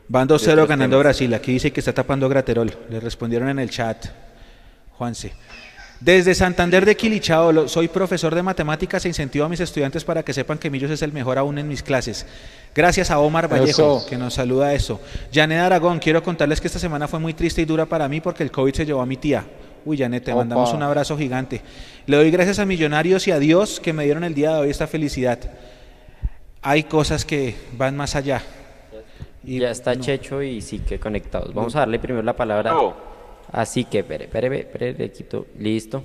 Van 0.07 0.27
de 0.27 0.33
2-0 0.35 0.51
otros 0.51 0.67
ganando 0.67 0.95
temas. 0.95 1.03
Brasil. 1.03 1.33
Aquí 1.33 1.53
dice 1.53 1.71
que 1.71 1.79
está 1.79 1.93
tapando 1.93 2.27
Graterol. 2.29 2.71
Le 2.89 2.99
respondieron 2.99 3.49
en 3.49 3.59
el 3.59 3.69
chat. 3.69 4.05
Juanse. 4.93 5.33
Desde 5.99 6.33
Santander 6.33 6.85
de 6.85 6.95
Quilichao, 6.95 7.67
soy 7.67 7.89
profesor 7.89 8.33
de 8.33 8.41
matemáticas 8.41 9.03
e 9.03 9.09
incentivo 9.09 9.43
a 9.43 9.49
mis 9.49 9.59
estudiantes 9.59 10.05
para 10.05 10.23
que 10.23 10.33
sepan 10.33 10.57
que 10.57 10.69
Millos 10.69 10.91
es 10.91 11.01
el 11.01 11.11
mejor 11.11 11.37
aún 11.37 11.57
en 11.57 11.67
mis 11.67 11.83
clases. 11.83 12.25
Gracias 12.73 13.11
a 13.11 13.19
Omar 13.19 13.51
Vallejo, 13.51 13.97
Eso. 13.97 14.05
que 14.07 14.17
nos 14.17 14.35
saluda 14.35 14.67
a 14.67 14.73
eso. 14.73 15.01
Janet 15.33 15.59
Aragón, 15.59 15.99
quiero 15.99 16.23
contarles 16.23 16.61
que 16.61 16.67
esta 16.67 16.79
semana 16.79 17.09
fue 17.09 17.19
muy 17.19 17.33
triste 17.33 17.61
y 17.61 17.65
dura 17.65 17.85
para 17.85 18.07
mí 18.07 18.21
porque 18.21 18.43
el 18.43 18.51
COVID 18.51 18.73
se 18.73 18.85
llevó 18.85 19.01
a 19.01 19.05
mi 19.05 19.17
tía. 19.17 19.43
Uy, 19.85 19.97
Janet, 19.97 20.23
te 20.23 20.31
Opa. 20.31 20.39
mandamos 20.41 20.73
un 20.73 20.83
abrazo 20.83 21.17
gigante. 21.17 21.61
Le 22.05 22.17
doy 22.17 22.31
gracias 22.31 22.59
a 22.59 22.65
Millonarios 22.65 23.27
y 23.27 23.31
a 23.31 23.39
Dios 23.39 23.79
que 23.79 23.93
me 23.93 24.03
dieron 24.03 24.23
el 24.23 24.33
día 24.33 24.53
de 24.53 24.59
hoy 24.61 24.69
esta 24.69 24.87
felicidad. 24.87 25.39
Hay 26.61 26.83
cosas 26.83 27.23
que 27.25 27.55
van 27.77 27.95
más 27.95 28.15
allá. 28.15 28.41
Y 29.43 29.59
ya 29.59 29.71
está 29.71 29.95
no. 29.95 30.01
Checho 30.01 30.41
y 30.41 30.61
Sique 30.61 30.99
conectados. 30.99 31.53
Vamos 31.53 31.75
a 31.75 31.79
darle 31.79 31.99
primero 31.99 32.21
la 32.23 32.35
palabra 32.35 32.77
Oh. 32.77 32.93
a 33.51 33.65
Sique. 33.65 33.99
Espere, 33.99 34.25
espere, 34.25 34.59
espere, 34.59 34.93
le 34.93 35.11
quito. 35.11 35.47
Listo. 35.57 36.03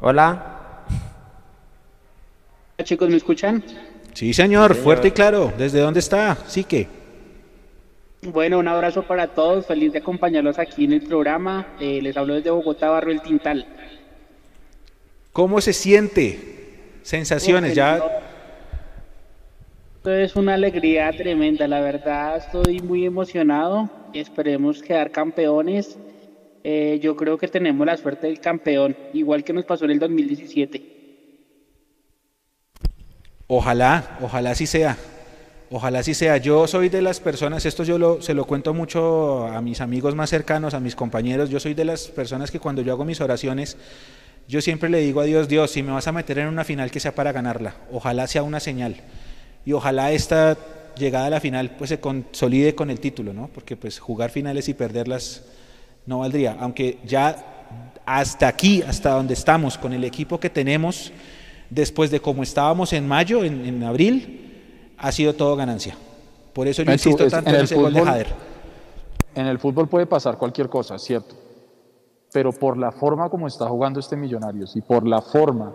Hola. 0.00 0.54
Chicos, 2.82 3.08
¿me 3.10 3.16
escuchan? 3.16 3.62
Sí, 4.14 4.32
señor, 4.32 4.70
señor. 4.72 4.84
fuerte 4.84 5.08
y 5.08 5.10
claro. 5.10 5.52
¿Desde 5.58 5.80
dónde 5.80 6.00
está? 6.00 6.38
Sí 6.46 6.64
que. 6.64 6.88
Bueno, 8.22 8.58
un 8.58 8.66
abrazo 8.66 9.04
para 9.04 9.28
todos, 9.28 9.66
feliz 9.66 9.92
de 9.92 10.00
acompañarlos 10.00 10.58
aquí 10.58 10.84
en 10.84 10.94
el 10.94 11.02
programa. 11.02 11.68
Eh, 11.78 12.00
les 12.02 12.16
hablo 12.16 12.34
desde 12.34 12.50
Bogotá, 12.50 12.90
Barrio 12.90 13.12
El 13.12 13.22
Tintal. 13.22 13.66
¿Cómo 15.32 15.60
se 15.60 15.72
siente? 15.72 16.98
Sensaciones, 17.02 17.76
ya. 17.76 18.02
Esto 19.96 20.12
es 20.12 20.34
una 20.34 20.54
alegría 20.54 21.12
tremenda, 21.12 21.68
la 21.68 21.80
verdad 21.80 22.38
estoy 22.38 22.80
muy 22.80 23.06
emocionado. 23.06 23.88
Esperemos 24.12 24.82
quedar 24.82 25.12
campeones. 25.12 25.96
Eh, 26.64 26.98
yo 27.00 27.14
creo 27.14 27.38
que 27.38 27.46
tenemos 27.46 27.86
la 27.86 27.96
suerte 27.96 28.26
del 28.26 28.40
campeón, 28.40 28.96
igual 29.12 29.44
que 29.44 29.52
nos 29.52 29.64
pasó 29.64 29.84
en 29.84 29.92
el 29.92 29.98
2017. 30.00 30.82
Ojalá, 33.46 34.18
ojalá 34.20 34.50
así 34.50 34.66
sea. 34.66 34.96
Ojalá 35.70 35.98
así 35.98 36.14
sea. 36.14 36.38
Yo 36.38 36.66
soy 36.66 36.88
de 36.88 37.02
las 37.02 37.20
personas, 37.20 37.66
esto 37.66 37.84
yo 37.84 38.22
se 38.22 38.32
lo 38.32 38.46
cuento 38.46 38.72
mucho 38.72 39.46
a 39.46 39.60
mis 39.60 39.82
amigos 39.82 40.14
más 40.14 40.30
cercanos, 40.30 40.72
a 40.72 40.80
mis 40.80 40.96
compañeros, 40.96 41.50
yo 41.50 41.60
soy 41.60 41.74
de 41.74 41.84
las 41.84 42.08
personas 42.08 42.50
que 42.50 42.58
cuando 42.58 42.80
yo 42.80 42.92
hago 42.92 43.04
mis 43.04 43.20
oraciones, 43.20 43.76
yo 44.48 44.62
siempre 44.62 44.88
le 44.88 45.00
digo 45.00 45.20
a 45.20 45.24
Dios, 45.24 45.46
Dios, 45.46 45.70
si 45.70 45.82
me 45.82 45.92
vas 45.92 46.06
a 46.08 46.12
meter 46.12 46.38
en 46.38 46.48
una 46.48 46.64
final 46.64 46.90
que 46.90 47.00
sea 47.00 47.14
para 47.14 47.32
ganarla, 47.32 47.74
ojalá 47.92 48.26
sea 48.26 48.42
una 48.42 48.60
señal. 48.60 48.96
Y 49.66 49.74
ojalá 49.74 50.10
esta 50.12 50.56
llegada 50.96 51.26
a 51.26 51.30
la 51.30 51.40
final 51.40 51.72
pues 51.76 51.90
se 51.90 52.00
consolide 52.00 52.74
con 52.74 52.88
el 52.88 52.98
título, 52.98 53.34
¿no? 53.34 53.48
Porque 53.48 53.76
pues 53.76 53.98
jugar 53.98 54.30
finales 54.30 54.70
y 54.70 54.74
perderlas 54.74 55.44
no 56.06 56.20
valdría. 56.20 56.56
Aunque 56.60 56.98
ya 57.04 57.66
hasta 58.06 58.48
aquí, 58.48 58.80
hasta 58.80 59.10
donde 59.10 59.34
estamos, 59.34 59.76
con 59.76 59.92
el 59.92 60.04
equipo 60.04 60.40
que 60.40 60.48
tenemos, 60.48 61.12
después 61.68 62.10
de 62.10 62.20
como 62.20 62.42
estábamos 62.42 62.94
en 62.94 63.06
mayo, 63.06 63.44
en 63.44 63.82
abril, 63.82 64.47
ha 64.98 65.12
sido 65.12 65.34
todo 65.34 65.56
ganancia. 65.56 65.96
Por 66.52 66.66
eso 66.66 66.82
yo 66.82 66.92
insisto 66.92 67.26
tanto 67.28 67.50
en 67.50 67.54
en 67.54 67.60
el 67.60 67.64
ese 67.64 67.74
gol 67.76 67.92
de 67.92 68.00
fútbol- 68.00 68.06
Jader. 68.06 68.26
En 69.34 69.46
el 69.46 69.58
fútbol 69.58 69.88
puede 69.88 70.06
pasar 70.06 70.36
cualquier 70.38 70.68
cosa, 70.68 70.98
cierto. 70.98 71.34
Pero 72.32 72.52
por 72.52 72.76
la 72.76 72.90
forma 72.92 73.30
como 73.30 73.46
está 73.46 73.66
jugando 73.68 74.00
este 74.00 74.16
Millonarios 74.16 74.76
y 74.76 74.80
por 74.82 75.06
la 75.06 75.22
forma 75.22 75.72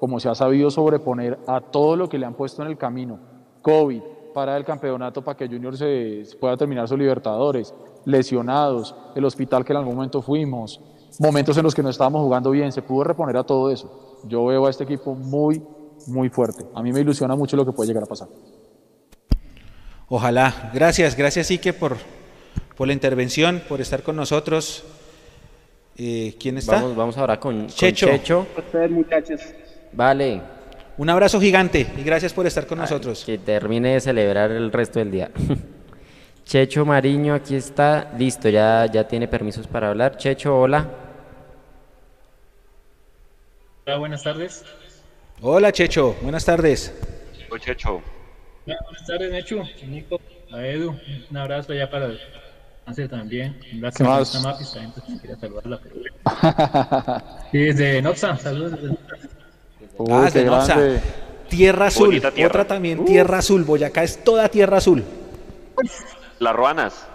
como 0.00 0.20
se 0.20 0.28
ha 0.28 0.34
sabido 0.34 0.70
sobreponer 0.70 1.38
a 1.46 1.60
todo 1.60 1.96
lo 1.96 2.08
que 2.08 2.18
le 2.18 2.26
han 2.26 2.34
puesto 2.34 2.62
en 2.62 2.68
el 2.68 2.76
camino, 2.76 3.18
COVID, 3.62 4.02
para 4.34 4.56
el 4.56 4.64
campeonato 4.64 5.22
para 5.22 5.36
que 5.36 5.46
Junior 5.46 5.76
se 5.76 6.24
se 6.24 6.36
pueda 6.36 6.56
terminar 6.56 6.88
su 6.88 6.96
Libertadores, 6.96 7.72
lesionados, 8.04 8.94
el 9.14 9.24
hospital 9.24 9.64
que 9.64 9.72
en 9.72 9.78
algún 9.78 9.94
momento 9.94 10.20
fuimos, 10.20 10.80
momentos 11.20 11.56
en 11.56 11.62
los 11.62 11.74
que 11.74 11.82
no 11.82 11.88
estábamos 11.90 12.22
jugando 12.22 12.50
bien, 12.50 12.72
se 12.72 12.82
pudo 12.82 13.04
reponer 13.04 13.36
a 13.36 13.44
todo 13.44 13.70
eso. 13.70 14.20
Yo 14.24 14.44
veo 14.46 14.66
a 14.66 14.70
este 14.70 14.84
equipo 14.84 15.14
muy, 15.14 15.62
muy 16.08 16.28
fuerte. 16.28 16.66
A 16.74 16.82
mí 16.82 16.92
me 16.92 17.00
ilusiona 17.00 17.36
mucho 17.36 17.56
lo 17.56 17.64
que 17.64 17.72
puede 17.72 17.86
llegar 17.88 18.02
a 18.02 18.06
pasar. 18.06 18.28
Ojalá. 20.16 20.70
Gracias, 20.72 21.16
gracias 21.16 21.50
Ike 21.50 21.72
por, 21.72 21.96
por 22.76 22.86
la 22.86 22.92
intervención, 22.92 23.60
por 23.68 23.80
estar 23.80 24.04
con 24.04 24.14
nosotros. 24.14 24.84
Eh, 25.98 26.36
¿Quién 26.38 26.56
está? 26.56 26.76
Vamos, 26.76 26.94
vamos 26.94 27.18
ahora 27.18 27.40
con 27.40 27.62
con 27.62 27.66
Checho. 27.66 28.06
Checho. 28.06 28.46
Ustedes, 28.56 28.92
muchachos. 28.92 29.40
Vale. 29.90 30.40
Un 30.98 31.10
abrazo 31.10 31.40
gigante 31.40 31.84
y 31.98 32.04
gracias 32.04 32.32
por 32.32 32.46
estar 32.46 32.64
con 32.68 32.78
nosotros. 32.78 33.24
Que 33.24 33.38
termine 33.38 33.94
de 33.94 34.00
celebrar 34.00 34.52
el 34.52 34.70
resto 34.70 35.00
del 35.00 35.10
día. 35.10 35.32
Checho 36.44 36.86
Mariño, 36.86 37.34
aquí 37.34 37.56
está. 37.56 38.12
Listo, 38.16 38.48
ya, 38.48 38.86
ya 38.86 39.08
tiene 39.08 39.26
permisos 39.26 39.66
para 39.66 39.88
hablar. 39.88 40.16
Checho, 40.16 40.56
hola. 40.56 40.90
Hola, 43.84 43.98
buenas 43.98 44.22
tardes. 44.22 44.64
Hola 45.40 45.72
Checho, 45.72 46.14
buenas 46.22 46.44
tardes. 46.44 46.94
Checho. 47.58 48.13
Hola, 48.66 48.78
buenas 48.84 49.06
tardes, 49.06 49.30
Nechu, 49.30 49.62
Nico, 49.86 50.20
a 50.52 50.66
Edu. 50.66 50.96
Un 51.30 51.36
abrazo 51.36 51.72
allá 51.72 51.90
para 51.90 52.10
Hace 52.86 53.08
también. 53.08 53.58
Gracias 53.74 53.96
¿Qué 53.96 54.04
por 54.04 54.12
más? 54.12 54.34
esta 54.34 54.48
mapis, 54.48 54.72
también 54.72 54.92
pues, 54.92 55.20
quería 55.20 55.36
saludarla. 55.36 55.80
Pero... 55.82 55.94
Sí, 57.52 57.58
desde 57.58 58.02
Noxa, 58.02 58.36
saludos 58.36 58.72
desde 58.72 58.88
Noxa. 58.88 59.16
Ah, 60.10 60.22
desde 60.24 60.44
Noxa. 60.44 61.02
Tierra 61.48 61.86
azul, 61.86 62.20
tierra. 62.20 62.48
otra 62.48 62.66
también, 62.66 63.04
tierra 63.04 63.38
azul. 63.38 63.64
Boyacá 63.64 64.02
es 64.02 64.22
toda 64.24 64.48
tierra 64.48 64.78
azul. 64.78 65.04
Las 66.38 66.54
Ruanas. 66.54 67.06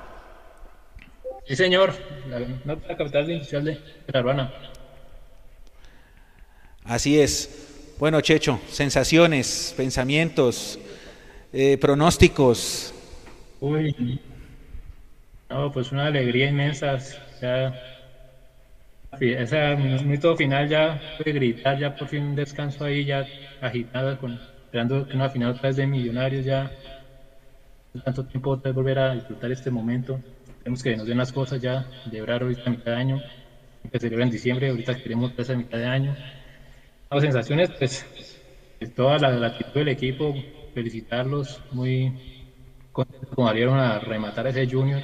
Sí, 1.48 1.56
señor, 1.56 1.94
la, 2.28 2.40
la 2.66 2.98
capital 2.98 3.30
industrial 3.30 3.66
de, 3.66 3.72
de 3.74 3.82
La 4.14 4.22
Ruana. 4.22 4.54
Así 6.84 7.20
es. 7.20 7.96
Bueno, 8.00 8.22
Checho, 8.22 8.60
sensaciones, 8.72 9.74
pensamientos, 9.76 10.80
eh, 11.54 11.78
pronósticos. 11.78 12.94
Uy, 13.60 14.20
no, 15.50 15.72
pues 15.72 15.92
una 15.92 16.06
alegría 16.06 16.50
inmensa. 16.50 16.98
Ya, 17.42 17.74
ese 19.20 19.76
minuto 19.76 20.36
final 20.36 20.70
ya 20.70 21.02
pude 21.18 21.34
gritar, 21.34 21.80
ya 21.80 21.96
por 21.96 22.08
fin 22.08 22.24
un 22.24 22.36
descanso 22.36 22.86
ahí, 22.86 23.06
ya 23.06 23.26
agitada, 23.62 24.18
con, 24.18 24.40
esperando 24.66 25.08
que 25.08 25.16
una 25.16 25.30
final 25.30 25.52
otra 25.52 25.70
vez 25.70 25.78
de 25.78 25.88
Millonarios, 25.88 26.46
ya 26.46 26.72
tanto 28.06 28.24
tiempo 28.26 28.52
otra 28.52 28.70
vez 28.70 28.76
volver 28.76 29.00
a 29.00 29.16
disfrutar 29.16 29.52
este 29.52 29.72
momento. 29.72 30.20
Queremos 30.60 30.84
que 30.84 30.96
nos 30.96 31.08
den 31.08 31.18
las 31.18 31.32
cosas 31.32 31.62
ya, 31.62 31.88
celebrar 32.04 32.44
ahorita 32.44 32.64
a 32.66 32.70
mitad 32.70 32.92
de 32.92 32.98
año, 32.98 33.22
que 33.92 34.00
celebra 34.00 34.26
en 34.26 34.32
diciembre, 34.32 34.70
ahorita 34.70 34.96
queremos 35.02 35.32
otra 35.32 35.38
vez 35.38 35.50
a 35.50 35.56
mitad 35.56 35.78
de 35.78 35.86
año. 35.86 36.16
Las 37.10 37.24
sensaciones, 37.24 37.72
pues, 37.80 38.06
de 38.80 38.88
toda 38.88 39.18
la, 39.18 39.32
la 39.32 39.48
actitud 39.48 39.74
del 39.74 39.88
equipo, 39.88 40.36
felicitarlos, 40.80 41.62
muy 41.72 42.14
contentos 42.92 43.30
como 43.36 43.48
salieron 43.48 43.78
a 43.78 44.00
rematar 44.00 44.48
ese 44.48 44.66
Junior. 44.68 45.02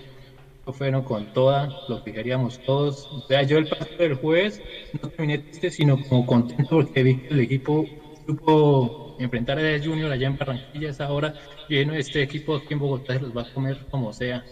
Fueron 0.66 1.04
con 1.04 1.32
toda, 1.32 1.70
lo 1.88 2.04
que 2.04 2.12
queríamos 2.12 2.60
todos. 2.66 3.08
O 3.12 3.28
sea, 3.28 3.44
yo 3.44 3.58
el 3.60 3.68
partido 3.68 4.00
del 4.00 4.16
jueves 4.16 4.62
no 5.00 5.10
terminé 5.10 5.38
triste, 5.38 5.70
sino 5.70 6.02
como 6.10 6.26
contento 6.26 6.70
porque 6.70 7.04
vi 7.04 7.18
que 7.18 7.28
el 7.28 7.40
equipo 7.42 7.86
supo 8.26 9.16
enfrentar 9.20 9.60
a 9.60 9.76
ese 9.76 9.88
Junior 9.88 10.12
allá 10.12 10.28
en 10.28 10.38
Barranquilla 10.38 10.88
a 10.88 10.92
esa 10.92 11.12
hora. 11.12 11.36
Y 11.70 11.78
este 11.78 12.24
equipo 12.24 12.56
aquí 12.56 12.74
en 12.74 12.80
Bogotá 12.80 13.14
se 13.14 13.20
los 13.20 13.36
va 13.36 13.44
a 13.44 13.54
comer 13.54 13.78
como 13.92 14.12
sea. 14.12 14.44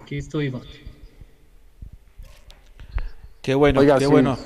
Aquí 0.00 0.16
estuvimos. 0.16 0.66
Qué 3.42 3.54
bueno, 3.54 3.80
Oiga, 3.80 3.98
qué 3.98 4.04
sí, 4.04 4.10
bueno. 4.10 4.36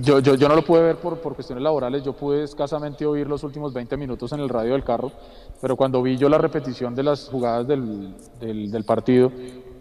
Yo, 0.00 0.18
yo, 0.20 0.34
yo 0.34 0.48
no 0.48 0.56
lo 0.56 0.64
pude 0.64 0.82
ver 0.82 0.96
por, 0.96 1.20
por 1.20 1.34
cuestiones 1.34 1.62
laborales, 1.62 2.02
yo 2.02 2.14
pude 2.14 2.44
escasamente 2.44 3.04
oír 3.04 3.26
los 3.26 3.44
últimos 3.44 3.74
20 3.74 3.98
minutos 3.98 4.32
en 4.32 4.40
el 4.40 4.48
radio 4.48 4.72
del 4.72 4.82
carro, 4.82 5.12
pero 5.60 5.76
cuando 5.76 6.00
vi 6.02 6.16
yo 6.16 6.30
la 6.30 6.38
repetición 6.38 6.94
de 6.94 7.02
las 7.02 7.28
jugadas 7.28 7.66
del, 7.68 8.14
del, 8.40 8.70
del 8.70 8.84
partido, 8.84 9.30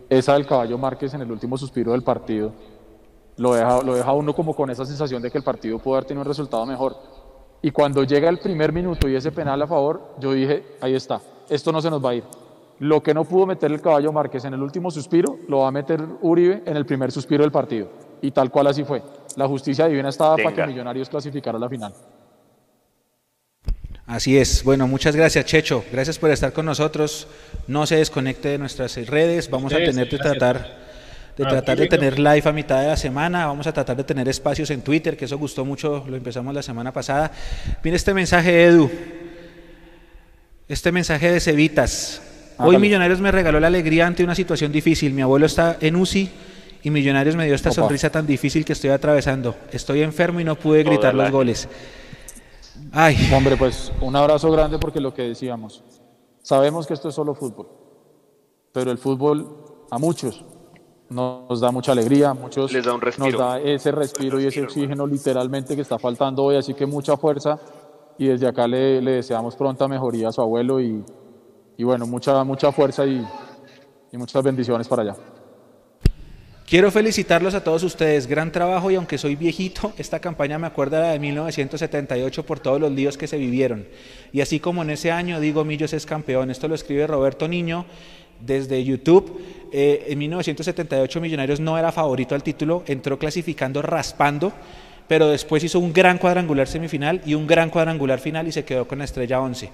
esa 0.10 0.34
del 0.34 0.46
caballo 0.46 0.78
Márquez 0.78 1.14
en 1.14 1.22
el 1.22 1.32
último 1.32 1.58
suspiro 1.58 1.94
del 1.94 2.04
partido, 2.04 2.52
lo 3.38 3.54
deja, 3.54 3.82
lo 3.82 3.96
deja 3.96 4.12
uno 4.12 4.36
como 4.36 4.54
con 4.54 4.70
esa 4.70 4.86
sensación 4.86 5.22
de 5.22 5.32
que 5.32 5.38
el 5.38 5.44
partido 5.44 5.80
pudo 5.80 5.96
haber 5.96 6.06
tenido 6.06 6.22
un 6.22 6.28
resultado 6.28 6.66
mejor. 6.66 6.98
Y 7.62 7.72
cuando 7.72 8.04
llega 8.04 8.28
el 8.28 8.40
primer 8.40 8.74
minuto 8.74 9.08
y 9.08 9.16
ese 9.16 9.32
penal 9.32 9.62
a 9.62 9.68
favor, 9.68 10.16
yo 10.20 10.34
dije, 10.34 10.66
ahí 10.82 10.96
está, 10.96 11.22
esto 11.50 11.72
no 11.72 11.82
se 11.82 11.90
nos 11.90 12.04
va 12.04 12.10
a 12.10 12.16
ir. 12.16 12.24
Lo 12.80 13.02
que 13.02 13.14
no 13.14 13.24
pudo 13.24 13.46
meter 13.46 13.72
el 13.72 13.82
caballo 13.82 14.12
Márquez 14.12 14.44
en 14.44 14.54
el 14.54 14.62
último 14.62 14.92
suspiro, 14.92 15.38
lo 15.48 15.60
va 15.60 15.70
a 15.70 15.72
meter 15.72 16.04
Uribe 16.22 16.62
en 16.66 16.76
el 16.76 16.86
primer 16.86 17.10
suspiro 17.12 17.44
del 17.44 17.52
partido. 17.52 17.88
Y 18.24 18.32
tal 18.32 18.50
cual 18.50 18.68
así 18.68 18.86
fue. 18.86 19.04
La 19.36 19.46
justicia 19.50 19.86
divina 19.86 20.08
estaba 20.08 20.38
para 20.38 20.52
que 20.52 20.56
Venga. 20.62 20.68
Millonarios 20.68 21.10
clasificara 21.10 21.58
a 21.58 21.60
la 21.60 21.68
final. 21.68 21.94
Así 24.08 24.38
es. 24.38 24.64
Bueno, 24.64 24.88
muchas 24.88 25.14
gracias, 25.14 25.44
Checho. 25.44 25.84
Gracias 25.92 26.18
por 26.18 26.32
estar 26.32 26.54
con 26.54 26.66
nosotros. 26.66 27.28
No 27.68 27.86
se 27.86 27.98
desconecte 27.98 28.48
de 28.48 28.58
nuestras 28.58 28.96
redes. 29.08 29.50
Vamos 29.50 29.74
a 29.74 29.76
tener 29.76 30.08
gracias. 30.08 30.22
tratar 30.22 30.84
de 31.36 31.44
Ah, 31.44 31.50
tratar 31.50 31.78
de 31.78 31.88
tener 31.88 32.18
live 32.18 32.44
a 32.46 32.54
mitad 32.54 32.80
de 32.80 32.88
la 32.88 32.96
semana. 32.96 33.46
Vamos 33.48 33.68
a 33.68 33.74
tratar 33.74 33.98
de 33.98 34.06
tener 34.06 34.30
espacios 34.30 34.70
en 34.70 34.84
Twitter, 34.84 35.18
que 35.18 35.26
eso 35.26 35.38
gustó 35.38 35.66
mucho. 35.66 36.06
Lo 36.08 36.16
empezamos 36.16 36.54
la 36.56 36.64
semana 36.64 36.94
pasada. 36.94 37.30
Mire 37.84 37.98
este 37.98 38.14
mensaje, 38.14 38.64
Edu. 38.64 38.90
Este 40.70 40.94
mensaje 40.94 41.30
de 41.30 41.42
Cevitas. 41.42 42.22
Hoy 42.58 42.68
Hágale. 42.68 42.80
Millonarios 42.80 43.20
me 43.20 43.32
regaló 43.34 43.60
la 43.60 43.68
alegría 43.68 44.08
ante 44.08 44.24
una 44.24 44.34
situación 44.36 44.72
difícil. 44.72 45.12
Mi 45.12 45.24
abuelo 45.24 45.46
está 45.46 45.76
en 45.82 45.98
UCI 45.98 46.30
y 46.84 46.90
Millonarios 46.92 47.36
me 47.36 47.46
dio 47.46 47.56
esta 47.56 47.70
Opa. 47.70 47.76
sonrisa 47.82 48.10
tan 48.10 48.28
difícil 48.28 48.66
que 48.66 48.74
estoy 48.74 48.90
atravesando. 48.92 49.56
Estoy 49.72 50.02
enfermo 50.02 50.40
y 50.40 50.44
no 50.44 50.56
pude 50.56 50.84
gritar 50.84 51.14
los 51.16 51.32
goles. 51.32 51.68
Ay. 52.92 53.16
Hombre, 53.34 53.56
pues 53.58 53.92
un 54.02 54.16
abrazo 54.16 54.52
grande 54.52 54.78
porque 54.80 55.00
lo 55.00 55.14
que 55.14 55.24
decíamos, 55.24 55.84
sabemos 56.42 56.86
que 56.86 56.94
esto 56.94 57.10
es 57.10 57.16
solo 57.16 57.34
fútbol, 57.36 57.68
pero 58.72 58.92
el 58.92 58.98
fútbol 58.98 59.86
a 59.90 59.98
muchos 59.98 60.44
nos 61.10 61.60
da 61.62 61.72
mucha 61.72 61.92
alegría, 61.92 62.32
a 62.32 62.34
muchos 62.34 62.72
Les 62.74 62.84
da 62.84 62.94
un 62.94 63.02
respiro. 63.02 63.30
nos 63.30 63.40
da 63.40 63.60
ese 63.60 63.92
respiro 63.92 64.40
y 64.42 64.48
ese 64.48 64.64
oxígeno 64.64 65.06
literalmente 65.06 65.76
que 65.76 65.82
está 65.82 66.00
faltando 66.00 66.44
hoy, 66.44 66.56
así 66.56 66.74
que 66.74 66.86
mucha 66.86 67.16
fuerza 67.18 67.60
y 68.18 68.28
desde 68.28 68.48
acá 68.48 68.68
le, 68.68 69.02
le 69.02 69.12
deseamos 69.12 69.56
pronta 69.56 69.88
mejoría 69.88 70.30
a 70.30 70.32
su 70.32 70.42
abuelo 70.42 70.80
y, 70.82 71.04
y 71.78 71.84
bueno, 71.84 72.08
mucha, 72.08 72.44
mucha 72.44 72.72
fuerza 72.72 73.06
y, 73.06 73.24
y 74.12 74.18
muchas 74.18 74.44
bendiciones 74.44 74.88
para 74.88 75.04
allá. 75.04 75.16
Quiero 76.74 76.90
felicitarlos 76.90 77.54
a 77.54 77.64
todos 77.64 77.84
ustedes, 77.84 78.26
gran 78.26 78.52
trabajo 78.52 78.90
y 78.90 78.96
aunque 78.96 79.20
soy 79.20 79.36
viejito, 79.36 79.94
esta 80.00 80.20
campaña 80.20 80.58
me 80.58 80.66
acuerda 80.66 81.02
la 81.02 81.12
de 81.12 81.20
1978 81.20 82.44
por 82.48 82.60
todos 82.60 82.82
los 82.82 82.92
líos 82.92 83.16
que 83.16 83.28
se 83.28 83.38
vivieron. 83.38 83.86
Y 84.32 84.42
así 84.42 84.60
como 84.60 84.82
en 84.82 84.90
ese 84.90 85.12
año 85.12 85.40
digo 85.40 85.64
Millos 85.64 85.94
es 85.94 86.08
campeón, 86.08 86.50
esto 86.50 86.68
lo 86.68 86.74
escribe 86.74 87.06
Roberto 87.06 87.48
Niño 87.48 87.86
desde 88.40 88.84
YouTube. 88.84 89.40
Eh, 89.72 90.08
en 90.08 90.18
1978 90.18 91.22
Millonarios 91.22 91.60
no 91.60 91.78
era 91.78 91.92
favorito 91.92 92.34
al 92.34 92.42
título, 92.42 92.84
entró 92.88 93.20
clasificando 93.20 93.84
raspando, 93.84 94.52
pero 95.08 95.28
después 95.28 95.64
hizo 95.64 95.78
un 95.78 95.94
gran 95.94 96.18
cuadrangular 96.18 96.68
semifinal 96.68 97.22
y 97.24 97.36
un 97.36 97.46
gran 97.46 97.70
cuadrangular 97.70 98.20
final 98.20 98.48
y 98.48 98.52
se 98.52 98.66
quedó 98.66 98.88
con 98.88 98.98
la 98.98 99.06
estrella 99.06 99.40
11. 99.42 99.70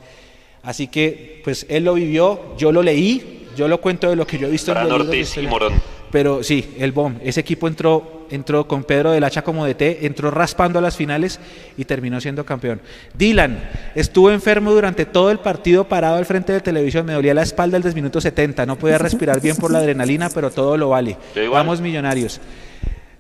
Así 0.63 0.89
que, 0.89 1.39
pues 1.45 1.65
él 1.69 1.85
lo 1.85 1.93
vivió, 1.93 2.57
yo 2.57 2.73
lo 2.73 2.83
leí, 2.83 3.47
yo 3.55 3.69
lo 3.69 3.79
cuento 3.79 4.09
de 4.09 4.17
lo 4.17 4.27
que 4.27 4.37
yo 4.37 4.47
he 4.47 4.51
visto 4.51 4.73
Fran 4.73 4.87
en 4.87 4.91
Ortiz 4.91 5.37
y. 5.37 5.47
Morón. 5.47 5.98
Pero 6.11 6.41
sí, 6.43 6.75
el 6.79 6.91
BOM, 6.91 7.15
ese 7.23 7.39
equipo 7.39 7.67
entró, 7.67 8.25
entró 8.31 8.67
con 8.67 8.83
Pedro 8.83 9.11
del 9.11 9.23
Hacha 9.23 9.43
como 9.43 9.65
DT, 9.65 10.05
entró 10.05 10.31
raspando 10.31 10.79
a 10.79 10.81
las 10.81 10.95
finales 10.95 11.39
y 11.77 11.85
terminó 11.85 12.19
siendo 12.19 12.45
campeón. 12.45 12.81
Dylan, 13.15 13.69
estuvo 13.93 14.31
enfermo 14.31 14.71
durante 14.71 15.05
todo 15.05 15.29
el 15.29 15.39
partido 15.39 15.87
parado 15.87 16.15
al 16.17 16.25
frente 16.25 16.51
de 16.51 16.61
televisión, 16.61 17.05
me 17.05 17.13
dolía 17.13 17.33
la 17.35 17.43
espalda 17.43 17.77
el 17.77 17.93
minuto 17.93 18.19
70, 18.21 18.65
no 18.65 18.75
podía 18.77 18.97
respirar 18.97 19.39
bien 19.39 19.55
por 19.55 19.71
la 19.71 19.79
adrenalina, 19.79 20.29
pero 20.29 20.49
todo 20.49 20.77
lo 20.77 20.89
vale. 20.89 21.15
Vamos 21.51 21.79
millonarios. 21.79 22.41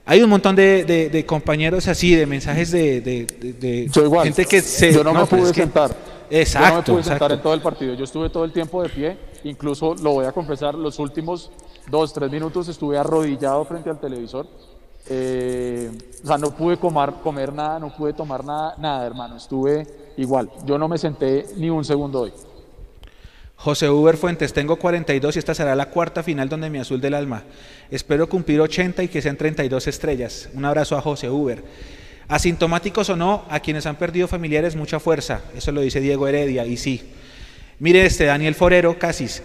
Hay 0.05 0.23
un 0.23 0.29
montón 0.31 0.55
de, 0.55 0.85
de- 0.85 1.09
de 1.09 1.25
compañeros 1.27 1.87
así, 1.87 2.15
de 2.15 2.25
mensajes 2.25 2.71
de, 2.71 3.01
de- 3.01 3.27
de- 3.39 3.53
de 3.53 3.87
Yo 3.89 4.03
igual. 4.05 4.25
gente 4.25 4.45
que 4.45 4.61
se... 4.61 4.91
yo 4.91 5.03
no, 5.03 5.13
me 5.13 5.19
pues 5.27 5.41
pude 5.43 5.51
que- 5.53 5.61
sentar. 5.61 5.95
Exacto, 6.31 6.67
Yo 6.67 6.71
no 6.71 6.77
me 6.77 6.83
pude 6.83 7.03
sentar 7.03 7.15
exacto. 7.31 7.33
en 7.35 7.41
todo 7.41 7.53
el 7.53 7.61
partido. 7.61 7.93
Yo 7.93 8.03
estuve 8.05 8.29
todo 8.31 8.43
el 8.45 8.51
tiempo 8.51 8.81
de 8.81 8.89
pie. 8.89 9.17
Incluso 9.43 9.93
lo 9.95 10.13
voy 10.13 10.25
a 10.25 10.31
confesar, 10.31 10.73
los 10.75 10.97
últimos 10.99 11.51
dos, 11.89 12.13
tres 12.13 12.31
minutos 12.31 12.67
estuve 12.67 12.97
arrodillado 12.97 13.65
frente 13.65 13.89
al 13.89 13.99
televisor. 13.99 14.47
Eh, 15.07 15.89
o 16.23 16.27
sea, 16.27 16.37
no 16.37 16.55
pude 16.55 16.77
comer, 16.77 17.13
comer 17.23 17.53
nada, 17.53 17.79
no 17.79 17.95
pude 17.95 18.13
tomar 18.13 18.43
nada, 18.43 18.75
nada, 18.77 19.05
hermano. 19.05 19.37
Estuve 19.37 19.87
igual. 20.17 20.49
Yo 20.65 20.77
no 20.77 20.87
me 20.87 20.97
senté 20.97 21.45
ni 21.57 21.69
un 21.69 21.83
segundo 21.83 22.21
hoy. 22.21 22.33
José 23.55 23.89
Uber 23.89 24.15
Fuentes, 24.15 24.53
tengo 24.53 24.77
42 24.77 25.35
y 25.35 25.39
esta 25.39 25.53
será 25.53 25.75
la 25.75 25.89
cuarta 25.89 26.23
final 26.23 26.47
donde 26.47 26.69
mi 26.69 26.77
azul 26.77 27.01
del 27.01 27.13
alma. 27.13 27.43
Espero 27.91 28.29
cumplir 28.29 28.61
80 28.61 29.03
y 29.03 29.07
que 29.09 29.21
sean 29.21 29.35
32 29.35 29.87
estrellas. 29.87 30.49
Un 30.53 30.63
abrazo 30.63 30.95
a 30.95 31.01
José 31.01 31.29
Uber. 31.29 31.61
Asintomáticos 32.29 33.09
o 33.09 33.17
no, 33.17 33.43
a 33.49 33.59
quienes 33.59 33.85
han 33.85 33.97
perdido 33.97 34.29
familiares, 34.29 34.75
mucha 34.75 34.99
fuerza. 34.99 35.41
Eso 35.55 35.71
lo 35.71 35.81
dice 35.81 35.99
Diego 35.99 36.27
Heredia, 36.27 36.65
y 36.65 36.77
sí. 36.77 37.11
Mire 37.79 38.05
este, 38.05 38.25
Daniel 38.25 38.55
Forero, 38.55 38.97
Casis. 38.97 39.41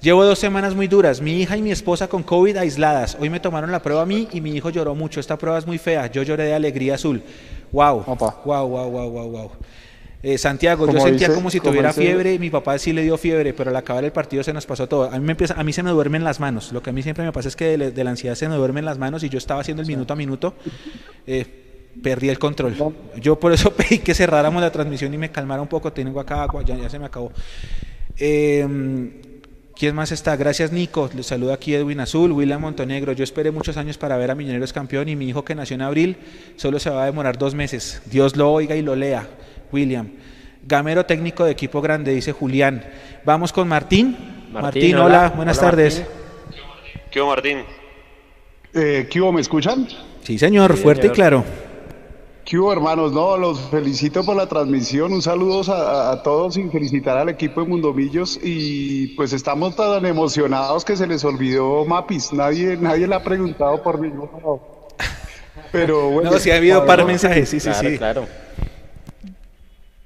Llevo 0.00 0.24
dos 0.24 0.38
semanas 0.38 0.74
muy 0.74 0.86
duras. 0.86 1.20
Mi 1.20 1.40
hija 1.42 1.56
y 1.56 1.62
mi 1.62 1.72
esposa 1.72 2.08
con 2.08 2.22
COVID 2.22 2.56
aisladas. 2.56 3.16
Hoy 3.20 3.30
me 3.30 3.40
tomaron 3.40 3.72
la 3.72 3.82
prueba 3.82 4.02
a 4.02 4.06
mí 4.06 4.28
y 4.32 4.40
mi 4.40 4.52
hijo 4.54 4.70
lloró 4.70 4.94
mucho. 4.94 5.18
Esta 5.18 5.36
prueba 5.36 5.58
es 5.58 5.66
muy 5.66 5.78
fea. 5.78 6.06
Yo 6.10 6.22
lloré 6.22 6.44
de 6.44 6.54
alegría 6.54 6.94
azul. 6.94 7.20
Wow. 7.72 8.04
Wow, 8.44 8.68
wow, 8.68 8.88
wow, 8.90 9.10
wow, 9.10 9.30
wow. 9.30 9.50
Eh, 10.22 10.36
Santiago, 10.38 10.86
yo 10.90 10.98
sentía 11.00 11.28
dice- 11.28 11.34
como 11.34 11.48
si 11.50 11.60
tuviera 11.60 11.88
dice- 11.90 12.00
fiebre, 12.02 12.38
mi 12.38 12.50
papá 12.50 12.76
sí 12.78 12.92
le 12.92 13.02
dio 13.02 13.16
fiebre, 13.16 13.52
pero 13.54 13.70
al 13.70 13.76
acabar 13.76 14.04
el 14.04 14.10
partido 14.12 14.42
se 14.42 14.52
nos 14.52 14.66
pasó 14.66 14.88
todo. 14.88 15.04
A 15.04 15.18
mí, 15.18 15.24
me 15.24 15.32
empieza, 15.32 15.54
a 15.54 15.62
mí 15.62 15.72
se 15.72 15.82
me 15.84 15.90
duermen 15.90 16.24
las 16.24 16.40
manos, 16.40 16.72
lo 16.72 16.82
que 16.82 16.90
a 16.90 16.92
mí 16.92 17.02
siempre 17.04 17.24
me 17.24 17.30
pasa 17.30 17.46
es 17.48 17.54
que 17.54 17.76
de, 17.78 17.90
de 17.92 18.04
la 18.04 18.10
ansiedad 18.10 18.34
se 18.34 18.48
me 18.48 18.56
duermen 18.56 18.84
las 18.84 18.98
manos 18.98 19.22
y 19.22 19.28
yo 19.28 19.38
estaba 19.38 19.60
haciendo 19.60 19.80
el 19.80 19.86
minuto 19.86 20.12
a 20.12 20.16
minuto, 20.16 20.54
eh, 21.24 21.46
perdí 22.02 22.28
el 22.30 22.38
control. 22.40 22.74
Yo 23.20 23.38
por 23.38 23.52
eso 23.52 23.72
pedí 23.76 23.98
que 24.00 24.12
cerráramos 24.12 24.60
la 24.60 24.72
transmisión 24.72 25.14
y 25.14 25.18
me 25.18 25.30
calmara 25.30 25.62
un 25.62 25.68
poco, 25.68 25.92
tengo 25.92 26.18
acá 26.18 26.42
agua, 26.42 26.64
ya, 26.64 26.76
ya 26.76 26.88
se 26.90 26.98
me 26.98 27.06
acabó. 27.06 27.30
Eh, 28.16 29.20
¿Quién 29.78 29.94
más 29.94 30.10
está? 30.10 30.34
Gracias 30.36 30.72
Nico, 30.72 31.08
le 31.14 31.22
saluda 31.22 31.54
aquí 31.54 31.72
Edwin 31.74 32.00
Azul, 32.00 32.32
William 32.32 32.60
Montenegro. 32.60 33.12
Yo 33.12 33.22
esperé 33.22 33.52
muchos 33.52 33.76
años 33.76 33.96
para 33.96 34.16
ver 34.16 34.30
a 34.30 34.34
Millonarios 34.34 34.72
campeón 34.72 35.08
y 35.08 35.14
mi 35.14 35.28
hijo 35.28 35.44
que 35.44 35.54
nació 35.54 35.76
en 35.76 35.82
abril 35.82 36.16
solo 36.56 36.80
se 36.80 36.90
va 36.90 37.04
a 37.04 37.06
demorar 37.06 37.38
dos 37.38 37.54
meses. 37.54 38.02
Dios 38.06 38.34
lo 38.36 38.50
oiga 38.50 38.74
y 38.74 38.82
lo 38.82 38.96
lea. 38.96 39.28
William. 39.72 40.08
Gamero 40.66 41.06
técnico 41.06 41.44
de 41.44 41.52
equipo 41.52 41.80
grande, 41.80 42.12
dice 42.12 42.32
Julián. 42.32 42.84
Vamos 43.24 43.52
con 43.52 43.68
Martín. 43.68 44.16
Martín, 44.52 44.96
hola, 44.96 45.04
hola. 45.04 45.28
buenas 45.36 45.58
Hola, 45.58 45.70
tardes. 45.70 46.02
¿Qué 47.12 47.20
hubo, 47.20 47.28
Martín? 47.28 47.58
Eh, 48.74 49.06
¿Qué 49.08 49.20
hubo? 49.20 49.30
¿Me 49.32 49.40
escuchan? 49.40 49.86
Sí, 50.24 50.38
señor, 50.38 50.76
Sí, 50.76 50.82
fuerte 50.82 51.02
señor. 51.02 51.14
y 51.14 51.16
claro. 51.16 51.44
¿Qué 52.48 52.58
hubo, 52.58 52.72
hermanos? 52.72 53.12
No, 53.12 53.36
los 53.36 53.60
felicito 53.68 54.24
por 54.24 54.34
la 54.34 54.46
transmisión. 54.48 55.12
Un 55.12 55.20
saludo 55.20 55.70
a, 55.70 56.12
a 56.12 56.22
todos 56.22 56.56
y 56.56 56.62
felicitar 56.70 57.18
al 57.18 57.28
equipo 57.28 57.60
de 57.60 57.68
Mundomillos. 57.68 58.40
Y 58.42 59.08
pues 59.16 59.34
estamos 59.34 59.76
tan 59.76 60.06
emocionados 60.06 60.82
que 60.82 60.96
se 60.96 61.06
les 61.06 61.22
olvidó 61.24 61.84
Mapis. 61.84 62.32
Nadie, 62.32 62.78
nadie 62.78 63.06
le 63.06 63.14
ha 63.14 63.22
preguntado 63.22 63.82
por 63.82 64.00
mí. 64.00 64.08
no. 64.08 64.60
Pero 65.72 66.08
bueno. 66.10 66.30
No, 66.30 66.38
sí 66.38 66.50
ha 66.50 66.56
habido 66.56 66.86
par 66.86 67.00
de 67.00 67.04
mensajes, 67.04 67.50
sí, 67.50 67.60
sí, 67.60 67.68
Claro, 67.68 67.88
sí. 67.90 67.98
claro. 67.98 68.26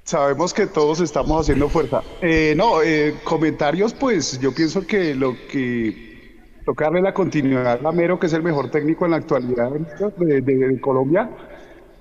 Sabemos 0.03 0.53
que 0.53 0.67
todos 0.67 0.99
estamos 0.99 1.39
haciendo 1.39 1.69
fuerza. 1.69 2.01
Eh, 2.21 2.55
no, 2.57 2.81
eh, 2.81 3.15
comentarios, 3.23 3.93
pues 3.93 4.37
yo 4.41 4.53
pienso 4.53 4.85
que 4.85 5.15
lo 5.15 5.33
que 5.49 6.41
toca 6.65 6.85
darle 6.85 7.01
la 7.03 7.13
continuidad 7.13 7.79
a 7.85 7.91
Mero, 7.93 8.19
que 8.19 8.27
es 8.27 8.33
el 8.33 8.43
mejor 8.43 8.69
técnico 8.69 9.05
en 9.05 9.11
la 9.11 9.17
actualidad 9.17 9.71
de, 10.17 10.41
de- 10.41 10.55
de 10.67 10.81
Colombia, 10.81 11.29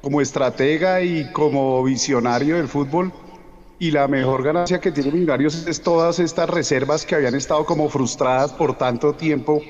como 0.02 0.20
estratega 0.20 1.00
y 1.00 1.30
como 1.32 1.82
visionario 1.84 2.56
del 2.56 2.68
fútbol. 2.68 3.12
Y 3.78 3.90
la 3.90 4.06
mejor 4.06 4.42
ganancia 4.42 4.80
que 4.80 4.92
tiene 4.92 5.10
Millonarios 5.10 5.66
es 5.66 5.80
todas 5.80 6.18
estas 6.18 6.50
reservas 6.50 7.06
que 7.06 7.14
habían 7.14 7.34
estado 7.34 7.64
como 7.64 7.88
frustradas 7.88 8.52
por 8.52 8.76
tanto 8.76 9.14
tiempo, 9.14 9.60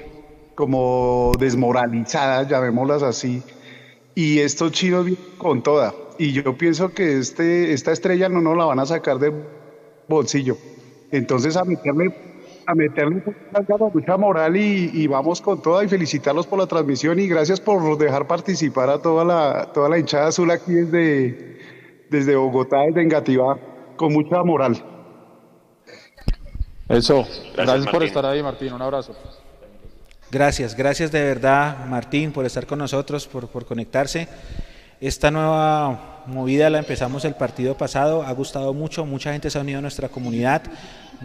como 0.54 1.32
desmoralizadas, 1.38 2.48
llamémoslas 2.48 3.02
así. 3.02 3.42
Y 4.14 4.40
estos 4.40 4.72
chinos 4.72 5.06
con 5.38 5.62
toda. 5.62 5.94
Y 6.18 6.32
yo 6.32 6.56
pienso 6.58 6.90
que 6.90 7.18
este, 7.18 7.72
esta 7.72 7.92
estrella 7.92 8.28
no 8.28 8.40
nos 8.40 8.56
la 8.56 8.64
van 8.64 8.80
a 8.80 8.86
sacar 8.86 9.18
de 9.18 9.32
bolsillo. 10.08 10.58
Entonces 11.10 11.56
a 11.56 11.64
meterle, 11.64 12.14
a 12.66 12.74
meterle 12.74 13.22
mucha 13.92 14.16
moral 14.16 14.56
y, 14.56 14.90
y 14.92 15.06
vamos 15.06 15.40
con 15.40 15.60
toda 15.60 15.84
y 15.84 15.88
felicitarlos 15.88 16.46
por 16.46 16.58
la 16.58 16.66
transmisión 16.66 17.18
y 17.18 17.26
gracias 17.26 17.60
por 17.60 17.98
dejar 17.98 18.26
participar 18.26 18.90
a 18.90 18.98
toda 18.98 19.24
la, 19.24 19.72
toda 19.72 19.88
la 19.88 19.98
hinchada 19.98 20.28
azul 20.28 20.50
aquí 20.50 20.72
desde, 20.72 21.58
desde 22.10 22.36
Bogotá, 22.36 22.78
desde 22.86 23.02
Engativá, 23.02 23.58
con 23.96 24.12
mucha 24.12 24.42
moral. 24.42 24.76
Eso. 26.88 27.24
Gracias, 27.54 27.84
por 27.84 27.92
Martín. 27.94 28.02
estar 28.02 28.26
ahí, 28.26 28.42
Martín. 28.42 28.72
Un 28.72 28.82
abrazo. 28.82 29.14
Gracias, 30.30 30.74
gracias 30.74 31.12
de 31.12 31.22
verdad, 31.22 31.86
Martín, 31.86 32.32
por 32.32 32.44
estar 32.46 32.66
con 32.66 32.78
nosotros, 32.78 33.26
por, 33.26 33.48
por 33.48 33.66
conectarse. 33.66 34.28
Esta 35.00 35.30
nueva 35.30 36.22
movida 36.26 36.70
la 36.70 36.78
empezamos 36.78 37.24
el 37.24 37.34
partido 37.34 37.76
pasado, 37.76 38.22
ha 38.22 38.32
gustado 38.32 38.72
mucho, 38.72 39.04
mucha 39.04 39.32
gente 39.32 39.50
se 39.50 39.58
ha 39.58 39.60
unido 39.60 39.78
a 39.78 39.82
nuestra 39.82 40.08
comunidad. 40.08 40.62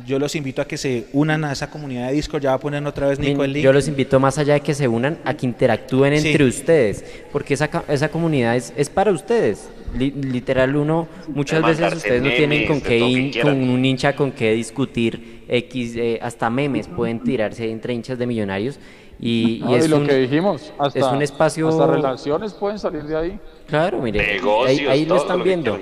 Yo 0.05 0.19
los 0.19 0.35
invito 0.35 0.61
a 0.61 0.65
que 0.65 0.77
se 0.77 1.05
unan 1.13 1.43
a 1.45 1.51
esa 1.51 1.69
comunidad 1.69 2.07
de 2.07 2.13
Discord, 2.13 2.41
ya 2.43 2.49
va 2.51 2.55
a 2.55 2.59
poner 2.59 2.85
otra 2.85 3.07
vez 3.07 3.19
Nico 3.19 3.43
el 3.43 3.53
link. 3.53 3.63
Yo 3.63 3.73
los 3.73 3.87
invito 3.87 4.19
más 4.19 4.37
allá 4.37 4.53
de 4.55 4.59
que 4.61 4.73
se 4.73 4.87
unan 4.87 5.17
a 5.25 5.33
que 5.33 5.45
interactúen 5.45 6.17
Sí. 6.19 6.29
entre 6.29 6.45
ustedes, 6.45 7.03
porque 7.31 7.53
esa, 7.55 7.67
ca- 7.69 7.83
esa 7.87 8.09
comunidad 8.09 8.55
es, 8.55 8.73
es 8.77 8.89
para 8.89 9.11
ustedes. 9.11 9.69
Li- 9.97 10.11
literal, 10.11 10.75
uno, 10.75 11.07
muchas 11.29 11.63
veces 11.63 11.93
ustedes 11.93 12.21
no 12.21 12.29
tienen 12.29 12.67
con 12.67 12.81
qué 12.81 12.99
que 12.99 13.29
quieran. 13.31 13.59
con 13.59 13.69
un 13.69 13.85
hincha 13.85 14.15
con 14.15 14.31
qué 14.31 14.51
discutir, 14.53 15.43
X, 15.47 15.95
eh, 15.95 16.19
hasta 16.21 16.49
memes 16.49 16.87
pueden 16.87 17.23
tirarse 17.23 17.69
entre 17.71 17.93
hinchas 17.93 18.17
de 18.19 18.27
millonarios. 18.27 18.79
Y, 19.19 19.61
No, 19.63 19.71
y 19.71 19.75
es 19.75 19.89
lo 19.89 19.97
un, 19.97 20.05
que 20.07 20.15
dijimos, 20.15 20.71
hasta, 20.77 20.99
es 20.99 21.05
un 21.05 21.21
espacio. 21.23 21.69
hasta 21.69 21.87
relaciones 21.87 22.53
pueden 22.53 22.77
salir 22.77 23.01
de 23.03 23.15
ahí. 23.17 23.39
Claro, 23.67 23.99
mire, 23.99 24.35
Negocios, 24.35 24.79
ahí, 24.81 24.87
ahí 24.87 25.05
lo 25.05 25.15
están 25.15 25.39
lo 25.39 25.43
que 25.43 25.49
viendo. 25.49 25.79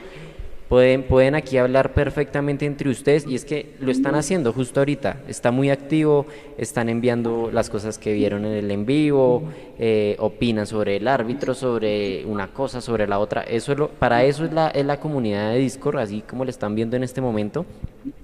Pueden, 0.69 1.03
pueden 1.03 1.35
aquí 1.35 1.59
hablar 1.59 1.93
perfectamente 1.93 2.65
entre 2.65 2.89
ustedes 2.89 3.27
y 3.27 3.35
es 3.35 3.45
que 3.45 3.75
lo 3.79 3.91
están 3.91 4.15
haciendo 4.15 4.51
justo 4.51 4.79
ahorita. 4.79 5.17
Está 5.27 5.51
muy 5.51 5.69
activo, 5.69 6.25
están 6.57 6.89
enviando 6.89 7.51
las 7.53 7.69
cosas 7.69 7.99
que 7.99 8.13
vieron 8.13 8.45
en 8.45 8.53
el 8.53 8.71
en 8.71 8.83
vivo, 8.83 9.43
eh, 9.77 10.15
opinan 10.17 10.65
sobre 10.65 10.95
el 10.95 11.07
árbitro, 11.07 11.53
sobre 11.53 12.25
una 12.25 12.47
cosa, 12.47 12.81
sobre 12.81 13.07
la 13.07 13.19
otra. 13.19 13.43
Eso 13.43 13.73
es 13.73 13.77
lo, 13.77 13.89
para 13.89 14.23
eso 14.23 14.43
es 14.43 14.53
la, 14.53 14.69
es 14.69 14.85
la 14.85 14.99
comunidad 14.99 15.51
de 15.51 15.59
Discord, 15.59 15.99
así 15.99 16.21
como 16.21 16.43
le 16.43 16.49
están 16.49 16.73
viendo 16.73 16.95
en 16.95 17.03
este 17.03 17.21
momento. 17.21 17.67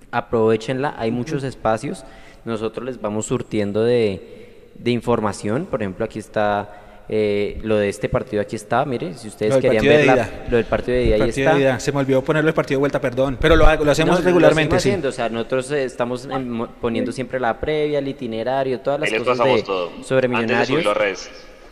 Aprovechenla, 0.10 0.96
hay 0.98 1.12
muchos 1.12 1.44
espacios. 1.44 2.06
Nosotros 2.44 2.84
les 2.84 3.00
vamos 3.00 3.28
surtiendo 3.28 3.84
de, 3.84 4.72
de 4.80 4.90
información. 4.90 5.68
Por 5.68 5.84
ejemplo, 5.84 6.06
aquí 6.06 6.18
está 6.18 6.91
eh, 7.14 7.60
lo 7.64 7.76
de 7.78 7.90
este 7.90 8.08
partido, 8.08 8.42
aquí 8.42 8.56
está. 8.56 8.86
Mire, 8.86 9.14
si 9.16 9.28
ustedes 9.28 9.58
querían 9.58 9.76
partido 9.76 9.92
de 9.92 9.98
ver 9.98 10.16
la- 10.16 10.30
lo 10.50 10.56
del 10.58 10.66
partido 10.66 10.98
de 10.98 11.04
ida, 11.06 11.16
El 11.18 11.22
ahí 11.24 11.30
está. 11.30 11.54
de 11.56 11.60
ida. 11.62 11.80
Se 11.80 11.92
me 11.92 12.00
olvidó 12.00 12.24
ponerlo 12.24 12.48
el 12.48 12.54
partido 12.56 12.78
de 12.78 12.80
vuelta, 12.80 13.02
perdón. 13.02 13.38
Pero 13.40 13.56
lo, 13.58 13.66
hago- 13.68 13.84
lo 13.84 13.92
hacemos 13.92 14.20
No, 14.20 14.26
regularmente, 14.26 14.76
Lo 14.76 14.80
sí. 14.80 14.88
haciendo, 14.90 15.10
o 15.10 15.12
sea, 15.12 15.28
nosotros 15.28 15.70
eh, 15.72 15.84
estamos 15.84 16.26
mo- 16.28 16.70
poniendo 16.80 17.12
siempre 17.12 17.38
la 17.40 17.60
previa, 17.60 18.00
el 18.00 18.08
itinerario, 18.08 18.80
todas 18.80 19.00
las 19.02 19.12
Ahí 19.12 19.20
cosas 19.20 19.38
pasamos 19.38 19.58
de- 19.58 19.64
todo. 19.64 19.92
sobre 20.04 20.28
millonarios. 20.30 21.30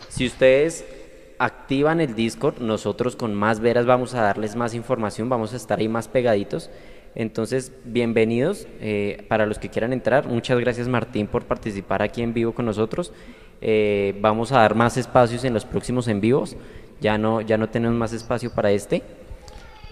Si 0.10 0.26
ustedes 0.28 0.84
activan 1.38 2.02
el 2.02 2.16
Discord, 2.16 2.60
nosotros 2.60 3.16
con 3.16 3.34
más 3.34 3.62
veras 3.62 3.86
vamos 3.86 4.14
a 4.16 4.22
darles 4.22 4.56
más 4.58 4.74
información, 4.74 5.30
vamos 5.30 5.54
a 5.54 5.56
estar 5.56 5.80
ahí 5.80 5.88
más 5.88 6.08
pegaditos. 6.10 6.70
Entonces, 7.16 7.72
bienvenidos 7.86 8.68
eh, 8.82 9.24
para 9.30 9.46
los 9.46 9.58
que 9.58 9.70
quieran 9.70 9.94
entrar. 9.94 10.28
Muchas 10.28 10.60
gracias 10.60 10.88
Martín 10.88 11.28
por 11.28 11.46
participar 11.46 12.02
aquí 12.02 12.22
en 12.22 12.34
vivo 12.34 12.52
con 12.52 12.66
nosotros. 12.66 13.14
Eh, 13.62 14.16
vamos 14.22 14.52
a 14.52 14.60
dar 14.60 14.76
más 14.76 14.98
espacios 14.98 15.44
en 15.44 15.54
los 15.54 15.66
próximos 15.66 16.08
en 16.08 16.22
vivos. 16.22 16.56
Ya 17.02 17.18
no, 17.18 17.42
ya 17.42 17.58
no 17.58 17.70
tenemos 17.70 17.98
más 17.98 18.14
espacio 18.14 18.52
para 18.54 18.72
este. 18.72 19.02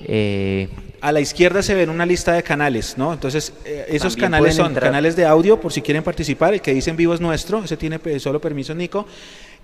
Eh, 0.01 0.69
A 1.01 1.11
la 1.11 1.19
izquierda 1.21 1.61
se 1.63 1.73
ven 1.73 1.89
una 1.89 2.05
lista 2.05 2.33
de 2.33 2.43
canales, 2.43 2.97
¿no? 2.97 3.13
Entonces, 3.13 3.53
eh, 3.65 3.85
esos 3.89 4.15
canales 4.15 4.55
son 4.55 4.67
entrar. 4.67 4.89
canales 4.89 5.15
de 5.15 5.25
audio, 5.25 5.59
por 5.59 5.71
si 5.73 5.81
quieren 5.81 6.03
participar. 6.03 6.53
El 6.53 6.61
que 6.61 6.73
dice 6.73 6.89
en 6.91 6.97
vivo 6.97 7.13
es 7.13 7.21
nuestro, 7.21 7.63
ese 7.63 7.77
tiene 7.77 7.97
pe- 7.99 8.19
solo 8.19 8.39
permiso 8.39 8.73
Nico. 8.75 9.05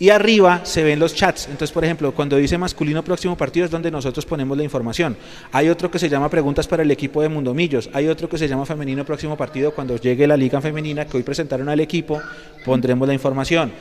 Y 0.04 0.10
arriba 0.10 0.66
se 0.66 0.84
ven 0.84 1.00
los 1.00 1.16
chats. 1.16 1.46
Entonces, 1.46 1.72
por 1.72 1.86
ejemplo, 1.86 2.12
cuando 2.12 2.36
dice 2.36 2.58
masculino 2.58 3.02
próximo 3.06 3.38
partido 3.38 3.64
es 3.64 3.72
donde 3.72 3.90
nosotros 3.90 4.26
ponemos 4.26 4.58
la 4.58 4.66
información. 4.66 5.16
Hay 5.54 5.70
otro 5.70 5.90
que 5.90 5.98
se 5.98 6.10
llama 6.10 6.28
preguntas 6.28 6.68
para 6.68 6.84
el 6.84 6.92
equipo 6.92 7.22
de 7.22 7.30
Mundomillos. 7.30 7.90
Hay 7.94 8.10
otro 8.10 8.28
que 8.28 8.38
se 8.38 8.50
llama 8.50 8.66
femenino 8.66 9.06
próximo 9.06 9.38
partido. 9.38 9.74
Cuando 9.74 9.96
llegue 9.96 10.28
la 10.28 10.36
liga 10.36 10.60
femenina 10.60 11.06
que 11.06 11.16
hoy 11.16 11.24
presentaron 11.24 11.70
al 11.70 11.80
equipo, 11.80 12.22
pondremos 12.66 13.08
la 13.08 13.14
información. 13.14 13.72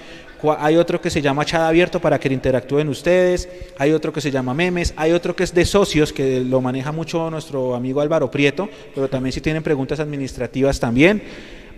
Hay 0.60 0.76
otro 0.76 1.00
que 1.00 1.10
se 1.10 1.20
llama 1.20 1.44
chat 1.44 1.62
abierto 1.62 1.98
para 1.98 2.20
que 2.20 2.28
interactúen 2.28 2.88
ustedes. 2.88 3.48
Hay 3.76 3.90
otro 3.90 4.12
que 4.12 4.20
se 4.20 4.30
llama 4.30 4.54
memes. 4.54 4.94
Hay 4.96 5.10
otro 5.10 5.34
que 5.34 5.42
es 5.42 5.52
de 5.52 5.64
socios, 5.64 6.12
que 6.12 6.38
lo 6.38 6.60
maneja 6.60 6.92
mucho 6.92 7.32
nuestro 7.32 7.74
amigo 7.74 8.00
Álvaro 8.00 8.30
Prieto, 8.30 8.68
pero 8.94 9.08
también 9.08 9.32
si 9.32 9.40
tienen 9.40 9.64
preguntas 9.64 9.98
administrativas 9.98 10.78
también. 10.78 11.20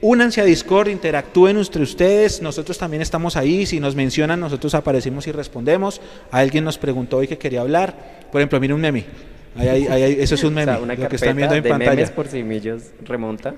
Únanse 0.06 0.42
a 0.42 0.44
Discord, 0.44 0.88
interactúen 0.88 1.56
entre 1.56 1.82
ustedes, 1.82 2.42
nosotros 2.42 2.76
también 2.76 3.00
estamos 3.00 3.36
ahí, 3.38 3.64
si 3.64 3.80
nos 3.80 3.94
mencionan 3.96 4.38
nosotros 4.38 4.74
aparecemos 4.74 5.26
y 5.26 5.32
respondemos. 5.32 6.02
Alguien 6.30 6.62
nos 6.62 6.76
preguntó 6.76 7.16
hoy 7.16 7.26
que 7.26 7.38
quería 7.38 7.62
hablar, 7.62 7.94
por 8.30 8.38
ejemplo, 8.42 8.60
mire 8.60 8.74
un 8.74 8.82
meme, 8.82 9.06
Ahí- 9.56 9.68
ahí- 9.68 9.86
ahí- 10.02 10.16
eso 10.20 10.34
es 10.34 10.44
un 10.44 10.52
O 10.58 10.62
sea, 10.62 10.66
meme, 10.74 10.82
una 10.82 10.94
lo 10.94 11.08
que 11.08 11.16
están 11.16 11.34
viendo 11.34 11.54
en 11.54 11.62
de 11.62 11.70
pantalla. 11.70 11.90
memes 11.96 12.10
por 12.10 12.28
remonta. 13.02 13.54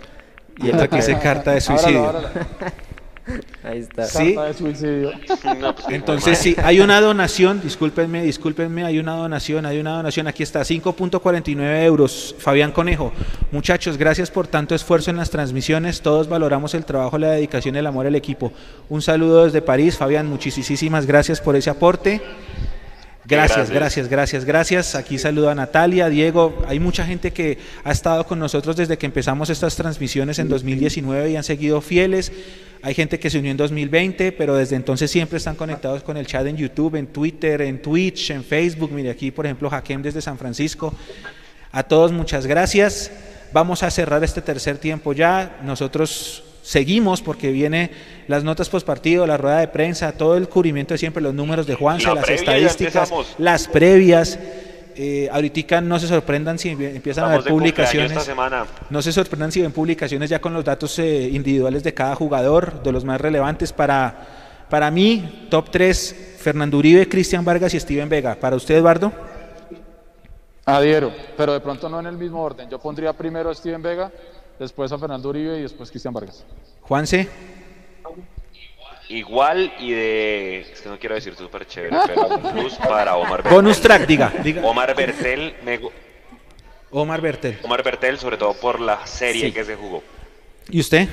Y 0.62 0.70
aquí 0.84 0.96
dice 0.96 1.18
carta 1.18 1.50
de 1.52 1.60
suicidio. 1.68 2.12
Ahí 3.62 3.80
está. 3.80 4.04
Sí. 4.04 4.34
Carta 4.34 4.44
de 4.44 4.54
suicidio. 4.54 5.10
Entonces 5.88 6.38
sí, 6.38 6.56
hay 6.62 6.80
una 6.80 7.00
donación, 7.00 7.60
discúlpenme, 7.60 8.22
discúlpenme, 8.22 8.84
hay 8.84 8.98
una 8.98 9.16
donación, 9.16 9.66
hay 9.66 9.78
una 9.78 9.96
donación, 9.96 10.26
aquí 10.26 10.42
está, 10.42 10.60
5.49 10.60 11.84
euros, 11.84 12.34
Fabián 12.38 12.72
Conejo. 12.72 13.12
Muchachos, 13.50 13.96
gracias 13.96 14.30
por 14.30 14.46
tanto 14.46 14.74
esfuerzo 14.74 15.10
en 15.10 15.16
las 15.16 15.30
transmisiones, 15.30 16.00
todos 16.02 16.28
valoramos 16.28 16.74
el 16.74 16.84
trabajo, 16.84 17.18
la 17.18 17.32
dedicación 17.32 17.74
y 17.74 17.78
el 17.78 17.86
amor 17.86 18.06
al 18.06 18.14
equipo. 18.14 18.52
Un 18.88 19.02
saludo 19.02 19.44
desde 19.44 19.62
París, 19.62 19.96
Fabián, 19.96 20.26
muchísimas 20.26 21.06
gracias 21.06 21.40
por 21.40 21.56
ese 21.56 21.70
aporte. 21.70 22.20
Gracias, 23.28 23.70
gracias, 23.70 24.08
gracias, 24.08 24.44
gracias. 24.44 24.94
Aquí 24.94 25.18
saludo 25.18 25.50
a 25.50 25.54
Natalia, 25.56 26.08
Diego. 26.08 26.62
Hay 26.68 26.78
mucha 26.78 27.04
gente 27.04 27.32
que 27.32 27.58
ha 27.82 27.90
estado 27.90 28.24
con 28.24 28.38
nosotros 28.38 28.76
desde 28.76 28.98
que 28.98 29.06
empezamos 29.06 29.50
estas 29.50 29.74
transmisiones 29.74 30.38
en 30.38 30.48
2019 30.48 31.32
y 31.32 31.36
han 31.36 31.42
seguido 31.42 31.80
fieles. 31.80 32.30
Hay 32.86 32.94
gente 32.94 33.18
que 33.18 33.28
se 33.28 33.40
unió 33.40 33.50
en 33.50 33.56
2020, 33.56 34.30
pero 34.30 34.54
desde 34.54 34.76
entonces 34.76 35.10
siempre 35.10 35.38
están 35.38 35.56
conectados 35.56 36.04
con 36.04 36.16
el 36.16 36.24
chat 36.24 36.46
en 36.46 36.56
YouTube, 36.56 36.94
en 36.94 37.08
Twitter, 37.08 37.60
en 37.62 37.82
Twitch, 37.82 38.30
en 38.30 38.44
Facebook. 38.44 38.92
Mire 38.92 39.10
aquí, 39.10 39.32
por 39.32 39.44
ejemplo, 39.44 39.68
Hakem 39.68 40.02
desde 40.02 40.22
San 40.22 40.38
Francisco. 40.38 40.94
A 41.72 41.82
todos 41.82 42.12
muchas 42.12 42.46
gracias. 42.46 43.10
Vamos 43.52 43.82
a 43.82 43.90
cerrar 43.90 44.22
este 44.22 44.40
tercer 44.40 44.78
tiempo 44.78 45.12
ya. 45.12 45.58
Nosotros 45.64 46.44
seguimos 46.62 47.22
porque 47.22 47.50
viene 47.50 47.90
las 48.28 48.44
notas 48.44 48.68
post 48.68 48.86
partido, 48.86 49.26
la 49.26 49.36
rueda 49.36 49.58
de 49.58 49.66
prensa, 49.66 50.12
todo 50.12 50.36
el 50.36 50.48
cubrimiento 50.48 50.94
de 50.94 50.98
siempre, 50.98 51.20
los 51.20 51.34
números 51.34 51.66
de 51.66 51.74
Juanse, 51.74 52.06
La 52.06 52.14
las 52.14 52.30
estadísticas, 52.30 53.12
las 53.38 53.66
previas. 53.66 54.38
Eh, 54.98 55.28
ahorita 55.30 55.82
no 55.82 55.98
se 55.98 56.08
sorprendan 56.08 56.58
si 56.58 56.70
empiezan 56.70 57.24
a 57.24 57.36
Estamos 57.36 57.44
cumpleaños 57.44 57.50
publicaciones. 57.50 58.12
esta 58.12 58.24
semana. 58.24 58.64
No 58.88 59.02
se 59.02 59.12
sorprendan 59.12 59.52
si 59.52 59.60
ven 59.60 59.70
publicaciones 59.72 60.30
ya 60.30 60.40
con 60.40 60.54
los 60.54 60.64
datos 60.64 60.98
eh, 60.98 61.28
individuales 61.30 61.82
de 61.84 61.92
cada 61.92 62.14
jugador, 62.14 62.82
de 62.82 62.92
los 62.92 63.04
más 63.04 63.20
relevantes. 63.20 63.74
Para, 63.74 64.64
para 64.70 64.90
mí, 64.90 65.48
top 65.50 65.70
3, 65.70 66.36
Fernando 66.38 66.78
Uribe, 66.78 67.08
Cristian 67.08 67.44
Vargas 67.44 67.74
y 67.74 67.80
Steven 67.80 68.08
Vega. 68.08 68.36
Para 68.36 68.56
usted, 68.56 68.76
Eduardo. 68.76 69.12
Adhiero, 70.64 71.12
pero 71.36 71.52
de 71.52 71.60
pronto 71.60 71.88
no 71.90 72.00
en 72.00 72.06
el 72.06 72.16
mismo 72.16 72.42
orden. 72.42 72.68
Yo 72.70 72.78
pondría 72.78 73.12
primero 73.12 73.50
a 73.50 73.54
Steven 73.54 73.82
Vega, 73.82 74.10
después 74.58 74.90
a 74.92 74.98
Fernando 74.98 75.28
Uribe 75.28 75.58
y 75.58 75.62
después 75.62 75.90
Cristian 75.90 76.14
Vargas. 76.14 76.42
Juanse. 76.80 77.28
Igual 79.08 79.72
y 79.78 79.92
de. 79.92 80.60
Es 80.72 80.80
que 80.80 80.88
no 80.88 80.98
quiero 80.98 81.14
decir 81.14 81.34
súper 81.36 81.66
chévere, 81.66 81.96
pero 82.06 82.26
un 82.36 82.52
plus 82.52 82.74
para 82.74 83.16
Omar 83.16 83.42
Bertel. 83.42 83.52
Bonus 83.52 83.80
track, 83.80 84.06
diga, 84.06 84.32
diga. 84.42 84.62
Omar 84.66 84.94
Bertel, 84.96 85.54
me 85.64 85.78
Omar 86.90 87.20
Bertel. 87.20 87.58
Omar 87.62 87.82
Bertel, 87.84 88.18
sobre 88.18 88.36
todo 88.36 88.54
por 88.54 88.80
la 88.80 89.06
serie 89.06 89.46
Sí. 89.46 89.52
que 89.52 89.64
se 89.64 89.76
jugó. 89.76 90.02
¿Y 90.70 90.80
usted? 90.80 91.08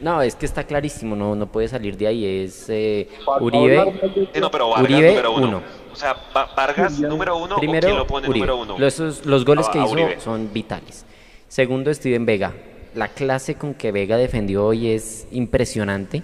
No, 0.00 0.22
es 0.22 0.36
que 0.36 0.46
está 0.46 0.64
clarísimo, 0.64 1.16
no, 1.16 1.34
no 1.34 1.50
puede 1.50 1.66
salir 1.68 1.96
de 1.96 2.06
ahí. 2.06 2.44
Es 2.44 2.66
eh, 2.68 3.08
Uribe. 3.40 3.92
Sí, 4.32 4.40
no, 4.40 4.50
pero 4.50 4.70
Vargas 4.70 4.84
Uribe, 4.90 5.08
número 5.10 5.32
uno. 5.32 5.48
uno. 5.48 5.62
O 5.92 5.96
sea, 5.96 6.14
Va- 6.34 6.54
Vargas 6.56 6.98
número 7.00 7.36
uno 7.36 7.56
o 7.56 7.58
Primero, 7.58 7.88
quién 7.88 7.98
lo 7.98 8.06
pone 8.06 8.28
Uribe. 8.28 8.46
número 8.46 8.62
uno. 8.62 8.78
Los, 8.78 9.26
los 9.26 9.44
goles 9.44 9.66
A- 9.68 9.72
que 9.72 9.78
a 9.80 9.82
hizo 9.84 9.92
Uribe. 9.92 10.20
son 10.20 10.52
vitales. 10.52 11.04
Segundo, 11.48 11.92
Steven 11.92 12.24
Vega. 12.24 12.52
La 12.94 13.08
clase 13.08 13.56
con 13.56 13.74
que 13.74 13.90
Vega 13.92 14.16
defendió 14.16 14.64
hoy 14.66 14.88
es 14.92 15.26
impresionante. 15.32 16.22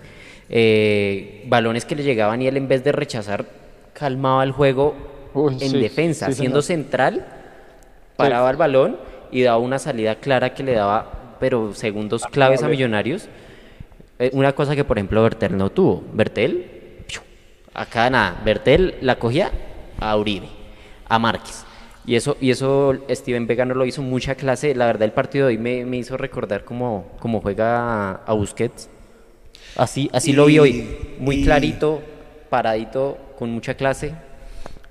Eh, 0.48 1.44
balones 1.46 1.84
que 1.84 1.96
le 1.96 2.02
llegaban 2.02 2.42
y 2.42 2.46
él 2.46 2.56
en 2.56 2.68
vez 2.68 2.84
de 2.84 2.92
rechazar 2.92 3.46
calmaba 3.94 4.44
el 4.44 4.52
juego 4.52 4.94
Uy, 5.32 5.54
en 5.54 5.70
sí, 5.70 5.80
defensa, 5.80 6.26
sí, 6.26 6.34
siendo 6.34 6.60
central, 6.60 7.26
paraba 8.16 8.50
el 8.50 8.56
balón 8.56 8.98
y 9.30 9.42
daba 9.42 9.58
una 9.58 9.78
salida 9.78 10.16
clara 10.16 10.54
que 10.54 10.62
le 10.62 10.74
daba, 10.74 11.36
pero 11.40 11.74
segundos 11.74 12.24
claves 12.26 12.62
a 12.62 12.68
Millonarios. 12.68 13.28
Eh, 14.18 14.30
una 14.32 14.52
cosa 14.52 14.76
que 14.76 14.84
por 14.84 14.98
ejemplo 14.98 15.22
Bertel 15.22 15.56
no 15.56 15.70
tuvo. 15.70 16.04
Bertel, 16.12 17.04
acá 17.72 18.10
nada, 18.10 18.40
Bertel 18.44 18.96
la 19.00 19.18
cogía 19.18 19.50
a 19.98 20.16
Uribe, 20.16 20.48
a 21.08 21.18
Márquez. 21.18 21.64
Y 22.06 22.16
eso, 22.16 22.36
y 22.38 22.50
eso 22.50 22.94
Steven 23.08 23.46
Vega 23.46 23.64
no 23.64 23.74
lo 23.74 23.86
hizo 23.86 24.02
mucha 24.02 24.34
clase. 24.34 24.74
La 24.74 24.86
verdad 24.86 25.04
el 25.04 25.12
partido 25.12 25.46
de 25.46 25.54
hoy 25.54 25.58
me, 25.58 25.86
me 25.86 25.96
hizo 25.96 26.18
recordar 26.18 26.64
cómo, 26.64 27.06
cómo 27.18 27.40
juega 27.40 28.10
a, 28.10 28.20
a 28.26 28.32
Busquets. 28.34 28.90
Así, 29.76 30.08
así 30.12 30.32
lo 30.32 30.46
vi 30.46 30.58
hoy. 30.58 30.86
Muy 31.18 31.36
y- 31.36 31.44
clarito, 31.44 32.02
paradito, 32.48 33.18
con 33.38 33.50
mucha 33.50 33.74
clase. 33.74 34.14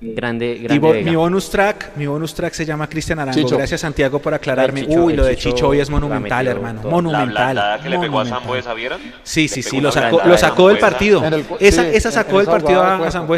Grande, 0.05 0.51
Y 0.59 0.63
grande 0.63 0.79
bo- 0.79 0.93
mi 0.93 1.15
bonus 1.15 1.49
track, 1.49 1.91
mi 1.95 2.05
bonus 2.05 2.33
track 2.33 2.51
se 2.53 2.65
llama 2.65 2.89
Cristian 2.89 3.19
Arango. 3.19 3.39
Chicho. 3.39 3.55
Gracias 3.57 3.79
Santiago 3.79 4.19
por 4.19 4.33
aclararme. 4.33 4.81
Chicho- 4.85 5.01
Uy, 5.01 5.13
lo 5.15 5.23
de 5.23 5.37
Chicho 5.37 5.51
Chicho 5.51 5.67
hoy 5.69 5.79
es 5.79 5.87
la 5.87 5.93
monumental, 5.93 6.45
hermano. 6.45 6.81
Monumental. 6.83 7.33
La 7.33 7.43
blandada 7.43 7.79
que 7.81 7.89
le 7.89 7.99
pegó 7.99 8.05
a 8.05 8.09
monumental. 8.25 8.39
Sambuesa, 8.41 8.73
¿vieron? 8.73 9.01
Sí, 9.23 9.47
sí, 9.47 9.63
sí, 9.63 9.79
lo 9.79 9.93
sacó, 9.93 10.21
lo 10.25 10.37
sacó 10.37 10.67
del 10.67 10.77
partido. 10.79 11.23
El 11.25 11.45
esa, 11.61 11.83
sí, 11.83 11.89
esa 11.93 12.11
sacó 12.11 12.39
del 12.39 12.47
partido 12.47 12.81
a, 12.83 12.95
a 12.95 12.97
cuerpo. 12.97 13.37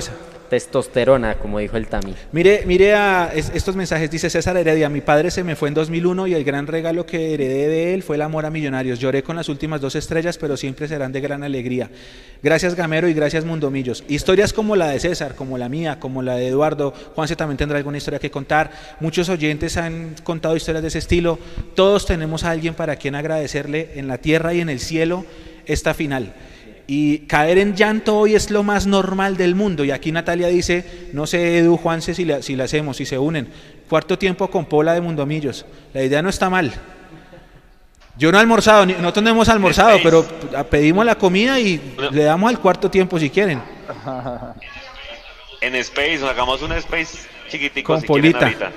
Testosterona, 0.56 1.36
como 1.36 1.60
dijo 1.60 1.76
el 1.76 1.88
Tami. 1.88 2.15
Mire, 2.32 2.64
mire 2.65 2.94
estos 3.36 3.76
mensajes, 3.76 4.10
dice 4.10 4.30
César 4.30 4.56
Heredia, 4.56 4.88
mi 4.88 5.02
padre 5.02 5.30
se 5.30 5.44
me 5.44 5.57
fue 5.57 5.68
en 5.68 5.73
2001 5.73 6.27
y 6.27 6.34
el 6.34 6.45
gran 6.45 6.65
regalo 6.65 7.06
que 7.06 7.34
heredé 7.34 7.68
de 7.68 7.94
él 7.94 8.03
fue 8.03 8.15
el 8.15 8.22
amor 8.22 8.45
a 8.45 8.49
Millonarios. 8.49 8.99
Lloré 8.99 9.22
con 9.22 9.36
las 9.36 9.49
últimas 9.49 9.82
dos 9.82 9.95
estrellas, 9.95 10.38
pero 10.38 10.56
siempre 10.56 10.88
serán 10.88 11.11
de 11.11 11.19
gran 11.19 11.44
alegría. 11.44 11.90
Gracias 12.41 12.73
Gamero 12.73 13.10
y 13.10 13.14
gracias 13.14 13.44
Mundomillos. 13.44 14.06
Historias 14.07 14.53
como 14.53 14.77
la 14.77 14.88
de 14.88 15.02
César, 15.02 15.36
como 15.36 15.57
la 15.57 15.68
mía, 15.68 15.99
como 15.99 16.22
la 16.22 16.38
de 16.38 16.48
Eduardo, 16.48 16.94
Juanse 17.15 17.36
también 17.36 17.57
tendrá 17.57 17.77
alguna 17.77 17.98
historia 17.98 18.19
que 18.19 18.32
contar. 18.32 18.72
Muchos 19.02 19.27
oyentes 19.27 19.76
han 19.76 20.15
contado 20.23 20.56
historias 20.56 20.84
de 20.84 20.88
ese 20.88 20.99
estilo. 20.99 21.38
Todos 21.76 22.06
tenemos 22.06 22.45
a 22.45 22.52
alguien 22.52 22.76
para 22.76 22.95
quien 22.95 23.15
agradecerle 23.15 23.90
en 23.95 24.07
la 24.07 24.19
tierra 24.19 24.53
y 24.53 24.61
en 24.61 24.69
el 24.69 24.80
cielo 24.80 25.26
esta 25.65 25.94
final. 25.94 26.34
Y 26.88 27.20
caer 27.20 27.57
en 27.57 27.76
llanto 27.76 28.16
hoy 28.18 28.36
es 28.36 28.52
lo 28.52 28.62
más 28.64 28.86
normal 28.86 29.38
del 29.38 29.56
mundo. 29.56 29.84
Y 29.84 29.91
aquí 29.91 30.12
Natalia 30.12 30.48
dice, 30.48 31.10
no 31.14 31.26
sé 31.26 31.57
Edu, 31.57 31.78
Juanse, 31.78 32.14
si 32.14 32.26
la, 32.26 32.41
si 32.41 32.56
la 32.56 32.66
hacemos, 32.66 32.98
si 32.98 33.06
se 33.06 33.18
unen. 33.18 33.48
Cuarto 33.90 34.18
tiempo 34.20 34.49
con 34.49 34.66
Pola 34.66 34.94
de 34.94 35.02
Mundomillos. 35.02 35.66
La 35.94 36.03
idea 36.03 36.22
no 36.22 36.30
está 36.30 36.49
mal. 36.49 36.72
Yo 38.18 38.32
no 38.32 38.38
he 38.38 38.41
almorzado, 38.41 38.86
ni- 38.86 38.94
nosotros 38.94 39.24
no 39.24 39.30
hemos 39.32 39.49
almorzado, 39.49 39.98
pero 40.02 40.26
pedimos 40.70 41.06
la 41.06 41.16
comida 41.16 41.60
y 41.60 41.82
le 42.12 42.24
damos 42.24 42.49
al 42.49 42.60
cuarto 42.60 42.90
tiempo 42.90 43.20
si 43.20 43.30
quieren. 43.30 43.62
En 45.62 45.76
Space, 45.76 46.20
hagamos 46.26 46.62
un 46.62 46.72
Space 46.74 47.28
chiquitico 47.49 47.94
Con 47.94 48.02
si 48.02 48.07
quieren 48.07 48.32
Polita. 48.34 48.45
ahorita. 48.45 48.72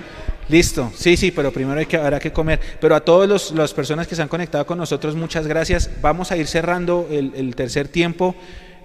Listo, 0.49 0.91
sí, 0.97 1.17
sí, 1.17 1.31
pero 1.31 1.53
primero 1.53 1.79
hay 1.79 1.87
que, 1.87 1.97
habrá 1.99 2.19
que 2.19 2.33
comer. 2.33 2.59
Pero 2.81 2.95
a 2.95 3.01
todas 3.01 3.29
los- 3.29 3.51
las 3.53 3.75
personas 3.75 4.07
que 4.07 4.15
se 4.17 4.23
han 4.23 4.29
conectado 4.29 4.65
con 4.67 4.79
nosotros, 4.79 5.15
muchas 5.15 5.47
gracias. 5.47 5.91
Vamos 6.01 6.33
a 6.33 6.37
ir 6.37 6.47
cerrando 6.47 7.07
el, 7.11 7.33
el 7.37 7.55
tercer 7.55 7.89
tiempo. 7.89 8.35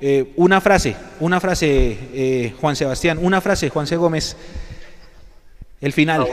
Eh, 0.02 0.34
una 0.36 0.60
frase, 0.60 0.96
una 1.22 1.40
frase, 1.40 1.98
eh, 2.14 2.54
Juan 2.60 2.76
Sebastián, 2.76 3.18
una 3.22 3.40
frase, 3.40 3.70
Juanse 3.70 3.96
Gómez. 3.96 4.36
El 5.80 5.94
final. 5.94 6.28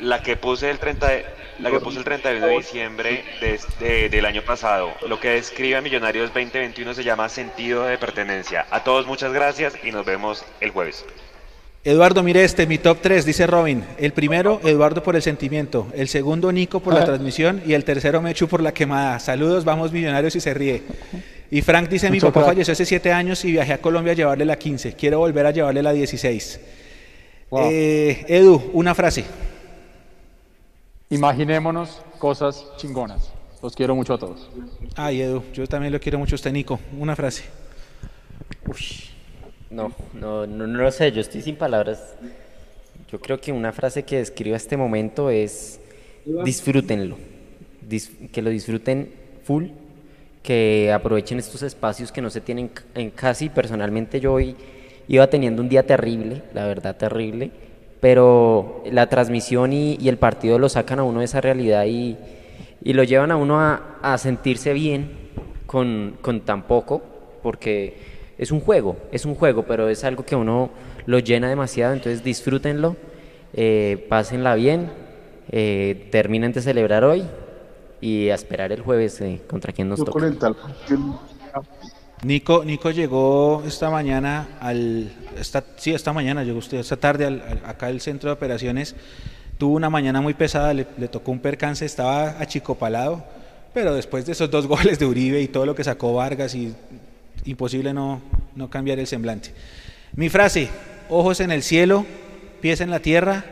La 0.00 0.22
que 0.22 0.36
puse 0.36 0.70
el 0.70 0.78
30 0.78 1.08
de, 1.08 1.26
la 1.58 1.70
que 1.70 1.80
puse 1.80 1.98
el 1.98 2.04
31 2.04 2.46
de 2.46 2.52
diciembre 2.56 3.22
de 3.42 3.54
este- 3.54 4.08
del 4.08 4.24
año 4.24 4.40
pasado. 4.42 4.92
Lo 5.06 5.20
que 5.20 5.28
describe 5.28 5.76
a 5.76 5.82
Millonarios 5.82 6.32
2021 6.32 6.94
se 6.94 7.04
llama 7.04 7.28
sentido 7.28 7.84
de 7.84 7.98
pertenencia. 7.98 8.66
A 8.70 8.82
todos 8.82 9.06
muchas 9.06 9.34
gracias 9.34 9.74
y 9.84 9.90
nos 9.92 10.06
vemos 10.06 10.42
el 10.60 10.70
jueves. 10.70 11.04
Eduardo, 11.82 12.22
mire 12.22 12.44
este, 12.44 12.66
mi 12.66 12.76
top 12.76 12.98
3, 13.00 13.24
dice 13.24 13.46
Robin. 13.46 13.82
El 13.98 14.12
primero, 14.12 14.60
Eduardo 14.64 15.02
por 15.02 15.16
el 15.16 15.22
sentimiento. 15.22 15.86
El 15.94 16.08
segundo, 16.08 16.52
Nico 16.52 16.80
por 16.80 16.92
la 16.92 17.06
transmisión. 17.06 17.62
Y 17.66 17.72
el 17.72 17.84
tercero, 17.84 18.20
Mechu 18.20 18.48
por 18.48 18.62
la 18.62 18.72
quemada. 18.72 19.18
Saludos, 19.18 19.64
vamos 19.64 19.90
millonarios 19.90 20.36
y 20.36 20.40
se 20.40 20.52
ríe. 20.52 20.82
Y 21.50 21.62
Frank 21.62 21.88
dice, 21.88 22.10
mi 22.10 22.20
papá 22.20 22.44
falleció 22.44 22.72
hace 22.72 22.84
7 22.84 23.12
años 23.12 23.44
y 23.46 23.52
viajé 23.52 23.72
a 23.72 23.78
Colombia 23.78 24.12
a 24.12 24.16
llevarle 24.16 24.44
la 24.44 24.56
15. 24.56 24.92
Quiero 24.92 25.18
volver 25.20 25.46
a 25.46 25.52
llevarle 25.52 25.82
la 25.82 25.92
16. 25.92 26.60
Wow. 27.48 27.68
Eh, 27.72 28.26
Edu, 28.28 28.70
una 28.74 28.94
frase. 28.94 29.24
Imaginémonos 31.08 32.02
cosas 32.18 32.66
chingonas. 32.76 33.32
Los 33.62 33.74
quiero 33.74 33.94
mucho 33.94 34.14
a 34.14 34.18
todos. 34.18 34.50
Ay, 34.96 35.22
Edu, 35.22 35.42
yo 35.54 35.66
también 35.66 35.92
lo 35.92 35.98
quiero 35.98 36.18
mucho 36.18 36.34
a 36.34 36.36
usted, 36.36 36.52
Nico. 36.52 36.78
Una 36.98 37.16
frase. 37.16 37.44
No, 39.70 39.92
no, 40.14 40.46
no, 40.46 40.66
no 40.66 40.82
lo 40.82 40.90
sé, 40.90 41.12
yo 41.12 41.20
estoy 41.20 41.42
sin 41.42 41.56
palabras. 41.56 42.16
Yo 43.10 43.20
creo 43.20 43.40
que 43.40 43.52
una 43.52 43.72
frase 43.72 44.04
que 44.04 44.18
describa 44.18 44.56
este 44.56 44.76
momento 44.76 45.30
es 45.30 45.80
disfrútenlo, 46.40 47.16
Dis- 47.88 48.30
que 48.32 48.42
lo 48.42 48.50
disfruten 48.50 49.10
full, 49.44 49.66
que 50.42 50.92
aprovechen 50.92 51.38
estos 51.38 51.62
espacios 51.62 52.12
que 52.12 52.22
no 52.22 52.30
se 52.30 52.40
tienen 52.40 52.70
en 52.94 53.10
casi. 53.10 53.48
Personalmente 53.48 54.20
yo 54.20 54.34
hoy 54.34 54.56
iba 55.08 55.28
teniendo 55.28 55.62
un 55.62 55.68
día 55.68 55.86
terrible, 55.86 56.42
la 56.54 56.66
verdad 56.66 56.96
terrible, 56.96 57.50
pero 58.00 58.82
la 58.90 59.08
transmisión 59.08 59.72
y, 59.72 59.96
y 60.00 60.08
el 60.08 60.18
partido 60.18 60.58
lo 60.58 60.68
sacan 60.68 61.00
a 61.00 61.04
uno 61.04 61.20
de 61.20 61.26
esa 61.26 61.40
realidad 61.40 61.84
y, 61.86 62.16
y 62.82 62.92
lo 62.92 63.04
llevan 63.04 63.30
a 63.30 63.36
uno 63.36 63.60
a, 63.60 63.98
a 64.02 64.18
sentirse 64.18 64.72
bien 64.72 65.10
con, 65.66 66.16
con 66.22 66.40
tan 66.40 66.64
poco, 66.64 67.02
porque 67.42 67.96
es 68.40 68.50
un 68.50 68.60
juego, 68.60 68.96
es 69.12 69.24
un 69.26 69.34
juego, 69.34 69.64
pero 69.64 69.88
es 69.90 70.02
algo 70.02 70.24
que 70.24 70.34
uno 70.34 70.70
lo 71.06 71.18
llena 71.18 71.48
demasiado, 71.48 71.92
entonces 71.92 72.24
disfrútenlo, 72.24 72.96
eh, 73.52 74.06
pásenla 74.08 74.54
bien, 74.54 74.90
eh, 75.52 76.08
terminen 76.10 76.52
de 76.52 76.62
celebrar 76.62 77.04
hoy 77.04 77.22
y 78.00 78.30
a 78.30 78.34
esperar 78.34 78.72
el 78.72 78.80
jueves 78.80 79.20
eh, 79.20 79.40
contra 79.46 79.72
quien 79.74 79.88
nos 79.90 79.98
Yo 79.98 80.06
toca. 80.06 80.18
Nico, 82.22 82.64
Nico 82.64 82.90
llegó 82.90 83.62
esta 83.66 83.88
mañana 83.90 84.48
al, 84.60 85.10
esta, 85.38 85.64
sí, 85.76 85.92
esta 85.94 86.12
mañana 86.12 86.44
llegó 86.44 86.58
usted, 86.58 86.78
esta 86.78 86.96
tarde 86.96 87.24
al- 87.26 87.40
al- 87.42 87.62
acá 87.64 87.86
al 87.86 88.00
centro 88.00 88.28
de 88.30 88.34
operaciones. 88.34 88.94
Tuvo 89.58 89.74
una 89.76 89.88
mañana 89.90 90.20
muy 90.20 90.34
pesada, 90.34 90.72
le, 90.74 90.86
le 90.98 91.08
tocó 91.08 91.30
un 91.32 91.40
percance, 91.40 91.84
estaba 91.84 92.30
achicopalado, 92.40 93.24
pero 93.74 93.94
después 93.94 94.26
de 94.26 94.32
esos 94.32 94.50
dos 94.50 94.66
goles 94.74 94.98
de 94.98 95.06
Uribe 95.06 95.40
y 95.40 95.48
todo 95.48 95.64
lo 95.66 95.74
que 95.74 95.84
sacó 95.84 96.14
Vargas, 96.14 96.54
y 96.54 96.74
imposible 97.44 97.92
no, 97.92 98.20
no 98.54 98.70
cambiar 98.70 98.98
el 98.98 99.06
semblante. 99.06 99.52
Mi 100.14 100.28
frase, 100.28 100.68
ojos 101.08 101.40
en 101.40 101.50
el 101.50 101.62
cielo, 101.62 102.04
pies 102.60 102.80
en 102.80 102.90
la 102.90 103.00
tierra. 103.00 103.44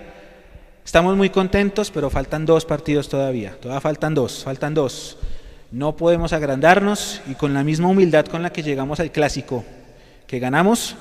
Estamos 0.85 1.17
muy 1.17 1.31
contentos, 1.31 1.91
pero 1.91 2.11
faltan 2.11 2.47
dos 2.47 2.65
partidos 2.65 3.09
todavía. 3.09 3.57
Todavía 3.61 3.81
faltan 3.81 4.15
dos, 4.15 4.45
faltan 4.45 4.75
dos. 4.75 5.19
No 5.71 5.97
podemos 5.97 6.33
agrandarnos 6.33 7.21
y 7.29 7.35
con 7.35 7.53
la 7.53 7.63
misma 7.63 7.89
humildad 7.89 8.27
con 8.27 8.43
la 8.43 8.51
que 8.51 8.63
llegamos 8.63 9.01
al 9.01 9.13
clásico 9.13 9.65
que 10.27 10.39
ganamos, 10.39 10.95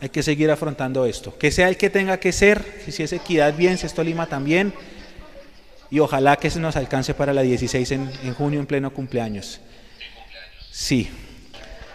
hay 0.00 0.10
que 0.10 0.22
seguir 0.22 0.50
afrontando 0.50 1.06
esto. 1.06 1.36
Que 1.38 1.50
sea 1.50 1.68
el 1.68 1.76
que 1.76 1.90
tenga 1.90 2.18
que 2.18 2.32
ser, 2.32 2.64
si 2.88 3.02
es 3.02 3.12
Equidad 3.12 3.54
bien, 3.56 3.78
si 3.78 3.86
es 3.86 3.94
Tolima 3.94 4.26
también, 4.26 4.72
y 5.90 6.00
ojalá 6.00 6.36
que 6.36 6.50
se 6.50 6.60
nos 6.60 6.76
alcance 6.76 7.14
para 7.14 7.32
la 7.32 7.42
16 7.42 7.90
en, 7.92 8.10
en 8.22 8.34
junio 8.34 8.60
en 8.60 8.66
pleno 8.66 8.92
cumpleaños. 8.92 9.60
Sí. 10.70 11.08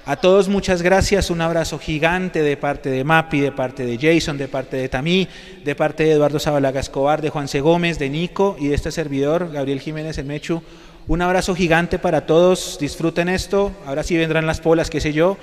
A 0.10 0.16
todos 0.16 0.50
muchas 0.50 0.82
gracias, 0.82 1.30
un 1.30 1.40
abrazo 1.40 1.78
gigante 1.78 2.42
de 2.42 2.58
parte 2.58 2.90
de 2.90 3.04
Mapi, 3.04 3.42
de 3.42 3.52
parte 3.52 3.86
de 3.86 3.96
Jason, 3.96 4.40
de 4.40 4.48
parte 4.48 4.76
de 4.76 4.90
Tamí, 4.90 5.28
de 5.64 5.76
parte 5.76 6.04
de 6.04 6.14
Eduardo 6.14 6.40
Zabalaga 6.40 6.80
Escobar, 6.80 7.22
de 7.22 7.30
Juan 7.30 7.48
C. 7.48 7.62
Gómez, 7.62 8.00
de 8.00 8.10
Nico 8.10 8.58
y 8.60 8.70
de 8.70 8.74
este 8.74 8.92
servidor, 8.92 9.52
Gabriel 9.52 9.80
Jiménez 9.80 10.18
el 10.18 10.26
Mechu. 10.26 10.64
Un 11.08 11.22
abrazo 11.22 11.54
gigante 11.54 12.00
para 12.00 12.26
todos, 12.26 12.80
disfruten 12.82 13.30
esto, 13.30 13.72
ahora 13.86 14.02
sí 14.02 14.18
vendrán 14.18 14.48
las 14.48 14.62
polas, 14.62 14.90
qué 14.90 15.00
sé 15.00 15.14
yo. 15.14 15.38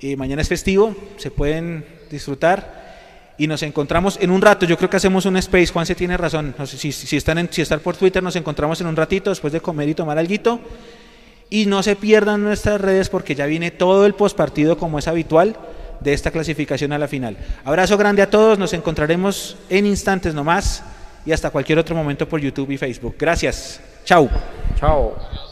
Eh, 0.00 0.16
mañana 0.16 0.42
es 0.42 0.48
festivo, 0.48 0.96
se 1.16 1.30
pueden 1.30 1.86
disfrutar 2.10 3.34
y 3.38 3.46
nos 3.46 3.62
encontramos 3.62 4.18
en 4.20 4.32
un 4.32 4.42
rato. 4.42 4.66
Yo 4.66 4.76
creo 4.76 4.90
que 4.90 4.96
hacemos 4.96 5.26
un 5.26 5.36
space. 5.36 5.68
Juan 5.68 5.86
se 5.86 5.94
tiene 5.94 6.16
razón. 6.16 6.56
Si 6.64 7.16
están 7.16 7.38
en, 7.38 7.48
si 7.52 7.62
están 7.62 7.78
por 7.78 7.96
Twitter, 7.96 8.20
nos 8.20 8.34
encontramos 8.34 8.80
en 8.80 8.88
un 8.88 8.96
ratito 8.96 9.30
después 9.30 9.52
de 9.52 9.60
comer 9.60 9.88
y 9.88 9.94
tomar 9.94 10.18
algo. 10.18 10.60
Y 11.48 11.66
no 11.66 11.82
se 11.82 11.96
pierdan 11.96 12.42
nuestras 12.42 12.80
redes 12.80 13.08
porque 13.08 13.34
ya 13.34 13.46
viene 13.46 13.70
todo 13.70 14.06
el 14.06 14.14
postpartido 14.14 14.78
como 14.78 14.98
es 14.98 15.08
habitual 15.08 15.56
de 16.00 16.12
esta 16.12 16.30
clasificación 16.30 16.92
a 16.92 16.98
la 16.98 17.08
final. 17.08 17.36
Abrazo 17.64 17.96
grande 17.96 18.22
a 18.22 18.30
todos. 18.30 18.58
Nos 18.58 18.72
encontraremos 18.72 19.56
en 19.68 19.86
instantes 19.86 20.34
nomás 20.34 20.82
y 21.24 21.32
hasta 21.32 21.50
cualquier 21.50 21.78
otro 21.78 21.94
momento 21.94 22.28
por 22.28 22.40
YouTube 22.40 22.70
y 22.70 22.78
Facebook. 22.78 23.16
Gracias. 23.18 23.80
Chao. 24.04 24.28
Chao. 24.78 25.45